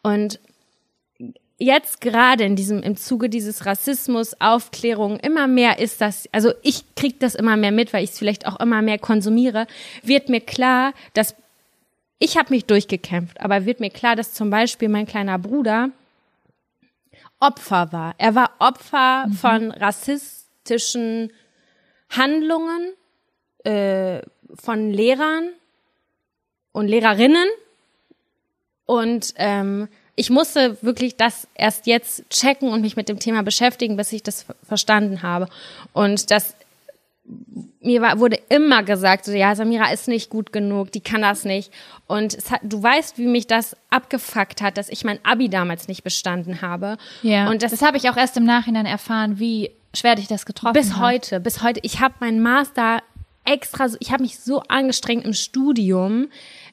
und 0.03 0.39
jetzt 1.59 2.01
gerade 2.01 2.45
in 2.45 2.55
diesem 2.55 2.83
im 2.83 2.97
Zuge 2.97 3.29
dieses 3.29 3.67
Rassismus 3.67 4.41
Aufklärung 4.41 5.19
immer 5.19 5.49
mehr 5.49 5.81
ist 5.81 6.01
das 6.01 6.29
also 6.31 6.53
ich 6.63 6.85
krieg 6.95 7.19
das 7.19 7.35
immer 7.35 7.57
mehr 7.57 7.73
mit 7.73 7.93
weil 7.93 8.05
ich 8.05 8.11
es 8.11 8.19
vielleicht 8.19 8.47
auch 8.47 8.61
immer 8.61 8.81
mehr 8.81 8.99
konsumiere 8.99 9.67
wird 10.05 10.29
mir 10.29 10.41
klar 10.41 10.93
dass 11.15 11.35
ich 12.21 12.37
habe 12.37 12.55
mich 12.55 12.67
durchgekämpft 12.67 13.41
aber 13.41 13.67
wird 13.67 13.81
mir 13.81 13.91
klar 13.91 14.15
dass 14.15 14.33
zum 14.35 14.51
Beispiel 14.51 14.89
mein 14.89 15.07
kleiner 15.07 15.39
Bruder 15.39 15.91
Opfer 17.41 17.93
war. 17.93 18.15
Er 18.19 18.35
war 18.35 18.53
Opfer 18.59 19.27
von 19.41 19.71
rassistischen 19.71 21.33
Handlungen 22.11 22.93
äh, 23.65 24.23
von 24.55 24.91
Lehrern 24.91 25.51
und 26.73 26.89
Lehrerinnen. 26.89 27.49
Und 28.87 29.35
ähm, 29.37 29.89
ich 30.17 30.31
musste 30.31 30.83
wirklich 30.83 31.17
das 31.17 31.47
erst 31.55 31.87
jetzt 31.87 32.29
checken 32.31 32.71
und 32.71 32.81
mich 32.81 32.97
mit 32.97 33.09
dem 33.09 33.19
Thema 33.19 33.43
beschäftigen, 33.43 33.97
bis 33.97 34.13
ich 34.13 34.23
das 34.23 34.43
ver- 34.43 34.57
verstanden 34.67 35.23
habe. 35.23 35.49
Und 35.93 36.31
das 36.31 36.57
mir 37.81 38.03
war, 38.03 38.19
wurde 38.19 38.39
immer 38.49 38.83
gesagt, 38.83 39.25
so, 39.25 39.33
ja, 39.33 39.55
Samira 39.55 39.91
ist 39.93 40.09
nicht 40.09 40.31
gut 40.31 40.53
genug, 40.53 40.93
die 40.93 41.01
kann 41.01 41.23
das 41.23 41.45
nicht. 41.45 41.73
Und 42.07 42.37
hat, 42.51 42.61
du 42.63 42.83
weißt, 42.83 43.19
wie 43.19 43.27
mich 43.27 43.47
das 43.47 43.77
abgefuckt 43.91 44.63
hat, 44.63 44.77
dass 44.77 44.89
ich 44.89 45.05
mein 45.05 45.19
Abi 45.25 45.49
damals 45.49 45.89
nicht 45.89 46.05
bestanden 46.05 46.63
habe. 46.63 46.97
ja, 47.23 47.49
Und 47.49 47.63
das, 47.63 47.71
das, 47.71 47.83
habe 47.83 47.97
ich 47.97 48.09
auch 48.11 48.17
erst 48.17 48.37
im 48.37 48.45
Nachhinein 48.45 48.87
erfahren, 48.87 49.39
wie 49.39 49.71
schwer 49.95 50.17
dich 50.17 50.27
das 50.27 50.47
getroffen 50.47 50.75
bis 50.75 50.95
hat. 50.95 51.01
heute, 51.01 51.41
bis 51.41 51.63
heute. 51.63 51.81
Ich 51.83 52.01
habe 52.01 52.15
meinen 52.21 52.41
Master 52.43 53.03
extra, 53.45 53.87
ich 54.01 54.13
habe 54.13 54.23
mich 54.23 54.39
so 54.39 54.63
angestrengt 54.69 55.25
im 55.25 55.33
Studium. 55.33 56.29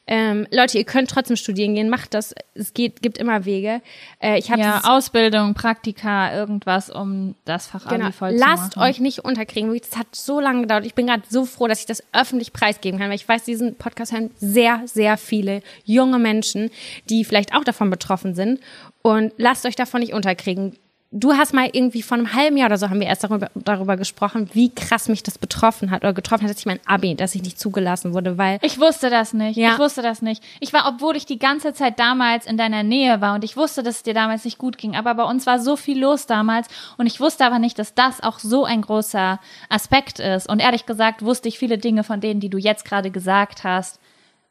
Ähm, 0.07 0.45
Leute, 0.51 0.77
ihr 0.77 0.83
könnt 0.83 1.09
trotzdem 1.09 1.35
studieren 1.35 1.73
gehen, 1.73 1.89
macht 1.89 2.13
das. 2.13 2.35
Es 2.53 2.73
geht, 2.73 3.01
gibt 3.01 3.17
immer 3.17 3.45
Wege. 3.45 3.81
Äh, 4.21 4.37
ich 4.37 4.51
habe 4.51 4.61
Ja, 4.61 4.81
Ausbildung, 4.85 5.55
Praktika, 5.55 6.35
irgendwas, 6.35 6.89
um 6.91 7.35
das 7.45 7.67
Fach 7.67 7.87
Genau. 7.87 8.11
Voll 8.11 8.31
Lasst 8.31 8.73
zu 8.73 8.79
machen. 8.79 8.89
euch 8.89 8.99
nicht 8.99 9.25
unterkriegen. 9.25 9.75
Das 9.77 9.97
hat 9.97 10.07
so 10.13 10.39
lange 10.39 10.61
gedauert. 10.61 10.85
Ich 10.85 10.93
bin 10.93 11.07
gerade 11.07 11.23
so 11.27 11.45
froh, 11.45 11.67
dass 11.67 11.79
ich 11.79 11.85
das 11.87 12.03
öffentlich 12.13 12.53
preisgeben 12.53 12.99
kann, 12.99 13.09
weil 13.09 13.15
ich 13.15 13.27
weiß, 13.27 13.45
diesen 13.45 13.75
Podcast 13.75 14.11
hören 14.11 14.29
sehr, 14.37 14.81
sehr 14.85 15.17
viele 15.17 15.61
junge 15.85 16.19
Menschen, 16.19 16.69
die 17.09 17.25
vielleicht 17.25 17.55
auch 17.55 17.63
davon 17.63 17.89
betroffen 17.89 18.35
sind. 18.35 18.59
Und 19.01 19.33
lasst 19.37 19.65
euch 19.65 19.75
davon 19.75 20.01
nicht 20.01 20.13
unterkriegen. 20.13 20.77
Du 21.17 21.31
hast 21.31 21.53
mal 21.53 21.69
irgendwie 21.71 22.01
vor 22.01 22.17
einem 22.17 22.33
halben 22.33 22.57
Jahr 22.57 22.67
oder 22.67 22.77
so 22.77 22.89
haben 22.89 22.99
wir 22.99 23.07
erst 23.07 23.23
darüber, 23.23 23.49
darüber 23.55 23.95
gesprochen, 23.95 24.49
wie 24.51 24.75
krass 24.75 25.07
mich 25.07 25.23
das 25.23 25.37
betroffen 25.37 25.89
hat 25.89 26.03
oder 26.03 26.11
getroffen 26.11 26.43
hat, 26.43 26.49
dass 26.51 26.59
ich 26.59 26.65
mein 26.65 26.81
Abi, 26.85 27.15
dass 27.15 27.35
ich 27.35 27.41
nicht 27.41 27.57
zugelassen 27.57 28.13
wurde, 28.13 28.37
weil 28.37 28.59
Ich 28.61 28.81
wusste 28.81 29.09
das 29.09 29.33
nicht. 29.33 29.55
Ja. 29.55 29.71
Ich 29.71 29.79
wusste 29.79 30.01
das 30.01 30.21
nicht. 30.21 30.43
Ich 30.59 30.73
war, 30.73 30.93
obwohl 30.93 31.15
ich 31.15 31.25
die 31.25 31.39
ganze 31.39 31.73
Zeit 31.73 31.99
damals 31.99 32.45
in 32.45 32.57
deiner 32.57 32.83
Nähe 32.83 33.21
war 33.21 33.35
und 33.35 33.45
ich 33.45 33.55
wusste, 33.55 33.81
dass 33.81 33.95
es 33.95 34.03
dir 34.03 34.13
damals 34.13 34.43
nicht 34.43 34.57
gut 34.57 34.77
ging, 34.77 34.97
aber 34.97 35.15
bei 35.15 35.23
uns 35.23 35.45
war 35.45 35.59
so 35.59 35.77
viel 35.77 36.01
los 36.01 36.25
damals 36.25 36.67
und 36.97 37.05
ich 37.05 37.21
wusste 37.21 37.45
aber 37.45 37.59
nicht, 37.59 37.79
dass 37.79 37.93
das 37.93 38.21
auch 38.21 38.39
so 38.39 38.65
ein 38.65 38.81
großer 38.81 39.39
Aspekt 39.69 40.19
ist. 40.19 40.49
Und 40.49 40.59
ehrlich 40.59 40.85
gesagt 40.85 41.21
wusste 41.21 41.47
ich 41.47 41.57
viele 41.57 41.77
Dinge 41.77 42.03
von 42.03 42.19
denen, 42.19 42.41
die 42.41 42.49
du 42.49 42.57
jetzt 42.57 42.83
gerade 42.83 43.09
gesagt 43.09 43.63
hast, 43.63 44.01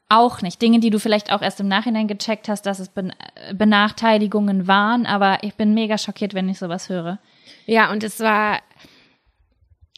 auch 0.09 0.41
nicht. 0.41 0.61
Dinge, 0.61 0.79
die 0.79 0.89
du 0.89 0.99
vielleicht 0.99 1.31
auch 1.31 1.41
erst 1.41 1.59
im 1.59 1.67
Nachhinein 1.67 2.07
gecheckt 2.07 2.47
hast, 2.47 2.65
dass 2.65 2.79
es 2.79 2.91
Benachteiligungen 3.53 4.67
waren, 4.67 5.05
aber 5.05 5.39
ich 5.41 5.55
bin 5.55 5.73
mega 5.73 5.97
schockiert, 5.97 6.33
wenn 6.33 6.49
ich 6.49 6.59
sowas 6.59 6.89
höre. 6.89 7.19
Ja, 7.65 7.91
und 7.91 8.03
es 8.03 8.19
war, 8.19 8.59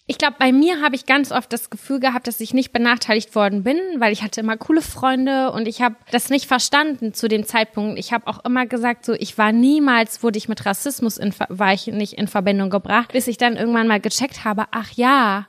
ich 0.05 0.17
glaube, 0.17 0.37
bei 0.39 0.53
mir 0.53 0.81
habe 0.81 0.95
ich 0.95 1.05
ganz 1.05 1.33
oft 1.33 1.51
das 1.51 1.69
Gefühl 1.69 1.99
gehabt, 1.99 2.27
dass 2.27 2.39
ich 2.39 2.53
nicht 2.53 2.71
benachteiligt 2.71 3.35
worden 3.35 3.63
bin, 3.63 3.77
weil 3.97 4.13
ich 4.13 4.23
hatte 4.23 4.39
immer 4.39 4.55
coole 4.55 4.81
Freunde 4.81 5.51
und 5.51 5.67
ich 5.67 5.81
habe 5.81 5.95
das 6.11 6.29
nicht 6.29 6.47
verstanden 6.47 7.13
zu 7.13 7.27
dem 7.27 7.45
Zeitpunkt. 7.45 7.99
Ich 7.99 8.13
habe 8.13 8.27
auch 8.27 8.45
immer 8.45 8.65
gesagt, 8.65 9.03
so 9.03 9.13
ich 9.13 9.37
war 9.37 9.51
niemals, 9.51 10.23
wurde 10.23 10.37
ich 10.37 10.47
mit 10.47 10.65
Rassismus 10.65 11.17
in, 11.17 11.33
war 11.49 11.73
ich 11.73 11.87
nicht 11.87 12.13
in 12.13 12.29
Verbindung 12.29 12.69
gebracht, 12.69 13.11
bis 13.11 13.27
ich 13.27 13.37
dann 13.37 13.57
irgendwann 13.57 13.87
mal 13.87 13.99
gecheckt 13.99 14.45
habe, 14.45 14.67
ach 14.71 14.93
ja, 14.93 15.47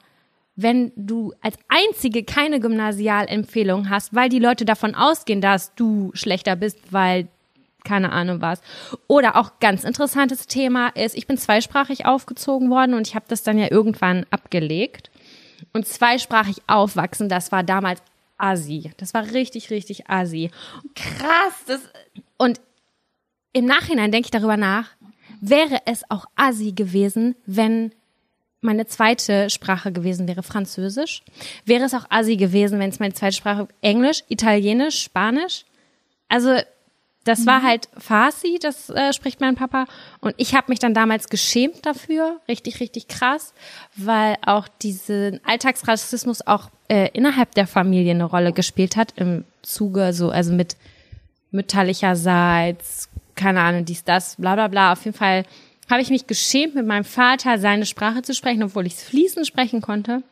wenn 0.61 0.91
du 0.97 1.33
als 1.41 1.57
einzige 1.69 2.25
keine 2.25 2.59
Gymnasialempfehlung 2.59 3.91
hast, 3.91 4.13
weil 4.13 4.29
die 4.29 4.41
Leute 4.41 4.65
davon 4.65 4.97
ausgehen, 4.97 5.41
dass 5.41 5.73
du 5.77 6.11
schlechter 6.15 6.57
bist, 6.57 6.79
weil 6.91 7.29
keine 7.85 8.11
Ahnung 8.11 8.41
was. 8.41 8.61
Oder 9.07 9.37
auch 9.37 9.61
ganz 9.61 9.85
interessantes 9.85 10.49
Thema 10.49 10.89
ist, 10.89 11.17
ich 11.17 11.29
bin 11.29 11.39
zweisprachig 11.39 12.07
aufgezogen 12.07 12.71
worden 12.71 12.95
und 12.95 13.07
ich 13.07 13.15
habe 13.15 13.27
das 13.29 13.45
dann 13.45 13.57
ja 13.57 13.71
irgendwann 13.71 14.27
abgelegt. 14.31 15.13
Und 15.73 15.87
zweisprachig 15.87 16.57
aufwachsen, 16.67 17.29
das 17.29 17.53
war 17.53 17.63
damals 17.63 18.03
Asi. 18.37 18.91
Das 18.97 19.15
war 19.15 19.31
richtig, 19.31 19.71
richtig 19.71 20.11
Asi. 20.11 20.51
Krass. 20.97 21.55
Das 21.69 21.81
und 22.37 22.61
im 23.53 23.65
Nachhinein 23.65 24.11
denke 24.11 24.27
ich 24.27 24.33
darüber 24.33 24.57
nach, 24.57 24.89
wäre 25.41 25.79
es 25.87 26.03
auch 26.11 26.27
Asi 26.35 26.73
gewesen, 26.73 27.37
wenn 27.47 27.93
meine 28.61 28.87
zweite 28.87 29.51
Sprache 29.51 29.93
gewesen 29.93 30.27
wäre 30.27 30.43
Französisch. 30.43 31.23
Wäre 31.65 31.85
es 31.85 31.95
auch 31.95 32.07
Asi 32.11 32.37
gewesen, 32.37 32.79
wenn 32.81 32.91
es 32.91 32.99
meine 32.99 33.15
zweite 33.15 33.37
Sprache 33.37 33.69
Englisch, 33.81 34.25
Italienisch, 34.29 35.03
Spanisch. 35.03 35.65
Also 36.29 36.59
das 37.25 37.41
mhm. 37.41 37.47
war 37.47 37.63
halt 37.63 37.89
Farsi, 37.99 38.59
das 38.61 38.91
äh, 38.91 39.13
spricht 39.13 39.41
mein 39.41 39.55
Papa. 39.55 39.87
Und 40.21 40.35
ich 40.39 40.55
habe 40.55 40.67
mich 40.69 40.79
dann 40.79 40.95
damals 40.95 41.29
geschämt 41.29 41.85
dafür, 41.85 42.41
richtig, 42.49 42.81
richtig 42.81 43.07
krass, 43.07 43.53
weil 43.97 44.37
auch 44.45 44.67
diesen 44.67 45.41
Alltagsrassismus 45.45 46.47
auch 46.47 46.71
äh, 46.89 47.11
innerhalb 47.13 47.55
der 47.55 47.67
Familie 47.67 48.13
eine 48.13 48.25
Rolle 48.25 48.53
gespielt 48.53 48.97
hat 48.97 49.13
im 49.17 49.45
Zuge 49.63 50.13
so, 50.13 50.31
also 50.31 50.53
mit 50.53 50.77
mütterlicherseits, 51.51 53.09
keine 53.35 53.61
Ahnung, 53.61 53.85
dies, 53.85 54.05
das, 54.05 54.37
bla 54.37 54.55
bla 54.55 54.69
bla. 54.69 54.93
Auf 54.93 55.05
jeden 55.05 55.17
Fall 55.17 55.45
habe 55.91 56.03
ich 56.03 56.11
mich 56.11 56.27
geschämt, 56.27 56.75
mit 56.75 56.87
meinem 56.87 57.05
Vater 57.05 57.59
seine 57.59 57.87
Sprache 57.87 58.23
zu 58.23 58.35
sprechen, 58.35 58.63
obwohl 58.63 58.87
ich 58.87 58.95
es 58.95 59.03
fließend 59.03 59.47
sprechen 59.47 59.81
konnte. 59.81 60.23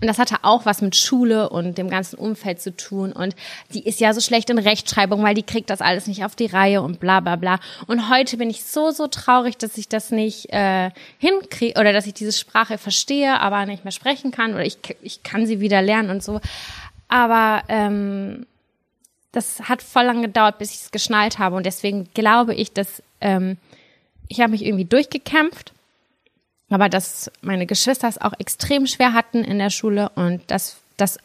Und 0.00 0.06
das 0.06 0.18
hatte 0.18 0.36
auch 0.42 0.66
was 0.66 0.82
mit 0.82 0.96
Schule 0.96 1.48
und 1.48 1.78
dem 1.78 1.90
ganzen 1.90 2.16
Umfeld 2.16 2.60
zu 2.60 2.76
tun. 2.76 3.12
Und 3.12 3.34
die 3.72 3.84
ist 3.84 4.00
ja 4.00 4.12
so 4.12 4.20
schlecht 4.20 4.50
in 4.50 4.58
Rechtschreibung, 4.58 5.22
weil 5.22 5.34
die 5.34 5.42
kriegt 5.42 5.70
das 5.70 5.80
alles 5.80 6.06
nicht 6.06 6.24
auf 6.24 6.36
die 6.36 6.46
Reihe 6.46 6.82
und 6.82 7.00
bla 7.00 7.20
bla 7.20 7.36
bla. 7.36 7.58
Und 7.86 8.10
heute 8.10 8.36
bin 8.36 8.50
ich 8.50 8.64
so, 8.64 8.90
so 8.90 9.06
traurig, 9.06 9.56
dass 9.56 9.78
ich 9.78 9.88
das 9.88 10.10
nicht 10.10 10.52
äh, 10.52 10.90
hinkriege 11.18 11.78
oder 11.80 11.92
dass 11.92 12.06
ich 12.06 12.14
diese 12.14 12.32
Sprache 12.32 12.78
verstehe, 12.78 13.40
aber 13.40 13.66
nicht 13.66 13.84
mehr 13.84 13.92
sprechen 13.92 14.30
kann. 14.30 14.54
Oder 14.54 14.64
ich, 14.64 14.78
ich 15.02 15.22
kann 15.22 15.46
sie 15.46 15.60
wieder 15.60 15.82
lernen 15.82 16.10
und 16.10 16.22
so. 16.22 16.40
Aber 17.08 17.62
ähm, 17.68 18.46
das 19.32 19.60
hat 19.68 19.82
voll 19.82 20.04
lang 20.04 20.22
gedauert, 20.22 20.58
bis 20.58 20.72
ich 20.72 20.82
es 20.82 20.90
geschnallt 20.90 21.38
habe. 21.38 21.56
Und 21.56 21.66
deswegen 21.66 22.08
glaube 22.14 22.54
ich, 22.54 22.72
dass 22.72 23.02
ähm, 23.20 23.58
ich 24.28 24.40
habe 24.40 24.52
mich 24.52 24.64
irgendwie 24.64 24.84
durchgekämpft, 24.84 25.72
aber 26.70 26.88
dass 26.88 27.30
meine 27.42 27.66
Geschwister 27.66 28.08
es 28.08 28.20
auch 28.20 28.32
extrem 28.38 28.86
schwer 28.86 29.12
hatten 29.12 29.44
in 29.44 29.58
der 29.58 29.70
Schule 29.70 30.10
und 30.14 30.42
dass 30.50 30.78
das 30.96 31.18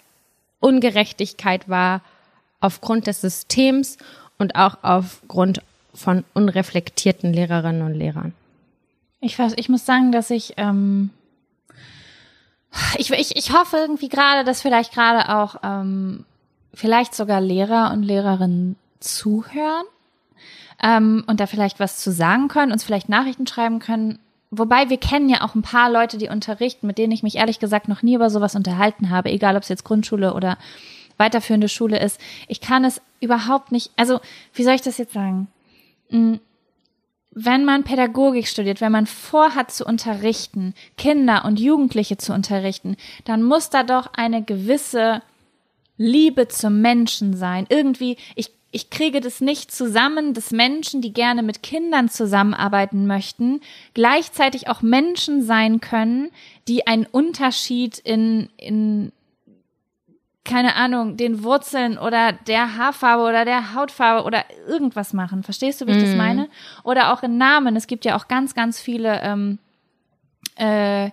Ungerechtigkeit 0.60 1.70
war 1.70 2.02
aufgrund 2.60 3.08
des 3.08 3.22
Systems 3.22 3.98
und 4.38 4.56
auch 4.56 4.78
aufgrund 4.82 5.62
von 5.94 6.24
unreflektierten 6.34 7.34
Lehrerinnen 7.34 7.82
und 7.82 7.94
Lehrern. 7.94 8.34
Ich 9.22 9.38
weiß, 9.38 9.54
ich 9.58 9.70
muss 9.70 9.86
sagen, 9.86 10.12
dass 10.12 10.30
ich 10.30 10.54
ähm, 10.58 11.10
ich, 12.98 13.12
ich, 13.12 13.36
ich 13.36 13.52
hoffe 13.54 13.78
irgendwie 13.78 14.10
gerade, 14.10 14.44
dass 14.44 14.62
vielleicht 14.62 14.94
gerade 14.94 15.36
auch 15.36 15.56
ähm, 15.64 16.26
vielleicht 16.74 17.16
sogar 17.16 17.42
Lehrer 17.42 17.92
und 17.92 18.04
Lehrerinnen 18.04 18.76
zuhören 19.00 19.86
ähm, 20.82 21.24
und 21.28 21.40
da 21.40 21.48
vielleicht 21.48 21.80
was 21.80 21.98
zu 21.98 22.12
sagen 22.12 22.48
können, 22.48 22.72
uns 22.72 22.84
vielleicht 22.84 23.10
Nachrichten 23.10 23.48
schreiben 23.48 23.80
können. 23.80 24.20
Wobei 24.52 24.90
wir 24.90 24.98
kennen 24.98 25.30
ja 25.30 25.44
auch 25.44 25.56
ein 25.56 25.62
paar 25.62 25.92
Leute, 25.92 26.18
die 26.18 26.30
unterrichten, 26.30 26.88
mit 26.88 26.98
denen 26.98 27.12
ich 27.12 27.24
mich 27.24 27.36
ehrlich 27.36 27.60
gesagt 27.60 27.88
noch 27.88 28.02
nie 28.02 28.16
über 28.16 28.30
sowas 28.30 28.56
unterhalten 28.56 29.10
habe, 29.10 29.30
egal 29.30 29.56
ob 29.56 29.64
es 29.64 29.70
jetzt 29.70 29.84
Grundschule 29.84 30.34
oder 30.34 30.58
weiterführende 31.18 31.70
Schule 31.70 32.00
ist. 32.00 32.20
Ich 32.48 32.62
kann 32.62 32.86
es 32.86 33.02
überhaupt 33.20 33.72
nicht, 33.72 33.92
also 33.98 34.20
wie 34.54 34.64
soll 34.64 34.74
ich 34.74 34.82
das 34.82 34.98
jetzt 34.98 35.14
sagen? 35.14 35.48
Hm, 36.10 36.40
wenn 37.32 37.64
man 37.64 37.84
Pädagogik 37.84 38.48
studiert, 38.48 38.82
wenn 38.82 38.92
man 38.92 39.06
vorhat 39.06 39.72
zu 39.72 39.86
unterrichten, 39.86 40.74
Kinder 40.98 41.46
und 41.46 41.60
Jugendliche 41.60 42.18
zu 42.18 42.34
unterrichten, 42.34 42.98
dann 43.26 43.44
muss 43.44 43.70
da 43.70 43.84
doch 43.84 44.14
eine 44.14 44.44
gewisse 44.44 45.22
Liebe 45.98 46.48
zum 46.48 46.82
Menschen 46.82 47.36
sein. 47.36 47.68
Irgendwie, 47.70 48.18
ich 48.36 48.52
ich 48.72 48.90
kriege 48.90 49.20
das 49.20 49.42
nicht 49.42 49.72
zusammen, 49.72 50.34
dass 50.34 50.52
Menschen, 50.52 51.02
die 51.02 51.12
gerne 51.12 51.42
mit 51.42 51.64
Kindern 51.64 52.10
zusammenarbeiten 52.10 53.08
möchten, 53.08 53.62
gleichzeitig 53.94 54.68
auch 54.68 54.82
Menschen 54.82 55.44
sein 55.44 55.82
können, 55.82 56.30
die 56.68 56.86
einen 56.86 57.08
Unterschied 57.08 57.98
in, 57.98 58.50
in, 58.58 59.12
keine 60.46 60.76
Ahnung, 60.76 61.18
den 61.18 61.44
Wurzeln 61.44 61.98
oder 61.98 62.34
der 62.34 62.78
Haarfarbe 62.78 63.24
oder 63.24 63.44
der 63.44 63.74
Hautfarbe 63.74 64.24
oder 64.26 64.46
irgendwas 64.68 65.14
machen. 65.14 65.44
Verstehst 65.44 65.82
du, 65.82 65.88
wie 65.88 65.92
ich 65.92 65.98
mm. 65.98 66.02
das 66.02 66.12
mhm. 66.12 66.18
meine? 66.18 66.50
Oder 66.84 67.12
auch 67.12 67.24
in 67.24 67.38
Namen. 67.38 67.76
Es 67.76 67.88
gibt 67.88 68.06
ja 68.06 68.16
auch 68.16 68.28
ganz, 68.28 68.54
ganz 68.54 68.80
viele 68.80 69.20
ähm, 69.22 69.58
äh, 70.58 71.10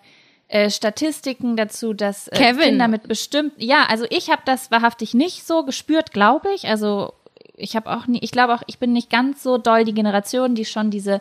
äh, 0.48 0.70
Statistiken 0.70 1.56
dazu, 1.56 1.94
dass 1.94 2.28
äh, 2.28 2.52
Kinder 2.52 2.86
mit 2.86 3.08
bestimmten, 3.08 3.60
ja, 3.60 3.86
also 3.88 4.04
ich 4.10 4.30
habe 4.30 4.42
das 4.44 4.70
wahrhaftig 4.70 5.14
nicht 5.14 5.46
so 5.46 5.64
gespürt, 5.64 6.12
glaube 6.12 6.52
ich. 6.54 6.68
Also 6.68 7.14
ich 7.56 7.76
habe 7.76 7.90
auch 7.90 8.06
nie, 8.06 8.18
ich 8.22 8.30
glaube 8.30 8.54
auch, 8.54 8.62
ich 8.66 8.78
bin 8.78 8.92
nicht 8.92 9.10
ganz 9.10 9.42
so 9.42 9.58
doll 9.58 9.84
die 9.84 9.94
Generation, 9.94 10.54
die 10.54 10.64
schon 10.64 10.90
diese 10.90 11.20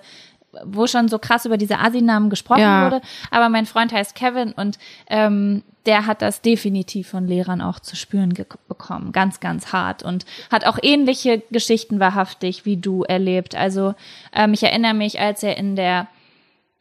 wo 0.63 0.87
schon 0.87 1.09
so 1.09 1.19
krass 1.19 1.45
über 1.45 1.57
diese 1.57 1.79
Asi-Namen 1.79 2.29
gesprochen 2.29 2.61
ja. 2.61 2.85
wurde. 2.85 3.01
Aber 3.31 3.49
mein 3.49 3.65
Freund 3.65 3.91
heißt 3.91 4.15
Kevin 4.15 4.53
und 4.53 4.77
ähm, 5.09 5.63
der 5.85 6.05
hat 6.05 6.21
das 6.21 6.41
definitiv 6.41 7.09
von 7.09 7.27
Lehrern 7.27 7.61
auch 7.61 7.79
zu 7.79 7.95
spüren 7.95 8.33
bekommen. 8.67 9.11
Ganz, 9.11 9.39
ganz 9.39 9.71
hart. 9.71 10.03
Und 10.03 10.25
hat 10.51 10.65
auch 10.65 10.79
ähnliche 10.81 11.43
Geschichten 11.51 11.99
wahrhaftig 11.99 12.65
wie 12.65 12.77
du 12.77 13.03
erlebt. 13.03 13.55
Also 13.55 13.93
ähm, 14.33 14.53
ich 14.53 14.63
erinnere 14.63 14.93
mich, 14.93 15.19
als 15.19 15.43
er 15.43 15.57
in 15.57 15.75
der 15.75 16.07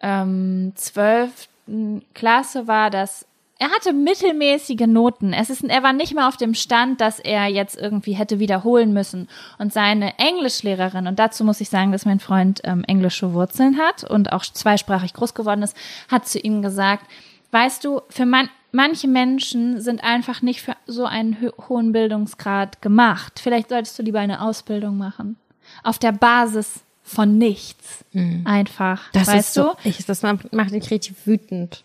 ähm, 0.01 0.73
zwölften 0.75 2.03
Klasse 2.15 2.67
war, 2.67 2.91
dass 2.91 3.27
er 3.59 3.71
hatte 3.71 3.93
mittelmäßige 3.93 4.87
Noten. 4.87 5.33
Es 5.33 5.49
ist, 5.49 5.63
er 5.65 5.83
war 5.83 5.93
nicht 5.93 6.15
mal 6.15 6.29
auf 6.29 6.37
dem 6.37 6.55
Stand, 6.55 7.01
dass 7.01 7.21
er 7.21 7.47
jetzt 7.47 7.77
irgendwie 7.77 8.15
hätte 8.15 8.41
wiederholen 8.41 8.93
müssen. 8.93 9.29
Und 9.59 9.73
seine 9.73 10.19
Englischlehrerin, 10.19 11.07
und 11.07 11.19
dazu 11.19 11.45
muss 11.45 11.61
ich 11.61 11.69
sagen, 11.69 11.93
dass 11.93 12.05
mein 12.05 12.21
Freund 12.21 12.61
ähm, 12.65 12.83
englische 12.85 13.33
Wurzeln 13.33 13.79
hat 13.79 14.03
und 14.05 14.33
auch 14.33 14.43
zweisprachig 14.43 15.13
groß 15.13 15.35
geworden 15.35 15.63
ist, 15.63 15.77
hat 16.09 16.27
zu 16.27 16.41
ihm 16.41 16.63
gesagt, 16.63 17.07
weißt 17.53 17.85
du, 17.85 18.01
für 18.09 18.27
man, 18.27 18.49
manche 18.73 19.07
Menschen 19.07 19.81
sind 19.81 20.03
einfach 20.03 20.43
nicht 20.43 20.61
für 20.61 20.75
so 20.87 21.05
einen 21.05 21.37
hohen 21.69 21.93
Bildungsgrad 21.93 22.83
gemacht. 22.83 23.39
Vielleicht 23.41 23.69
solltest 23.69 23.97
du 23.99 24.03
lieber 24.03 24.19
eine 24.19 24.43
Ausbildung 24.43 24.99
machen. 24.99 25.37
Auf 25.85 26.01
der 26.01 26.13
Basis 26.13 26.81
von 27.05 27.39
nichts. 27.39 28.05
Mhm. 28.13 28.43
Einfach. 28.47 29.13
Das 29.13 29.29
weißt 29.29 29.49
ist 29.49 29.55
so, 29.55 29.63
du? 29.63 29.89
Ich, 29.89 30.05
das 30.05 30.23
macht 30.23 30.53
mich 30.53 30.91
richtig 30.91 31.15
wütend. 31.25 31.85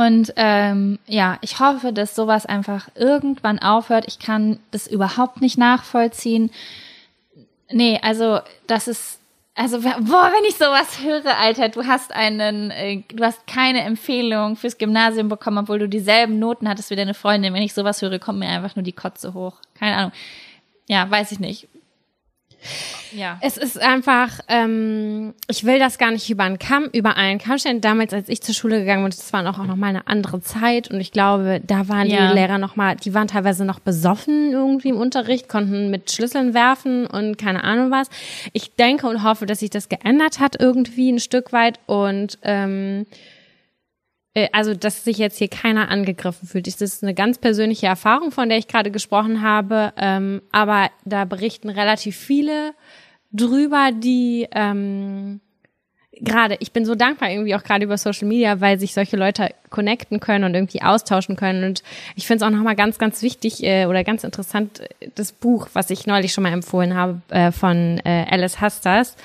Und 0.00 0.32
ähm, 0.36 0.98
ja, 1.06 1.36
ich 1.42 1.60
hoffe, 1.60 1.92
dass 1.92 2.14
sowas 2.14 2.46
einfach 2.46 2.88
irgendwann 2.94 3.58
aufhört. 3.58 4.06
Ich 4.08 4.18
kann 4.18 4.58
das 4.70 4.86
überhaupt 4.86 5.42
nicht 5.42 5.58
nachvollziehen. 5.58 6.50
Nee, 7.70 8.00
also 8.02 8.40
das 8.66 8.88
ist, 8.88 9.18
also 9.54 9.80
boah, 9.80 10.32
wenn 10.32 10.48
ich 10.48 10.56
sowas 10.56 11.02
höre, 11.02 11.36
Alter, 11.36 11.68
du 11.68 11.86
hast 11.86 12.14
einen, 12.14 12.70
äh, 12.70 13.02
du 13.08 13.22
hast 13.22 13.46
keine 13.46 13.82
Empfehlung 13.82 14.56
fürs 14.56 14.78
Gymnasium 14.78 15.28
bekommen, 15.28 15.58
obwohl 15.58 15.78
du 15.78 15.86
dieselben 15.86 16.38
Noten 16.38 16.66
hattest 16.66 16.88
wie 16.88 16.96
deine 16.96 17.12
Freundin. 17.12 17.52
Wenn 17.52 17.62
ich 17.62 17.74
sowas 17.74 18.00
höre, 18.00 18.18
kommt 18.18 18.38
mir 18.38 18.48
einfach 18.48 18.76
nur 18.76 18.82
die 18.82 18.92
Kotze 18.92 19.34
hoch. 19.34 19.56
Keine 19.78 19.96
Ahnung. 19.96 20.12
Ja, 20.88 21.10
weiß 21.10 21.30
ich 21.32 21.40
nicht. 21.40 21.68
Ja. 23.12 23.38
Es 23.40 23.56
ist 23.56 23.80
einfach, 23.80 24.40
ähm, 24.48 25.34
ich 25.48 25.64
will 25.64 25.78
das 25.78 25.98
gar 25.98 26.10
nicht 26.10 26.28
über 26.30 26.44
einen 26.44 26.58
Kamm, 26.58 26.88
über 26.92 27.16
einen 27.16 27.38
Kamm 27.38 27.58
stellen. 27.58 27.80
Damals, 27.80 28.12
als 28.12 28.28
ich 28.28 28.42
zur 28.42 28.54
Schule 28.54 28.80
gegangen 28.80 29.02
bin, 29.02 29.10
das 29.10 29.32
war 29.32 29.48
auch 29.48 29.64
noch 29.64 29.76
mal 29.76 29.88
eine 29.88 30.06
andere 30.06 30.40
Zeit 30.40 30.90
und 30.90 31.00
ich 31.00 31.12
glaube, 31.12 31.60
da 31.66 31.88
waren 31.88 32.08
ja. 32.08 32.28
die 32.28 32.34
Lehrer 32.34 32.58
noch 32.58 32.76
mal, 32.76 32.96
die 32.96 33.14
waren 33.14 33.28
teilweise 33.28 33.64
noch 33.64 33.80
besoffen 33.80 34.52
irgendwie 34.52 34.90
im 34.90 34.96
Unterricht, 34.96 35.48
konnten 35.48 35.90
mit 35.90 36.10
Schlüsseln 36.10 36.54
werfen 36.54 37.06
und 37.06 37.38
keine 37.38 37.64
Ahnung 37.64 37.90
was. 37.90 38.08
Ich 38.52 38.74
denke 38.76 39.08
und 39.08 39.22
hoffe, 39.22 39.46
dass 39.46 39.60
sich 39.60 39.70
das 39.70 39.88
geändert 39.88 40.38
hat 40.38 40.60
irgendwie 40.60 41.10
ein 41.10 41.20
Stück 41.20 41.52
weit 41.52 41.80
und 41.86 42.38
ähm, 42.42 43.06
äh, 43.10 43.16
also 44.52 44.74
dass 44.74 45.04
sich 45.04 45.18
jetzt 45.18 45.38
hier 45.38 45.48
keiner 45.48 45.88
angegriffen 45.88 46.46
fühlt. 46.46 46.66
Das 46.66 46.80
ist 46.80 47.02
eine 47.02 47.14
ganz 47.14 47.38
persönliche 47.38 47.86
Erfahrung, 47.86 48.30
von 48.30 48.48
der 48.48 48.58
ich 48.58 48.68
gerade 48.68 48.90
gesprochen 48.90 49.42
habe. 49.42 49.92
Ähm, 49.96 50.42
aber 50.52 50.90
da 51.04 51.24
berichten 51.24 51.68
relativ 51.68 52.16
viele 52.16 52.72
drüber, 53.32 53.90
die 53.92 54.48
ähm, 54.52 55.40
gerade, 56.20 56.56
ich 56.60 56.72
bin 56.72 56.84
so 56.84 56.94
dankbar 56.94 57.30
irgendwie 57.30 57.54
auch 57.54 57.62
gerade 57.62 57.84
über 57.84 57.96
Social 57.96 58.28
Media, 58.28 58.60
weil 58.60 58.78
sich 58.78 58.94
solche 58.94 59.16
Leute 59.16 59.50
connecten 59.70 60.20
können 60.20 60.44
und 60.44 60.54
irgendwie 60.54 60.82
austauschen 60.82 61.36
können. 61.36 61.64
Und 61.64 61.82
ich 62.16 62.26
finde 62.26 62.44
es 62.44 62.48
auch 62.48 62.54
nochmal 62.54 62.76
ganz, 62.76 62.98
ganz 62.98 63.22
wichtig 63.22 63.62
äh, 63.62 63.86
oder 63.86 64.04
ganz 64.04 64.24
interessant, 64.24 64.82
das 65.14 65.32
Buch, 65.32 65.68
was 65.72 65.90
ich 65.90 66.06
neulich 66.06 66.32
schon 66.32 66.42
mal 66.42 66.52
empfohlen 66.52 66.94
habe, 66.94 67.20
äh, 67.30 67.52
von 67.52 68.00
äh, 68.04 68.26
Alice 68.28 68.60
Hasters, 68.60 69.16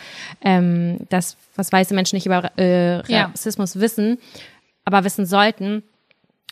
ähm, 0.41 0.99
das, 1.09 1.37
was 1.55 1.71
weiße 1.71 1.93
Menschen 1.93 2.15
nicht 2.15 2.25
über 2.25 2.51
äh, 2.57 3.01
Rassismus 3.07 3.75
ja. 3.75 3.81
wissen, 3.81 4.17
aber 4.86 5.03
wissen 5.03 5.25
sollten. 5.25 5.83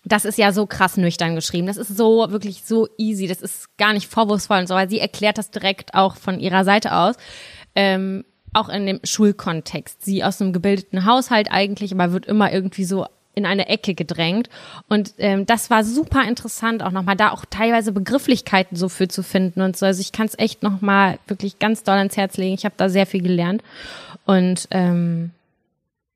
Das 0.05 0.25
ist 0.25 0.37
ja 0.37 0.51
so 0.51 0.65
krass 0.65 0.97
nüchtern 0.97 1.35
geschrieben. 1.35 1.67
Das 1.67 1.77
ist 1.77 1.95
so 1.95 2.29
wirklich 2.29 2.63
so 2.65 2.89
easy. 2.97 3.27
Das 3.27 3.41
ist 3.41 3.77
gar 3.77 3.93
nicht 3.93 4.07
vorwurfsvoll 4.07 4.59
und 4.59 4.67
so, 4.67 4.75
weil 4.75 4.89
sie 4.89 4.99
erklärt 4.99 5.37
das 5.37 5.49
direkt 5.49 5.93
auch 5.93 6.17
von 6.17 6.39
ihrer 6.39 6.65
Seite 6.65 6.93
aus. 6.93 7.15
Ähm, 7.75 8.25
auch 8.51 8.69
in 8.69 8.85
dem 8.85 8.99
Schulkontext. 9.03 10.03
Sie 10.03 10.23
aus 10.23 10.41
einem 10.41 10.53
gebildeten 10.53 11.05
Haushalt 11.05 11.47
eigentlich, 11.51 11.93
aber 11.93 12.11
wird 12.11 12.25
immer 12.25 12.51
irgendwie 12.51 12.83
so 12.83 13.07
in 13.35 13.45
eine 13.45 13.67
Ecke 13.67 13.95
gedrängt. 13.95 14.49
Und 14.87 15.13
ähm, 15.17 15.45
das 15.45 15.69
war 15.69 15.83
super 15.83 16.23
interessant, 16.27 16.83
auch 16.83 16.91
nochmal 16.91 17.15
da 17.15 17.31
auch 17.31 17.45
teilweise 17.45 17.91
Begrifflichkeiten 17.91 18.77
so 18.77 18.89
für 18.89 19.07
zu 19.07 19.23
finden 19.23 19.61
und 19.61 19.75
so. 19.75 19.85
Also 19.85 20.01
ich 20.01 20.11
kann 20.11 20.27
es 20.27 20.37
echt 20.37 20.61
nochmal 20.63 21.17
wirklich 21.27 21.59
ganz 21.59 21.83
doll 21.83 21.97
ans 21.97 22.17
Herz 22.17 22.37
legen. 22.37 22.53
Ich 22.53 22.65
habe 22.65 22.75
da 22.77 22.89
sehr 22.89 23.05
viel 23.05 23.23
gelernt. 23.23 23.63
Und 24.25 24.67
ähm, 24.71 25.31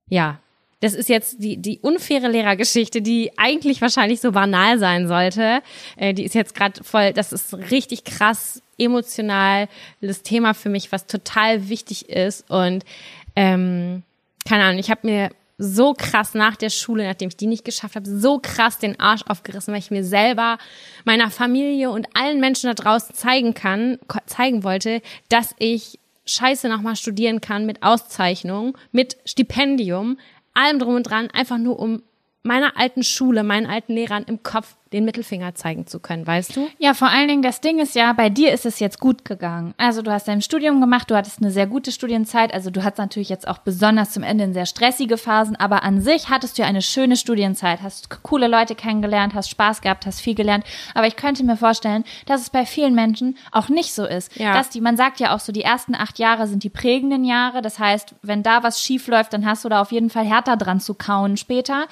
ja, 0.10 0.40
das 0.80 0.94
ist 0.94 1.10
jetzt 1.10 1.38
die, 1.40 1.58
die 1.58 1.80
unfaire 1.80 2.28
Lehrergeschichte, 2.28 3.02
die 3.02 3.32
eigentlich 3.38 3.82
wahrscheinlich 3.82 4.22
so 4.22 4.32
banal 4.32 4.78
sein 4.78 5.08
sollte. 5.08 5.62
Äh, 5.96 6.14
die 6.14 6.24
ist 6.24 6.36
jetzt 6.36 6.54
gerade 6.54 6.84
voll, 6.84 7.14
das 7.14 7.34
ist 7.34 7.54
richtig 7.72 8.04
krass 8.04 8.62
emotional 8.78 9.68
das 10.02 10.22
Thema 10.22 10.54
für 10.54 10.70
mich, 10.70 10.92
was 10.92 11.08
total 11.08 11.70
wichtig 11.70 12.10
ist. 12.10 12.50
Und 12.50 12.84
ähm, 13.36 14.04
keine 14.48 14.66
Ahnung, 14.66 14.80
ich 14.80 14.92
habe 14.92 15.08
mir 15.08 15.30
so 15.58 15.94
krass 15.94 16.36
nach 16.36 16.56
der 16.56 16.70
Schule, 16.70 17.08
nachdem 17.08 17.30
ich 17.30 17.38
die 17.38 17.48
nicht 17.48 17.66
geschafft 17.66 17.96
habe, 17.96 18.08
so 18.08 18.40
krass 18.40 18.78
den 18.78 19.00
Arsch 19.00 19.24
aufgerissen, 19.28 19.74
weil 19.74 19.80
ich 19.80 19.90
mir 19.90 20.04
selber, 20.04 20.60
meiner 21.04 21.32
Familie 21.32 21.90
und 21.90 22.08
allen 22.14 22.40
Menschen 22.40 22.68
da 22.68 22.76
draußen 22.76 23.16
zeigen 23.16 23.56
kann, 23.56 23.98
zeigen 24.28 24.64
wollte, 24.64 25.02
dass 25.30 25.56
ich 25.58 26.00
scheiße 26.28 26.70
nochmal 26.70 26.96
studieren 26.96 27.42
kann 27.42 27.66
mit 27.66 27.82
Auszeichnung, 27.84 28.78
mit 28.92 29.18
Stipendium, 29.26 30.20
allem 30.58 30.80
drum 30.80 30.96
und 30.96 31.04
dran, 31.04 31.30
einfach 31.32 31.58
nur 31.58 31.80
um 31.80 32.04
meiner 32.44 32.78
alten 32.78 33.04
Schule, 33.04 33.44
meinen 33.44 33.68
alten 33.68 33.94
Lehrern 33.94 34.24
im 34.24 34.42
Kopf 34.42 34.76
den 34.94 35.06
Mittelfinger 35.06 35.56
zeigen 35.56 35.88
zu 35.88 36.00
können, 36.00 36.26
weißt 36.26 36.56
du? 36.56 36.68
Ja, 36.78 36.94
vor 36.94 37.10
allen 37.10 37.28
Dingen, 37.28 37.42
das 37.42 37.62
Ding 37.62 37.80
ist 37.80 37.96
ja, 37.96 38.14
bei 38.14 38.30
dir 38.30 38.52
ist 38.52 38.66
es 38.66 38.80
jetzt 38.80 39.00
gut 39.00 39.26
gegangen. 39.26 39.74
Also 39.78 40.02
du 40.02 40.12
hast 40.12 40.28
dein 40.28 40.42
Studium 40.42 40.82
gemacht, 40.82 41.10
du 41.12 41.16
hattest 41.16 41.42
eine 41.42 41.52
sehr 41.52 41.68
gute 41.68 41.92
Studienzeit, 41.92 42.54
also 42.54 42.70
du 42.70 42.84
hattest 42.84 43.00
natürlich 43.00 43.30
jetzt 43.30 43.48
auch 43.48 43.60
besonders 43.60 44.12
zum 44.12 44.24
Ende 44.24 44.46
in 44.46 44.54
sehr 44.54 44.66
stressige 44.66 45.18
Phasen, 45.18 45.56
aber 45.56 45.84
an 45.84 46.02
sich 46.02 46.30
hattest 46.30 46.58
du 46.58 46.62
ja 46.62 46.68
eine 46.68 46.82
schöne 46.82 47.18
Studienzeit, 47.18 47.82
hast 47.82 48.10
coole 48.24 48.48
Leute 48.48 48.76
kennengelernt, 48.76 49.34
hast 49.34 49.50
Spaß 49.50 49.82
gehabt, 49.82 50.06
hast 50.06 50.22
viel 50.22 50.36
gelernt, 50.36 50.66
aber 50.94 51.08
ich 51.08 51.16
könnte 51.16 51.44
mir 51.44 51.58
vorstellen, 51.58 52.04
dass 52.26 52.42
es 52.42 52.50
bei 52.50 52.66
vielen 52.66 52.96
Menschen 52.96 53.38
auch 53.52 53.70
nicht 53.70 53.94
so 53.94 54.06
ist. 54.06 54.36
Ja. 54.38 54.54
Dass 54.54 54.70
die, 54.70 54.82
man 54.82 54.98
sagt 54.98 55.20
ja 55.20 55.36
auch 55.36 55.40
so, 55.40 55.52
die 55.52 55.64
ersten 55.64 55.96
acht 55.96 56.20
Jahre 56.20 56.48
sind 56.48 56.64
die 56.64 56.70
prägenden 56.70 57.24
Jahre, 57.24 57.62
das 57.62 57.80
heißt, 57.80 58.16
wenn 58.22 58.44
da 58.44 58.64
was 58.64 58.82
schief 58.82 59.08
läuft, 59.08 59.34
dann 59.34 59.46
hast 59.46 59.66
du 59.66 59.70
da 59.70 59.82
auf 59.82 59.92
jeden 59.92 60.10
Fall 60.10 60.26
härter 60.26 60.58
dran 60.58 60.80
zu 60.80 60.94
kauen 60.94 61.38
später. 61.38 61.88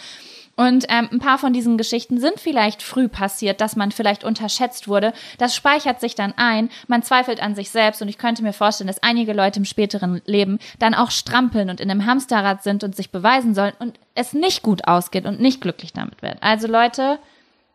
Und 0.58 0.86
ähm, 0.88 1.10
ein 1.12 1.20
paar 1.20 1.38
von 1.38 1.52
diesen 1.52 1.78
Geschichten 1.78 2.18
sind 2.18 2.40
vielleicht 2.40 2.82
früh 2.82 3.10
passiert, 3.10 3.60
dass 3.60 3.76
man 3.76 3.92
vielleicht 3.92 4.24
unterschätzt 4.24 4.88
wurde. 4.88 5.12
Das 5.38 5.54
speichert 5.54 6.00
sich 6.00 6.16
dann 6.16 6.34
ein. 6.38 6.70
Man 6.88 7.04
zweifelt 7.04 7.44
an 7.44 7.56
sich 7.56 7.72
selbst 7.72 8.02
und 8.02 8.08
ich 8.08 8.18
könnte 8.18 8.42
mir 8.42 8.54
vorstellen, 8.54 8.88
dass 8.88 9.04
einige 9.04 9.34
Leute 9.34 9.60
im 9.60 9.66
späteren 9.66 10.22
Leben 10.26 10.60
dann 10.80 10.94
auch 10.94 11.12
strampeln 11.12 11.70
und 11.70 11.82
in 11.82 11.92
einem 11.92 12.06
Hamsterrad 12.06 12.64
sind 12.64 12.86
und 12.86 12.96
sich 12.96 13.12
beweisen 13.12 13.54
sollen 13.54 13.74
und 13.80 14.00
es 14.16 14.32
nicht 14.32 14.64
gut 14.64 14.88
ausgeht 14.88 15.26
und 15.26 15.42
nicht 15.42 15.60
glücklich 15.60 15.92
damit 15.92 16.22
wird. 16.22 16.38
Also 16.40 16.68
Leute, 16.68 17.20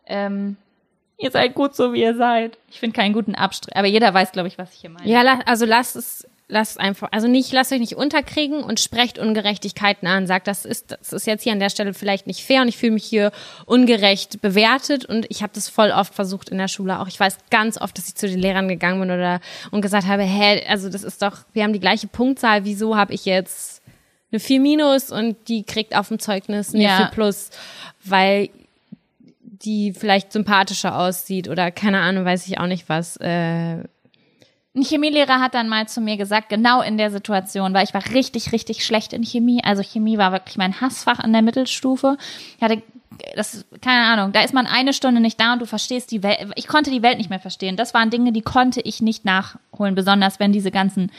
ähm, 0.06 0.56
ihr 1.18 1.30
seid 1.30 1.54
gut 1.54 1.76
so 1.76 1.92
wie 1.92 2.00
ihr 2.00 2.14
seid. 2.14 2.56
Ich 2.70 2.80
finde 2.80 2.96
keinen 2.96 3.12
guten 3.12 3.34
Abstrich, 3.34 3.76
aber 3.76 3.88
jeder 3.88 4.14
weiß, 4.14 4.32
glaube 4.32 4.48
ich, 4.48 4.56
was 4.56 4.72
ich 4.72 4.80
hier 4.80 4.90
meine. 4.90 5.06
Ja, 5.06 5.40
also 5.44 5.66
lasst 5.66 5.96
es 5.96 6.26
lasst 6.50 6.78
einfach, 6.78 7.08
also 7.12 7.28
nicht, 7.28 7.52
lasst 7.52 7.72
euch 7.72 7.80
nicht 7.80 7.96
unterkriegen 7.96 8.62
und 8.62 8.80
sprecht 8.80 9.18
Ungerechtigkeiten 9.18 10.06
an. 10.06 10.26
Sagt, 10.26 10.46
das 10.46 10.64
ist, 10.64 10.92
das 10.92 11.12
ist 11.12 11.26
jetzt 11.26 11.42
hier 11.42 11.52
an 11.52 11.60
der 11.60 11.70
Stelle 11.70 11.94
vielleicht 11.94 12.26
nicht 12.26 12.44
fair 12.44 12.62
und 12.62 12.68
ich 12.68 12.76
fühle 12.76 12.92
mich 12.92 13.04
hier 13.04 13.32
ungerecht 13.66 14.40
bewertet 14.40 15.04
und 15.04 15.26
ich 15.28 15.42
habe 15.42 15.52
das 15.54 15.68
voll 15.68 15.90
oft 15.90 16.14
versucht 16.14 16.48
in 16.48 16.58
der 16.58 16.68
Schule 16.68 17.00
auch. 17.00 17.08
Ich 17.08 17.18
weiß 17.18 17.38
ganz 17.50 17.80
oft, 17.80 17.96
dass 17.96 18.08
ich 18.08 18.14
zu 18.14 18.28
den 18.28 18.38
Lehrern 18.38 18.68
gegangen 18.68 19.00
bin 19.00 19.10
oder 19.10 19.40
und 19.70 19.80
gesagt 19.80 20.06
habe, 20.06 20.22
hä, 20.22 20.64
also 20.68 20.90
das 20.90 21.04
ist 21.04 21.22
doch, 21.22 21.38
wir 21.52 21.62
haben 21.62 21.72
die 21.72 21.80
gleiche 21.80 22.08
Punktzahl, 22.08 22.64
wieso 22.64 22.96
habe 22.96 23.14
ich 23.14 23.24
jetzt 23.24 23.82
eine 24.32 24.40
4 24.40 24.60
minus 24.60 25.10
und 25.10 25.36
die 25.48 25.62
kriegt 25.62 25.96
auf 25.96 26.08
dem 26.08 26.18
Zeugnis 26.18 26.74
eine 26.74 26.84
ja. 26.84 26.96
4 26.96 27.06
plus, 27.06 27.50
weil 28.04 28.50
die 29.42 29.92
vielleicht 29.92 30.32
sympathischer 30.32 30.98
aussieht 30.98 31.48
oder 31.48 31.70
keine 31.70 32.00
Ahnung, 32.00 32.24
weiß 32.24 32.46
ich 32.46 32.58
auch 32.58 32.66
nicht 32.66 32.88
was. 32.88 33.16
Äh, 33.18 33.84
ein 34.74 34.82
Chemielehrer 34.82 35.40
hat 35.40 35.54
dann 35.54 35.68
mal 35.68 35.88
zu 35.88 36.00
mir 36.00 36.16
gesagt, 36.16 36.48
genau 36.48 36.80
in 36.80 36.96
der 36.96 37.10
Situation, 37.10 37.74
weil 37.74 37.84
ich 37.84 37.94
war 37.94 38.04
richtig, 38.12 38.52
richtig 38.52 38.84
schlecht 38.84 39.12
in 39.12 39.24
Chemie. 39.24 39.62
Also 39.64 39.82
Chemie 39.82 40.16
war 40.16 40.30
wirklich 40.30 40.56
mein 40.56 40.80
Hassfach 40.80 41.22
in 41.24 41.32
der 41.32 41.42
Mittelstufe. 41.42 42.16
Ich 42.56 42.62
hatte 42.62 42.82
das, 43.34 43.66
keine 43.80 44.04
Ahnung, 44.04 44.32
da 44.32 44.42
ist 44.42 44.54
man 44.54 44.66
eine 44.66 44.92
Stunde 44.92 45.20
nicht 45.20 45.40
da 45.40 45.54
und 45.54 45.60
du 45.60 45.66
verstehst 45.66 46.10
die 46.10 46.22
Welt. 46.22 46.52
Ich 46.54 46.68
konnte 46.68 46.90
die 46.90 47.02
Welt 47.02 47.18
nicht 47.18 47.30
mehr 47.30 47.40
verstehen. 47.40 47.76
Das 47.76 47.94
waren 47.94 48.10
Dinge, 48.10 48.32
die 48.32 48.42
konnte 48.42 48.80
ich 48.80 49.02
nicht 49.02 49.24
nachholen, 49.24 49.94
besonders 49.94 50.38
wenn 50.38 50.52
diese 50.52 50.70
ganzen, 50.70 51.10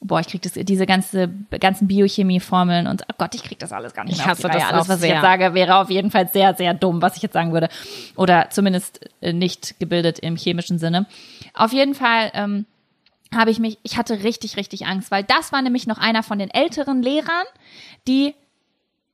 boah, 0.00 0.20
ich 0.20 0.28
krieg 0.28 0.42
das, 0.42 0.52
diese 0.54 0.86
ganze, 0.86 1.28
ganzen 1.60 1.86
Biochemie-Formeln 1.86 2.86
und, 2.86 3.02
oh 3.08 3.14
Gott, 3.18 3.34
ich 3.34 3.42
krieg 3.42 3.58
das 3.58 3.72
alles 3.72 3.92
gar 3.92 4.04
nicht 4.04 4.16
mehr. 4.16 4.24
Ich 4.24 4.30
hasse 4.30 4.48
das 4.48 4.64
Alles, 4.64 4.88
was 4.88 5.02
ich 5.02 5.10
jetzt 5.10 5.20
sage, 5.20 5.52
wäre 5.54 5.76
auf 5.76 5.90
jeden 5.90 6.10
Fall 6.10 6.28
sehr, 6.28 6.54
sehr 6.54 6.72
dumm, 6.74 7.02
was 7.02 7.16
ich 7.16 7.22
jetzt 7.22 7.34
sagen 7.34 7.52
würde. 7.52 7.68
Oder 8.16 8.48
zumindest 8.50 9.00
äh, 9.20 9.32
nicht 9.32 9.78
gebildet 9.78 10.18
im 10.18 10.36
chemischen 10.36 10.78
Sinne. 10.78 11.06
Auf 11.52 11.72
jeden 11.72 11.94
Fall 11.94 12.30
ähm, 12.32 12.64
habe 13.34 13.50
ich 13.50 13.58
mich, 13.58 13.78
ich 13.82 13.98
hatte 13.98 14.22
richtig, 14.22 14.56
richtig 14.56 14.86
Angst, 14.86 15.10
weil 15.10 15.22
das 15.22 15.52
war 15.52 15.60
nämlich 15.60 15.86
noch 15.86 15.98
einer 15.98 16.22
von 16.22 16.38
den 16.38 16.50
älteren 16.50 17.02
Lehrern, 17.02 17.44
die 18.08 18.34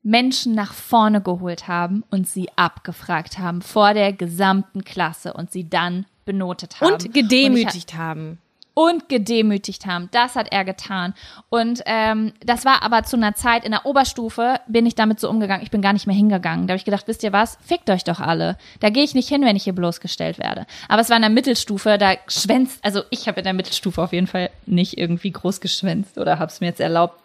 Menschen 0.05 0.55
nach 0.55 0.73
vorne 0.73 1.21
geholt 1.21 1.67
haben 1.67 2.05
und 2.11 2.29
sie 2.29 2.49
abgefragt 2.55 3.41
haben 3.41 3.61
vor 3.61 3.93
der 3.93 4.13
gesamten 4.13 4.85
Klasse 4.85 5.33
und 5.33 5.51
sie 5.51 5.69
dann 5.69 6.07
benotet 6.25 6.81
haben. 6.81 6.93
Und 6.93 7.13
gedemütigt 7.13 7.93
und 7.93 7.99
haben 7.99 8.39
und 8.77 9.09
gedemütigt 9.09 9.87
haben. 9.87 10.11
Das 10.13 10.37
hat 10.37 10.53
er 10.53 10.63
getan. 10.63 11.15
Und 11.49 11.83
ähm, 11.87 12.35
das 12.45 12.67
war 12.67 12.83
aber 12.83 13.05
zu 13.05 13.17
einer 13.17 13.35
Zeit 13.35 13.65
in 13.65 13.71
der 13.71 13.87
Oberstufe, 13.87 14.61
bin 14.69 14.85
ich 14.85 14.95
damit 14.95 15.19
so 15.19 15.31
umgegangen, 15.31 15.63
ich 15.63 15.71
bin 15.71 15.81
gar 15.81 15.95
nicht 15.95 16.07
mehr 16.07 16.15
hingegangen. 16.15 16.67
Da 16.67 16.73
habe 16.73 16.79
ich 16.79 16.85
gedacht, 16.85 17.09
wisst 17.09 17.23
ihr 17.23 17.33
was, 17.33 17.57
fickt 17.65 17.89
euch 17.89 18.05
doch 18.05 18.21
alle. 18.21 18.59
Da 18.81 18.91
gehe 18.91 19.03
ich 19.03 19.15
nicht 19.15 19.31
hin, 19.31 19.41
wenn 19.47 19.57
ich 19.57 19.65
hier 19.65 19.75
bloßgestellt 19.75 20.39
werde. 20.39 20.67
Aber 20.91 21.01
es 21.01 21.09
war 21.09 21.17
in 21.17 21.23
der 21.23 21.31
Mittelstufe, 21.31 21.97
da 21.97 22.17
schwänzt, 22.29 22.85
also 22.85 23.01
ich 23.09 23.29
habe 23.29 23.41
in 23.41 23.45
der 23.45 23.55
Mittelstufe 23.55 24.03
auf 24.03 24.13
jeden 24.13 24.27
Fall 24.27 24.51
nicht 24.67 24.99
irgendwie 24.99 25.31
groß 25.31 25.63
geschwänzt 25.63 26.19
oder 26.19 26.39
habe 26.39 26.53
es 26.53 26.61
mir 26.61 26.67
jetzt 26.67 26.81
erlaubt, 26.81 27.19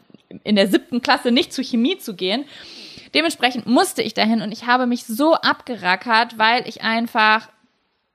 in 0.45 0.55
der 0.55 0.69
siebten 0.69 1.01
Klasse 1.01 1.31
nicht 1.31 1.51
zu 1.51 1.65
Chemie 1.65 1.97
zu 1.97 2.15
gehen. 2.15 2.45
Dementsprechend 3.13 3.67
musste 3.67 4.01
ich 4.01 4.13
dahin 4.13 4.41
und 4.41 4.53
ich 4.53 4.67
habe 4.67 4.85
mich 4.85 5.05
so 5.05 5.33
abgerackert, 5.33 6.37
weil 6.37 6.65
ich 6.65 6.81
einfach 6.81 7.49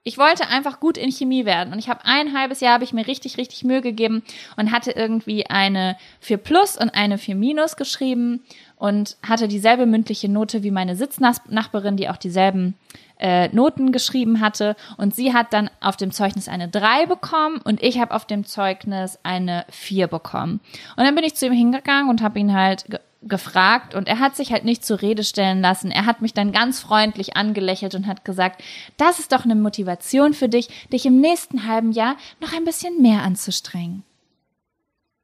ich 0.07 0.19
wollte 0.19 0.47
einfach 0.47 0.79
gut 0.79 0.97
in 0.97 1.11
Chemie 1.11 1.45
werden 1.47 1.73
und 1.73 1.81
ich 1.81 1.89
habe 1.89 2.05
ein 2.05 2.33
halbes 2.33 2.61
Jahr 2.61 2.75
habe 2.75 2.85
ich 2.85 2.93
mir 2.93 3.09
richtig 3.09 3.39
richtig 3.39 3.65
Mühe 3.65 3.81
gegeben 3.81 4.23
und 4.57 4.71
hatte 4.71 4.93
irgendwie 4.93 5.47
eine 5.47 5.97
4 6.21 6.37
plus 6.37 6.79
und 6.79 6.95
eine 6.95 7.19
4 7.19 7.35
minus 7.35 7.75
geschrieben 7.75 8.45
und 8.77 9.17
hatte 9.27 9.49
dieselbe 9.49 9.85
mündliche 9.85 10.29
Note 10.29 10.63
wie 10.63 10.71
meine 10.71 10.95
Sitznachbarin, 10.95 11.97
die 11.97 12.09
auch 12.09 12.19
dieselben 12.19 12.75
äh, 13.19 13.49
Noten 13.49 13.91
geschrieben 13.91 14.41
hatte 14.41 14.77
und 14.97 15.13
sie 15.13 15.35
hat 15.35 15.53
dann 15.53 15.71
auf 15.81 15.97
dem 15.97 16.13
Zeugnis 16.13 16.47
eine 16.49 16.69
3 16.69 17.07
bekommen 17.07 17.61
und 17.65 17.83
ich 17.83 17.99
habe 17.99 18.15
auf 18.15 18.27
dem 18.27 18.45
Zeugnis 18.45 19.19
eine 19.25 19.65
4 19.71 20.07
bekommen. 20.07 20.61
Und 20.97 21.03
dann 21.03 21.17
bin 21.17 21.25
ich 21.25 21.35
zu 21.35 21.47
ihm 21.47 21.53
hingegangen 21.53 22.11
und 22.11 22.23
habe 22.23 22.39
ihn 22.39 22.55
halt 22.55 22.85
gefragt 23.23 23.95
und 23.95 24.09
er 24.09 24.19
hat 24.19 24.37
sich 24.37 24.53
halt 24.53 24.65
nicht 24.65 24.85
zur 24.85 25.03
Rede 25.03 25.25
stellen 25.25 25.61
lassen. 25.61 25.91
Er 25.91 26.07
hat 26.07 26.23
mich 26.23 26.35
dann 26.35 26.53
ganz 26.53 26.81
freundlich 26.81 27.37
angelächelt 27.37 27.95
und 27.95 28.07
hat 28.07 28.25
gesagt, 28.25 28.63
das 28.97 29.19
ist 29.19 29.33
doch 29.33 29.45
eine 29.45 29.55
Motivation 29.55 30.35
für 30.35 30.49
dich, 30.49 30.69
dich 30.93 31.07
im 31.07 31.21
nächsten 31.21 31.67
halben 31.67 31.93
Jahr 31.93 32.17
noch 32.41 32.53
ein 32.53 32.65
bisschen 32.65 33.03
mehr 33.03 33.23
anzustrengen. 33.23 34.05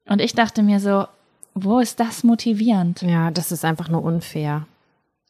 Und 0.07 0.21
ich 0.21 0.35
dachte 0.35 0.63
mir 0.63 0.81
so, 0.81 1.07
wo 1.55 1.79
ist 1.79 2.01
das 2.01 2.25
motivierend? 2.25 3.03
Ja, 3.03 3.31
das 3.31 3.53
ist 3.53 3.65
einfach 3.65 3.89
nur 3.89 4.03
unfair. 4.03 4.67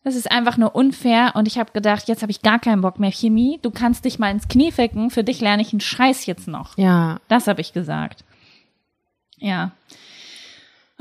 Das 0.05 0.17
ist 0.17 0.31
einfach 0.31 0.57
nur 0.57 0.75
unfair 0.75 1.33
und 1.35 1.47
ich 1.47 1.59
habe 1.59 1.73
gedacht, 1.73 2.09
jetzt 2.09 2.23
habe 2.23 2.33
ich 2.33 2.43
gar 2.43 2.59
keinen 2.59 2.81
Bock 2.81 2.99
mehr 2.99 3.13
Chemie. 3.13 3.61
Du 3.63 3.71
kannst 3.71 4.05
dich 4.05 4.19
mal 4.19 4.31
ins 4.31 4.49
Knie 4.49 4.73
ficken, 4.73 5.11
für 5.11 5.23
dich 5.23 5.41
lerne 5.41 5.63
ich 5.63 5.73
einen 5.73 5.81
Scheiß 5.81 6.27
jetzt 6.27 6.49
noch. 6.49 6.77
Ja. 6.77 7.21
Das 7.29 7.47
habe 7.47 7.61
ich 7.61 7.73
gesagt. 7.73 8.25
Ja. 9.39 9.73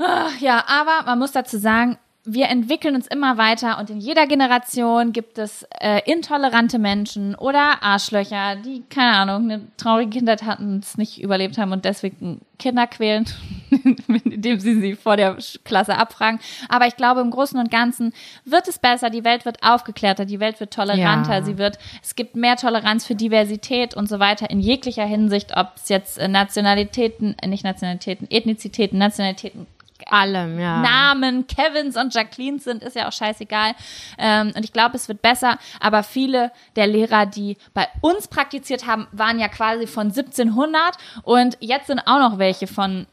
Ah, 0.04 0.28
ja, 0.40 0.64
aber 0.66 1.06
man 1.06 1.18
muss 1.18 1.32
dazu 1.32 1.58
sagen, 1.58 1.96
wir 2.24 2.46
entwickeln 2.48 2.94
uns 2.94 3.08
immer 3.08 3.36
weiter 3.36 3.78
und 3.80 3.90
in 3.90 3.98
jeder 3.98 4.28
Generation 4.28 5.12
gibt 5.12 5.38
es 5.38 5.66
äh, 5.80 6.00
intolerante 6.08 6.78
Menschen 6.78 7.34
oder 7.34 7.82
Arschlöcher, 7.82 8.54
die, 8.64 8.84
keine 8.88 9.12
Ahnung, 9.16 9.50
eine 9.50 9.62
traurige 9.76 10.18
Kindheit 10.18 10.44
hatten, 10.44 10.78
es 10.80 10.96
nicht 10.96 11.20
überlebt 11.20 11.58
haben 11.58 11.72
und 11.72 11.84
deswegen 11.84 12.40
Kinder 12.60 12.86
quälen, 12.86 13.26
indem 14.24 14.60
sie 14.60 14.80
sie 14.80 14.94
vor 14.94 15.16
der 15.16 15.36
Klasse 15.64 15.98
abfragen. 15.98 16.38
Aber 16.68 16.86
ich 16.86 16.96
glaube, 16.96 17.22
im 17.22 17.32
Großen 17.32 17.58
und 17.58 17.72
Ganzen 17.72 18.12
wird 18.44 18.68
es 18.68 18.78
besser, 18.78 19.10
die 19.10 19.24
Welt 19.24 19.44
wird 19.44 19.60
aufgeklärter, 19.64 20.24
die 20.24 20.38
Welt 20.38 20.60
wird 20.60 20.72
toleranter, 20.72 21.38
Ja. 21.38 21.42
sie 21.42 21.58
wird, 21.58 21.76
es 22.04 22.14
gibt 22.14 22.36
mehr 22.36 22.54
Toleranz 22.56 23.04
für 23.04 23.16
Diversität 23.16 23.94
und 23.96 24.08
so 24.08 24.20
weiter 24.20 24.48
in 24.48 24.60
jeglicher 24.60 25.04
Hinsicht, 25.06 25.56
ob 25.56 25.72
es 25.74 25.88
jetzt 25.88 26.18
äh, 26.18 26.28
Nationalitäten, 26.28 27.34
äh, 27.42 27.48
nicht 27.48 27.64
Nationalitäten, 27.64 28.28
Ethnizitäten, 28.30 28.96
Nationalitäten, 28.98 29.66
Allem, 30.10 30.58
ja. 30.58 30.80
Namen 30.80 31.46
Kevins 31.46 31.96
und 31.96 32.14
Jacquelines 32.14 32.64
sind, 32.64 32.82
ist 32.82 32.96
ja 32.96 33.08
auch 33.08 33.12
scheißegal. 33.12 33.72
Ähm, 34.18 34.52
und 34.54 34.64
ich 34.64 34.72
glaube, 34.72 34.96
es 34.96 35.08
wird 35.08 35.22
besser. 35.22 35.58
Aber 35.80 36.02
viele 36.02 36.52
der 36.76 36.86
Lehrer, 36.86 37.26
die 37.26 37.56
bei 37.74 37.88
uns 38.00 38.28
praktiziert 38.28 38.86
haben, 38.86 39.06
waren 39.12 39.38
ja 39.38 39.48
quasi 39.48 39.86
von 39.86 40.08
1700 40.08 40.96
und 41.22 41.56
jetzt 41.60 41.86
sind 41.86 42.00
auch 42.00 42.18
noch 42.18 42.38
welche 42.38 42.66
von 42.66 43.06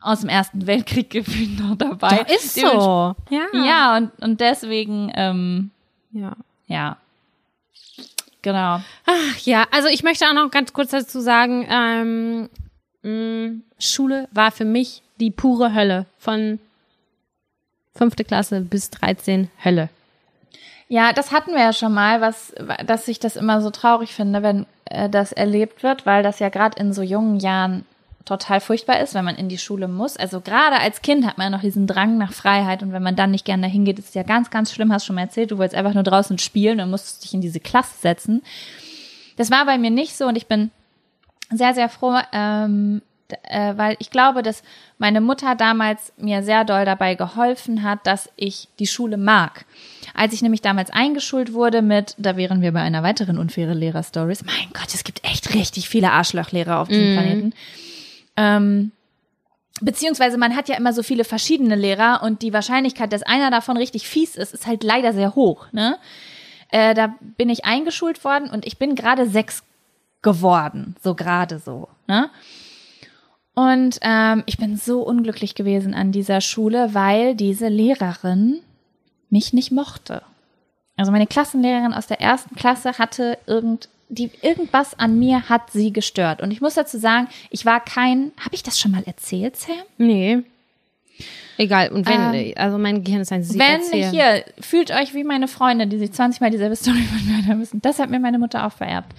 aus 0.00 0.20
dem 0.20 0.28
Ersten 0.28 0.66
Weltkrieg 0.66 1.10
gefühlt 1.10 1.58
noch 1.58 1.76
dabei. 1.76 2.24
Doch, 2.24 2.28
ist 2.28 2.54
so. 2.54 3.14
Ja. 3.30 3.46
Ja, 3.52 3.96
und, 3.96 4.10
und 4.22 4.40
deswegen, 4.40 5.10
ähm, 5.14 5.70
ja. 6.12 6.36
ja. 6.66 6.98
Genau. 8.42 8.82
Ach 9.06 9.38
ja, 9.44 9.66
also 9.70 9.88
ich 9.88 10.02
möchte 10.02 10.26
auch 10.26 10.34
noch 10.34 10.50
ganz 10.50 10.74
kurz 10.74 10.90
dazu 10.90 11.20
sagen, 11.20 11.66
ähm, 11.70 12.50
mh, 13.02 13.62
Schule 13.78 14.28
war 14.32 14.50
für 14.50 14.66
mich 14.66 15.02
die 15.20 15.30
pure 15.30 15.74
Hölle. 15.74 16.06
Von 16.18 16.58
fünfte 17.94 18.24
Klasse 18.24 18.60
bis 18.60 18.90
13 18.90 19.50
Hölle. 19.64 19.88
Ja, 20.88 21.12
das 21.12 21.32
hatten 21.32 21.52
wir 21.52 21.60
ja 21.60 21.72
schon 21.72 21.94
mal, 21.94 22.20
was, 22.20 22.54
dass 22.86 23.08
ich 23.08 23.18
das 23.18 23.36
immer 23.36 23.60
so 23.60 23.70
traurig 23.70 24.14
finde, 24.14 24.42
wenn 24.42 24.66
äh, 24.84 25.08
das 25.08 25.32
erlebt 25.32 25.82
wird, 25.82 26.06
weil 26.06 26.22
das 26.22 26.38
ja 26.38 26.50
gerade 26.50 26.78
in 26.78 26.92
so 26.92 27.02
jungen 27.02 27.38
Jahren 27.38 27.84
total 28.24 28.60
furchtbar 28.60 29.00
ist, 29.00 29.14
wenn 29.14 29.24
man 29.24 29.36
in 29.36 29.48
die 29.48 29.58
Schule 29.58 29.86
muss. 29.86 30.16
Also 30.16 30.40
gerade 30.40 30.80
als 30.80 31.02
Kind 31.02 31.26
hat 31.26 31.36
man 31.36 31.46
ja 31.46 31.50
noch 31.50 31.62
diesen 31.62 31.86
Drang 31.86 32.16
nach 32.16 32.32
Freiheit 32.32 32.82
und 32.82 32.92
wenn 32.92 33.02
man 33.02 33.16
dann 33.16 33.30
nicht 33.30 33.44
gerne 33.44 33.62
dahin 33.62 33.84
geht, 33.84 33.98
ist 33.98 34.14
ja 34.14 34.22
ganz, 34.22 34.50
ganz 34.50 34.72
schlimm, 34.72 34.92
hast 34.92 35.04
du 35.04 35.08
schon 35.08 35.16
mal 35.16 35.22
erzählt, 35.22 35.50
du 35.50 35.58
wolltest 35.58 35.76
einfach 35.76 35.94
nur 35.94 36.02
draußen 36.02 36.38
spielen 36.38 36.80
und 36.80 36.90
musstest 36.90 37.24
dich 37.24 37.34
in 37.34 37.42
diese 37.42 37.60
Klasse 37.60 37.94
setzen. 38.00 38.42
Das 39.36 39.50
war 39.50 39.66
bei 39.66 39.78
mir 39.78 39.90
nicht 39.90 40.16
so 40.16 40.26
und 40.26 40.36
ich 40.36 40.46
bin 40.46 40.70
sehr, 41.50 41.74
sehr 41.74 41.88
froh, 41.88 42.18
ähm, 42.32 43.02
äh, 43.28 43.74
weil 43.76 43.96
ich 43.98 44.10
glaube, 44.10 44.42
dass 44.42 44.62
meine 44.98 45.20
Mutter 45.20 45.54
damals 45.54 46.12
mir 46.16 46.42
sehr 46.42 46.64
doll 46.64 46.84
dabei 46.84 47.14
geholfen 47.14 47.82
hat, 47.82 48.06
dass 48.06 48.30
ich 48.36 48.68
die 48.78 48.86
Schule 48.86 49.16
mag. 49.16 49.64
Als 50.14 50.32
ich 50.32 50.42
nämlich 50.42 50.62
damals 50.62 50.90
eingeschult 50.90 51.52
wurde 51.52 51.82
mit, 51.82 52.14
da 52.18 52.36
wären 52.36 52.60
wir 52.60 52.72
bei 52.72 52.80
einer 52.80 53.02
weiteren 53.02 53.38
unfaire 53.38 53.74
Lehrer-Stories. 53.74 54.44
Mein 54.44 54.72
Gott, 54.72 54.94
es 54.94 55.04
gibt 55.04 55.24
echt 55.24 55.54
richtig 55.54 55.88
viele 55.88 56.12
Arschlochlehrer 56.12 56.78
auf 56.80 56.88
diesem 56.88 57.14
Planeten. 57.14 57.52
Ähm, 58.36 58.92
beziehungsweise 59.80 60.38
man 60.38 60.54
hat 60.54 60.68
ja 60.68 60.76
immer 60.76 60.92
so 60.92 61.02
viele 61.02 61.24
verschiedene 61.24 61.76
Lehrer 61.76 62.22
und 62.22 62.42
die 62.42 62.52
Wahrscheinlichkeit, 62.52 63.12
dass 63.12 63.22
einer 63.22 63.50
davon 63.50 63.76
richtig 63.76 64.06
fies 64.06 64.36
ist, 64.36 64.54
ist 64.54 64.66
halt 64.66 64.84
leider 64.84 65.12
sehr 65.12 65.34
hoch. 65.34 65.66
Ne? 65.72 65.98
Äh, 66.70 66.94
da 66.94 67.14
bin 67.20 67.48
ich 67.48 67.64
eingeschult 67.64 68.24
worden 68.24 68.50
und 68.50 68.66
ich 68.66 68.78
bin 68.78 68.94
gerade 68.94 69.28
sechs 69.28 69.62
geworden, 70.22 70.96
so 71.02 71.14
gerade 71.14 71.58
so. 71.58 71.88
Ne? 72.06 72.30
Und 73.54 73.98
ähm, 74.02 74.42
ich 74.46 74.58
bin 74.58 74.76
so 74.76 75.02
unglücklich 75.02 75.54
gewesen 75.54 75.94
an 75.94 76.12
dieser 76.12 76.40
Schule, 76.40 76.92
weil 76.92 77.34
diese 77.34 77.68
Lehrerin 77.68 78.60
mich 79.30 79.52
nicht 79.52 79.70
mochte. 79.70 80.22
Also 80.96 81.12
meine 81.12 81.26
Klassenlehrerin 81.26 81.94
aus 81.94 82.06
der 82.06 82.20
ersten 82.20 82.56
Klasse 82.56 82.98
hatte 82.98 83.38
irgend 83.46 83.88
die 84.08 84.30
irgendwas 84.42 84.98
an 84.98 85.18
mir 85.18 85.48
hat 85.48 85.70
sie 85.72 85.92
gestört. 85.92 86.42
Und 86.42 86.50
ich 86.50 86.60
muss 86.60 86.74
dazu 86.74 86.98
sagen, 86.98 87.28
ich 87.50 87.64
war 87.66 87.80
kein. 87.80 88.32
Habe 88.38 88.54
ich 88.54 88.62
das 88.62 88.78
schon 88.78 88.92
mal 88.92 89.02
erzählt, 89.04 89.56
Sam? 89.56 89.76
Nee. 89.98 90.42
Egal. 91.56 91.90
Und 91.90 92.08
wenn, 92.08 92.56
also 92.56 92.78
mein 92.78 93.04
Gehirn 93.04 93.22
ist 93.22 93.32
ein 93.32 93.44
Sieg. 93.44 93.60
Ähm, 93.60 93.80
Wenn 93.90 94.10
hier, 94.10 94.44
fühlt 94.60 94.90
euch 94.90 95.14
wie 95.14 95.22
meine 95.22 95.46
Freunde, 95.46 95.86
die 95.86 95.98
sich 95.98 96.12
20 96.12 96.40
Mal 96.40 96.50
dieselbe 96.50 96.74
Story 96.74 97.02
von 97.02 97.26
mir 97.26 97.46
hören 97.46 97.58
müssen. 97.58 97.80
Das 97.80 97.98
hat 97.98 98.10
mir 98.10 98.18
meine 98.18 98.38
Mutter 98.38 98.66
auch 98.66 98.72
vererbt. 98.72 99.12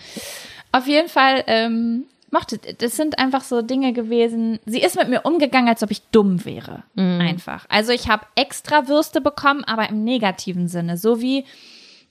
Auf 0.71 0.87
jeden 0.87 1.07
Fall, 1.07 1.43
ähm, 1.47 2.03
mochte, 2.31 2.57
das 2.57 2.95
sind 2.95 3.19
einfach 3.19 3.43
so 3.43 3.61
Dinge 3.61 3.93
gewesen. 3.93 4.60
Sie 4.65 4.81
ist 4.81 4.97
mit 4.97 5.10
mir 5.10 5.22
umgegangen, 5.22 5.69
als 5.69 5.84
ob 5.84 5.91
ich 5.91 6.02
dumm 6.11 6.43
wäre. 6.45 6.84
Einfach. 7.22 7.65
Also 7.69 7.91
ich 7.91 8.10
habe 8.10 8.26
extra 8.35 8.88
Würste 8.88 9.22
bekommen, 9.22 9.64
aber 9.64 9.89
im 9.89 10.03
negativen 10.03 10.68
Sinne. 10.68 10.97
So 10.97 11.22
wie, 11.22 11.45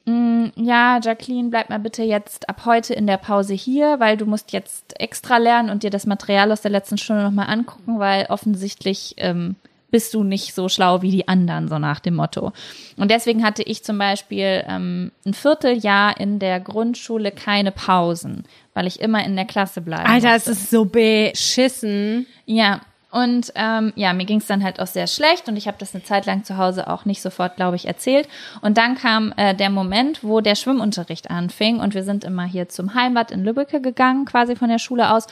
mh, 0.07 0.53
ja, 0.57 1.01
Jacqueline, 1.03 1.51
bleib 1.51 1.71
mal 1.71 1.79
bitte 1.79 2.03
jetzt 2.03 2.49
ab 2.49 2.63
heute 2.65 2.95
in 2.95 3.07
der 3.07 3.19
Pause 3.19 3.55
hier, 3.55 4.01
weil 4.01 4.17
du 4.17 4.27
musst 4.27 4.53
jetzt 4.53 4.99
extra 5.01 5.37
lernen 5.37 5.71
und 5.71 5.83
dir 5.83 5.91
das 5.91 6.07
Material 6.07 6.51
aus 6.53 6.63
der 6.63 6.71
letzten 6.71 6.99
Stunde 6.99 7.23
nochmal 7.23 7.49
angucken, 7.49 7.99
weil 7.99 8.27
offensichtlich 8.29 9.15
ähm, 9.19 9.57
bist 9.95 10.13
du 10.13 10.25
nicht 10.25 10.57
so 10.57 10.69
schlau 10.69 11.03
wie 11.03 11.13
die 11.13 11.29
anderen, 11.29 11.69
so 11.69 11.79
nach 11.79 12.01
dem 12.01 12.17
Motto. 12.17 12.51
Und 12.97 13.13
deswegen 13.13 13.45
hatte 13.45 13.63
ich 13.63 13.85
zum 13.85 13.97
Beispiel 13.97 14.65
ähm, 14.67 15.13
ein 15.25 15.35
Vierteljahr 15.35 16.19
in 16.19 16.41
der 16.41 16.59
Grundschule 16.59 17.31
keine 17.31 17.71
Pausen, 17.71 18.43
weil 18.73 18.89
ich 18.89 18.99
immer 18.99 19.25
in 19.25 19.37
der 19.37 19.45
Klasse 19.45 19.83
bleibe. 19.83 20.09
Alter, 20.09 20.35
es 20.35 20.49
ist 20.49 20.69
so 20.69 20.85
beschissen. 20.85 22.27
Ja, 22.45 22.81
und 23.15 23.53
ähm, 23.55 23.93
ja, 23.95 24.13
mir 24.13 24.25
ging 24.25 24.39
es 24.39 24.49
dann 24.49 24.65
halt 24.65 24.81
auch 24.81 24.89
sehr 24.89 25.07
schlecht 25.07 25.49
und 25.49 25.57
ich 25.57 25.69
habe 25.69 25.77
das 25.79 25.95
eine 25.95 26.03
Zeit 26.03 26.27
lang 26.27 26.43
zu 26.43 26.57
Hause 26.57 26.91
auch 26.91 27.05
nicht 27.05 27.23
sofort, 27.23 27.55
glaube 27.55 27.77
ich, 27.77 27.87
erzählt. 27.87 28.29
Und 28.61 28.77
dann 28.77 28.97
kam 28.97 29.33
äh, 29.37 29.55
der 29.55 29.71
Moment, 29.71 30.25
wo 30.25 30.41
der 30.41 30.57
Schwimmunterricht 30.57 31.31
anfing 31.31 31.79
und 31.79 31.95
wir 31.95 32.03
sind 32.03 32.25
immer 32.25 32.43
hier 32.43 32.69
zum 32.69 32.93
Heimbad 32.95 33.31
in 33.31 33.45
Lübbecke 33.45 33.81
gegangen, 33.81 34.25
quasi 34.25 34.57
von 34.57 34.69
der 34.69 34.81
Schule 34.81 35.13
aus. 35.13 35.29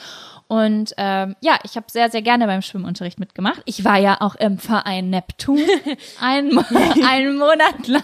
Und 0.47 0.93
ähm, 0.95 1.35
ja, 1.41 1.59
ich 1.63 1.75
habe 1.75 1.87
sehr, 1.91 2.09
sehr 2.09 2.21
gerne 2.21 2.47
beim 2.47 2.61
Schwimmunterricht 2.61 3.19
mitgemacht. 3.19 3.61
Ich 3.65 3.83
war 3.83 3.97
ja 3.97 4.15
auch 4.21 4.35
im 4.35 4.59
Verein 4.59 5.09
Neptun 5.09 5.59
einen, 6.21 6.57
einen 7.05 7.37
Monat 7.37 7.85
lang. 7.85 8.01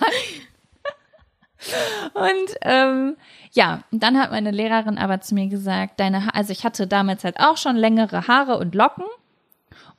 Und 2.15 2.57
ähm, 2.63 3.15
ja, 3.53 3.79
dann 3.91 4.19
hat 4.19 4.31
meine 4.31 4.51
Lehrerin 4.51 4.97
aber 4.97 5.21
zu 5.21 5.35
mir 5.35 5.47
gesagt, 5.47 6.01
deine 6.01 6.25
ha 6.25 6.31
also 6.33 6.51
ich 6.51 6.65
hatte 6.65 6.85
damals 6.85 7.23
halt 7.23 7.39
auch 7.39 7.55
schon 7.55 7.77
längere 7.77 8.27
Haare 8.27 8.57
und 8.57 8.75
Locken. 8.75 9.05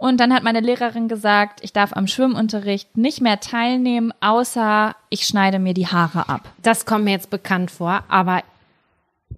Und 0.00 0.18
dann 0.18 0.32
hat 0.32 0.42
meine 0.42 0.60
Lehrerin 0.60 1.08
gesagt, 1.08 1.62
ich 1.62 1.74
darf 1.74 1.94
am 1.94 2.06
Schwimmunterricht 2.06 2.96
nicht 2.96 3.20
mehr 3.20 3.38
teilnehmen, 3.38 4.14
außer 4.22 4.96
ich 5.10 5.26
schneide 5.26 5.58
mir 5.58 5.74
die 5.74 5.88
Haare 5.88 6.26
ab. 6.26 6.48
Das 6.62 6.86
kommt 6.86 7.04
mir 7.04 7.10
jetzt 7.10 7.28
bekannt 7.28 7.70
vor, 7.70 8.02
aber 8.08 8.42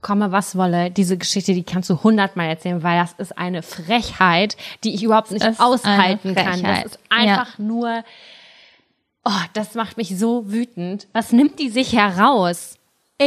komme 0.02 0.30
was 0.30 0.54
wolle, 0.54 0.92
diese 0.92 1.18
Geschichte, 1.18 1.52
die 1.52 1.64
kannst 1.64 1.90
du 1.90 2.04
hundertmal 2.04 2.46
erzählen, 2.46 2.84
weil 2.84 3.00
das 3.00 3.12
ist 3.14 3.36
eine 3.36 3.64
Frechheit, 3.64 4.56
die 4.84 4.94
ich 4.94 5.02
überhaupt 5.02 5.32
nicht 5.32 5.44
aushalten 5.60 6.36
kann. 6.36 6.62
Das 6.62 6.84
ist 6.84 6.98
einfach 7.10 7.58
nur, 7.58 8.04
oh, 9.24 9.42
das 9.54 9.74
macht 9.74 9.96
mich 9.96 10.16
so 10.16 10.52
wütend. 10.52 11.08
Was 11.12 11.32
nimmt 11.32 11.58
die 11.58 11.70
sich 11.70 11.92
heraus? 11.92 12.78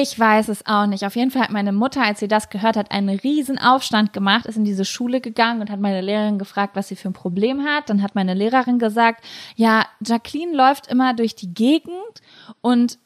Ich 0.02 0.20
weiß 0.20 0.50
es 0.50 0.66
auch 0.66 0.88
nicht. 0.88 1.06
Auf 1.06 1.16
jeden 1.16 1.32
Fall 1.32 1.44
hat 1.44 1.52
meine 1.52 1.72
Mutter, 1.72 2.04
als 2.04 2.20
sie 2.20 2.28
das 2.28 2.50
gehört 2.50 2.76
hat, 2.76 2.92
einen 2.92 3.18
riesen 3.18 3.58
Aufstand 3.58 4.12
gemacht, 4.12 4.46
ist 4.46 4.58
in 4.58 4.66
diese 4.66 4.84
Schule 4.84 5.22
gegangen 5.22 5.62
und 5.62 5.70
hat 5.70 5.80
meine 5.80 6.02
Lehrerin 6.02 6.38
gefragt, 6.38 6.76
was 6.76 6.90
sie 6.90 6.98
für 6.98 7.08
ein 7.08 7.14
Problem 7.14 7.64
hat. 7.64 7.90
Dann 7.90 8.02
hat 8.02 8.14
meine 8.14 8.34
Lehrerin 8.34 8.78
gesagt, 8.78 9.24
ja, 9.56 9.86
Jacqueline 10.06 10.54
läuft 10.54 10.88
immer 10.88 11.14
durch 11.14 11.36
die 11.36 11.54
Gegend 11.54 12.22
und 12.60 13.00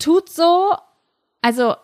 tut 0.00 0.28
so, 0.28 0.74
also 1.40 1.76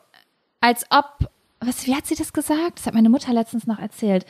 als 0.60 0.84
ob, 0.90 1.30
was, 1.60 1.86
wie 1.86 1.94
hat 1.94 2.06
sie 2.06 2.16
das 2.16 2.32
gesagt? 2.32 2.78
Das 2.78 2.86
hat 2.86 2.94
meine 2.94 3.10
Mutter 3.10 3.32
letztens 3.32 3.68
noch 3.68 3.78
erzählt. 3.78 4.26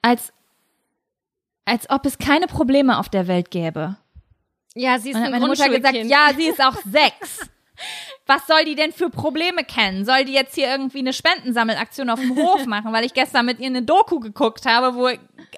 Als, 0.00 0.32
als 1.64 1.90
ob 1.90 2.06
es 2.06 2.18
keine 2.18 2.46
Probleme 2.46 2.98
auf 2.98 3.08
der 3.08 3.26
Welt 3.26 3.50
gäbe. 3.50 3.96
Ja, 4.76 5.00
sie 5.00 5.10
ist 5.10 5.16
Und 5.16 5.22
ein 5.22 5.32
hat 5.32 5.40
meine 5.40 5.46
Mutter 5.48 5.68
gesagt, 5.68 5.96
ja, 5.96 6.28
sie 6.36 6.46
ist 6.46 6.62
auch 6.62 6.76
sechs. 6.84 7.50
Was 8.26 8.46
soll 8.46 8.64
die 8.64 8.74
denn 8.74 8.92
für 8.92 9.08
Probleme 9.08 9.62
kennen? 9.62 10.04
Soll 10.04 10.24
die 10.24 10.32
jetzt 10.32 10.56
hier 10.56 10.68
irgendwie 10.68 10.98
eine 10.98 11.12
Spendensammelaktion 11.12 12.10
auf 12.10 12.20
dem 12.20 12.36
Hof 12.36 12.66
machen, 12.66 12.92
weil 12.92 13.04
ich 13.04 13.14
gestern 13.14 13.46
mit 13.46 13.60
ihr 13.60 13.66
eine 13.66 13.82
Doku 13.82 14.18
geguckt 14.18 14.66
habe, 14.66 14.96
wo 14.96 15.08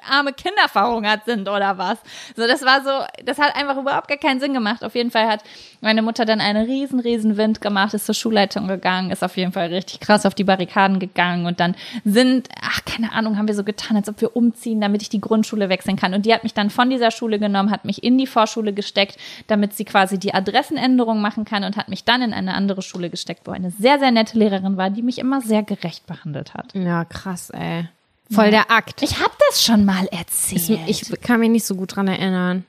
arme 0.09 0.33
Kinder 0.33 0.69
verhungert 0.69 1.25
sind 1.27 1.49
oder 1.49 1.79
was? 1.79 1.99
So, 2.37 2.47
das 2.47 2.63
war 2.65 2.83
so, 2.83 3.25
das 3.25 3.39
hat 3.39 3.55
einfach 3.57 3.77
überhaupt 3.77 4.09
gar 4.09 4.19
keinen 4.19 4.41
Sinn 4.41 4.55
gemacht. 4.55 4.85
Auf 4.85 4.95
jeden 4.95 5.11
Fall 5.11 5.29
hat 5.29 5.43
meine 5.81 6.03
Mutter 6.03 6.25
dann 6.25 6.41
einen 6.41 6.67
riesen, 6.67 7.01
riesen 7.01 7.37
Wind 7.37 7.61
gemacht, 7.61 7.95
ist 7.95 8.07
zur 8.07 8.15
Schulleitung 8.15 8.69
gegangen, 8.69 9.11
ist 9.11 9.23
auf 9.23 9.37
jeden 9.37 9.53
Fall 9.53 9.69
richtig 9.69 10.01
krass 10.01 10.27
auf 10.27 10.35
die 10.35 10.45
Barrikaden 10.45 10.99
gegangen 10.99 11.47
und 11.47 11.61
dann 11.61 11.75
sind, 12.05 12.49
ach, 12.63 12.85
keine 12.85 13.13
Ahnung, 13.13 13.37
haben 13.37 13.49
wir 13.49 13.55
so 13.55 13.65
getan, 13.65 13.97
als 13.97 14.09
ob 14.09 14.21
wir 14.21 14.37
umziehen, 14.37 14.81
damit 14.81 15.03
ich 15.03 15.09
die 15.09 15.21
Grundschule 15.21 15.69
wechseln 15.69 15.97
kann. 15.97 16.15
Und 16.15 16.27
die 16.27 16.35
hat 16.35 16.43
mich 16.43 16.55
dann 16.55 16.71
von 16.71 16.91
dieser 16.91 17.11
Schule 17.11 17.39
genommen, 17.39 17.71
hat 17.71 17.85
mich 17.85 18.03
in 18.03 18.19
die 18.19 18.27
Vorschule 18.27 18.73
gesteckt, 18.73 19.17
damit 19.47 19.75
sie 19.75 19.85
quasi 19.85 20.19
die 20.19 20.35
Adressenänderung 20.35 21.21
machen 21.21 21.45
kann 21.45 21.65
und 21.65 21.77
hat 21.77 21.89
mich 21.89 22.05
dann 22.05 22.23
in 22.23 22.33
eine 22.33 22.55
andere 22.55 22.83
Schule 22.83 23.11
gesteckt, 23.11 23.47
wo 23.47 23.53
eine 23.53 23.71
sehr, 23.71 23.99
sehr 23.99 24.11
nette 24.11 24.39
Lehrerin 24.39 24.77
war, 24.77 24.91
die 24.91 25.03
mich 25.03 25.19
immer 25.19 25.41
sehr 25.41 25.63
gerecht 25.63 26.07
behandelt 26.07 26.55
hat. 26.55 26.75
Ja, 26.75 27.05
krass, 27.05 27.51
ey. 27.51 27.89
Voll 28.31 28.51
der 28.51 28.71
Akt. 28.71 29.03
Ich 29.03 29.21
habe 29.21 29.33
das 29.49 29.65
schon 29.65 29.85
mal 29.85 30.07
erzählt. 30.07 30.81
ich 30.87 31.21
kann 31.23 31.41
mich 31.41 31.51
nicht 31.51 31.65
so 31.67 31.75
gut 31.75 31.97
dran 31.97 32.09
erinnern. 32.09 32.65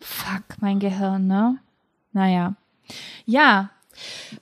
Fuck, 0.00 0.42
mein 0.60 0.78
Gehirn, 0.80 1.26
ne? 1.26 1.58
Naja. 2.12 2.54
Ja. 3.26 3.70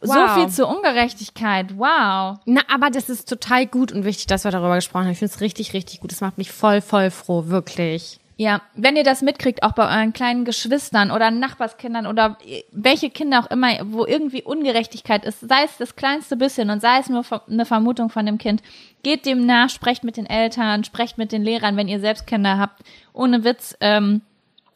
So 0.01 0.15
Wow. 0.15 0.35
viel 0.35 0.49
zur 0.49 0.69
Ungerechtigkeit. 0.69 1.77
Wow. 1.77 2.39
Na, 2.47 2.63
aber 2.73 2.91
das 2.91 3.09
ist 3.11 3.29
total 3.29 3.67
gut 3.67 3.91
und 3.93 4.05
wichtig, 4.05 4.27
dass 4.27 4.45
wir 4.45 4.51
darüber 4.53 4.77
gesprochen 4.77 5.05
haben. 5.05 5.13
Ich 5.13 5.19
finde 5.19 5.35
es 5.35 5.41
richtig, 5.41 5.73
richtig 5.75 6.01
gut. 6.01 6.13
Das 6.13 6.21
macht 6.21 6.39
mich 6.39 6.51
voll, 6.53 6.81
voll 6.81 7.11
froh, 7.11 7.47
wirklich. 7.49 8.20
Ja, 8.41 8.63
wenn 8.75 8.97
ihr 8.97 9.05
das 9.05 9.21
mitkriegt, 9.21 9.63
auch 9.63 9.73
bei 9.73 9.83
euren 9.83 10.15
kleinen 10.15 10.47
Geschwistern 10.47 11.11
oder 11.11 11.31
Nachbarskindern 11.31 12.07
oder 12.07 12.39
welche 12.73 13.11
Kinder 13.11 13.41
auch 13.41 13.51
immer, 13.51 13.69
wo 13.93 14.07
irgendwie 14.07 14.43
Ungerechtigkeit 14.43 15.27
ist, 15.27 15.41
sei 15.41 15.65
es 15.67 15.77
das 15.77 15.95
kleinste 15.95 16.39
bisschen 16.39 16.71
und 16.71 16.81
sei 16.81 17.01
es 17.01 17.11
nur 17.11 17.23
eine 17.51 17.67
Vermutung 17.67 18.09
von 18.09 18.25
dem 18.25 18.39
Kind, 18.39 18.63
geht 19.03 19.27
dem 19.27 19.45
nach, 19.45 19.69
sprecht 19.69 20.05
mit 20.05 20.17
den 20.17 20.25
Eltern, 20.25 20.85
sprecht 20.85 21.19
mit 21.19 21.33
den 21.33 21.43
Lehrern, 21.43 21.77
wenn 21.77 21.87
ihr 21.87 22.01
selbst 22.01 22.27
Kinder 22.27 22.57
habt. 22.57 22.83
Ohne 23.13 23.45
Witz, 23.45 23.77
ähm, 23.83 24.23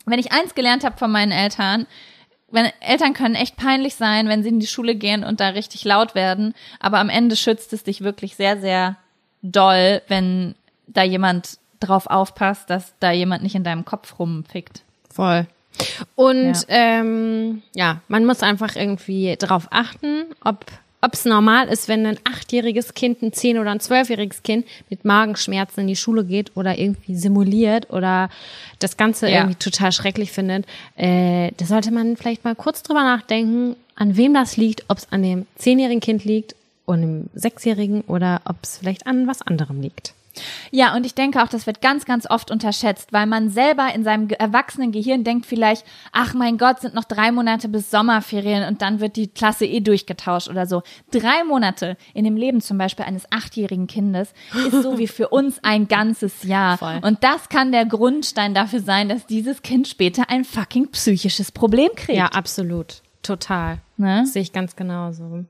wenn 0.05 0.19
ich 0.19 0.31
eins 0.31 0.55
gelernt 0.55 0.85
habe 0.85 0.99
von 0.99 1.11
meinen 1.11 1.32
Eltern, 1.32 1.86
wenn 2.51 2.70
Eltern 2.81 3.15
können 3.15 3.35
echt 3.35 3.57
peinlich 3.57 3.95
sein, 3.95 4.28
wenn 4.28 4.43
sie 4.43 4.51
in 4.51 4.61
die 4.61 4.66
Schule 4.66 4.95
gehen 4.95 5.24
und 5.24 5.41
da 5.41 5.49
richtig 5.49 5.86
laut 5.86 6.15
werden, 6.15 6.53
aber 6.81 6.99
am 6.99 7.09
Ende 7.09 7.35
schützt 7.35 7.73
es 7.73 7.82
dich 7.82 8.03
wirklich 8.03 8.36
sehr, 8.36 8.61
sehr 8.61 8.97
doll, 9.41 10.03
wenn 10.09 10.55
da 10.86 11.03
jemand 11.03 11.57
drauf 11.85 12.06
aufpasst, 12.06 12.69
dass 12.70 12.93
da 13.01 13.11
jemand 13.12 13.43
nicht 13.43 13.55
in 13.55 13.65
deinem 13.65 13.85
Kopf 13.85 14.19
rumfickt. 14.19 14.82
Voll. 15.11 15.47
Und 16.15 16.52
Ja. 16.55 16.62
ähm, 16.69 17.62
ja, 17.74 18.01
man 18.09 18.24
muss 18.24 18.43
einfach 18.43 18.77
irgendwie 18.77 19.36
darauf 19.36 19.66
achten, 19.70 20.24
ob 20.43 20.65
es 21.12 21.24
normal 21.27 21.69
ist, 21.69 21.89
wenn 21.89 22.06
ein 22.06 22.19
achtjähriges 22.24 22.94
Kind, 22.94 23.23
ein 23.23 23.32
zehn- 23.32 23.59
oder 23.59 23.70
ein 23.73 23.81
zwölfjähriges 23.81 24.43
Kind 24.43 24.65
mit 24.89 25.05
Magenschmerzen 25.05 25.81
in 25.81 25.86
die 25.89 25.97
Schule 25.97 26.24
geht 26.24 26.52
oder 26.56 26.78
irgendwie 26.78 27.15
simuliert 27.16 27.90
oder 27.90 28.31
das 28.78 28.97
Ganze 28.97 29.28
Ja. 29.28 29.39
irgendwie 29.40 29.56
total 29.56 29.93
schrecklich 29.93 30.32
findet. 30.32 30.65
Äh, 30.97 31.51
da 31.59 31.66
sollte 31.66 31.90
man 31.90 32.16
vielleicht 32.16 32.44
mal 32.44 32.55
kurz 32.55 32.82
drüber 32.82 33.02
nachdenken, 33.02 33.77
an 33.97 34.16
wem 34.16 34.32
das 34.32 34.56
liegt, 34.56 34.85
ob 34.89 34.98
es 34.98 35.09
an 35.12 35.23
dem 35.23 35.47
zehnjährigen 35.56 36.01
Kind 36.01 36.24
liegt 36.24 36.55
und 36.86 37.01
dem 37.02 37.31
sechsjährigen 37.35 38.01
oder 38.02 38.40
ob 38.44 38.56
es 38.62 38.78
vielleicht 38.78 39.06
an 39.06 39.27
was 39.27 39.43
anderem 39.43 39.81
liegt. 39.82 40.15
Ja, 40.70 40.94
und 40.94 41.06
ich 41.06 41.15
denke 41.15 41.43
auch, 41.43 41.48
das 41.48 41.66
wird 41.66 41.81
ganz, 41.81 42.05
ganz 42.05 42.28
oft 42.28 42.51
unterschätzt, 42.51 43.12
weil 43.12 43.27
man 43.27 43.51
selber 43.51 43.94
in 43.94 44.05
seinem 44.05 44.28
erwachsenen 44.28 44.93
Gehirn 44.93 45.24
denkt 45.24 45.47
vielleicht, 45.47 45.85
ach 46.12 46.35
mein 46.35 46.59
Gott, 46.59 46.81
sind 46.81 46.94
noch 46.94 47.05
drei 47.05 47.32
Monate 47.32 47.69
bis 47.69 47.90
Sommerferien 47.90 48.66
und 48.69 48.82
dann 48.82 49.01
wird 49.01 49.16
die 49.16 49.28
Klasse 49.28 49.66
eh 49.66 49.81
durchgetauscht 49.81 50.48
oder 50.48 50.66
so. 50.66 50.82
Drei 51.11 51.44
Monate 51.44 51.97
in 52.12 52.24
dem 52.24 52.36
Leben 52.36 52.61
zum 52.61 52.78
Beispiel 52.78 53.05
eines 53.05 53.31
achtjährigen 53.31 53.86
Kindes 53.86 54.32
ist 54.66 54.82
so 54.82 54.98
wie 54.98 55.06
für 55.06 55.28
uns 55.28 55.62
ein 55.62 55.89
ganzes 55.89 56.43
Jahr. 56.43 56.78
Voll. 56.85 57.01
Und 57.02 57.23
das 57.23 57.48
kann 57.48 57.73
der 57.73 57.86
Grundstein 57.86 58.55
dafür 58.55 58.81
sein, 58.81 59.09
dass 59.09 59.27
dieses 59.27 59.62
Kind 59.62 59.89
später 59.89 60.28
ein 60.28 60.44
fucking 60.44 60.90
psychisches 60.90 61.52
Problem 61.52 61.90
kriegt. 61.94 62.19
Ja, 62.19 62.27
absolut. 62.27 63.04
Total. 63.25 63.79
Ne? 63.97 64.27
Sehe 64.27 64.43
ich 64.43 64.53
ganz 64.53 64.77
genauso. 64.77 65.45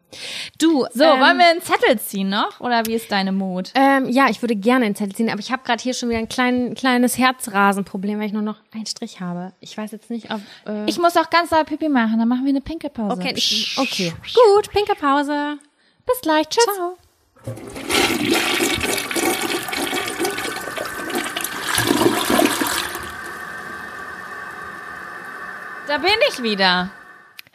Du, 0.60 0.86
So, 0.92 1.02
ähm, 1.04 1.20
wollen 1.20 1.38
wir 1.38 1.46
einen 1.50 1.60
Zettel 1.60 1.98
ziehen 1.98 2.28
noch? 2.28 2.60
Oder 2.60 2.86
wie 2.86 2.94
ist 2.94 3.10
deine 3.10 3.32
Mut? 3.32 3.72
Ähm, 3.74 4.08
ja, 4.08 4.28
ich 4.30 4.40
würde 4.42 4.54
gerne 4.54 4.86
einen 4.86 4.94
Zettel 4.94 5.14
ziehen, 5.14 5.28
aber 5.28 5.40
ich 5.40 5.50
habe 5.50 5.62
gerade 5.64 5.82
hier 5.82 5.92
schon 5.92 6.08
wieder 6.08 6.18
ein 6.20 6.28
klein, 6.28 6.74
kleines 6.74 7.18
Herzrasenproblem, 7.18 8.18
weil 8.20 8.26
ich 8.28 8.32
nur 8.32 8.42
noch 8.42 8.58
einen 8.72 8.86
Strich 8.86 9.20
habe. 9.20 9.52
Ich 9.60 9.76
weiß 9.76 9.90
jetzt 9.90 10.08
nicht, 10.08 10.30
ob. 10.32 10.40
Äh, 10.66 10.84
Ich 10.86 10.98
muss 10.98 11.16
auch 11.16 11.28
ganz 11.30 11.50
doll 11.50 11.64
Pipi 11.64 11.88
machen, 11.88 12.18
dann 12.18 12.28
machen 12.28 12.44
wir 12.44 12.50
eine 12.50 12.60
Pinkelpause. 12.60 13.12
okay, 13.12 13.32
ich, 13.36 13.76
okay. 13.76 14.12
Gut, 14.54 14.70
pinke 14.70 14.94
Pause. 14.94 15.58
Bis 16.06 16.20
gleich. 16.20 16.48
Tschüss. 16.48 16.64
Ciao. 16.64 16.96
Da 25.86 25.98
bin 25.98 26.10
ich 26.30 26.42
wieder. 26.42 26.90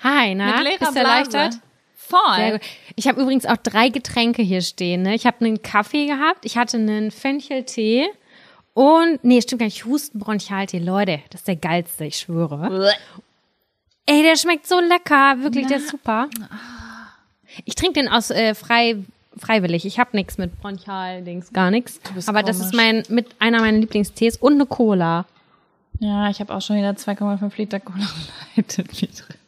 Hi, 0.03 0.35
na? 0.35 0.57
Mit 0.57 0.63
leerer 0.63 0.77
Bist 0.79 0.95
du 0.95 0.99
erleichtert? 0.99 1.59
Voll. 1.95 2.59
Ich 2.95 3.07
habe 3.07 3.21
übrigens 3.21 3.45
auch 3.45 3.57
drei 3.57 3.89
Getränke 3.89 4.41
hier 4.41 4.61
stehen. 4.61 5.03
Ne? 5.03 5.13
Ich 5.13 5.25
habe 5.25 5.45
einen 5.45 5.61
Kaffee 5.61 6.07
gehabt, 6.07 6.45
ich 6.45 6.57
hatte 6.57 6.77
einen 6.77 7.11
Fencheltee 7.11 8.07
und, 8.73 9.23
nee, 9.23 9.41
stimmt 9.41 9.59
gar 9.59 9.65
nicht, 9.65 9.85
Hustenbronchialtee. 9.85 10.79
Leute, 10.79 11.19
das 11.29 11.41
ist 11.41 11.47
der 11.47 11.57
geilste, 11.57 12.05
ich 12.05 12.17
schwöre. 12.17 12.95
Ey, 14.05 14.23
der 14.23 14.37
schmeckt 14.37 14.67
so 14.67 14.79
lecker, 14.79 15.41
wirklich, 15.43 15.67
der 15.67 15.77
ist 15.77 15.89
super. 15.89 16.29
Ich 17.65 17.75
trinke 17.75 17.93
den 17.99 18.07
aus 18.07 18.31
äh, 18.31 18.55
frei 18.55 19.03
freiwillig. 19.37 19.85
Ich 19.85 19.99
habe 19.99 20.11
nichts 20.13 20.37
mit 20.37 20.59
Bronchial-Dings, 20.61 21.53
gar 21.53 21.71
nichts. 21.71 21.99
Aber 22.27 22.43
das 22.43 22.57
ist 22.57 22.71
komisch. 22.71 22.75
mein 22.75 23.03
mit 23.09 23.27
einer 23.39 23.59
meiner 23.59 23.77
Lieblingstees 23.77 24.37
und 24.37 24.53
eine 24.53 24.65
Cola. 24.65 25.25
Ja, 25.99 26.29
ich 26.29 26.39
habe 26.39 26.53
auch 26.53 26.61
schon 26.61 26.77
wieder 26.77 26.91
2,5 26.91 27.51
Liter 27.57 27.79
Cola 27.79 28.07
in 28.55 28.65
mir 28.65 29.07
drin. 29.07 29.38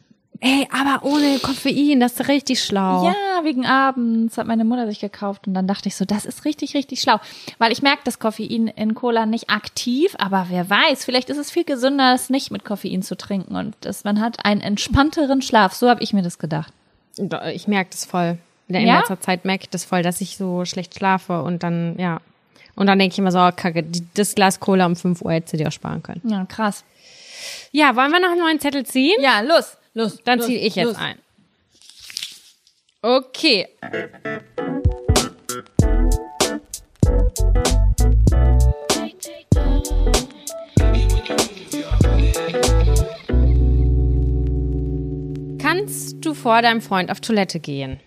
Ey, 0.44 0.66
aber 0.72 1.04
ohne 1.06 1.38
Koffein, 1.38 2.00
das 2.00 2.14
ist 2.14 2.26
richtig 2.28 2.64
schlau. 2.64 3.04
Ja, 3.06 3.44
wegen 3.44 3.64
abends 3.64 4.36
hat 4.36 4.48
meine 4.48 4.64
Mutter 4.64 4.88
sich 4.88 4.98
gekauft 4.98 5.46
und 5.46 5.54
dann 5.54 5.68
dachte 5.68 5.88
ich 5.88 5.94
so, 5.94 6.04
das 6.04 6.24
ist 6.24 6.44
richtig, 6.44 6.74
richtig 6.74 7.00
schlau. 7.00 7.20
Weil 7.58 7.70
ich 7.70 7.80
merke 7.80 8.00
das 8.04 8.18
Koffein 8.18 8.66
in 8.66 8.94
Cola 8.96 9.24
nicht 9.24 9.50
aktiv, 9.50 10.16
aber 10.18 10.46
wer 10.48 10.68
weiß, 10.68 11.04
vielleicht 11.04 11.30
ist 11.30 11.38
es 11.38 11.52
viel 11.52 11.62
gesünder, 11.62 12.12
es 12.14 12.28
nicht 12.28 12.50
mit 12.50 12.64
Koffein 12.64 13.02
zu 13.02 13.16
trinken 13.16 13.54
und 13.54 13.76
das, 13.82 14.02
man 14.02 14.20
hat 14.20 14.44
einen 14.44 14.60
entspannteren 14.62 15.42
Schlaf. 15.42 15.74
So 15.74 15.88
habe 15.88 16.02
ich 16.02 16.12
mir 16.12 16.22
das 16.22 16.38
gedacht. 16.40 16.72
Da- 17.16 17.46
Ich 17.50 17.68
merke 17.68 17.90
das 17.90 18.04
voll. 18.04 18.36
In, 18.66 18.84
Ja? 18.86 18.98
letzter 18.98 19.20
Zeit 19.20 19.44
merke 19.44 19.64
ich 19.64 19.70
das 19.70 19.84
voll, 19.84 20.02
dass 20.02 20.20
ich 20.20 20.36
so 20.36 20.64
schlecht 20.64 20.96
schlafe 20.96 21.42
und 21.42 21.62
dann, 21.62 21.96
ja. 22.00 22.20
Und 22.74 22.88
dann 22.88 22.98
denke 22.98 23.12
ich 23.12 23.18
immer 23.20 23.30
so, 23.30 23.38
oh, 23.38 23.50
kacke, 23.54 23.84
das 24.14 24.34
Glas 24.34 24.58
Cola 24.58 24.86
um 24.86 24.96
5 24.96 25.22
Uhr 25.22 25.32
hättest 25.32 25.52
du 25.52 25.56
dir 25.58 25.68
auch 25.68 25.72
sparen 25.72 26.02
können. 26.02 26.22
Ja, 26.24 26.44
krass. 26.46 26.82
Ja, 27.70 27.94
wollen 27.94 28.10
wir 28.10 28.18
noch 28.20 28.30
einen 28.30 28.40
neuen 28.40 28.58
Zettel 28.60 28.84
ziehen? 28.86 29.20
Ja, 29.20 29.40
los, 29.40 29.76
los. 29.94 30.18
Dann 30.24 30.40
ziehe 30.40 30.58
ich 30.58 30.76
jetzt 30.76 30.86
los. 30.86 30.96
ein. 30.96 31.18
Okay. 33.02 33.68
Kannst 45.58 46.24
du 46.24 46.34
vor 46.34 46.62
deinem 46.62 46.80
Freund 46.80 47.10
auf 47.10 47.20
Toilette 47.20 47.60
gehen? 47.60 48.00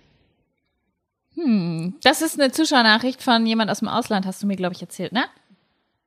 Das 2.02 2.22
ist 2.22 2.40
eine 2.40 2.52
Zuschauernachricht 2.52 3.22
von 3.22 3.45
jemand 3.45 3.70
aus 3.70 3.80
dem 3.80 3.88
Ausland, 3.88 4.26
hast 4.26 4.41
du 4.41 4.48
mir, 4.48 4.56
glaube 4.56 4.74
ich, 4.74 4.82
erzählt, 4.82 5.12
ne? 5.12 5.26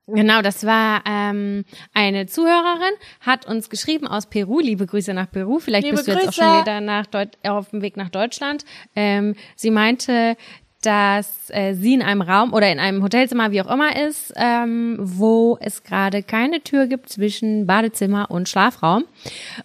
Genau, 0.09 0.43
das 0.43 0.65
war 0.65 1.03
ähm, 1.07 1.65
eine 1.93 2.27
Zuhörerin, 2.27 2.95
hat 3.21 3.47
uns 3.47 3.69
geschrieben 3.69 4.07
aus 4.07 4.27
Peru. 4.27 4.61
Liebe 4.61 4.87
Grüße 4.87 5.13
nach 5.13 5.31
Peru. 5.31 5.59
Vielleicht 5.59 5.85
Liebe 5.85 5.97
bist 5.97 6.09
du 6.09 6.13
jetzt 6.13 6.29
auch 6.29 6.33
schon 6.33 6.61
wieder 6.63 6.81
nach 6.81 7.07
Deut 7.07 7.37
auf 7.47 7.71
dem 7.71 7.83
Weg 7.83 7.97
nach 7.97 8.09
Deutschland. 8.09 8.65
Ähm, 8.97 9.35
sie 9.55 9.71
meinte, 9.71 10.37
dass 10.83 11.51
äh, 11.51 11.75
sie 11.75 11.95
in 11.95 12.03
einem 12.03 12.23
Raum 12.23 12.53
oder 12.53 12.71
in 12.71 12.79
einem 12.79 13.03
Hotelzimmer, 13.03 13.51
wie 13.51 13.61
auch 13.61 13.71
immer 13.71 13.97
ist, 13.97 14.33
ähm, 14.37 14.97
wo 15.01 15.59
es 15.61 15.83
gerade 15.83 16.23
keine 16.23 16.63
Tür 16.63 16.87
gibt 16.87 17.09
zwischen 17.09 17.67
Badezimmer 17.67 18.31
und 18.31 18.49
Schlafraum 18.49 19.05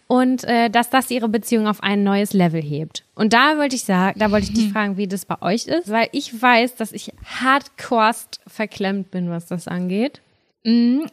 und 0.07 0.43
äh, 0.43 0.69
dass 0.69 0.89
das 0.89 1.11
ihre 1.11 1.29
Beziehung 1.29 1.67
auf 1.67 1.83
ein 1.83 2.03
neues 2.03 2.33
Level 2.33 2.61
hebt. 2.61 3.03
Und 3.13 3.33
da 3.33 3.59
wollte 3.59 3.75
ich 3.75 3.83
sagen, 3.83 4.17
da 4.19 4.31
wollte 4.31 4.47
ich 4.47 4.53
dich 4.53 4.69
fragen, 4.73 4.97
wie 4.97 5.07
das 5.07 5.25
bei 5.25 5.39
euch 5.41 5.67
ist, 5.67 5.91
weil 5.91 6.07
ich 6.13 6.41
weiß, 6.41 6.75
dass 6.75 6.91
ich 6.91 7.13
hardcorest 7.25 8.41
verklemmt 8.47 9.11
bin, 9.11 9.29
was 9.29 9.45
das 9.45 9.67
angeht. 9.67 10.22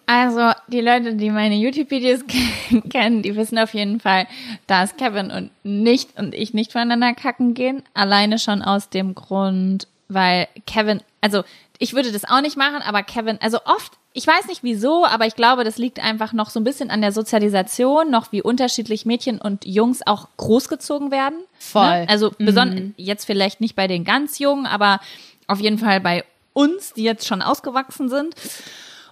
Also, 0.06 0.52
die 0.68 0.80
Leute, 0.80 1.14
die 1.14 1.30
meine 1.30 1.56
YouTube-Videos 1.56 2.20
kennen, 2.90 3.22
die 3.22 3.34
wissen 3.34 3.58
auf 3.58 3.74
jeden 3.74 3.98
Fall, 3.98 4.28
dass 4.68 4.96
Kevin 4.96 5.32
und 5.32 5.50
nicht 5.64 6.16
und 6.16 6.34
ich 6.34 6.54
nicht 6.54 6.70
voneinander 6.72 7.14
kacken 7.14 7.54
gehen. 7.54 7.82
Alleine 7.92 8.38
schon 8.38 8.62
aus 8.62 8.90
dem 8.90 9.14
Grund, 9.16 9.88
weil 10.08 10.46
Kevin, 10.66 11.02
also 11.20 11.42
ich 11.80 11.94
würde 11.94 12.12
das 12.12 12.24
auch 12.24 12.42
nicht 12.42 12.56
machen, 12.56 12.80
aber 12.82 13.02
Kevin, 13.02 13.38
also 13.40 13.58
oft, 13.64 13.94
ich 14.12 14.24
weiß 14.24 14.46
nicht 14.46 14.62
wieso, 14.62 15.04
aber 15.04 15.26
ich 15.26 15.34
glaube, 15.34 15.64
das 15.64 15.78
liegt 15.78 15.98
einfach 15.98 16.32
noch 16.32 16.50
so 16.50 16.60
ein 16.60 16.64
bisschen 16.64 16.90
an 16.90 17.00
der 17.00 17.10
Sozialisation, 17.10 18.08
noch 18.08 18.30
wie 18.30 18.42
unterschiedlich 18.42 19.04
Mädchen 19.04 19.40
und 19.40 19.64
Jungs 19.64 20.06
auch 20.06 20.28
großgezogen 20.36 21.10
werden. 21.10 21.38
Voll. 21.58 22.02
Ne? 22.02 22.08
Also 22.08 22.32
besonders 22.38 22.82
jetzt 22.96 23.24
vielleicht 23.24 23.60
nicht 23.60 23.74
bei 23.74 23.88
den 23.88 24.04
ganz 24.04 24.38
Jungen, 24.38 24.66
aber 24.66 25.00
auf 25.48 25.58
jeden 25.58 25.78
Fall 25.78 26.00
bei 26.00 26.24
uns, 26.52 26.92
die 26.92 27.02
jetzt 27.02 27.26
schon 27.26 27.42
ausgewachsen 27.42 28.08
sind. 28.08 28.34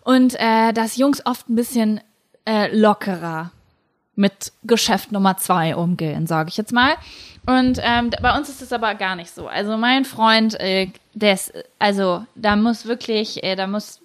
Und 0.09 0.37
äh, 0.41 0.73
dass 0.73 0.97
Jungs 0.97 1.27
oft 1.27 1.51
ein 1.51 1.55
bisschen 1.55 2.01
äh, 2.47 2.75
lockerer 2.75 3.51
mit 4.15 4.53
Geschäft 4.65 5.13
Nummer 5.13 5.37
zwei 5.37 5.77
umgehen, 5.77 6.27
sage 6.27 6.49
ich 6.49 6.57
jetzt 6.57 6.73
mal. 6.73 6.95
Und 7.45 7.79
ähm, 7.83 8.09
bei 8.23 8.35
uns 8.35 8.49
ist 8.49 8.63
es 8.63 8.73
aber 8.73 8.95
gar 8.95 9.17
nicht 9.17 9.31
so. 9.31 9.49
Also 9.49 9.77
mein 9.77 10.07
Freund, 10.07 10.59
äh, 10.61 10.91
der 11.13 11.35
ist, 11.35 11.53
also 11.79 12.25
da 12.37 12.57
muss 12.57 12.87
wirklich, 12.87 13.45
äh, 13.45 13.55
da 13.55 13.67
muss, 13.67 14.01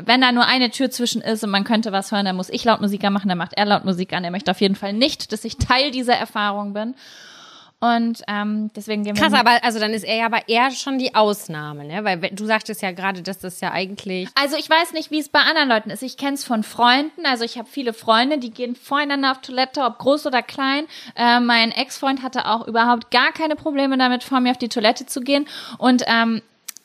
wenn 0.00 0.20
da 0.20 0.30
nur 0.30 0.46
eine 0.46 0.70
Tür 0.70 0.92
zwischen 0.92 1.20
ist 1.20 1.42
und 1.42 1.50
man 1.50 1.64
könnte 1.64 1.90
was 1.90 2.12
hören, 2.12 2.24
dann 2.24 2.36
muss 2.36 2.48
ich 2.48 2.62
laut 2.62 2.80
Musik 2.80 3.02
anmachen, 3.02 3.28
dann 3.28 3.38
macht 3.38 3.54
er 3.54 3.66
laut 3.66 3.84
Musik 3.84 4.12
an. 4.12 4.22
Er 4.22 4.30
möchte 4.30 4.52
auf 4.52 4.60
jeden 4.60 4.76
Fall 4.76 4.92
nicht, 4.92 5.32
dass 5.32 5.44
ich 5.44 5.56
Teil 5.56 5.90
dieser 5.90 6.14
Erfahrung 6.14 6.72
bin. 6.72 6.94
Und 7.82 8.22
ähm, 8.28 8.70
deswegen 8.76 9.02
gehen 9.02 9.16
wir. 9.16 9.20
Krass, 9.20 9.32
aber 9.32 9.64
also 9.64 9.80
dann 9.80 9.92
ist 9.92 10.04
er 10.04 10.14
ja 10.14 10.26
aber 10.26 10.48
eher 10.48 10.70
schon 10.70 11.00
die 11.00 11.16
Ausnahme, 11.16 11.84
ne? 11.84 12.04
Weil 12.04 12.16
du 12.30 12.46
sagtest 12.46 12.80
ja 12.80 12.92
gerade, 12.92 13.22
dass 13.22 13.40
das 13.40 13.60
ja 13.60 13.72
eigentlich. 13.72 14.28
Also 14.40 14.56
ich 14.56 14.70
weiß 14.70 14.92
nicht, 14.92 15.10
wie 15.10 15.18
es 15.18 15.28
bei 15.28 15.40
anderen 15.40 15.68
Leuten 15.68 15.90
ist. 15.90 16.04
Ich 16.04 16.16
kenne 16.16 16.34
es 16.34 16.44
von 16.44 16.62
Freunden. 16.62 17.26
Also 17.26 17.42
ich 17.42 17.58
habe 17.58 17.68
viele 17.68 17.92
Freunde, 17.92 18.38
die 18.38 18.52
gehen 18.52 18.76
voreinander 18.76 19.32
auf 19.32 19.40
Toilette, 19.40 19.82
ob 19.82 19.98
groß 19.98 20.26
oder 20.26 20.42
klein. 20.42 20.84
Äh, 21.16 21.40
mein 21.40 21.72
Ex-Freund 21.72 22.22
hatte 22.22 22.46
auch 22.46 22.68
überhaupt 22.68 23.10
gar 23.10 23.32
keine 23.32 23.56
Probleme 23.56 23.98
damit, 23.98 24.22
vor 24.22 24.38
mir 24.38 24.52
auf 24.52 24.58
die 24.58 24.68
Toilette 24.68 25.06
zu 25.06 25.20
gehen. 25.20 25.48
Und 25.78 26.04
ähm, 26.06 26.40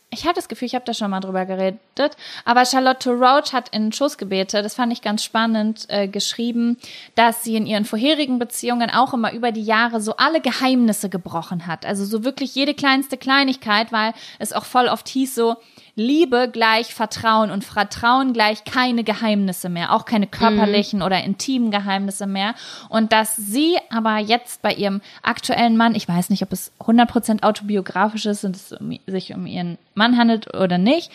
ich 0.09 0.23
habe 0.23 0.35
das 0.35 0.47
Gefühl, 0.47 0.67
ich 0.67 0.75
habe 0.75 0.85
da 0.85 0.93
schon 0.93 1.11
mal 1.11 1.19
drüber 1.19 1.45
geredet, 1.45 2.15
aber 2.45 2.65
Charlotte 2.65 3.09
Roach 3.09 3.51
hat 3.51 3.69
in 3.69 3.91
Schussgebete, 3.91 4.63
das 4.63 4.75
fand 4.75 4.93
ich 4.93 5.01
ganz 5.01 5.21
spannend, 5.21 5.85
äh, 5.89 6.07
geschrieben, 6.07 6.77
dass 7.15 7.43
sie 7.43 7.57
in 7.57 7.65
ihren 7.67 7.84
vorherigen 7.84 8.39
Beziehungen 8.39 8.89
auch 8.89 9.13
immer 9.13 9.34
über 9.34 9.51
die 9.51 9.63
Jahre 9.63 9.99
so 9.99 10.15
alle 10.15 10.39
Geheimnisse 10.39 11.09
gebrochen 11.09 11.67
hat. 11.67 11.85
Also 11.85 12.05
so 12.05 12.23
wirklich 12.23 12.55
jede 12.55 12.73
kleinste 12.73 13.17
Kleinigkeit, 13.17 13.91
weil 13.91 14.13
es 14.39 14.53
auch 14.53 14.65
voll 14.65 14.88
oft 14.88 15.09
hieß 15.09 15.35
so, 15.35 15.57
Liebe 15.99 16.48
gleich 16.53 16.94
Vertrauen 16.94 17.49
und 17.49 17.64
Vertrauen 17.65 18.32
gleich 18.32 18.64
keine 18.65 19.03
Geheimnisse 19.03 19.68
mehr, 19.68 19.94
auch 19.94 20.06
keine 20.06 20.28
körperlichen 20.28 20.99
mm. 20.99 21.02
oder 21.02 21.24
intimen 21.24 21.72
Geheimnisse 21.72 22.28
mehr. 22.28 22.53
Und 22.90 23.11
dass 23.11 23.36
sie 23.36 23.78
aber 23.90 24.19
jetzt 24.19 24.61
bei 24.61 24.72
ihrem 24.72 25.02
aktuellen 25.24 25.76
Mann, 25.76 25.95
ich 25.95 26.07
weiß 26.07 26.30
nicht, 26.30 26.44
ob 26.44 26.53
es 26.53 26.72
100% 26.82 27.41
autobiografisch 27.41 28.28
ist 28.28 28.45
und 28.45 28.56
es 28.56 28.76
sich 29.07 29.34
um 29.34 29.48
ihren 29.48 29.80
Mann 29.95 30.19
handelt 30.19 30.53
oder 30.56 30.78
nicht, 30.78 31.11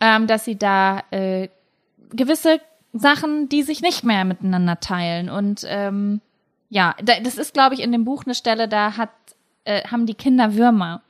ähm, 0.00 0.26
dass 0.26 0.44
sie 0.44 0.58
da 0.58 1.04
äh, 1.12 1.48
gewisse 2.10 2.60
Sachen, 2.92 3.48
die 3.48 3.62
sich 3.62 3.80
nicht 3.80 4.02
mehr 4.02 4.24
miteinander 4.24 4.80
teilen. 4.80 5.30
Und 5.30 5.64
ähm, 5.68 6.20
ja, 6.68 6.96
das 7.00 7.38
ist, 7.38 7.54
glaube 7.54 7.76
ich, 7.76 7.80
in 7.80 7.92
dem 7.92 8.04
Buch 8.04 8.24
eine 8.24 8.34
Stelle, 8.34 8.66
da 8.66 8.96
hat, 8.96 9.10
äh, 9.62 9.84
haben 9.84 10.06
die 10.06 10.14
Kinder 10.14 10.56
Würmer. 10.56 11.02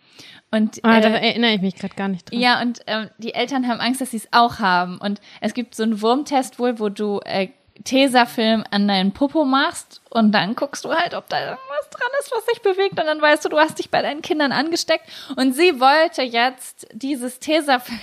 Und, 0.51 0.85
ah, 0.85 0.99
äh, 0.99 1.01
da 1.01 1.09
erinnere 1.11 1.53
ich 1.53 1.61
mich 1.61 1.77
gerade 1.77 1.95
gar 1.95 2.09
nicht 2.09 2.31
dran. 2.31 2.41
Ja, 2.41 2.61
und 2.61 2.81
ähm, 2.87 3.09
die 3.19 3.35
Eltern 3.35 3.69
haben 3.69 3.81
Angst, 3.81 4.01
dass 4.01 4.11
sie 4.11 4.17
es 4.17 4.29
auch 4.33 4.59
haben. 4.59 4.99
Und 4.99 5.21
es 5.41 5.55
gibt 5.55 5.75
so 5.75 5.85
einen 5.85 6.03
Wurmtest 6.03 6.59
wohl, 6.59 6.81
wo 6.81 6.89
du 6.89 7.21
äh, 7.25 7.49
Tesafilm 7.85 8.65
an 8.71 8.89
deinen 8.89 9.13
Popo 9.13 9.45
machst 9.45 10.03
und 10.11 10.33
dann 10.33 10.55
guckst 10.55 10.85
du 10.85 10.93
halt, 10.93 11.15
ob 11.15 11.29
da 11.29 11.41
irgendwas 11.41 11.91
dran 11.91 12.09
ist, 12.21 12.31
was 12.31 12.45
sich 12.47 12.61
bewegt 12.63 13.01
und 13.01 13.07
dann 13.07 13.23
weißt 13.23 13.45
du, 13.45 13.49
du 13.49 13.59
hast 13.59 13.79
dich 13.79 13.91
bei 13.91 14.03
deinen 14.03 14.23
Kindern 14.23 14.53
angesteckt. 14.53 15.09
Und 15.37 15.55
sie 15.55 15.81
wollte 15.81 16.23
jetzt 16.23 16.89
dieses 16.93 17.39
Tesafilm 17.39 18.01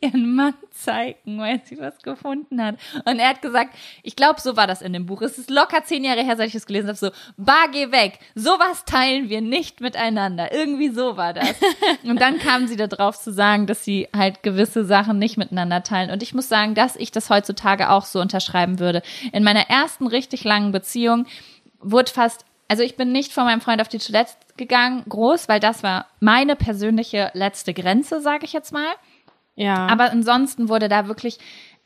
ihren 0.00 0.34
Mann 0.34 0.54
zeigen, 0.70 1.38
weil 1.38 1.60
sie 1.64 1.78
was 1.78 1.98
gefunden 2.02 2.62
hat. 2.62 2.76
Und 3.04 3.18
er 3.18 3.28
hat 3.30 3.42
gesagt, 3.42 3.74
ich 4.02 4.16
glaube, 4.16 4.40
so 4.40 4.56
war 4.56 4.66
das 4.66 4.82
in 4.82 4.92
dem 4.92 5.06
Buch. 5.06 5.22
Es 5.22 5.38
ist 5.38 5.50
locker 5.50 5.84
zehn 5.84 6.04
Jahre 6.04 6.24
her, 6.24 6.36
seit 6.36 6.48
ich 6.48 6.54
es 6.54 6.66
gelesen 6.66 6.88
habe, 6.88 6.98
so, 6.98 7.10
bar, 7.36 7.68
geh 7.70 7.92
weg. 7.92 8.18
Sowas 8.34 8.84
teilen 8.84 9.28
wir 9.28 9.40
nicht 9.40 9.80
miteinander. 9.80 10.52
Irgendwie 10.52 10.88
so 10.88 11.16
war 11.16 11.34
das. 11.34 11.54
Und 12.02 12.20
dann 12.20 12.38
kam 12.38 12.66
sie 12.66 12.76
da 12.76 12.86
drauf 12.86 13.20
zu 13.20 13.32
sagen, 13.32 13.66
dass 13.66 13.84
sie 13.84 14.08
halt 14.16 14.42
gewisse 14.42 14.84
Sachen 14.84 15.18
nicht 15.18 15.36
miteinander 15.36 15.82
teilen. 15.82 16.10
Und 16.10 16.22
ich 16.22 16.34
muss 16.34 16.48
sagen, 16.48 16.74
dass 16.74 16.96
ich 16.96 17.12
das 17.12 17.30
heutzutage 17.30 17.90
auch 17.90 18.04
so 18.04 18.20
unterschreiben 18.20 18.78
würde. 18.78 19.02
In 19.32 19.44
meiner 19.44 19.68
ersten 19.68 20.06
richtig 20.06 20.44
langen 20.44 20.72
Beziehung 20.72 21.26
wurde 21.80 22.10
fast 22.10 22.44
also 22.68 22.84
ich 22.84 22.94
bin 22.94 23.10
nicht 23.10 23.32
von 23.32 23.46
meinem 23.46 23.60
Freund 23.60 23.80
auf 23.80 23.88
die 23.88 23.98
Toilette 23.98 24.34
gegangen, 24.56 25.02
groß, 25.08 25.48
weil 25.48 25.58
das 25.58 25.82
war 25.82 26.06
meine 26.20 26.54
persönliche 26.54 27.32
letzte 27.34 27.74
Grenze, 27.74 28.20
sage 28.20 28.44
ich 28.44 28.52
jetzt 28.52 28.72
mal. 28.72 28.86
Ja. 29.56 29.86
Aber 29.86 30.10
ansonsten 30.10 30.68
wurde 30.68 30.88
da 30.88 31.06
wirklich 31.06 31.38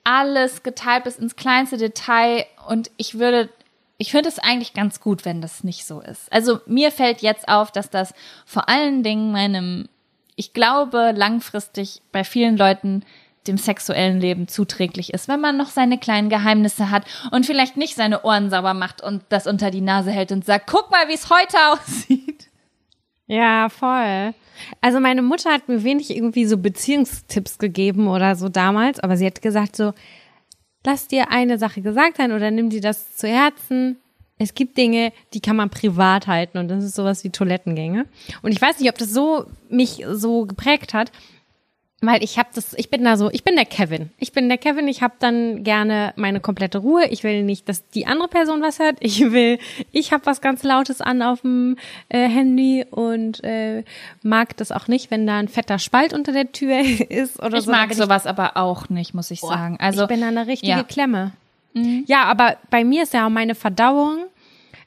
alles 0.05 0.63
geteilt 0.63 1.05
bis 1.05 1.17
ins 1.17 1.37
kleinste 1.37 1.77
Detail 1.77 2.45
und 2.69 2.91
ich 2.97 3.19
würde 3.19 3.49
ich 3.97 4.11
finde 4.11 4.29
es 4.29 4.39
eigentlich 4.39 4.75
ganz 4.75 5.01
gut, 5.01 5.25
wenn 5.25 5.41
das 5.41 5.65
nicht 5.65 5.87
so 5.87 6.01
ist. 6.01 6.31
Also 6.33 6.61
mir 6.67 6.91
fällt 6.91 7.23
jetzt 7.23 7.49
auf, 7.49 7.71
dass 7.71 7.91
das 7.91 8.13
vor 8.45 8.69
allen 8.69 9.03
Dingen 9.03 9.31
meinem, 9.31 9.89
ich 10.37 10.53
glaube, 10.53 11.13
langfristig 11.15 12.03
bei 12.11 12.25
vielen 12.25 12.57
Leuten 12.57 13.05
dem 13.47 13.59
sexuellen 13.59 14.21
Leben 14.21 14.49
zuträglich 14.49 15.13
ist, 15.13 15.29
wenn 15.29 15.41
man 15.41 15.57
noch 15.57 15.69
seine 15.69 15.99
kleinen 15.99 16.31
Geheimnisse 16.31 16.91
hat 16.91 17.05
und 17.31 17.47
vielleicht 17.47 17.77
nicht 17.77 17.95
seine 17.95 18.25
Ohren 18.25 18.51
sauber 18.51 18.75
macht 18.75 19.03
und 19.03 19.23
das 19.29 19.47
unter 19.47 19.71
die 19.71 19.83
Nase 19.83 20.11
hält 20.11 20.33
und 20.33 20.45
sagt, 20.45 20.67
guck 20.67 20.91
mal, 20.91 21.09
wie 21.09 21.15
es 21.15 21.31
heute 21.31 21.57
aussieht. 21.73 22.24
Ja, 23.27 23.69
voll. 23.71 24.35
Also 24.81 25.01
meine 25.01 25.23
Mutter 25.23 25.51
hat 25.51 25.69
mir 25.69 25.83
wenig 25.83 26.15
irgendwie 26.15 26.45
so 26.45 26.59
Beziehungstipps 26.59 27.59
gegeben 27.59 28.09
oder 28.09 28.37
so 28.37 28.49
damals, 28.49 29.01
aber 29.01 29.17
sie 29.17 29.27
hat 29.27 29.41
gesagt 29.41 29.77
so, 29.77 29.93
lass 30.85 31.09
dir 31.09 31.31
eine 31.31 31.59
Sache 31.59 31.81
gesagt 31.81 32.19
sein 32.19 32.33
oder 32.33 32.51
nimm 32.51 32.71
dir 32.71 32.83
das 32.83 33.17
zu 33.17 33.27
Herzen. 33.27 33.97
Es 34.37 34.55
gibt 34.55 34.77
Dinge, 34.77 35.13
die 35.33 35.41
kann 35.41 35.57
man 35.57 35.71
privat 35.71 36.27
halten 36.27 36.59
und 36.59 36.69
das 36.69 36.85
ist 36.85 36.97
sowas 36.97 37.25
wie 37.25 37.31
Toilettengänge. 37.31 38.07
Und 38.43 38.53
ich 38.53 38.61
weiß 38.61 38.81
nicht, 38.81 38.91
ob 38.91 38.99
das 38.99 39.11
so 39.11 39.47
mich 39.69 40.05
so 40.11 40.45
geprägt 40.45 40.93
hat, 40.93 41.13
weil 42.07 42.23
ich 42.23 42.39
habe 42.39 42.49
das, 42.55 42.75
ich 42.75 42.91
bin 42.91 43.05
da 43.05 43.17
so, 43.17 43.31
ich 43.31 43.45
bin 43.45 43.57
der 43.57 43.65
Kevin. 43.65 44.11
Ich 44.19 44.33
bin 44.33 44.49
der 44.49 44.59
Kevin, 44.59 44.89
ich 44.89 45.03
habe 45.03 45.15
dann 45.19 45.65
gerne 45.65 46.13
meine 46.17 46.41
komplette 46.41 46.79
Ruhe. 46.79 47.07
Ich 47.09 47.25
will 47.25 47.43
nicht, 47.43 47.69
dass 47.69 47.89
die 47.91 48.07
andere 48.07 48.29
Person 48.29 48.63
was 48.63 48.79
hört. 48.79 48.97
Ich 49.01 49.21
will, 49.33 49.59
ich 49.93 50.13
habe 50.13 50.27
was 50.27 50.41
ganz 50.41 50.63
Lautes 50.63 51.01
an 51.01 51.23
auf 51.23 51.43
dem 51.43 51.77
äh, 52.09 52.29
Handy 52.29 52.85
und 52.91 53.43
äh, 53.45 53.85
mag 54.23 54.57
das 54.57 54.73
auch 54.73 54.89
nicht, 54.89 55.11
wenn 55.11 55.27
da 55.27 55.39
ein 55.39 55.49
fetter 55.49 55.79
Spalt 55.79 56.13
unter 56.13 56.33
der 56.33 56.53
Tür 56.53 56.79
ist 57.09 57.43
oder 57.43 57.59
ich 57.59 57.65
so. 57.65 57.71
Mag 57.71 57.91
ich 57.91 57.99
mag 57.99 58.07
sowas 58.07 58.27
aber 58.27 58.57
auch 58.57 58.89
nicht, 58.89 59.15
muss 59.15 59.31
ich 59.31 59.41
boah, 59.41 59.49
sagen. 59.49 59.77
Also 59.81 60.03
ich 60.03 60.09
bin 60.09 60.21
da 60.21 60.29
eine 60.29 60.47
richtige 60.47 60.73
ja. 60.73 60.83
Klemme. 60.83 61.33
Mhm. 61.75 62.05
Ja, 62.07 62.25
aber 62.25 62.57
bei 62.71 62.85
mir 62.85 63.03
ist 63.03 63.15
ja 63.15 63.27
auch 63.27 63.31
meine 63.31 63.55
Verdauung 63.55 64.27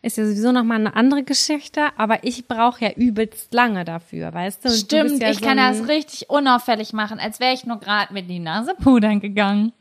ist 0.01 0.17
ja 0.17 0.25
sowieso 0.25 0.51
nochmal 0.51 0.79
eine 0.79 0.95
andere 0.95 1.23
Geschichte, 1.23 1.87
aber 1.97 2.23
ich 2.23 2.47
brauche 2.47 2.85
ja 2.85 2.91
übelst 2.91 3.53
lange 3.53 3.85
dafür, 3.85 4.33
weißt 4.33 4.65
du? 4.65 4.69
Und 4.69 4.75
Stimmt, 4.75 5.11
du 5.11 5.25
ja 5.25 5.31
ich 5.31 5.39
so 5.39 5.45
kann 5.45 5.57
das 5.57 5.87
richtig 5.87 6.29
unauffällig 6.29 6.93
machen, 6.93 7.19
als 7.19 7.39
wäre 7.39 7.53
ich 7.53 7.65
nur 7.65 7.79
gerade 7.79 8.13
mit 8.13 8.29
die 8.29 8.39
Nase 8.39 8.75
pudern 8.75 9.19
gegangen. 9.19 9.73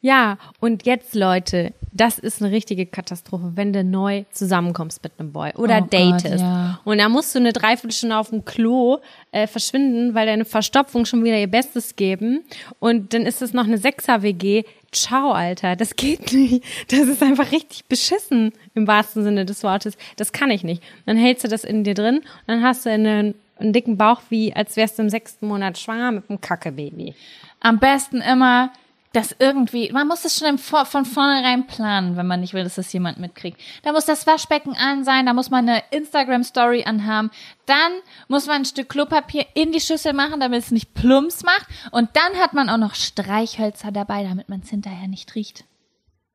Ja, 0.00 0.38
und 0.60 0.86
jetzt, 0.86 1.14
Leute, 1.14 1.72
das 2.00 2.18
ist 2.18 2.40
eine 2.40 2.52
richtige 2.52 2.86
Katastrophe, 2.86 3.52
wenn 3.54 3.72
du 3.72 3.82
neu 3.82 4.24
zusammenkommst 4.30 5.02
mit 5.02 5.12
einem 5.18 5.32
Boy 5.32 5.52
oder 5.56 5.82
oh 5.82 5.88
datest. 5.90 6.36
Gott, 6.36 6.40
ja. 6.40 6.80
Und 6.84 6.98
da 6.98 7.08
musst 7.08 7.34
du 7.34 7.40
eine 7.40 7.52
Dreiviertelstunde 7.52 8.16
auf 8.16 8.30
dem 8.30 8.44
Klo 8.44 8.98
äh, 9.32 9.46
verschwinden, 9.46 10.14
weil 10.14 10.26
deine 10.26 10.44
Verstopfung 10.44 11.04
schon 11.06 11.24
wieder 11.24 11.36
ihr 11.36 11.48
Bestes 11.48 11.96
geben. 11.96 12.44
Und 12.78 13.14
dann 13.14 13.22
ist 13.22 13.42
es 13.42 13.52
noch 13.52 13.64
eine 13.64 13.78
Sechser-WG. 13.78 14.62
Ciao, 14.92 15.32
Alter, 15.32 15.74
das 15.74 15.96
geht 15.96 16.32
nicht. 16.32 16.64
Das 16.90 17.00
ist 17.00 17.22
einfach 17.22 17.50
richtig 17.50 17.86
beschissen 17.86 18.52
im 18.74 18.86
wahrsten 18.86 19.24
Sinne 19.24 19.44
des 19.44 19.64
Wortes. 19.64 19.96
Das 20.16 20.32
kann 20.32 20.50
ich 20.50 20.62
nicht. 20.62 20.82
Dann 21.04 21.16
hältst 21.16 21.44
du 21.44 21.48
das 21.48 21.64
in 21.64 21.82
dir 21.82 21.94
drin 21.94 22.18
und 22.18 22.24
dann 22.46 22.62
hast 22.62 22.86
du 22.86 22.90
einen, 22.90 23.34
einen 23.58 23.72
dicken 23.72 23.96
Bauch, 23.96 24.22
wie 24.28 24.54
als 24.54 24.76
wärst 24.76 24.98
du 24.98 25.02
im 25.02 25.10
sechsten 25.10 25.48
Monat 25.48 25.78
schwanger 25.78 26.12
mit 26.12 26.30
einem 26.30 26.40
Kackebaby. 26.40 27.14
Am 27.60 27.80
besten 27.80 28.20
immer 28.20 28.70
das 29.12 29.34
irgendwie, 29.38 29.90
man 29.90 30.06
muss 30.06 30.24
es 30.24 30.38
schon 30.38 30.48
im, 30.48 30.58
von 30.58 31.04
vornherein 31.04 31.66
planen, 31.66 32.16
wenn 32.16 32.26
man 32.26 32.40
nicht 32.40 32.52
will, 32.52 32.64
dass 32.64 32.74
das 32.74 32.92
jemand 32.92 33.18
mitkriegt. 33.18 33.58
Da 33.82 33.92
muss 33.92 34.04
das 34.04 34.26
Waschbecken 34.26 34.76
an 34.76 35.04
sein, 35.04 35.26
da 35.26 35.32
muss 35.32 35.50
man 35.50 35.68
eine 35.68 35.82
Instagram-Story 35.90 36.84
anhaben, 36.84 37.30
dann 37.66 37.92
muss 38.28 38.46
man 38.46 38.56
ein 38.56 38.64
Stück 38.64 38.90
Klopapier 38.90 39.46
in 39.54 39.72
die 39.72 39.80
Schüssel 39.80 40.12
machen, 40.12 40.40
damit 40.40 40.62
es 40.62 40.70
nicht 40.70 40.92
plumps 40.94 41.42
macht 41.42 41.66
und 41.90 42.10
dann 42.14 42.40
hat 42.40 42.52
man 42.52 42.68
auch 42.68 42.76
noch 42.76 42.94
Streichhölzer 42.94 43.92
dabei, 43.92 44.24
damit 44.24 44.48
man 44.48 44.60
es 44.60 44.68
hinterher 44.68 45.08
nicht 45.08 45.34
riecht. 45.34 45.64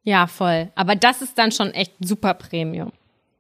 Ja, 0.04 0.28
voll. 0.28 0.70
Aber 0.76 0.96
das 0.96 1.22
ist 1.22 1.38
dann 1.38 1.52
schon 1.52 1.72
echt 1.72 1.94
super 2.00 2.34
Premium. 2.34 2.92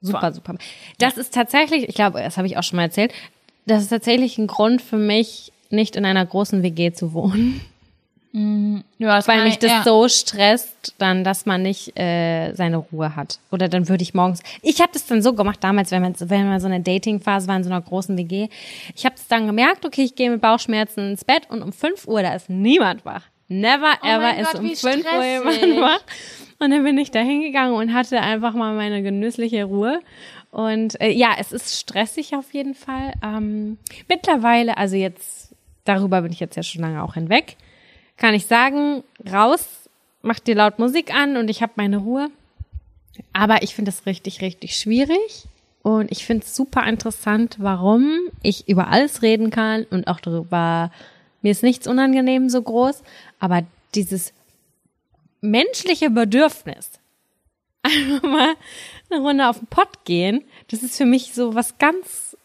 Super, 0.02 0.20
voll. 0.20 0.34
super. 0.34 0.56
Das 1.00 1.18
ist 1.18 1.34
tatsächlich, 1.34 1.90
ich 1.90 1.96
glaube, 1.96 2.22
das 2.22 2.38
habe 2.38 2.48
ich 2.48 2.58
auch 2.58 2.64
schon 2.64 2.78
mal 2.78 2.84
erzählt, 2.84 3.14
das 3.66 3.84
ist 3.84 3.90
tatsächlich 3.90 4.38
ein 4.38 4.48
Grund 4.48 4.82
für 4.82 4.98
mich, 4.98 5.52
nicht 5.70 5.96
in 5.96 6.06
einer 6.06 6.26
großen 6.26 6.62
WG 6.62 6.92
zu 6.92 7.14
wohnen. 7.14 7.62
Mhm. 8.34 8.84
Ja, 8.98 9.26
Weil 9.28 9.44
mich 9.44 9.60
das 9.60 9.72
ja. 9.72 9.84
so 9.84 10.08
stresst, 10.08 10.96
dann, 10.98 11.24
dass 11.24 11.46
man 11.46 11.62
nicht 11.62 11.98
äh, 12.00 12.54
seine 12.54 12.78
Ruhe 12.78 13.16
hat. 13.16 13.40
Oder 13.52 13.70
dann 13.70 13.88
würde 13.88 14.02
ich 14.02 14.16
morgens. 14.16 14.42
Ich 14.64 14.82
habe 14.82 14.92
das 14.92 15.06
dann 15.06 15.22
so 15.22 15.34
gemacht 15.34 15.60
damals, 15.62 15.92
wenn 15.92 16.02
man, 16.02 16.16
wenn 16.18 16.50
man 16.50 16.60
so 16.60 16.66
eine 16.66 16.82
Dating-Phase 16.82 17.48
war 17.48 17.58
in 17.58 17.64
so 17.64 17.70
einer 17.70 17.82
großen 17.82 18.18
WG. 18.18 18.50
Ich 18.96 19.06
habe 19.06 19.16
es 19.16 19.28
dann 19.28 19.46
gemerkt, 19.46 19.86
okay, 19.86 20.04
ich 20.04 20.16
gehe 20.16 20.32
mit 20.32 20.42
Bauchschmerzen 20.42 21.12
ins 21.12 21.24
Bett 21.24 21.44
und 21.50 21.62
um 21.62 21.72
5 21.72 22.08
Uhr, 22.08 22.24
da 22.24 22.34
ist 22.34 22.50
niemand 22.50 23.06
wach. 23.06 23.22
Never 23.50 23.94
oh 24.02 24.08
ever 24.08 24.38
ist 24.40 24.56
um 24.56 24.68
5 24.68 24.84
Uhr 24.84 25.24
jemand 25.24 25.82
wach. 25.82 26.02
Und 26.58 26.72
dann 26.72 26.84
bin 26.84 26.98
ich 26.98 27.12
da 27.12 27.20
hingegangen 27.20 27.76
und 27.76 27.94
hatte 27.94 28.20
einfach 28.20 28.54
mal 28.54 28.74
meine 28.74 29.04
genüssliche 29.04 29.66
Ruhe. 29.66 30.00
Und 30.50 31.00
äh, 31.02 31.12
ja, 31.12 31.36
es 31.40 31.52
ist 31.52 31.80
stressig 31.80 32.36
auf 32.36 32.52
jeden 32.54 32.74
Fall. 32.74 33.14
Ähm, 33.24 33.78
mittlerweile, 34.08 34.78
also 34.78 34.96
jetzt, 34.96 35.54
darüber 35.84 36.24
bin 36.24 36.32
ich 36.32 36.40
jetzt 36.40 36.56
ja 36.56 36.64
schon 36.64 36.82
lange 36.82 37.04
auch 37.04 37.14
hinweg 37.14 37.58
kann 38.18 38.34
ich 38.34 38.46
sagen, 38.46 39.04
raus, 39.32 39.90
mach 40.22 40.40
dir 40.40 40.56
laut 40.56 40.80
Musik 40.80 41.14
an 41.14 41.38
und 41.38 41.50
ich 41.50 41.62
habe 41.62 41.74
meine 41.76 41.98
Ruhe. 41.98 42.30
Aber 43.32 43.62
ich 43.64 43.76
finde 43.76 43.90
es 43.90 44.06
richtig, 44.06 44.42
richtig 44.42 44.76
schwierig. 44.76 45.48
Und 45.84 46.12
ich 46.12 46.26
finde 46.26 46.46
es 46.46 46.56
super 46.56 46.86
interessant, 46.88 47.58
warum 47.60 48.18
ich 48.42 48.70
über 48.70 48.88
alles 48.88 49.22
reden 49.22 49.50
kann 49.50 49.84
und 49.90 50.08
auch 50.08 50.22
darüber, 50.22 50.92
mir 51.42 51.52
ist 51.52 51.62
nichts 51.62 51.88
unangenehm 51.88 52.50
so 52.50 52.62
groß, 52.62 53.04
aber 53.40 53.64
dieses 53.94 54.34
menschliche 55.42 56.10
Bedürfnis 56.10 56.92
einfach 57.84 58.24
mal 58.24 58.56
eine 59.10 59.20
Runde 59.20 59.50
auf 59.50 59.60
den 59.60 59.68
Pott 59.68 60.06
gehen. 60.06 60.46
Das 60.70 60.84
ist 60.84 60.98
für 60.98 61.06
mich 61.06 61.34
so 61.34 61.54
was 61.54 61.78
ganz 61.78 62.38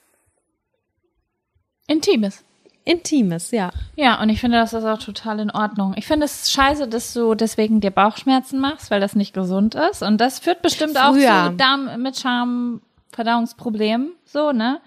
Intimes. 1.87 2.45
Intimes, 2.89 3.51
ja. 3.51 3.71
Ja, 3.97 4.21
und 4.23 4.31
ich 4.31 4.41
finde, 4.41 4.57
das 4.57 4.73
ist 4.73 4.85
auch 4.85 4.99
total 4.99 5.41
in 5.41 5.51
Ordnung. 5.51 5.93
Ich 5.97 6.07
finde 6.07 6.25
es 6.25 6.51
scheiße, 6.51 6.89
dass 6.89 7.13
du 7.13 7.35
deswegen 7.35 7.81
dir 7.81 7.91
Bauchschmerzen 7.91 8.59
machst, 8.59 8.91
weil 8.91 8.99
das 9.01 9.15
nicht 9.15 9.35
gesund 9.35 9.75
ist. 9.75 10.03
Und 10.03 10.21
das 10.21 10.39
führt 10.39 10.63
bestimmt 10.63 10.97
auch 10.99 11.13
Früher. 11.13 11.51
zu 11.51 11.57
Darm 11.57 12.03
mit 12.03 12.19
Charme, 12.19 12.81
Verdauungsproblemen. 13.13 14.13
So, 14.25 14.53
ne? 14.53 14.81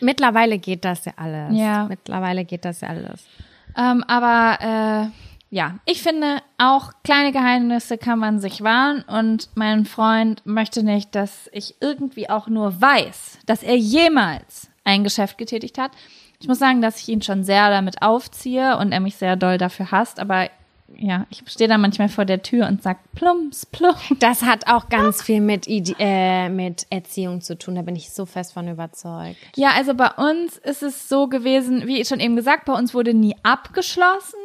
Mittlerweile 0.00 0.58
geht 0.58 0.86
das 0.86 1.04
ja 1.04 1.12
alles. 1.16 1.58
Ja. 1.58 1.84
Mittlerweile 1.84 2.46
geht 2.46 2.64
das 2.64 2.80
ja 2.80 2.88
alles. 2.88 3.26
Ähm, 3.76 4.02
aber 4.08 5.10
äh, 5.10 5.54
ja, 5.54 5.78
ich 5.84 6.02
finde, 6.02 6.38
auch 6.56 6.92
kleine 7.04 7.30
Geheimnisse 7.30 7.98
kann 7.98 8.18
man 8.18 8.40
sich 8.40 8.62
wahren. 8.62 9.04
Und 9.06 9.50
mein 9.54 9.84
Freund 9.84 10.40
möchte 10.46 10.82
nicht, 10.82 11.14
dass 11.14 11.50
ich 11.52 11.74
irgendwie 11.80 12.30
auch 12.30 12.48
nur 12.48 12.80
weiß, 12.80 13.40
dass 13.44 13.62
er 13.62 13.76
jemals 13.76 14.70
ein 14.84 15.04
Geschäft 15.04 15.36
getätigt 15.36 15.76
hat. 15.76 15.92
Ich 16.44 16.48
muss 16.48 16.58
sagen, 16.58 16.82
dass 16.82 17.00
ich 17.00 17.08
ihn 17.08 17.22
schon 17.22 17.42
sehr 17.42 17.70
damit 17.70 18.02
aufziehe 18.02 18.76
und 18.76 18.92
er 18.92 19.00
mich 19.00 19.16
sehr 19.16 19.34
doll 19.34 19.56
dafür 19.56 19.90
hasst. 19.90 20.20
Aber 20.20 20.50
ja, 20.94 21.26
ich 21.30 21.42
stehe 21.46 21.68
da 21.68 21.78
manchmal 21.78 22.10
vor 22.10 22.26
der 22.26 22.42
Tür 22.42 22.68
und 22.68 22.82
sag 22.82 22.98
plumps, 23.14 23.64
plumps. 23.64 24.02
Das 24.20 24.42
hat 24.42 24.66
auch 24.66 24.90
ganz 24.90 25.22
viel 25.22 25.40
mit, 25.40 25.66
Ide 25.66 25.94
äh, 25.98 26.50
mit 26.50 26.86
Erziehung 26.90 27.40
zu 27.40 27.56
tun. 27.56 27.76
Da 27.76 27.80
bin 27.80 27.96
ich 27.96 28.10
so 28.10 28.26
fest 28.26 28.52
von 28.52 28.68
überzeugt. 28.68 29.38
Ja, 29.56 29.70
also 29.74 29.94
bei 29.94 30.10
uns 30.10 30.58
ist 30.58 30.82
es 30.82 31.08
so 31.08 31.28
gewesen, 31.28 31.86
wie 31.86 32.04
schon 32.04 32.20
eben 32.20 32.36
gesagt, 32.36 32.66
bei 32.66 32.74
uns 32.74 32.92
wurde 32.92 33.14
nie 33.14 33.34
abgeschlossen. 33.42 34.36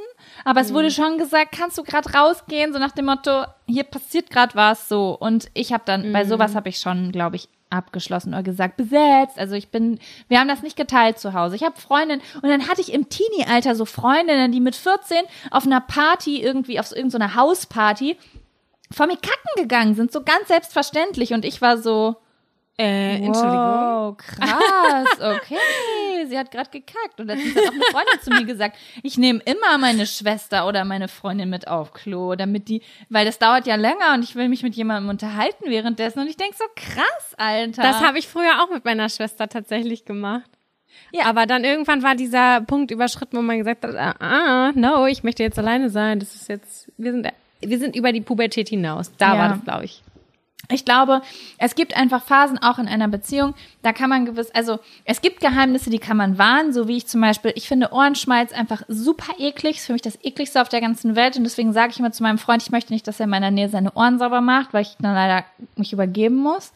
Aber 0.45 0.61
es 0.61 0.74
wurde 0.74 0.91
schon 0.91 1.18
gesagt, 1.18 1.56
kannst 1.57 1.78
du 1.78 1.84
gerade 1.84 2.11
rausgehen, 2.14 2.74
so 2.74 2.80
nach 2.80 2.91
dem 2.91 3.06
Motto, 3.06 3.44
hier 3.68 3.84
passiert 3.84 4.30
gerade 4.30 4.56
was 4.56 4.90
so. 4.90 5.18
Und 5.18 5.49
ich 5.53 5.74
habe 5.74 5.84
dann, 5.86 6.11
bei 6.11 6.26
sowas 6.26 6.56
habe 6.56 6.70
ich 6.70 6.78
schon, 6.78 7.11
glaube 7.11 7.36
ich, 7.36 7.49
abgeschlossen 7.70 8.34
oder 8.34 8.44
gesagt, 8.44 8.78
besetzt. 8.78 9.38
Also 9.38 9.56
ich 9.56 9.70
bin, 9.70 9.99
wir 10.28 10.40
haben 10.40 10.48
das 10.48 10.64
nicht 10.64 10.76
geteilt 10.76 11.20
zu 11.20 11.34
Hause. 11.34 11.56
Ich 11.56 11.64
habe 11.64 11.80
Freundinnen 11.80 12.22
und 12.41 12.49
dann 12.49 12.68
hatte 12.68 12.82
ich 12.82 12.94
im 12.94 13.10
Teenie-Alter 13.10 13.76
so 13.76 13.86
Freundinnen, 13.86 14.52
die 14.52 14.60
mit 14.60 14.76
14 14.76 15.18
auf 15.52 15.66
einer 15.66 15.82
Party 15.82 16.41
irgendwie, 16.41 16.80
auf 16.80 16.88
so 16.88 16.95
irgendeiner 16.95 17.36
Hausparty 17.36 18.18
vor 18.91 19.06
mir 19.06 19.18
kacken 19.18 19.52
gegangen 19.56 19.94
sind, 19.94 20.11
so 20.11 20.24
ganz 20.24 20.48
selbstverständlich. 20.48 21.34
Und 21.34 21.45
ich 21.45 21.61
war 21.61 21.78
so, 21.78 22.16
Äh, 22.80 23.15
Entschuldigung. 23.15 23.43
Wow, 23.43 24.18
krass, 24.18 25.07
okay. 25.19 26.26
Sie 26.27 26.38
hat 26.38 26.49
gerade 26.49 26.69
gekackt. 26.69 27.19
Und 27.19 27.27
letztens 27.27 27.56
hat 27.56 27.64
auch 27.68 27.72
eine 27.73 27.81
Freundin 27.91 28.22
zu 28.22 28.30
mir 28.31 28.45
gesagt, 28.45 28.77
ich 29.03 29.18
nehme 29.18 29.41
immer 29.45 29.77
meine 29.77 30.06
Schwester 30.06 30.65
oder 30.68 30.85
meine 30.85 31.07
Freundin 31.10 31.49
mit 31.49 31.68
auf 31.68 31.91
Klo, 31.93 32.35
damit 32.35 32.69
die, 32.69 32.81
weil 33.10 33.26
das 33.26 33.38
dauert 33.38 33.68
ja 33.68 33.76
länger 33.76 34.14
und 34.14 34.23
ich 34.23 34.35
will 34.35 34.47
mich 34.47 34.64
mit 34.64 34.76
jemandem 34.76 35.10
unterhalten 35.10 35.65
währenddessen. 35.69 36.19
Und 36.19 36.27
ich 36.30 36.38
denk 36.38 36.53
so, 36.56 36.64
krass, 36.76 37.35
Alter. 37.38 37.81
Das 37.81 38.01
habe 38.01 38.18
ich 38.18 38.27
früher 38.27 38.64
auch 38.64 38.69
mit 38.72 38.85
meiner 38.85 39.10
Schwester 39.10 39.49
tatsächlich 39.49 40.06
gemacht. 40.06 40.49
Ja. 41.11 41.26
Aber 41.26 41.45
dann 41.45 41.64
irgendwann 41.64 42.01
war 42.03 42.15
dieser 42.15 42.61
Punkt 42.61 42.91
überschritten, 42.91 43.38
wo 43.38 43.41
man 43.41 43.57
gesagt 43.57 43.84
hat, 43.84 43.95
ah, 43.95 44.15
ah, 44.19 44.72
no, 44.76 45.06
ich 45.06 45.23
möchte 45.23 45.43
jetzt 45.43 45.60
alleine 45.60 45.89
sein. 45.89 46.19
Das 46.19 46.34
ist 46.35 46.47
jetzt, 46.49 46.91
wir 46.97 47.11
sind, 47.11 47.27
wir 47.61 47.80
sind 47.80 47.95
über 47.95 48.11
die 48.11 48.22
Pubertät 48.22 48.69
hinaus. 48.69 49.11
Da 49.18 49.34
Ja. 49.34 49.39
war 49.39 49.49
das, 49.49 49.64
glaube 49.64 49.85
ich. 49.85 50.01
Ich 50.72 50.86
glaube, 50.86 51.24
es 51.58 51.74
gibt 51.74 51.98
einfach 51.98 52.24
Phasen 52.24 52.60
auch 52.60 52.78
in 52.78 52.88
einer 52.88 53.08
Beziehung, 53.08 53.56
da 53.82 53.91
kann 53.91 54.10
man 54.10 54.26
gewiss, 54.26 54.52
also 54.52 54.78
es 55.04 55.22
gibt 55.22 55.41
Geheimnisse, 55.41 55.90
die 55.90 55.98
kann 55.98 56.16
man 56.16 56.38
wahren, 56.38 56.74
so 56.74 56.88
wie 56.88 56.98
ich 56.98 57.08
zum 57.08 57.22
Beispiel, 57.22 57.52
ich 57.56 57.68
finde 57.68 57.91
Ohrenschmalz 57.91 58.52
einfach 58.52 58.84
super 58.88 59.34
eklig, 59.40 59.78
ist 59.78 59.88
für 59.88 59.94
mich 59.94 60.04
das 60.04 60.20
ekligste 60.24 60.62
auf 60.62 60.70
der 60.70 60.82
ganzen 60.82 61.16
Welt 61.16 61.38
und 61.38 61.44
deswegen 61.44 61.74
sage 61.74 61.91
ich 61.91 62.00
immer 62.00 62.12
zu 62.12 62.22
meinem 62.22 62.38
Freund, 62.38 62.62
ich 62.62 62.70
möchte 62.70 62.94
nicht, 62.94 63.08
dass 63.08 63.20
er 63.20 63.24
in 63.24 63.32
meiner 63.32 63.50
Nähe 63.50 63.70
seine 63.70 63.94
Ohren 63.94 64.20
sauber 64.20 64.41
macht, 64.41 64.72
weil 64.74 64.84
ich 64.84 64.96
dann 65.00 65.16
leider 65.16 65.44
mich 65.76 65.91
übergeben 65.91 66.36
muss. 66.36 66.72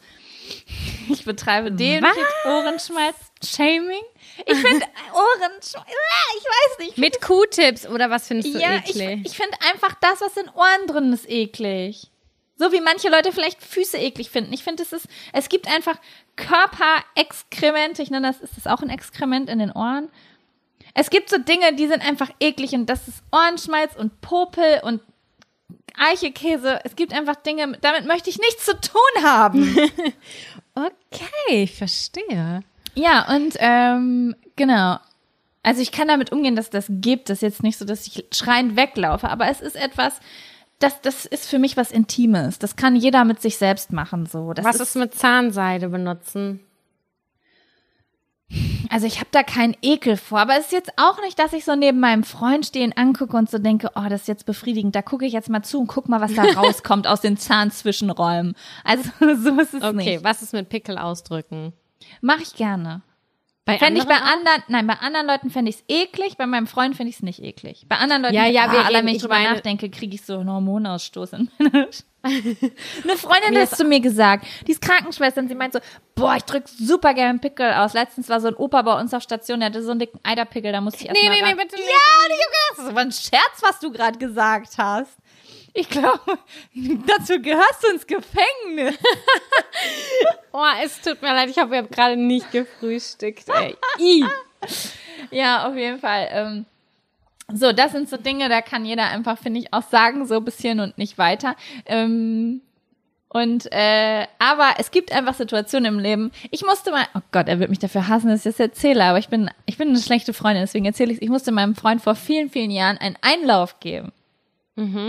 Ich 1.08 1.24
betreibe 1.24 1.70
den 1.72 2.04
Ohrenschmalz-Shaming. 2.44 4.02
Ich 4.44 4.58
finde 4.58 4.86
Ohrenschmalz, 5.12 5.86
ah, 5.86 6.36
ich 6.36 6.44
weiß 6.44 6.86
nicht. 6.86 6.98
Mit 6.98 7.22
Q-Tips 7.22 7.86
oder 7.86 8.10
was 8.10 8.26
findest 8.26 8.54
du 8.54 8.58
Ja, 8.58 8.76
ich, 8.84 9.00
eklig? 9.00 9.20
ich 9.24 9.36
finde 9.36 9.56
einfach 9.72 9.94
das, 10.00 10.20
was 10.20 10.36
in 10.36 10.48
Ohren 10.50 10.86
drin 10.86 11.12
ist, 11.12 11.28
eklig. 11.30 12.10
So 12.56 12.72
wie 12.72 12.80
manche 12.80 13.08
Leute 13.08 13.32
vielleicht 13.32 13.62
Füße 13.62 13.98
eklig 13.98 14.30
finden. 14.30 14.52
Ich 14.52 14.62
finde, 14.62 14.82
es 14.82 14.92
ist, 14.92 15.08
es 15.32 15.48
gibt 15.48 15.68
einfach 15.68 15.98
Körperexkremente. 16.36 18.02
Ich 18.02 18.10
nenne 18.10 18.28
das, 18.28 18.40
ist 18.40 18.56
das 18.56 18.66
auch 18.66 18.82
ein 18.82 18.90
Exkrement 18.90 19.48
in 19.48 19.58
den 19.58 19.72
Ohren? 19.72 20.08
Es 20.94 21.10
gibt 21.10 21.28
so 21.28 21.38
Dinge, 21.38 21.74
die 21.74 21.88
sind 21.88 22.06
einfach 22.06 22.30
eklig 22.38 22.72
und 22.72 22.86
das 22.86 23.08
ist 23.08 23.22
Ohrenschmalz 23.32 23.96
und 23.96 24.20
Popel 24.20 24.80
und 24.84 25.00
Eichelkäse. 25.96 26.80
Es 26.84 26.94
gibt 26.94 27.12
einfach 27.12 27.36
Dinge, 27.36 27.78
damit 27.80 28.06
möchte 28.06 28.30
ich 28.30 28.38
nichts 28.38 28.64
zu 28.64 28.80
tun 28.80 29.24
haben. 29.24 29.76
okay, 30.74 31.64
ich 31.64 31.76
verstehe. 31.76 32.60
Ja, 32.94 33.34
und 33.34 33.56
ähm, 33.58 34.36
genau. 34.54 34.98
Also 35.64 35.80
ich 35.80 35.92
kann 35.92 36.08
damit 36.08 36.30
umgehen, 36.30 36.54
dass 36.54 36.70
das 36.70 36.86
gibt. 36.88 37.28
Das 37.28 37.38
ist 37.38 37.42
jetzt 37.42 37.62
nicht 37.62 37.78
so, 37.78 37.84
dass 37.84 38.06
ich 38.06 38.24
schreiend 38.32 38.76
weglaufe, 38.76 39.28
aber 39.28 39.48
es 39.48 39.60
ist 39.60 39.76
etwas, 39.76 40.20
das, 40.78 41.00
das 41.00 41.24
ist 41.24 41.48
für 41.48 41.58
mich 41.58 41.76
was 41.76 41.90
Intimes. 41.90 42.58
Das 42.58 42.76
kann 42.76 42.96
jeder 42.96 43.24
mit 43.24 43.40
sich 43.40 43.56
selbst 43.56 43.92
machen. 43.92 44.26
So. 44.26 44.52
Das 44.52 44.64
was 44.64 44.80
ist 44.80 44.96
mit 44.96 45.14
Zahnseide 45.14 45.88
benutzen? 45.88 46.60
Also 48.90 49.06
ich 49.06 49.16
habe 49.18 49.28
da 49.32 49.42
keinen 49.42 49.74
Ekel 49.82 50.16
vor, 50.16 50.38
aber 50.38 50.52
es 50.56 50.66
ist 50.66 50.72
jetzt 50.72 50.92
auch 50.96 51.20
nicht, 51.22 51.38
dass 51.38 51.52
ich 51.52 51.64
so 51.64 51.74
neben 51.74 51.98
meinem 51.98 52.22
Freund 52.22 52.66
stehe 52.66 52.84
und 52.84 52.96
angucke 52.96 53.36
und 53.36 53.50
so 53.50 53.58
denke, 53.58 53.90
oh, 53.96 54.04
das 54.08 54.22
ist 54.22 54.28
jetzt 54.28 54.46
befriedigend. 54.46 54.94
Da 54.94 55.02
gucke 55.02 55.24
ich 55.26 55.32
jetzt 55.32 55.48
mal 55.48 55.62
zu 55.62 55.80
und 55.80 55.86
guck 55.88 56.08
mal, 56.08 56.20
was 56.20 56.34
da 56.34 56.42
rauskommt 56.56 57.06
aus 57.06 57.20
den 57.20 57.36
Zahnzwischenräumen. 57.36 58.54
Also 58.84 59.10
so 59.20 59.58
ist 59.60 59.74
es 59.74 59.82
Okay, 59.82 59.92
nicht. 60.16 60.24
was 60.24 60.42
ist 60.42 60.52
mit 60.52 60.68
Pickel 60.68 60.98
ausdrücken? 60.98 61.72
Mache 62.20 62.42
ich 62.42 62.54
gerne. 62.54 63.02
Bei 63.66 63.78
Fände 63.78 63.98
ich 64.00 64.06
bei 64.06 64.16
anderen 64.16 64.62
nein, 64.68 64.86
bei 64.86 64.94
anderen 64.94 65.26
Leuten 65.26 65.48
fände 65.50 65.70
ich 65.70 65.76
es 65.76 65.84
eklig, 65.88 66.36
bei 66.36 66.46
meinem 66.46 66.66
Freund 66.66 66.96
finde 66.96 67.08
ich 67.10 67.16
es 67.16 67.22
nicht 67.22 67.42
eklig. 67.42 67.86
Bei 67.88 67.96
anderen 67.96 68.22
Leuten, 68.22 68.34
Ja, 68.34 68.44
ja, 68.46 68.66
ah, 68.66 68.82
allein 68.84 69.06
wenn 69.06 69.14
ich 69.14 69.22
drüber 69.22 69.36
meine- 69.36 69.54
nachdenke, 69.54 69.88
kriege 69.88 70.14
ich 70.16 70.22
so 70.22 70.38
einen 70.38 70.50
Hormonausstoß. 70.50 71.32
in 71.32 71.50
meine- 71.58 71.88
Eine 72.24 73.16
Freundin 73.18 73.56
hat 73.58 73.70
es 73.72 73.76
zu 73.76 73.84
mir 73.84 74.00
gesagt, 74.00 74.46
die 74.66 74.72
ist 74.72 74.80
Krankenschwester 74.80 75.42
und 75.42 75.48
sie 75.48 75.54
meint 75.54 75.74
so, 75.74 75.80
boah, 76.14 76.36
ich 76.36 76.44
drück 76.44 76.66
super 76.68 77.12
gerne 77.12 77.38
Pickel 77.38 77.72
aus. 77.74 77.92
Letztens 77.92 78.30
war 78.30 78.40
so 78.40 78.48
ein 78.48 78.54
Opa 78.54 78.80
bei 78.80 78.98
uns 78.98 79.12
auf 79.12 79.22
Station, 79.22 79.60
der 79.60 79.68
hatte 79.68 79.82
so 79.82 79.90
einen 79.90 80.00
dicken 80.00 80.20
Eiderpickel, 80.22 80.72
da 80.72 80.80
musste 80.80 81.02
ich 81.02 81.08
erst 81.08 81.22
Nee, 81.22 81.28
nee, 81.28 81.42
nee, 81.42 81.54
bitte 81.54 81.76
nicht. 81.76 81.86
Ja, 81.86 82.24
und 82.24 82.32
ich 82.32 82.44
hab 82.44 82.76
gedacht, 82.76 82.88
das 82.88 82.94
war 82.94 83.02
ein 83.02 83.12
Scherz, 83.12 83.60
was 83.62 83.78
du 83.80 83.92
gerade 83.92 84.18
gesagt 84.18 84.72
hast. 84.78 85.18
Ich 85.76 85.90
glaube, 85.90 86.38
dazu 87.06 87.40
gehörst 87.42 87.82
du 87.82 87.92
ins 87.92 88.06
Gefängnis. 88.06 88.96
Oh, 90.56 90.62
es 90.84 91.00
tut 91.00 91.20
mir 91.20 91.34
leid, 91.34 91.50
ich 91.50 91.58
habe 91.58 91.76
hab 91.76 91.90
gerade 91.90 92.16
nicht 92.16 92.52
gefrühstückt. 92.52 93.48
Ey. 93.48 93.76
Ja, 95.32 95.66
auf 95.66 95.74
jeden 95.74 95.98
Fall. 95.98 96.28
Ähm, 96.30 96.66
so, 97.52 97.72
das 97.72 97.90
sind 97.90 98.08
so 98.08 98.16
Dinge, 98.16 98.48
da 98.48 98.62
kann 98.62 98.84
jeder 98.84 99.08
einfach, 99.08 99.36
finde 99.36 99.58
ich, 99.58 99.74
auch 99.74 99.82
sagen, 99.82 100.26
so 100.26 100.40
bis 100.40 100.58
hierhin 100.58 100.78
und 100.78 100.96
nicht 100.96 101.18
weiter. 101.18 101.56
Ähm, 101.86 102.60
und 103.28 103.66
äh, 103.72 104.28
aber 104.38 104.74
es 104.78 104.92
gibt 104.92 105.10
einfach 105.10 105.34
Situationen 105.34 105.94
im 105.94 105.98
Leben. 105.98 106.30
Ich 106.52 106.64
musste 106.64 106.92
mal, 106.92 107.06
oh 107.14 107.20
Gott, 107.32 107.48
er 107.48 107.58
wird 107.58 107.70
mich 107.70 107.80
dafür 107.80 108.06
hassen, 108.06 108.28
dass 108.28 108.46
ich 108.46 108.52
das 108.52 108.60
erzähle, 108.60 109.02
aber 109.02 109.18
ich 109.18 109.28
bin, 109.28 109.50
ich 109.66 109.76
bin 109.76 109.88
eine 109.88 109.98
schlechte 109.98 110.32
Freundin, 110.32 110.62
deswegen 110.62 110.86
erzähle 110.86 111.12
ich 111.12 111.20
Ich 111.20 111.30
musste 111.30 111.50
meinem 111.50 111.74
Freund 111.74 112.00
vor 112.00 112.14
vielen, 112.14 112.48
vielen 112.48 112.70
Jahren 112.70 112.96
einen 112.96 113.18
Einlauf 113.22 113.80
geben. 113.80 114.12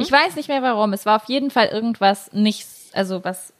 Ich 0.02 0.12
weiß 0.12 0.36
nicht 0.36 0.50
mehr 0.50 0.62
warum. 0.62 0.94
Es 0.94 1.06
war 1.06 1.16
auf 1.16 1.26
jeden 1.28 1.52
Fall 1.52 1.68
irgendwas 1.68 2.32
nicht, 2.34 2.68
also 2.94 3.24
was 3.24 3.54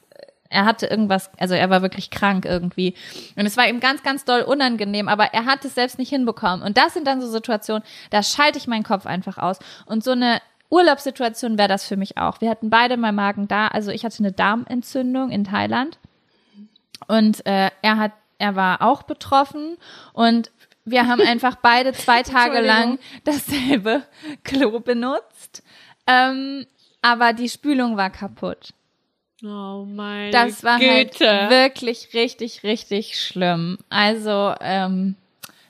er 0.50 0.66
hatte 0.66 0.86
irgendwas, 0.86 1.30
also 1.38 1.54
er 1.54 1.70
war 1.70 1.82
wirklich 1.82 2.12
krank 2.12 2.46
irgendwie. 2.46 2.94
Und 3.36 3.46
es 3.46 3.58
war 3.58 3.68
ihm 3.68 3.80
ganz, 3.80 4.04
ganz 4.04 4.26
doll 4.26 4.42
unangenehm, 4.42 5.08
aber 5.08 5.34
er 5.34 5.46
hat 5.46 5.66
es 5.66 5.76
selbst 5.76 6.00
nicht 6.00 6.10
hinbekommen. 6.10 6.62
Und 6.62 6.78
das 6.78 6.94
sind 6.94 7.08
dann 7.08 7.20
so 7.20 7.28
Situationen, 7.28 7.84
da 8.12 8.24
schalte 8.24 8.58
ich 8.58 8.68
meinen 8.68 8.84
Kopf 8.84 9.06
einfach 9.06 9.38
aus. 9.38 9.60
Und 9.86 10.04
so 10.04 10.12
eine 10.12 10.42
Urlaubssituation 10.70 11.58
wäre 11.58 11.68
das 11.68 11.86
für 11.86 11.98
mich 11.98 12.18
auch. 12.18 12.42
Wir 12.42 12.50
hatten 12.50 12.70
beide 12.70 12.98
mal 12.98 13.12
Magen 13.12 13.48
da, 13.48 13.68
also 13.68 13.92
ich 13.92 14.06
hatte 14.06 14.20
eine 14.20 14.32
Darmentzündung 14.32 15.30
in 15.30 15.44
Thailand. 15.44 16.00
Und 17.08 17.46
äh, 17.46 17.70
er 17.82 17.98
hat, 17.98 18.14
er 18.38 18.56
war 18.56 18.82
auch 18.82 19.04
betroffen 19.04 19.78
und 20.14 20.52
wir 20.86 21.08
haben 21.08 21.22
einfach 21.28 21.56
beide 21.56 21.94
zwei 21.94 22.24
Tage 22.24 22.62
lang 22.62 23.00
dasselbe 23.24 24.04
Klo 24.44 24.80
benutzt. 24.80 25.64
Ähm, 26.08 26.66
aber 27.02 27.34
die 27.34 27.50
Spülung 27.50 27.98
war 27.98 28.10
kaputt. 28.10 28.74
Oh 29.44 29.86
mein 29.88 30.32
Das 30.32 30.64
war 30.64 30.80
halt 30.80 31.12
Güte. 31.12 31.26
wirklich 31.50 32.14
richtig, 32.14 32.64
richtig 32.64 33.20
schlimm. 33.20 33.78
Also, 33.90 34.54
ähm, 34.62 35.16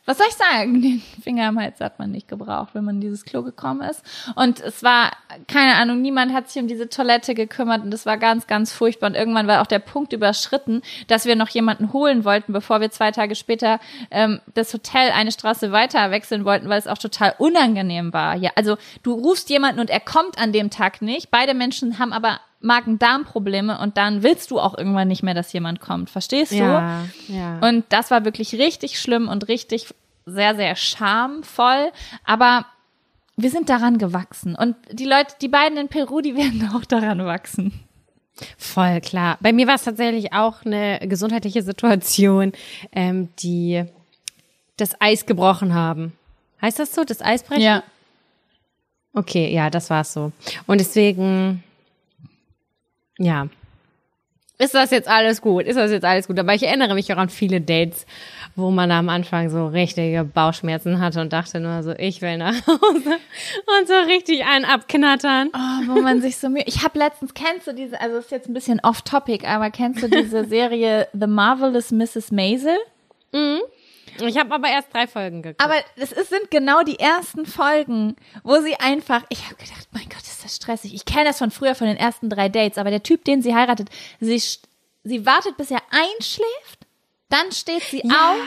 was 0.05 0.17
soll 0.17 0.27
ich 0.29 0.35
sagen? 0.35 0.81
Den 0.81 1.01
Finger 1.23 1.47
am 1.47 1.59
Hals 1.59 1.79
hat 1.79 1.99
man 1.99 2.11
nicht 2.11 2.27
gebraucht, 2.27 2.69
wenn 2.73 2.83
man 2.83 2.95
in 2.95 3.01
dieses 3.01 3.25
Klo 3.25 3.41
gekommen 3.43 3.81
ist. 3.81 4.03
Und 4.35 4.59
es 4.59 4.83
war, 4.83 5.11
keine 5.47 5.75
Ahnung, 5.75 6.01
niemand 6.01 6.33
hat 6.33 6.49
sich 6.49 6.61
um 6.61 6.67
diese 6.67 6.89
Toilette 6.89 7.33
gekümmert 7.35 7.83
und 7.83 7.93
es 7.93 8.05
war 8.05 8.17
ganz, 8.17 8.47
ganz 8.47 8.71
furchtbar. 8.71 9.07
Und 9.07 9.15
irgendwann 9.15 9.47
war 9.47 9.61
auch 9.61 9.67
der 9.67 9.79
Punkt 9.79 10.13
überschritten, 10.13 10.81
dass 11.07 11.25
wir 11.25 11.35
noch 11.35 11.49
jemanden 11.49 11.93
holen 11.93 12.23
wollten, 12.23 12.53
bevor 12.53 12.81
wir 12.81 12.91
zwei 12.91 13.11
Tage 13.11 13.35
später 13.35 13.79
ähm, 14.11 14.41
das 14.53 14.73
Hotel 14.73 15.11
eine 15.11 15.31
Straße 15.31 15.71
weiter 15.71 16.11
wechseln 16.11 16.45
wollten, 16.45 16.69
weil 16.69 16.79
es 16.79 16.87
auch 16.87 16.97
total 16.97 17.33
unangenehm 17.37 18.13
war. 18.13 18.35
Ja, 18.35 18.51
also 18.55 18.77
du 19.03 19.13
rufst 19.13 19.49
jemanden 19.49 19.79
und 19.79 19.89
er 19.89 19.99
kommt 19.99 20.37
an 20.37 20.51
dem 20.51 20.69
Tag 20.69 21.01
nicht. 21.01 21.31
Beide 21.31 21.53
Menschen 21.53 21.99
haben 21.99 22.13
aber 22.13 22.39
Magen-Darm-Probleme 22.65 23.79
und 23.79 23.97
dann 23.97 24.23
willst 24.23 24.51
du 24.51 24.59
auch 24.59 24.77
irgendwann 24.77 25.07
nicht 25.07 25.23
mehr, 25.23 25.33
dass 25.33 25.53
jemand 25.53 25.79
kommt. 25.79 26.09
Verstehst 26.09 26.51
du? 26.51 26.57
Ja, 26.57 27.05
ja. 27.27 27.59
Und 27.59 27.85
das 27.89 28.11
war 28.11 28.25
wirklich 28.25 28.53
richtig 28.55 28.99
schlimm 28.99 29.27
und 29.27 29.47
richtig 29.47 29.93
sehr, 30.25 30.55
sehr 30.55 30.75
schamvoll. 30.75 31.91
Aber 32.25 32.65
wir 33.37 33.49
sind 33.49 33.69
daran 33.69 33.97
gewachsen. 33.97 34.55
Und 34.55 34.75
die 34.91 35.05
Leute, 35.05 35.35
die 35.41 35.47
beiden 35.47 35.77
in 35.77 35.87
Peru, 35.87 36.21
die 36.21 36.35
werden 36.37 36.71
auch 36.73 36.85
daran 36.85 37.25
wachsen. 37.25 37.73
Voll 38.57 38.99
klar. 38.99 39.37
Bei 39.39 39.53
mir 39.53 39.65
war 39.67 39.75
es 39.75 39.83
tatsächlich 39.83 40.33
auch 40.33 40.65
eine 40.65 40.99
gesundheitliche 41.03 41.61
Situation, 41.61 42.51
ähm, 42.91 43.29
die 43.39 43.85
das 44.75 44.99
Eis 44.99 45.25
gebrochen 45.25 45.73
haben. 45.73 46.13
Heißt 46.61 46.79
das 46.79 46.93
so, 46.93 47.05
das 47.05 47.21
Eis 47.21 47.43
brechen? 47.43 47.81
Okay, 49.13 49.53
ja, 49.53 49.69
das 49.69 49.89
war's 49.89 50.11
so. 50.11 50.33
Und 50.67 50.79
deswegen, 50.79 51.63
ja. 53.17 53.47
Ist 54.57 54.73
das 54.73 54.91
jetzt 54.91 55.09
alles 55.09 55.41
gut? 55.41 55.65
Ist 55.65 55.75
das 55.75 55.91
jetzt 55.91 56.05
alles 56.05 56.27
gut? 56.27 56.39
Aber 56.39 56.53
ich 56.53 56.63
erinnere 56.63 56.93
mich 56.93 57.11
auch 57.11 57.17
an 57.17 57.27
viele 57.27 57.59
Dates, 57.59 58.05
wo 58.55 58.71
man 58.71 58.89
am 58.89 59.09
Anfang 59.09 59.49
so 59.49 59.67
richtige 59.67 60.23
Bauchschmerzen 60.23 61.01
hatte 61.01 61.19
und 61.19 61.33
dachte 61.33 61.59
nur 61.59 61.83
so, 61.83 61.91
ich 61.97 62.21
will 62.21 62.37
nach 62.37 62.55
Hause 62.65 63.17
und 63.79 63.87
so 63.87 63.93
richtig 64.07 64.45
einen 64.45 64.63
abknattern. 64.63 65.49
Oh, 65.53 65.93
wo 65.93 66.01
man 66.01 66.21
sich 66.21 66.37
so 66.37 66.47
mühe. 66.47 66.63
Ich 66.67 66.85
habe 66.85 66.97
letztens, 66.97 67.33
kennst 67.33 67.67
du 67.67 67.73
diese, 67.73 67.99
also 67.99 68.17
ist 68.17 68.31
jetzt 68.31 68.47
ein 68.47 68.53
bisschen 68.53 68.79
off-topic, 68.81 69.45
aber 69.45 69.71
kennst 69.71 70.01
du 70.01 70.07
diese 70.07 70.45
Serie 70.47 71.09
The 71.11 71.27
Marvelous 71.27 71.91
Mrs. 71.91 72.31
Maisel? 72.31 72.77
Ich 74.19 74.37
habe 74.37 74.53
aber 74.53 74.67
erst 74.67 74.93
drei 74.93 75.07
Folgen 75.07 75.41
geguckt. 75.41 75.61
Aber 75.61 75.75
es 75.95 76.09
sind 76.29 76.51
genau 76.51 76.83
die 76.83 76.99
ersten 76.99 77.45
Folgen, 77.45 78.15
wo 78.43 78.61
sie 78.61 78.75
einfach, 78.75 79.23
ich 79.29 79.45
habe 79.45 79.55
gedacht, 79.55 79.87
mein 79.91 80.07
Gott, 80.09 80.21
ist 80.21 80.43
das 80.43 80.55
stressig. 80.55 80.93
Ich 80.93 81.05
kenne 81.05 81.25
das 81.25 81.39
von 81.39 81.51
früher, 81.51 81.75
von 81.75 81.87
den 81.87 81.97
ersten 81.97 82.29
drei 82.29 82.49
Dates, 82.49 82.77
aber 82.77 82.89
der 82.89 83.03
Typ, 83.03 83.25
den 83.25 83.41
sie 83.41 83.55
heiratet, 83.55 83.89
sie, 84.19 84.41
sie 85.03 85.25
wartet, 85.25 85.57
bis 85.57 85.71
er 85.71 85.81
einschläft, 85.91 86.87
dann 87.29 87.51
steht 87.51 87.83
sie 87.83 88.03
auf, 88.03 88.37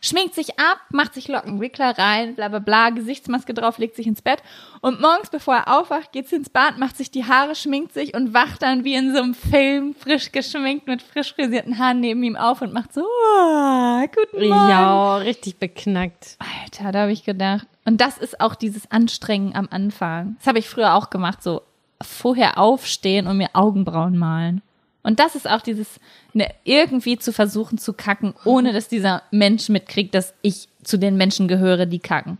schminkt 0.00 0.34
sich 0.34 0.58
ab, 0.58 0.78
macht 0.90 1.14
sich 1.14 1.28
Lockenwickler 1.28 1.98
rein, 1.98 2.34
bla 2.34 2.48
bla 2.48 2.58
bla, 2.58 2.90
Gesichtsmaske 2.90 3.54
drauf, 3.54 3.78
legt 3.78 3.96
sich 3.96 4.06
ins 4.06 4.22
Bett 4.22 4.42
und 4.80 5.00
morgens, 5.00 5.30
bevor 5.30 5.56
er 5.56 5.78
aufwacht, 5.78 6.12
geht 6.12 6.28
sie 6.28 6.36
ins 6.36 6.50
Bad, 6.50 6.78
macht 6.78 6.96
sich 6.96 7.10
die 7.10 7.24
Haare, 7.24 7.54
schminkt 7.54 7.92
sich 7.92 8.14
und 8.14 8.34
wacht 8.34 8.62
dann 8.62 8.84
wie 8.84 8.94
in 8.94 9.14
so 9.14 9.22
einem 9.22 9.34
Film, 9.34 9.94
frisch 9.94 10.32
geschminkt, 10.32 10.86
mit 10.86 11.02
frisch 11.02 11.34
frisierten 11.34 11.78
Haaren 11.78 12.00
neben 12.00 12.22
ihm 12.22 12.36
auf 12.36 12.62
und 12.62 12.72
macht 12.72 12.92
so, 12.92 13.02
oh, 13.02 14.00
guten 14.06 14.48
Morgen. 14.48 14.70
ja, 14.70 15.16
richtig 15.18 15.58
beknackt. 15.58 16.36
Alter, 16.38 16.92
da 16.92 17.00
habe 17.02 17.12
ich 17.12 17.24
gedacht. 17.24 17.66
Und 17.84 18.00
das 18.00 18.18
ist 18.18 18.40
auch 18.40 18.54
dieses 18.54 18.90
Anstrengen 18.90 19.54
am 19.54 19.68
Anfang. 19.70 20.36
Das 20.38 20.46
habe 20.46 20.58
ich 20.58 20.68
früher 20.68 20.94
auch 20.94 21.10
gemacht, 21.10 21.42
so 21.42 21.62
vorher 22.02 22.58
aufstehen 22.58 23.26
und 23.26 23.36
mir 23.36 23.50
Augenbrauen 23.52 24.16
malen. 24.16 24.62
Und 25.02 25.18
das 25.18 25.34
ist 25.34 25.48
auch 25.48 25.62
dieses, 25.62 25.98
ne, 26.32 26.48
irgendwie 26.64 27.18
zu 27.18 27.32
versuchen 27.32 27.78
zu 27.78 27.92
kacken, 27.92 28.34
ohne 28.44 28.72
dass 28.72 28.88
dieser 28.88 29.22
Mensch 29.30 29.68
mitkriegt, 29.68 30.14
dass 30.14 30.34
ich 30.42 30.68
zu 30.82 30.98
den 30.98 31.16
Menschen 31.16 31.48
gehöre, 31.48 31.86
die 31.86 31.98
kacken. 32.00 32.38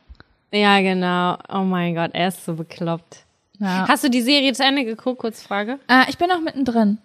Ja, 0.53 0.81
genau. 0.81 1.39
Oh 1.49 1.65
mein 1.65 1.95
Gott, 1.95 2.11
er 2.13 2.29
ist 2.29 2.45
so 2.45 2.55
bekloppt. 2.55 3.25
Ja. 3.59 3.87
Hast 3.89 4.05
du 4.05 4.11
die 4.11 4.23
Serie 4.23 4.53
zu 4.53 4.65
Ende 4.65 4.85
geguckt? 4.85 5.21
Kurz 5.21 5.43
Frage. 5.43 5.79
Äh, 5.89 6.09
ich 6.09 6.19
bin 6.19 6.29
noch 6.29 6.41
mittendrin. 6.41 6.99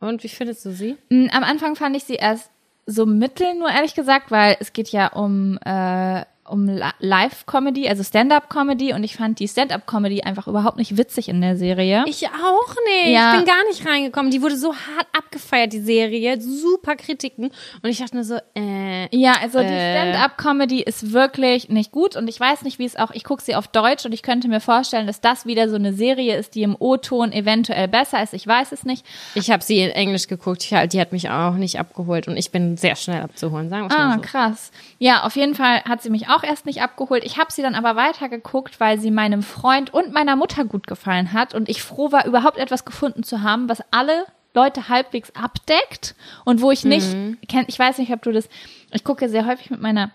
Und 0.00 0.22
wie 0.22 0.28
findest 0.28 0.64
du 0.64 0.70
sie? 0.70 0.96
Mm, 1.08 1.26
Am 1.32 1.42
Anfang 1.42 1.74
fand 1.76 1.96
ich 1.96 2.04
sie 2.04 2.14
erst 2.14 2.50
so 2.86 3.04
mittel, 3.04 3.54
nur 3.58 3.68
ehrlich 3.68 3.94
gesagt, 3.94 4.30
weil 4.30 4.56
es 4.60 4.72
geht 4.72 4.88
ja 4.90 5.08
um, 5.08 5.58
äh, 5.64 6.24
um 6.50 6.66
Li- 6.68 6.82
Live-Comedy, 7.00 7.88
also 7.88 8.02
Stand-Up-Comedy 8.02 8.92
und 8.92 9.04
ich 9.04 9.16
fand 9.16 9.38
die 9.40 9.48
Stand-Up-Comedy 9.48 10.22
einfach 10.22 10.46
überhaupt 10.46 10.76
nicht 10.78 10.96
witzig 10.96 11.28
in 11.28 11.40
der 11.40 11.56
Serie. 11.56 12.04
Ich 12.06 12.26
auch 12.26 12.74
nicht. 12.86 13.12
Ja. 13.12 13.32
Ich 13.32 13.38
bin 13.38 13.46
gar 13.46 13.64
nicht 13.68 13.86
reingekommen. 13.86 14.30
Die 14.30 14.42
wurde 14.42 14.56
so 14.56 14.72
hart 14.74 15.06
abgefeiert, 15.16 15.72
die 15.72 15.80
Serie. 15.80 16.40
Super 16.40 16.96
Kritiken. 16.96 17.50
Und 17.82 17.90
ich 17.90 17.98
dachte 17.98 18.14
nur 18.16 18.24
so, 18.24 18.36
äh, 18.56 19.08
Ja, 19.16 19.34
also 19.42 19.58
die 19.60 19.64
Äh. 19.66 19.92
Stand-up-Comedy 19.92 20.82
ist 20.82 21.12
wirklich 21.12 21.68
nicht 21.68 21.92
gut 21.92 22.16
und 22.16 22.28
ich 22.28 22.38
weiß 22.38 22.62
nicht, 22.62 22.78
wie 22.78 22.84
es 22.84 22.96
auch, 22.96 23.10
ich 23.12 23.24
gucke 23.24 23.42
sie 23.42 23.54
auf 23.54 23.68
Deutsch 23.68 24.04
und 24.06 24.12
ich 24.12 24.22
könnte 24.22 24.48
mir 24.48 24.60
vorstellen, 24.60 25.06
dass 25.06 25.20
das 25.20 25.46
wieder 25.46 25.68
so 25.68 25.76
eine 25.76 25.92
Serie 25.92 26.36
ist, 26.36 26.54
die 26.54 26.62
im 26.62 26.76
O-Ton 26.78 27.32
eventuell 27.32 27.88
besser 27.88 28.22
ist. 28.22 28.34
Ich 28.34 28.46
weiß 28.46 28.72
es 28.72 28.84
nicht. 28.84 29.04
ich 29.34 29.50
habe 29.50 29.62
sie 29.62 29.80
in 29.80 29.90
Englisch 29.90 30.26
geguckt. 30.28 30.62
Ich, 30.64 30.70
die 30.88 31.00
hat 31.00 31.12
mich 31.12 31.30
auch 31.30 31.54
nicht 31.54 31.78
abgeholt. 31.78 32.28
Und 32.28 32.36
ich 32.36 32.50
bin 32.50 32.76
sehr 32.76 32.96
schnell 32.96 33.22
abzuholen, 33.22 33.68
sagen 33.68 33.88
wir 33.88 33.96
Ah, 33.98 34.08
mal 34.08 34.14
so. 34.16 34.20
krass. 34.22 34.70
Ja, 34.98 35.22
auf 35.24 35.36
jeden 35.36 35.54
Fall 35.54 35.82
hat 35.84 36.02
sie 36.02 36.10
mich 36.10 36.28
auch 36.28 36.37
erst 36.44 36.66
nicht 36.66 36.82
abgeholt. 36.82 37.24
Ich 37.24 37.38
habe 37.38 37.52
sie 37.52 37.62
dann 37.62 37.74
aber 37.74 37.96
weitergeguckt, 37.96 38.80
weil 38.80 38.98
sie 38.98 39.10
meinem 39.10 39.42
Freund 39.42 39.92
und 39.92 40.12
meiner 40.12 40.36
Mutter 40.36 40.64
gut 40.64 40.86
gefallen 40.86 41.32
hat 41.32 41.54
und 41.54 41.68
ich 41.68 41.82
froh 41.82 42.12
war, 42.12 42.26
überhaupt 42.26 42.58
etwas 42.58 42.84
gefunden 42.84 43.22
zu 43.22 43.42
haben, 43.42 43.68
was 43.68 43.82
alle 43.90 44.26
Leute 44.54 44.88
halbwegs 44.88 45.30
abdeckt 45.34 46.14
und 46.44 46.60
wo 46.60 46.70
ich 46.70 46.84
nicht 46.84 47.16
kenn, 47.48 47.64
ich 47.68 47.78
weiß 47.78 47.98
nicht, 47.98 48.12
ob 48.12 48.22
du 48.22 48.32
das, 48.32 48.48
ich 48.92 49.04
gucke 49.04 49.28
sehr 49.28 49.46
häufig 49.46 49.70
mit 49.70 49.80
meiner 49.80 50.10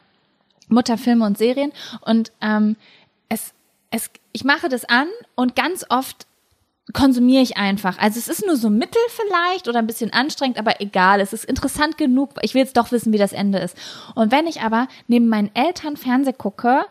Mutter 0.68 0.98
Filme 0.98 1.26
und 1.26 1.38
Serien 1.38 1.72
und 2.02 2.32
ähm, 2.42 2.76
es, 3.30 3.54
es, 3.92 4.10
ich 4.32 4.44
mache 4.44 4.70
das 4.70 4.86
an 4.86 5.08
und 5.36 5.56
ganz 5.56 5.86
oft 5.90 6.26
konsumiere 6.92 7.42
ich 7.42 7.56
einfach. 7.56 7.98
Also 7.98 8.20
es 8.20 8.28
ist 8.28 8.46
nur 8.46 8.58
so 8.58 8.70
mittel 8.70 9.02
vielleicht 9.08 9.70
oder 9.70 9.80
ein 9.80 9.88
bisschen 9.88 10.12
anstrengend, 10.12 10.60
aber 10.60 10.82
egal. 10.82 11.22
Es 11.22 11.32
ist 11.32 11.46
interessant 11.46 11.98
genug. 11.98 12.32
Ich 12.42 12.54
will 12.54 12.62
jetzt 12.62 12.76
doch 12.76 12.92
wissen, 12.92 13.14
wie 13.14 13.18
das 13.18 13.32
Ende 13.32 13.60
ist. 13.60 13.78
Und 14.16 14.32
wenn 14.32 14.48
ich 14.48 14.62
aber 14.62 14.88
neben 15.08 15.30
meinen 15.30 15.56
Eltern 15.56 15.96
Fernseh 15.96 16.34
gucke, 16.34 16.86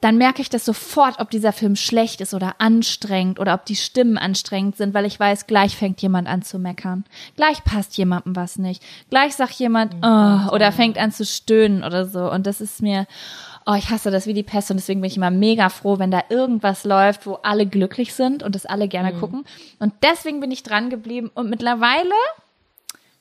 dann 0.00 0.18
merke 0.18 0.42
ich 0.42 0.50
das 0.50 0.64
sofort, 0.64 1.20
ob 1.20 1.30
dieser 1.30 1.52
Film 1.52 1.74
schlecht 1.74 2.20
ist 2.20 2.34
oder 2.34 2.56
anstrengend 2.58 3.40
oder 3.40 3.54
ob 3.54 3.64
die 3.64 3.76
Stimmen 3.76 4.18
anstrengend 4.18 4.76
sind, 4.76 4.94
weil 4.94 5.06
ich 5.06 5.18
weiß, 5.18 5.46
gleich 5.46 5.76
fängt 5.76 6.02
jemand 6.02 6.28
an 6.28 6.42
zu 6.42 6.58
meckern. 6.58 7.04
Gleich 7.34 7.64
passt 7.64 7.96
jemandem 7.96 8.36
was 8.36 8.58
nicht. 8.58 8.82
Gleich 9.08 9.34
sagt 9.34 9.54
jemand, 9.54 9.94
oh, 10.02 10.54
oder 10.54 10.70
fängt 10.70 10.98
an 10.98 11.12
zu 11.12 11.24
stöhnen 11.24 11.82
oder 11.82 12.04
so. 12.06 12.30
Und 12.30 12.46
das 12.46 12.60
ist 12.60 12.82
mir, 12.82 13.06
oh, 13.66 13.74
ich 13.74 13.90
hasse 13.90 14.10
das 14.10 14.26
wie 14.26 14.34
die 14.34 14.44
Pest 14.44 14.70
und 14.70 14.76
deswegen 14.76 15.00
bin 15.00 15.10
ich 15.10 15.16
immer 15.16 15.30
mega 15.30 15.68
froh, 15.68 15.98
wenn 15.98 16.12
da 16.12 16.22
irgendwas 16.28 16.84
läuft, 16.84 17.26
wo 17.26 17.34
alle 17.42 17.66
glücklich 17.66 18.14
sind 18.14 18.42
und 18.42 18.54
das 18.54 18.64
alle 18.64 18.86
gerne 18.86 19.12
gucken. 19.12 19.44
Und 19.80 19.92
deswegen 20.02 20.40
bin 20.40 20.52
ich 20.52 20.62
dran 20.62 20.88
geblieben 20.88 21.30
und 21.34 21.50
mittlerweile 21.50 22.14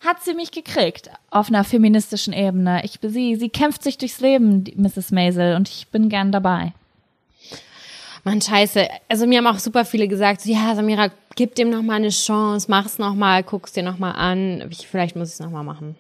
hat 0.01 0.23
sie 0.23 0.35
mich 0.35 0.51
gekriegt 0.51 1.09
auf 1.31 1.47
einer 1.47 1.63
feministischen 1.63 2.31
Ebene. 2.31 2.84
Ich, 2.85 2.99
sie, 3.01 3.35
sie 3.35 3.49
kämpft 3.49 3.81
sich 3.81 3.97
durchs 3.97 4.19
Leben, 4.19 4.63
Mrs. 4.76 5.11
Maisel, 5.11 5.55
und 5.55 5.67
ich 5.67 5.88
bin 5.88 6.09
gern 6.09 6.31
dabei. 6.31 6.73
Mann, 8.23 8.41
scheiße. 8.41 8.88
Also 9.09 9.26
mir 9.26 9.39
haben 9.39 9.47
auch 9.47 9.59
super 9.59 9.85
viele 9.85 10.07
gesagt, 10.07 10.41
so, 10.41 10.51
ja, 10.51 10.76
Samira, 10.76 11.09
gib 11.35 11.55
dem 11.55 11.69
noch 11.69 11.81
mal 11.81 11.95
eine 11.95 12.09
Chance, 12.09 12.67
mach's 12.69 12.99
noch 12.99 13.15
mal, 13.15 13.43
guck's 13.43 13.72
dir 13.72 13.84
noch 13.84 13.97
mal 13.97 14.11
an. 14.11 14.63
Ich, 14.69 14.88
vielleicht 14.88 15.15
muss 15.15 15.30
ich 15.30 15.35
es 15.35 15.39
noch 15.39 15.51
mal 15.51 15.63
machen. 15.63 15.95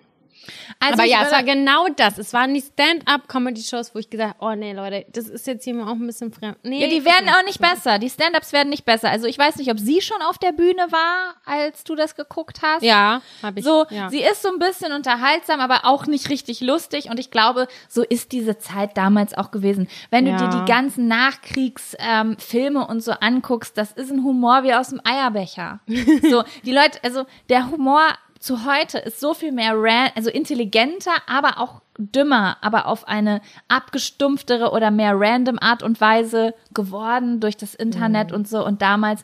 Also 0.79 0.93
Aber 0.93 1.05
ja, 1.05 1.23
es 1.23 1.31
war 1.31 1.43
genau 1.43 1.87
das. 1.95 2.17
Es 2.17 2.33
waren 2.33 2.53
die 2.53 2.61
Stand-up-Comedy-Shows, 2.61 3.93
wo 3.95 3.99
ich 3.99 4.09
gesagt 4.09 4.35
oh 4.39 4.53
nee, 4.55 4.73
Leute, 4.73 5.05
das 5.11 5.27
ist 5.27 5.47
jetzt 5.47 5.63
hier 5.63 5.75
auch 5.85 5.91
ein 5.91 6.05
bisschen 6.05 6.31
fremd. 6.31 6.57
Nee, 6.63 6.81
Ja, 6.81 6.87
die 6.87 7.05
werden 7.05 7.29
auch 7.29 7.43
nicht 7.45 7.59
besser. 7.59 7.99
Die 7.99 8.09
Stand-ups 8.09 8.53
werden 8.53 8.69
nicht 8.69 8.85
besser. 8.85 9.09
Also 9.09 9.27
ich 9.27 9.37
weiß 9.37 9.57
nicht, 9.57 9.71
ob 9.71 9.79
sie 9.79 10.01
schon 10.01 10.21
auf 10.21 10.37
der 10.37 10.51
Bühne 10.51 10.87
war, 10.91 11.35
als 11.45 11.83
du 11.83 11.95
das 11.95 12.15
geguckt 12.15 12.59
hast. 12.61 12.83
Ja, 12.83 13.21
habe 13.41 13.59
ich. 13.59 13.65
So, 13.65 13.85
ja. 13.89 14.09
sie 14.09 14.21
ist 14.21 14.41
so 14.41 14.49
ein 14.49 14.59
bisschen 14.59 14.91
unterhaltsam, 14.93 15.59
aber 15.59 15.81
auch 15.85 16.05
nicht 16.07 16.29
richtig 16.29 16.61
lustig. 16.61 17.09
Und 17.09 17.19
ich 17.19 17.31
glaube, 17.31 17.67
so 17.87 18.03
ist 18.03 18.31
diese 18.31 18.57
Zeit 18.57 18.97
damals 18.97 19.33
auch 19.37 19.51
gewesen. 19.51 19.87
Wenn 20.09 20.25
du 20.25 20.31
Ja. 20.31 20.37
dir 20.37 20.59
die 20.61 20.71
ganzen 20.71 21.07
Nachkriegsfilme 21.07 22.79
ähm, 22.79 22.85
und 22.85 23.01
so 23.01 23.11
anguckst, 23.13 23.77
das 23.77 23.91
ist 23.91 24.11
ein 24.11 24.23
Humor 24.23 24.63
wie 24.63 24.73
aus 24.73 24.89
dem 24.89 25.01
Eierbecher. 25.03 25.79
so, 26.29 26.43
die 26.63 26.71
Leute, 26.71 26.99
also 27.03 27.25
der 27.49 27.69
Humor 27.71 28.01
zu 28.45 28.63
heute 28.63 28.99
ist 28.99 29.19
so 29.19 29.33
viel 29.33 29.51
mehr 29.51 29.73
ran, 29.75 30.11
also 30.15 30.29
intelligenter, 30.29 31.11
aber 31.25 31.59
auch 31.59 31.81
dümmer, 31.97 32.57
aber 32.61 32.85
auf 32.85 33.07
eine 33.07 33.41
abgestumpftere 33.67 34.71
oder 34.71 34.91
mehr 34.91 35.13
random 35.15 35.57
Art 35.59 35.81
und 35.81 35.99
Weise 35.99 36.53
geworden 36.71 37.39
durch 37.39 37.57
das 37.57 37.73
Internet 37.73 38.31
und 38.31 38.47
so. 38.47 38.63
Und 38.63 38.81
damals 38.81 39.23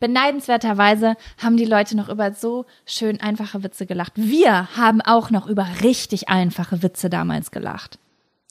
Beneidenswerterweise 0.00 1.14
haben 1.42 1.56
die 1.56 1.64
Leute 1.64 1.96
noch 1.96 2.08
über 2.08 2.32
so 2.32 2.66
schön 2.84 3.20
einfache 3.20 3.62
Witze 3.62 3.86
gelacht. 3.86 4.12
Wir 4.16 4.76
haben 4.76 5.00
auch 5.00 5.30
noch 5.30 5.46
über 5.46 5.66
richtig 5.82 6.28
einfache 6.28 6.82
Witze 6.82 7.08
damals 7.08 7.50
gelacht. 7.50 7.98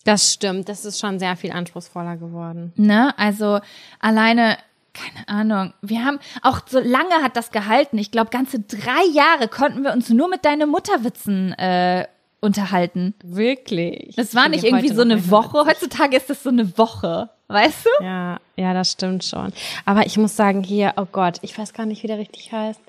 das 0.06 0.34
stimmt. 0.34 0.70
Das 0.70 0.86
ist 0.86 1.00
schon 1.00 1.20
sehr 1.20 1.36
viel 1.36 1.52
anspruchsvoller 1.52 2.18
geworden. 2.18 2.74
Ne? 2.78 3.14
Also 3.20 3.60
alleine, 4.00 4.58
keine 4.96 5.28
Ahnung, 5.28 5.74
wir 5.82 6.04
haben 6.04 6.20
auch 6.42 6.62
so 6.68 6.80
lange 6.80 7.16
hat 7.22 7.38
das 7.38 7.52
gehalten. 7.52 7.98
Ich 7.98 8.12
glaube, 8.12 8.30
ganze 8.32 8.60
drei 8.60 9.06
Jahre 9.14 9.48
konnten 9.48 9.84
wir 9.84 9.94
uns 9.94 10.10
nur 10.10 10.30
mit 10.30 10.46
deine 10.46 10.66
Mutterwitzen 10.66 11.54
äh, 11.54 12.08
unterhalten. 12.42 13.14
Wirklich. 13.24 14.16
Das 14.16 14.34
war 14.36 14.46
Ich 14.46 14.52
nicht 14.52 14.64
irgendwie 14.64 14.94
so 14.94 15.02
eine 15.02 15.30
Woche. 15.30 15.66
Heutzutage 15.66 16.18
ist 16.18 16.30
das 16.30 16.44
so 16.44 16.50
eine 16.50 16.78
Woche. 16.78 17.30
Weißt 17.48 17.86
du? 17.86 18.04
Ja, 18.04 18.40
ja, 18.56 18.74
das 18.74 18.92
stimmt 18.92 19.24
schon. 19.24 19.54
Aber 19.86 20.06
ich 20.06 20.18
muss 20.18 20.36
sagen, 20.36 20.64
hier, 20.64 20.94
oh 20.98 21.06
Gott, 21.12 21.38
ich 21.42 21.58
weiß 21.58 21.74
gar 21.74 21.86
nicht, 21.86 22.02
wie 22.02 22.08
der 22.08 22.18
richtig 22.18 22.52
heißt. 22.52 22.80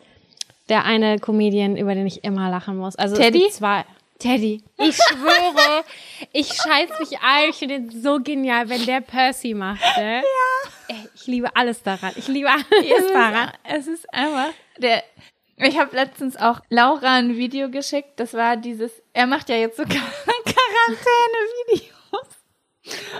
Der 0.68 0.84
eine 0.84 1.18
Comedian, 1.18 1.76
über 1.76 1.94
den 1.94 2.06
ich 2.06 2.24
immer 2.24 2.50
lachen 2.50 2.78
muss. 2.78 2.96
Also 2.96 3.16
Teddy? 3.16 3.38
Es 3.38 3.44
gibt 3.44 3.54
zwei. 3.54 3.84
Teddy, 4.18 4.62
ich 4.78 4.96
schwöre, 4.96 5.84
ich 6.32 6.48
scheiß 6.48 6.88
mich 7.00 7.18
ein. 7.20 7.50
Ich 7.50 7.56
finde 7.56 7.80
den 7.80 8.02
so 8.02 8.18
genial, 8.20 8.68
wenn 8.68 8.86
der 8.86 9.02
Percy 9.02 9.52
macht. 9.52 9.82
Ne? 9.98 10.22
Ja. 10.22 10.70
Ey, 10.88 11.08
ich 11.14 11.26
liebe 11.26 11.54
alles 11.54 11.82
daran. 11.82 12.12
Ich 12.16 12.26
liebe 12.28 12.48
alles 12.48 12.64
es 12.70 13.12
daran. 13.12 13.48
Ist, 13.48 13.58
es 13.64 13.86
ist 13.88 14.14
einfach 14.14 14.52
der. 14.78 15.02
Ich 15.58 15.78
habe 15.78 15.96
letztens 15.96 16.36
auch 16.36 16.60
Laura 16.68 17.14
ein 17.14 17.36
Video 17.36 17.70
geschickt. 17.70 18.10
Das 18.16 18.34
war 18.34 18.56
dieses. 18.56 18.92
Er 19.12 19.26
macht 19.26 19.48
ja 19.48 19.56
jetzt 19.56 19.76
so 19.76 19.84
Quarantäne-Videos. 19.84 21.92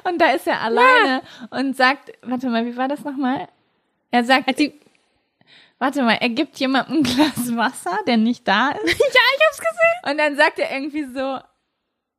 Und 0.05 0.21
da 0.21 0.31
ist 0.31 0.47
er 0.47 0.61
alleine 0.61 1.23
ja. 1.23 1.59
und 1.59 1.77
sagt, 1.77 2.13
warte 2.23 2.49
mal, 2.49 2.65
wie 2.65 2.77
war 2.77 2.87
das 2.89 3.05
nochmal? 3.05 3.49
Er 4.11 4.25
sagt, 4.25 4.47
Hat 4.47 4.59
die, 4.59 4.81
warte 5.79 6.03
mal, 6.03 6.15
er 6.21 6.29
gibt 6.31 6.57
jemandem 6.59 6.99
ein 6.99 7.03
Glas 7.03 7.57
Wasser, 7.57 7.99
der 8.07 8.17
nicht 8.17 8.47
da 8.47 8.71
ist. 8.85 8.99
ja, 8.99 9.21
ich 9.37 9.47
hab's 9.47 9.59
gesehen. 9.59 10.11
Und 10.11 10.19
dann 10.19 10.37
sagt 10.37 10.59
er 10.59 10.71
irgendwie 10.73 11.05
so, 11.05 11.39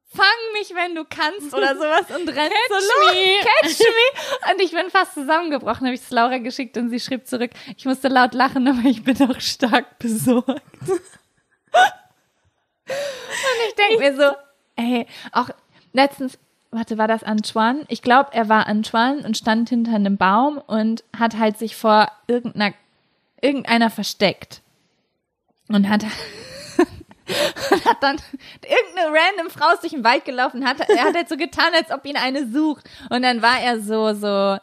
fang 0.09 0.53
mich, 0.53 0.73
wenn 0.73 0.95
du 0.95 1.03
kannst 1.05 1.53
oder 1.53 1.75
sowas 1.75 2.05
und 2.09 2.27
rennt 2.29 2.51
Catch 2.51 2.69
so 2.69 2.75
los. 2.75 3.13
me. 3.13 3.33
Catch 3.41 3.79
me. 3.79 4.53
Und 4.53 4.61
ich 4.61 4.71
bin 4.71 4.89
fast 4.89 5.13
zusammengebrochen, 5.13 5.85
habe 5.85 5.95
ich 5.95 6.01
es 6.01 6.09
Laura 6.11 6.37
geschickt 6.37 6.77
und 6.77 6.89
sie 6.89 6.99
schrieb 6.99 7.27
zurück, 7.27 7.51
ich 7.75 7.85
musste 7.85 8.07
laut 8.07 8.33
lachen, 8.33 8.67
aber 8.67 8.87
ich 8.87 9.03
bin 9.03 9.17
auch 9.29 9.39
stark 9.41 9.99
besorgt. 9.99 10.47
und 10.87 11.01
ich 13.67 13.75
denke 13.75 13.99
mir 13.99 14.15
so, 14.15 14.31
ey, 14.75 15.05
auch 15.31 15.49
letztens, 15.93 16.39
warte, 16.71 16.97
war 16.97 17.07
das 17.07 17.23
Antoine? 17.23 17.85
Ich 17.89 18.01
glaube, 18.01 18.29
er 18.33 18.49
war 18.49 18.67
Antoine 18.67 19.23
und 19.25 19.37
stand 19.37 19.69
hinter 19.69 19.93
einem 19.95 20.17
Baum 20.17 20.57
und 20.57 21.03
hat 21.17 21.37
halt 21.37 21.57
sich 21.57 21.75
vor 21.75 22.11
irgendeiner, 22.27 22.73
irgendeiner 23.41 23.89
versteckt. 23.89 24.61
Und 25.69 25.89
hat, 25.89 26.03
und 27.71 27.85
hat 27.85 28.01
dann 28.01 28.21
irgendeine 28.63 29.17
random 29.17 29.49
Frau 29.49 29.73
ist 29.73 29.83
durch 29.83 29.93
den 29.93 30.03
Wald 30.03 30.25
gelaufen, 30.25 30.65
hat, 30.65 30.79
er 30.89 31.03
hat 31.03 31.15
halt 31.15 31.29
so 31.29 31.37
getan, 31.37 31.73
als 31.73 31.91
ob 31.91 32.05
ihn 32.05 32.17
eine 32.17 32.49
sucht. 32.49 32.89
Und 33.09 33.23
dann 33.23 33.41
war 33.41 33.59
er 33.59 33.81
so, 33.81 34.13
so, 34.13 34.57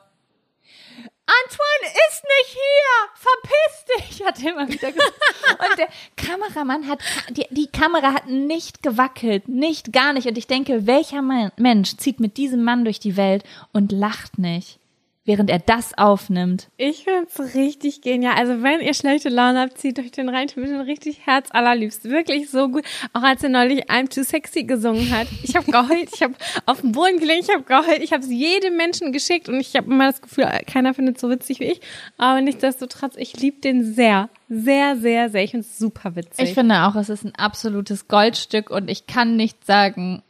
Antoine 1.27 1.95
ist 2.09 2.23
nicht 2.23 2.53
hier! 2.53 3.15
Verpiss 3.15 4.19
dich! 4.19 4.27
Hat 4.27 4.43
er 4.43 4.53
immer 4.53 4.69
wieder 4.69 4.93
gesagt. 4.93 5.15
Und 5.59 5.79
der 5.79 5.89
Kameramann 6.17 6.87
hat, 6.87 7.01
die, 7.31 7.47
die 7.51 7.67
Kamera 7.67 8.13
hat 8.13 8.29
nicht 8.29 8.83
gewackelt. 8.83 9.49
Nicht, 9.49 9.93
gar 9.93 10.13
nicht. 10.13 10.27
Und 10.27 10.37
ich 10.37 10.47
denke, 10.47 10.87
welcher 10.87 11.23
Mensch 11.23 11.97
zieht 11.97 12.21
mit 12.21 12.37
diesem 12.37 12.63
Mann 12.63 12.85
durch 12.85 13.01
die 13.01 13.17
Welt 13.17 13.43
und 13.73 13.91
lacht 13.91 14.39
nicht, 14.39 14.79
während 15.25 15.51
er 15.51 15.59
das 15.59 15.97
aufnimmt? 15.97 16.69
Ich 16.77 17.05
find's 17.05 17.55
richtig 17.55 18.03
genial. 18.03 18.35
Also 18.37 18.63
wenn 18.63 18.81
ihr 18.81 18.95
schlechte 18.95 19.29
Laune 19.29 19.61
habt, 19.61 19.79
zieht 19.79 19.99
euch 19.99 20.11
den 20.11 20.29
rein. 20.29 20.47
Ich 20.49 20.55
bin 20.55 20.81
richtig 20.81 21.27
herzallerliebst. 21.27 22.05
Wirklich 22.05 22.51
so 22.51 22.69
gut. 22.69 22.85
Auch 23.13 23.23
als 23.23 23.43
er 23.43 23.49
neulich 23.49 23.91
I'm 23.91 24.13
Too 24.13 24.23
Sexy 24.23 24.65
gesungen 24.65 25.11
hat. 25.11 25.27
Ich 25.43 25.57
habe 25.57 25.71
geheult. 25.71 26.11
Ich 26.15 26.23
habe 26.23 26.35
auf 26.67 26.81
dem 26.81 26.93
Boden 26.93 27.19
gelegen. 27.19 27.41
Ich 27.43 27.51
habe 27.53 27.63
geheult. 27.63 28.03
Ich 28.03 28.13
habe 28.13 28.23
es 28.23 28.31
jedem 28.31 28.77
Menschen 28.77 29.13
geschickt 29.13 29.49
und 29.49 29.61
ich 29.61 29.75
habe 29.77 29.91
immer 29.91 30.07
das 30.07 30.21
Gefühl, 30.21 30.47
keiner 30.67 30.95
findet 30.95 31.19
so 31.19 31.31
witzig 31.31 31.61
wie 31.61 31.65
ich. 31.65 31.81
Aber 32.19 32.41
nichtsdestotrotz, 32.41 33.15
ich 33.17 33.41
liebe 33.41 33.61
den 33.61 33.95
sehr. 33.95 34.29
Sehr, 34.49 34.97
sehr, 34.97 35.31
sehr. 35.31 35.43
Ich 35.43 35.53
find's 35.53 35.79
super 35.79 36.17
witzig. 36.17 36.49
Ich 36.49 36.55
finde 36.55 36.83
auch, 36.83 36.97
es 36.97 37.09
ist 37.09 37.25
ein 37.25 37.35
absolutes 37.35 38.09
Goldstück 38.09 38.71
und 38.71 38.91
ich 38.91 39.07
kann 39.07 39.37
nicht 39.37 39.65
sagen, 39.65 40.23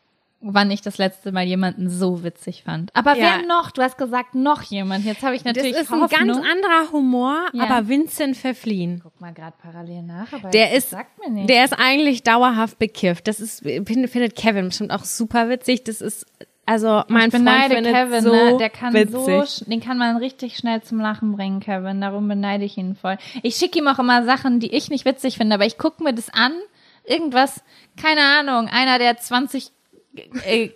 wann 0.46 0.70
ich 0.70 0.82
das 0.82 0.98
letzte 0.98 1.32
Mal 1.32 1.44
jemanden 1.46 1.88
so 1.88 2.22
witzig 2.22 2.62
fand. 2.64 2.94
Aber 2.94 3.16
Ja. 3.16 3.38
wer 3.40 3.46
noch? 3.46 3.70
Du 3.70 3.80
hast 3.82 3.96
gesagt, 3.98 4.34
noch 4.34 4.62
jemand. 4.62 5.04
Jetzt 5.04 5.22
habe 5.22 5.34
ich 5.34 5.42
das 5.42 5.54
natürlich 5.54 5.76
ist 5.76 5.90
ein 5.92 6.02
Hoffnung. 6.02 6.26
ganz 6.28 6.36
anderer 6.38 6.92
Humor, 6.92 7.46
Ja. 7.52 7.64
aber 7.64 7.88
Vincent 7.88 8.36
Verfliehen. 8.36 9.00
Guck 9.02 9.20
mal 9.20 9.32
gerade 9.32 9.54
parallel 9.62 10.02
nach, 10.02 10.32
aber 10.32 10.50
Der 10.50 10.66
das 10.68 10.78
ist, 10.78 10.90
sagt 10.90 11.18
mir 11.18 11.30
nicht. 11.30 11.48
der 11.48 11.64
ist 11.64 11.72
eigentlich 11.78 12.22
dauerhaft 12.22 12.78
bekifft. 12.78 13.26
Das 13.26 13.40
ist, 13.40 13.60
findet 13.62 14.10
findet 14.10 14.36
Kevin 14.36 14.66
bestimmt 14.68 14.90
auch 14.90 15.04
super 15.04 15.48
witzig. 15.48 15.84
Das 15.84 16.00
ist, 16.00 16.26
also 16.66 17.02
mein 17.08 17.26
ich 17.28 17.32
beneide 17.32 17.74
Freund 17.74 17.86
findet 17.86 17.94
Kevin, 17.94 18.22
so 18.24 18.32
ne? 18.32 18.56
Der 18.58 18.70
kann 18.70 18.92
witzig. 18.94 19.12
so, 19.48 19.64
den 19.66 19.80
kann 19.80 19.98
man 19.98 20.16
richtig 20.18 20.56
schnell 20.56 20.82
zum 20.82 20.98
Lachen 21.00 21.32
bringen, 21.32 21.60
Kevin. 21.60 22.00
Darum 22.00 22.28
beneide 22.28 22.64
ich 22.64 22.76
ihn 22.78 22.94
voll. 22.96 23.16
Ich 23.42 23.56
schicke 23.56 23.78
ihm 23.78 23.88
auch 23.88 23.98
immer 23.98 24.24
Sachen, 24.24 24.60
die 24.60 24.74
ich 24.74 24.90
nicht 24.90 25.04
witzig 25.04 25.36
finde, 25.38 25.54
aber 25.54 25.66
ich 25.66 25.78
gucke 25.78 26.02
mir 26.04 26.12
das 26.14 26.28
an. 26.30 26.52
Irgendwas, 27.06 27.62
keine 28.00 28.22
Ahnung, 28.22 28.68
einer 28.68 28.98
der 28.98 29.16
20 29.18 29.72
äh, 30.44 30.70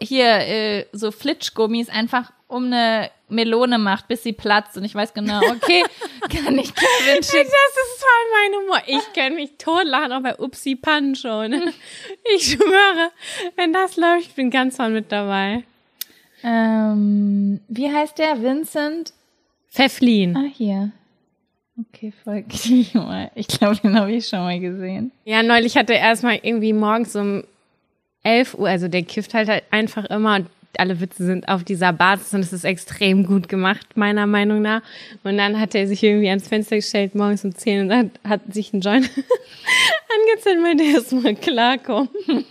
hier 0.00 0.26
äh, 0.26 0.86
so 0.92 1.10
Flitschgummis 1.10 1.88
einfach 1.88 2.32
um 2.48 2.66
eine 2.66 3.10
Melone 3.28 3.78
macht, 3.78 4.08
bis 4.08 4.24
sie 4.24 4.32
platzt 4.32 4.76
und 4.76 4.84
ich 4.84 4.94
weiß 4.94 5.14
genau, 5.14 5.38
okay, 5.38 5.84
kann 6.22 6.58
ich 6.58 6.74
Kevin 6.74 7.16
Das 7.18 7.30
schicken. 7.30 7.46
ist 7.46 8.00
voll 8.00 8.26
mein 8.32 8.60
Humor. 8.60 8.82
Ich 8.86 9.12
kann 9.12 9.34
mich 9.36 9.52
totlachen, 9.56 10.12
auch 10.12 10.22
bei 10.22 10.36
Upsi 10.36 10.74
Pancho. 10.74 11.46
Ne? 11.46 11.72
Ich 12.36 12.52
schwöre, 12.52 13.10
wenn 13.56 13.72
das 13.72 13.96
läuft, 13.96 14.26
ich 14.28 14.34
bin 14.34 14.50
ganz 14.50 14.76
vorne 14.76 14.94
mit 14.94 15.12
dabei. 15.12 15.62
Ähm, 16.42 17.60
wie 17.68 17.92
heißt 17.92 18.18
der? 18.18 18.42
Vincent? 18.42 19.12
Verfliehen. 19.68 20.36
Ah, 20.36 20.50
hier. 20.52 20.90
Okay, 21.78 22.12
folge 22.24 22.46
ich 22.52 22.94
mal. 22.94 23.30
Ich 23.34 23.46
glaube, 23.46 23.76
den 23.76 23.98
habe 23.98 24.12
ich 24.12 24.26
schon 24.26 24.40
mal 24.40 24.58
gesehen. 24.58 25.12
Ja, 25.24 25.42
neulich 25.42 25.76
hatte 25.76 25.94
er 25.94 26.00
erstmal 26.00 26.40
irgendwie 26.42 26.72
morgens 26.72 27.14
um 27.14 27.44
11 28.22 28.54
Uhr, 28.54 28.68
also 28.68 28.88
der 28.88 29.02
kifft 29.02 29.34
halt, 29.34 29.48
halt 29.48 29.64
einfach 29.70 30.04
immer 30.06 30.36
und 30.36 30.46
alle 30.78 31.00
Witze 31.00 31.24
sind 31.24 31.48
auf 31.48 31.64
dieser 31.64 31.92
Basis 31.92 32.32
und 32.34 32.40
es 32.40 32.52
ist 32.52 32.64
extrem 32.64 33.26
gut 33.26 33.48
gemacht, 33.48 33.96
meiner 33.96 34.26
Meinung 34.26 34.62
nach. 34.62 34.82
Und 35.24 35.36
dann 35.36 35.58
hat 35.60 35.74
er 35.74 35.86
sich 35.86 36.02
irgendwie 36.02 36.28
ans 36.28 36.48
Fenster 36.48 36.76
gestellt, 36.76 37.14
morgens 37.14 37.44
um 37.44 37.54
10 37.54 37.82
und 37.82 37.92
hat, 37.96 38.06
hat 38.24 38.40
sich 38.54 38.72
einen 38.72 38.82
Joint 38.82 39.10
angezündet, 40.30 40.62
meinte 40.62 40.84
erstmal 40.84 41.34
klarkommen. 41.34 42.08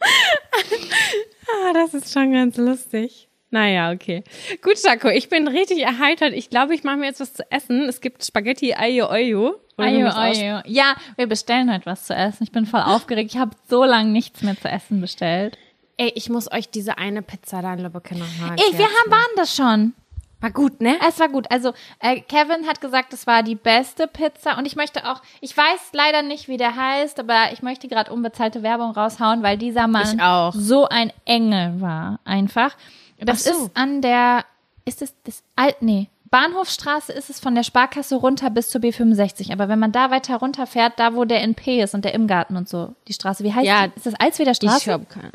ah, 0.00 1.72
das 1.72 1.94
ist 1.94 2.12
schon 2.12 2.32
ganz 2.32 2.56
lustig. 2.56 3.28
Naja, 3.54 3.92
okay. 3.92 4.24
Gut, 4.62 4.82
Jaco, 4.82 5.08
ich 5.08 5.28
bin 5.28 5.46
richtig 5.46 5.78
erheitert. 5.80 6.32
Ich 6.32 6.50
glaube, 6.50 6.74
ich 6.74 6.82
mache 6.82 6.96
mir 6.96 7.06
jetzt 7.06 7.20
was 7.20 7.34
zu 7.34 7.48
essen. 7.52 7.88
Es 7.88 8.00
gibt 8.00 8.24
Spaghetti 8.24 8.74
Ayo 8.74 9.08
Oyo. 9.08 9.60
Ayo, 9.76 10.08
ayo. 10.08 10.60
Ja, 10.66 10.96
wir 11.14 11.28
bestellen 11.28 11.72
heute 11.72 11.86
was 11.86 12.04
zu 12.06 12.14
essen. 12.16 12.42
Ich 12.42 12.50
bin 12.50 12.66
voll 12.66 12.80
aufgeregt. 12.80 13.30
Ich 13.32 13.38
habe 13.38 13.52
so 13.68 13.84
lange 13.84 14.10
nichts 14.10 14.42
mehr 14.42 14.60
zu 14.60 14.66
essen 14.68 15.00
bestellt. 15.00 15.56
Ey, 15.96 16.10
ich 16.16 16.28
muss 16.28 16.50
euch 16.50 16.68
diese 16.68 16.98
eine 16.98 17.22
Pizza 17.22 17.62
da 17.62 17.74
in 17.74 17.78
Lübbecke 17.78 18.16
nochmal 18.18 18.56
Ey, 18.56 18.76
wir 18.76 18.86
haben, 18.86 19.10
waren 19.12 19.36
das 19.36 19.54
schon. 19.54 19.94
War 20.40 20.50
gut, 20.50 20.80
ne? 20.80 20.96
Es 21.08 21.20
war 21.20 21.28
gut. 21.28 21.48
Also 21.48 21.74
äh, 22.00 22.22
Kevin 22.22 22.66
hat 22.66 22.80
gesagt, 22.80 23.12
es 23.12 23.28
war 23.28 23.44
die 23.44 23.54
beste 23.54 24.08
Pizza 24.08 24.58
und 24.58 24.66
ich 24.66 24.74
möchte 24.74 25.08
auch, 25.08 25.22
ich 25.40 25.56
weiß 25.56 25.92
leider 25.92 26.22
nicht, 26.22 26.48
wie 26.48 26.56
der 26.56 26.74
heißt, 26.74 27.20
aber 27.20 27.52
ich 27.52 27.62
möchte 27.62 27.86
gerade 27.86 28.12
unbezahlte 28.12 28.64
Werbung 28.64 28.90
raushauen, 28.90 29.44
weil 29.44 29.56
dieser 29.58 29.86
Mann 29.86 30.20
so 30.52 30.88
ein 30.88 31.12
Engel 31.24 31.80
war, 31.80 32.18
einfach. 32.24 32.76
Das 33.18 33.44
so. 33.44 33.50
ist 33.50 33.70
an 33.74 34.02
der, 34.02 34.44
ist 34.84 35.02
es 35.02 35.14
das 35.24 35.42
Alt, 35.56 35.76
nee, 35.80 36.08
Bahnhofstraße 36.34 37.12
ist 37.12 37.30
es 37.30 37.38
von 37.38 37.54
der 37.54 37.62
Sparkasse 37.62 38.16
runter 38.16 38.50
bis 38.50 38.68
zur 38.68 38.80
B65. 38.80 39.52
Aber 39.52 39.68
wenn 39.68 39.78
man 39.78 39.92
da 39.92 40.10
weiter 40.10 40.34
runterfährt, 40.34 40.94
da 40.96 41.14
wo 41.14 41.24
der 41.24 41.42
NP 41.42 41.80
ist 41.80 41.94
und 41.94 42.04
der 42.04 42.12
Imgarten 42.12 42.56
und 42.56 42.68
so, 42.68 42.92
die 43.06 43.12
Straße, 43.12 43.44
wie 43.44 43.52
heißt 43.52 43.64
Ja, 43.64 43.86
die? 43.86 43.92
Ist 43.94 44.06
das 44.06 44.14
Alsweder 44.16 44.52
Straße? 44.52 44.80
Ich 44.80 44.88
hab 44.88 45.08
keine, 45.08 45.30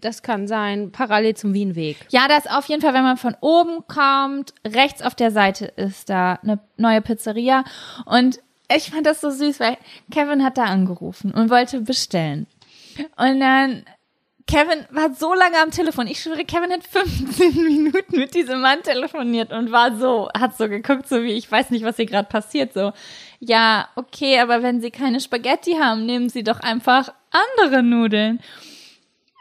das 0.00 0.22
kann 0.22 0.48
sein. 0.48 0.90
Parallel 0.90 1.36
zum 1.36 1.54
Wienweg. 1.54 1.96
Ja, 2.08 2.26
das 2.26 2.48
auf 2.48 2.66
jeden 2.66 2.82
Fall, 2.82 2.92
wenn 2.92 3.04
man 3.04 3.18
von 3.18 3.36
oben 3.40 3.86
kommt, 3.86 4.52
rechts 4.66 5.00
auf 5.00 5.14
der 5.14 5.30
Seite 5.30 5.66
ist 5.66 6.10
da 6.10 6.40
eine 6.42 6.58
neue 6.76 7.02
Pizzeria. 7.02 7.62
Und 8.04 8.40
ich 8.74 8.90
fand 8.90 9.06
das 9.06 9.20
so 9.20 9.30
süß, 9.30 9.60
weil 9.60 9.76
Kevin 10.10 10.42
hat 10.42 10.58
da 10.58 10.64
angerufen 10.64 11.30
und 11.30 11.50
wollte 11.50 11.82
bestellen. 11.82 12.48
Und 13.16 13.38
dann, 13.38 13.84
Kevin 14.46 14.86
war 14.90 15.12
so 15.12 15.34
lange 15.34 15.60
am 15.60 15.72
Telefon. 15.72 16.06
Ich 16.06 16.20
schwöre, 16.20 16.44
Kevin 16.44 16.70
hat 16.70 16.84
15 16.84 17.54
Minuten 17.64 18.16
mit 18.16 18.34
diesem 18.34 18.60
Mann 18.60 18.82
telefoniert 18.82 19.52
und 19.52 19.72
war 19.72 19.96
so, 19.96 20.28
hat 20.38 20.56
so 20.56 20.68
geguckt, 20.68 21.08
so 21.08 21.22
wie, 21.24 21.32
ich 21.32 21.50
weiß 21.50 21.70
nicht, 21.70 21.84
was 21.84 21.96
hier 21.96 22.06
gerade 22.06 22.28
passiert, 22.28 22.72
so. 22.72 22.92
Ja, 23.40 23.88
okay, 23.96 24.38
aber 24.38 24.62
wenn 24.62 24.80
Sie 24.80 24.92
keine 24.92 25.20
Spaghetti 25.20 25.72
haben, 25.72 26.06
nehmen 26.06 26.28
Sie 26.28 26.44
doch 26.44 26.60
einfach 26.60 27.12
andere 27.58 27.82
Nudeln. 27.82 28.40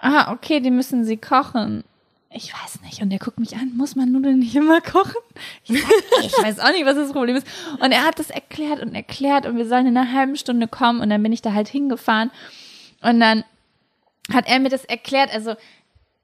Ah, 0.02 0.32
okay, 0.34 0.60
die 0.60 0.72
müssen 0.72 1.06
Sie 1.06 1.18
kochen. 1.18 1.84
Ich 2.32 2.52
weiß 2.52 2.82
nicht. 2.82 3.02
Und 3.02 3.12
er 3.12 3.20
guckt 3.20 3.40
mich 3.40 3.56
an, 3.56 3.78
muss 3.78 3.96
man 3.96 4.12
Nudeln 4.12 4.40
nicht 4.40 4.56
immer 4.56 4.82
kochen? 4.82 5.22
Ich, 5.64 5.76
ich 5.76 6.38
weiß 6.38 6.60
auch 6.60 6.72
nicht, 6.72 6.86
was 6.86 6.96
das 6.96 7.14
Problem 7.14 7.38
ist. 7.38 7.48
Und 7.80 7.92
er 7.92 8.04
hat 8.04 8.20
das 8.20 8.30
erklärt 8.30 8.82
und 8.82 8.94
erklärt 8.94 9.46
und 9.46 9.56
wir 9.56 9.68
sollen 9.68 9.88
in 9.88 9.96
einer 9.96 10.12
halben 10.12 10.36
Stunde 10.36 10.68
kommen 10.68 11.00
und 11.00 11.10
dann 11.10 11.24
bin 11.24 11.32
ich 11.32 11.42
da 11.42 11.54
halt 11.54 11.70
hingefahren 11.70 12.32
und 13.02 13.20
dann 13.20 13.46
hat 14.34 14.48
er 14.48 14.60
mir 14.60 14.70
das 14.70 14.86
erklärt. 14.86 15.32
Also 15.34 15.56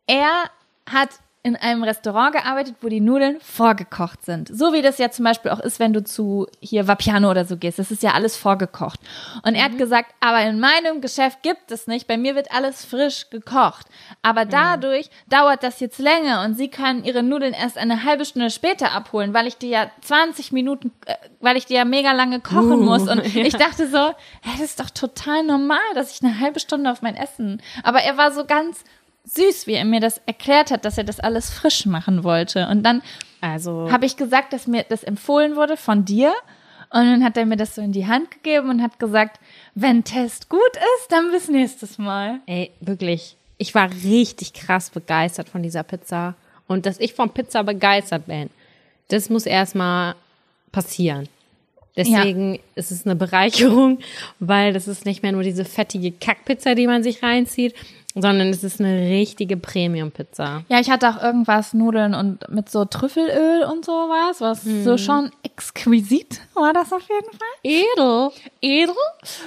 er 0.08 0.50
hat 0.90 1.10
in 1.44 1.56
einem 1.56 1.84
Restaurant 1.84 2.34
gearbeitet, 2.34 2.76
wo 2.82 2.88
die 2.88 3.00
Nudeln 3.00 3.38
vorgekocht 3.42 4.24
sind. 4.24 4.48
So 4.56 4.74
wie 4.74 4.84
das 4.84 5.00
ja 5.00 5.10
zum 5.10 5.26
Beispiel 5.26 5.50
auch 5.50 5.60
ist, 5.60 5.80
wenn 5.80 5.92
du 5.92 6.04
zu 6.04 6.46
hier 6.60 6.88
Vapiano 6.88 7.32
oder 7.32 7.46
so 7.46 7.58
gehst. 7.58 7.80
Das 7.80 7.90
ist 7.90 8.04
ja 8.04 8.12
alles 8.12 8.38
vorgekocht. 8.38 9.00
Und 9.44 9.56
er 9.56 9.64
hat 9.64 9.78
gesagt, 9.80 10.14
aber 10.20 10.42
in 10.44 10.60
meinem 10.60 11.02
Geschäft 11.02 11.42
gibt 11.42 11.72
es 11.72 11.88
nicht. 11.88 12.06
Bei 12.06 12.16
mir 12.16 12.36
wird 12.36 12.52
alles 12.54 12.86
frisch 12.86 13.32
gekocht. 13.32 13.88
Aber 14.22 14.46
dadurch 14.46 15.10
dauert 15.30 15.64
das 15.64 15.80
jetzt 15.80 15.98
länger 15.98 16.44
und 16.44 16.58
sie 16.58 16.68
können 16.68 17.04
ihre 17.04 17.24
Nudeln 17.24 17.54
erst 17.54 17.80
eine 17.80 18.04
halbe 18.04 18.26
Stunde 18.26 18.52
später 18.52 18.92
abholen, 18.92 19.34
weil 19.34 19.48
ich 19.48 19.58
die 19.58 19.70
ja 19.70 19.90
20 20.02 20.52
Minuten, 20.52 20.92
äh, 21.08 21.16
weil 21.40 21.58
ich 21.58 21.66
die 21.66 21.74
ja 21.74 21.86
mega 21.86 22.12
lange 22.12 22.40
kochen 22.40 22.72
Uh, 22.72 22.84
muss. 22.84 23.08
Und 23.08 23.26
ja. 23.34 23.46
ich 23.46 23.56
dachte 23.56 23.88
so, 23.88 23.98
hä, 23.98 24.50
das 24.52 24.62
ist 24.62 24.80
doch 24.80 24.92
total 24.92 25.44
normal, 25.44 25.80
dass 25.96 26.14
ich 26.14 26.24
eine 26.24 26.40
halbe 26.40 26.60
Stunde 26.60 26.92
auf 26.92 27.02
mein 27.02 27.16
Essen. 27.16 27.64
Aber 27.82 28.02
er 28.02 28.18
war 28.18 28.32
so 28.32 28.46
ganz 28.46 28.84
süß, 29.26 29.68
wie 29.68 29.74
er 29.74 29.86
mir 29.86 30.00
das 30.00 30.20
erklärt 30.26 30.72
hat, 30.72 30.86
dass 30.86 30.98
er 30.98 31.04
das 31.04 31.20
alles 31.20 31.50
frisch 31.50 31.86
machen 31.86 32.24
wollte. 32.24 32.68
Und 32.68 32.84
dann 32.84 33.02
Also, 33.42 33.92
habe 33.92 34.06
ich 34.06 34.18
gesagt, 34.18 34.54
dass 34.54 34.68
mir 34.68 34.84
das 34.88 35.04
empfohlen 35.04 35.56
wurde 35.56 35.78
von 35.78 36.06
dir. 36.06 36.34
Und 36.94 37.06
dann 37.06 37.24
hat 37.24 37.38
er 37.38 37.46
mir 37.46 37.56
das 37.56 37.76
so 37.76 37.82
in 37.82 37.94
die 37.94 38.08
Hand 38.08 38.32
gegeben 38.32 38.70
und 38.70 38.82
hat 38.82 39.00
gesagt, 39.00 39.40
wenn 39.76 40.04
Test 40.04 40.50
gut 40.50 40.60
ist, 41.00 41.12
dann 41.12 41.32
bis 41.32 41.48
nächstes 41.48 41.98
Mal. 41.98 42.40
ey, 42.48 42.72
wirklich. 42.82 43.38
Ich 43.58 43.76
war 43.76 43.90
richtig 44.04 44.54
krass 44.54 44.90
begeistert 44.90 45.48
von 45.48 45.62
dieser 45.64 45.84
Pizza. 45.84 46.34
Und 46.68 46.86
dass 46.86 47.00
ich 47.00 47.14
von 47.14 47.30
Pizza 47.30 47.64
begeistert 47.64 48.26
bin, 48.26 48.50
das 49.10 49.30
muss 49.30 49.46
erstmal 49.46 50.16
passieren. 50.72 51.28
Deswegen 51.98 52.60
ist 52.76 52.92
es 52.92 53.06
eine 53.06 53.16
Bereicherung, 53.16 54.00
weil 54.40 54.72
das 54.74 54.88
ist 54.88 55.06
nicht 55.06 55.22
mehr 55.24 55.34
nur 55.34 55.44
diese 55.44 55.66
fettige 55.66 56.12
Kackpizza, 56.12 56.74
die 56.76 56.88
man 56.88 57.04
sich 57.04 57.22
reinzieht, 57.22 57.76
sondern 58.14 58.50
es 58.50 58.64
ist 58.64 58.80
eine 58.80 59.10
richtige 59.10 59.58
Premium-Pizza. 59.58 60.64
Ja, 60.68 60.80
ich 60.80 60.90
hatte 60.90 61.10
auch 61.10 61.22
irgendwas 61.22 61.74
Nudeln 61.74 62.14
und 62.14 62.50
mit 62.50 62.70
so 62.70 62.86
Trüffelöl 62.86 63.64
und 63.64 63.86
sowas, 63.86 64.42
was 64.42 64.64
so 64.64 64.98
schon 64.98 65.32
exquisit 65.44 66.42
war 66.54 66.74
das 66.74 66.92
auf 66.92 67.04
jeden 67.08 67.38
Fall. 67.38 67.48
Edel. 67.64 68.30
edel. 68.62 68.96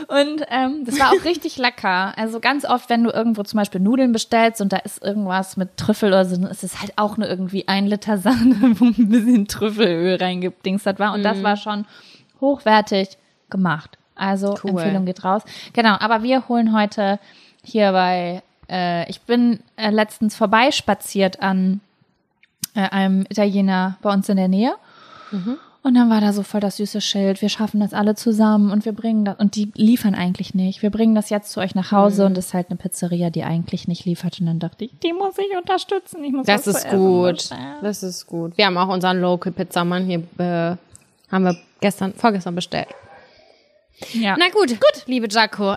Und 0.09 0.47
ähm, 0.51 0.85
das 0.85 0.99
war 0.99 1.11
auch 1.11 1.25
richtig 1.25 1.59
lecker. 1.59 2.17
Also 2.17 2.41
ganz 2.41 2.65
oft, 2.65 2.89
wenn 2.91 3.05
du 3.05 3.11
irgendwo 3.11 3.43
zum 3.43 3.59
Beispiel 3.59 3.81
Nudeln 3.81 4.13
bestellst 4.13 4.61
und 4.61 4.73
da 4.73 4.79
ist 4.79 5.03
irgendwas 5.03 5.57
mit 5.57 5.77
Trüffel 5.77 6.09
oder 6.09 6.25
so, 6.25 6.37
dann 6.37 6.51
ist 6.51 6.65
es 6.65 6.81
halt 6.81 6.93
auch 6.97 7.17
nur 7.17 7.29
irgendwie 7.29 7.69
ein 7.69 7.87
Liter 7.87 8.19
Sahne, 8.19 8.57
wo 8.79 8.87
ein 8.87 9.09
bisschen 9.09 9.47
Trüffelöl 9.47 10.17
reingedingst 10.17 10.87
war. 10.99 11.13
Und 11.15 11.23
das 11.23 11.43
war 11.43 11.57
schon 11.57 11.87
hochwertig 12.41 13.19
gemacht. 13.51 13.99
Also 14.15 14.55
Cool. 14.63 14.71
Empfehlung 14.71 15.07
geht 15.07 15.25
raus. 15.25 15.43
Genau, 15.73 15.97
aber 15.99 16.23
wir 16.23 16.49
holen 16.49 16.75
heute 16.77 17.19
hier 17.65 17.93
bei, 17.93 18.43
äh, 18.71 19.09
ich 19.11 19.21
bin 19.23 19.61
äh, 19.77 19.91
letztens 19.91 20.37
vorbeispaziert 20.37 21.41
an 21.43 21.81
äh, 22.75 22.81
einem 22.81 23.23
Italiener 23.29 23.97
bei 24.03 24.13
uns 24.13 24.29
in 24.29 24.37
der 24.37 24.49
Nähe. 24.49 24.75
Und 25.85 25.95
dann 25.97 26.09
war 26.09 26.23
da 26.23 26.33
so 26.33 26.43
voll 26.43 26.61
das 26.61 26.79
süße 26.79 27.03
Schild, 27.03 27.43
wir 27.43 27.51
schaffen 27.51 27.81
das 27.81 27.93
alle 27.93 28.15
zusammen 28.15 28.71
und 28.71 28.87
wir 28.87 28.93
bringen 28.93 29.27
das, 29.27 29.39
und 29.39 29.55
die 29.55 29.71
liefern 29.75 30.15
eigentlich 30.15 30.55
nicht. 30.55 30.81
Wir 30.81 30.89
bringen 30.89 31.15
das 31.15 31.29
jetzt 31.29 31.53
zu 31.53 31.61
euch 31.61 31.75
nach 31.75 31.93
Hause 31.93 32.25
und 32.25 32.39
das 32.39 32.47
ist 32.47 32.55
halt 32.55 32.71
eine 32.71 32.79
Pizzeria, 32.79 33.29
die 33.29 33.45
eigentlich 33.45 33.87
nicht 33.87 34.07
liefert. 34.07 34.41
Und 34.41 34.47
dann 34.47 34.61
dachte 34.61 34.87
ich, 34.87 34.93
die 35.03 35.13
muss 35.13 35.37
ich 35.37 35.55
unterstützen. 35.55 36.25
Ich 36.25 36.33
muss 36.33 36.47
Das 36.47 36.67
ist 36.67 36.89
gut. 36.89 37.51
Das 37.83 38.03
ist 38.03 38.27
gut. 38.27 38.57
Wir 38.57 38.65
haben 38.65 38.79
auch 38.79 38.89
unseren 38.89 39.21
Local 39.21 39.53
Pizzamann 39.53 40.07
hier, 40.07 40.23
äh, 40.39 40.77
haben 41.31 41.45
wir 41.45 41.55
gestern, 41.81 42.15
vorgestern 42.15 42.55
bestellt. 42.55 42.89
Ja. 44.15 44.37
Na 44.39 44.49
gut, 44.49 44.69
gut, 44.69 45.07
liebe 45.07 45.29
Jaco. 45.29 45.75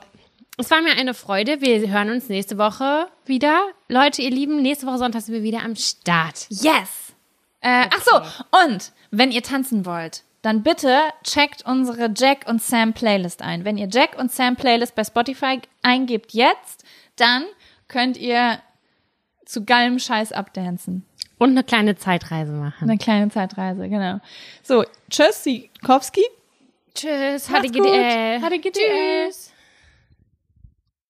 Es 0.60 0.72
war 0.72 0.82
mir 0.82 0.94
eine 0.94 1.14
Freude. 1.14 1.62
Wir 1.62 1.88
hören 1.88 2.10
uns 2.10 2.30
nächste 2.30 2.58
Woche 2.58 3.08
wieder. 3.26 3.68
Leute, 3.90 4.24
ihr 4.24 4.32
Lieben, 4.32 4.60
nächste 4.64 4.88
Woche 4.88 4.98
Sonntag 4.98 5.22
sind 5.22 5.36
wir 5.36 5.44
wieder 5.44 5.62
am 5.64 5.76
Start. 5.76 6.48
Yes! 6.50 7.14
Äh, 7.62 7.88
Ach 7.94 8.02
so, 8.02 8.58
und 8.66 8.92
wenn 9.12 9.32
ihr 9.32 9.44
tanzen 9.44 9.86
wollt, 9.86 10.24
dann 10.42 10.64
bitte 10.64 11.00
checkt 11.24 11.64
unsere 11.64 12.12
Jack 12.16 12.48
und 12.48 12.60
Sam 12.60 12.94
Playlist 12.94 13.44
ein. 13.44 13.66
Wenn 13.66 13.78
ihr 13.78 13.88
Jack 13.88 14.18
und 14.18 14.32
Sam 14.32 14.56
Playlist 14.56 14.96
bei 14.96 15.04
Spotify 15.04 15.60
eingebt 15.84 16.34
jetzt, 16.34 16.84
dann 17.18 17.46
könnt 17.88 18.18
ihr 18.18 18.60
zu 19.46 19.64
geilem 19.64 20.00
Scheiß 20.00 20.32
abdancen. 20.32 21.06
Und 21.38 21.52
eine 21.52 21.64
kleine 21.64 21.98
Zeitreise 21.98 22.52
machen. 22.52 22.90
Eine 22.90 22.98
kleine 22.98 23.30
Zeitreise, 23.30 23.88
genau. 23.90 24.22
So, 24.64 24.86
tschüss, 25.12 25.44
Sikowski. 25.44 26.26
Tschüss, 26.96 27.48
Macht's 27.48 27.72
gut. 27.72 27.84
HDGDL. 27.84 28.40
HDGDL. 28.40 29.28
Tschüss. 29.28 29.54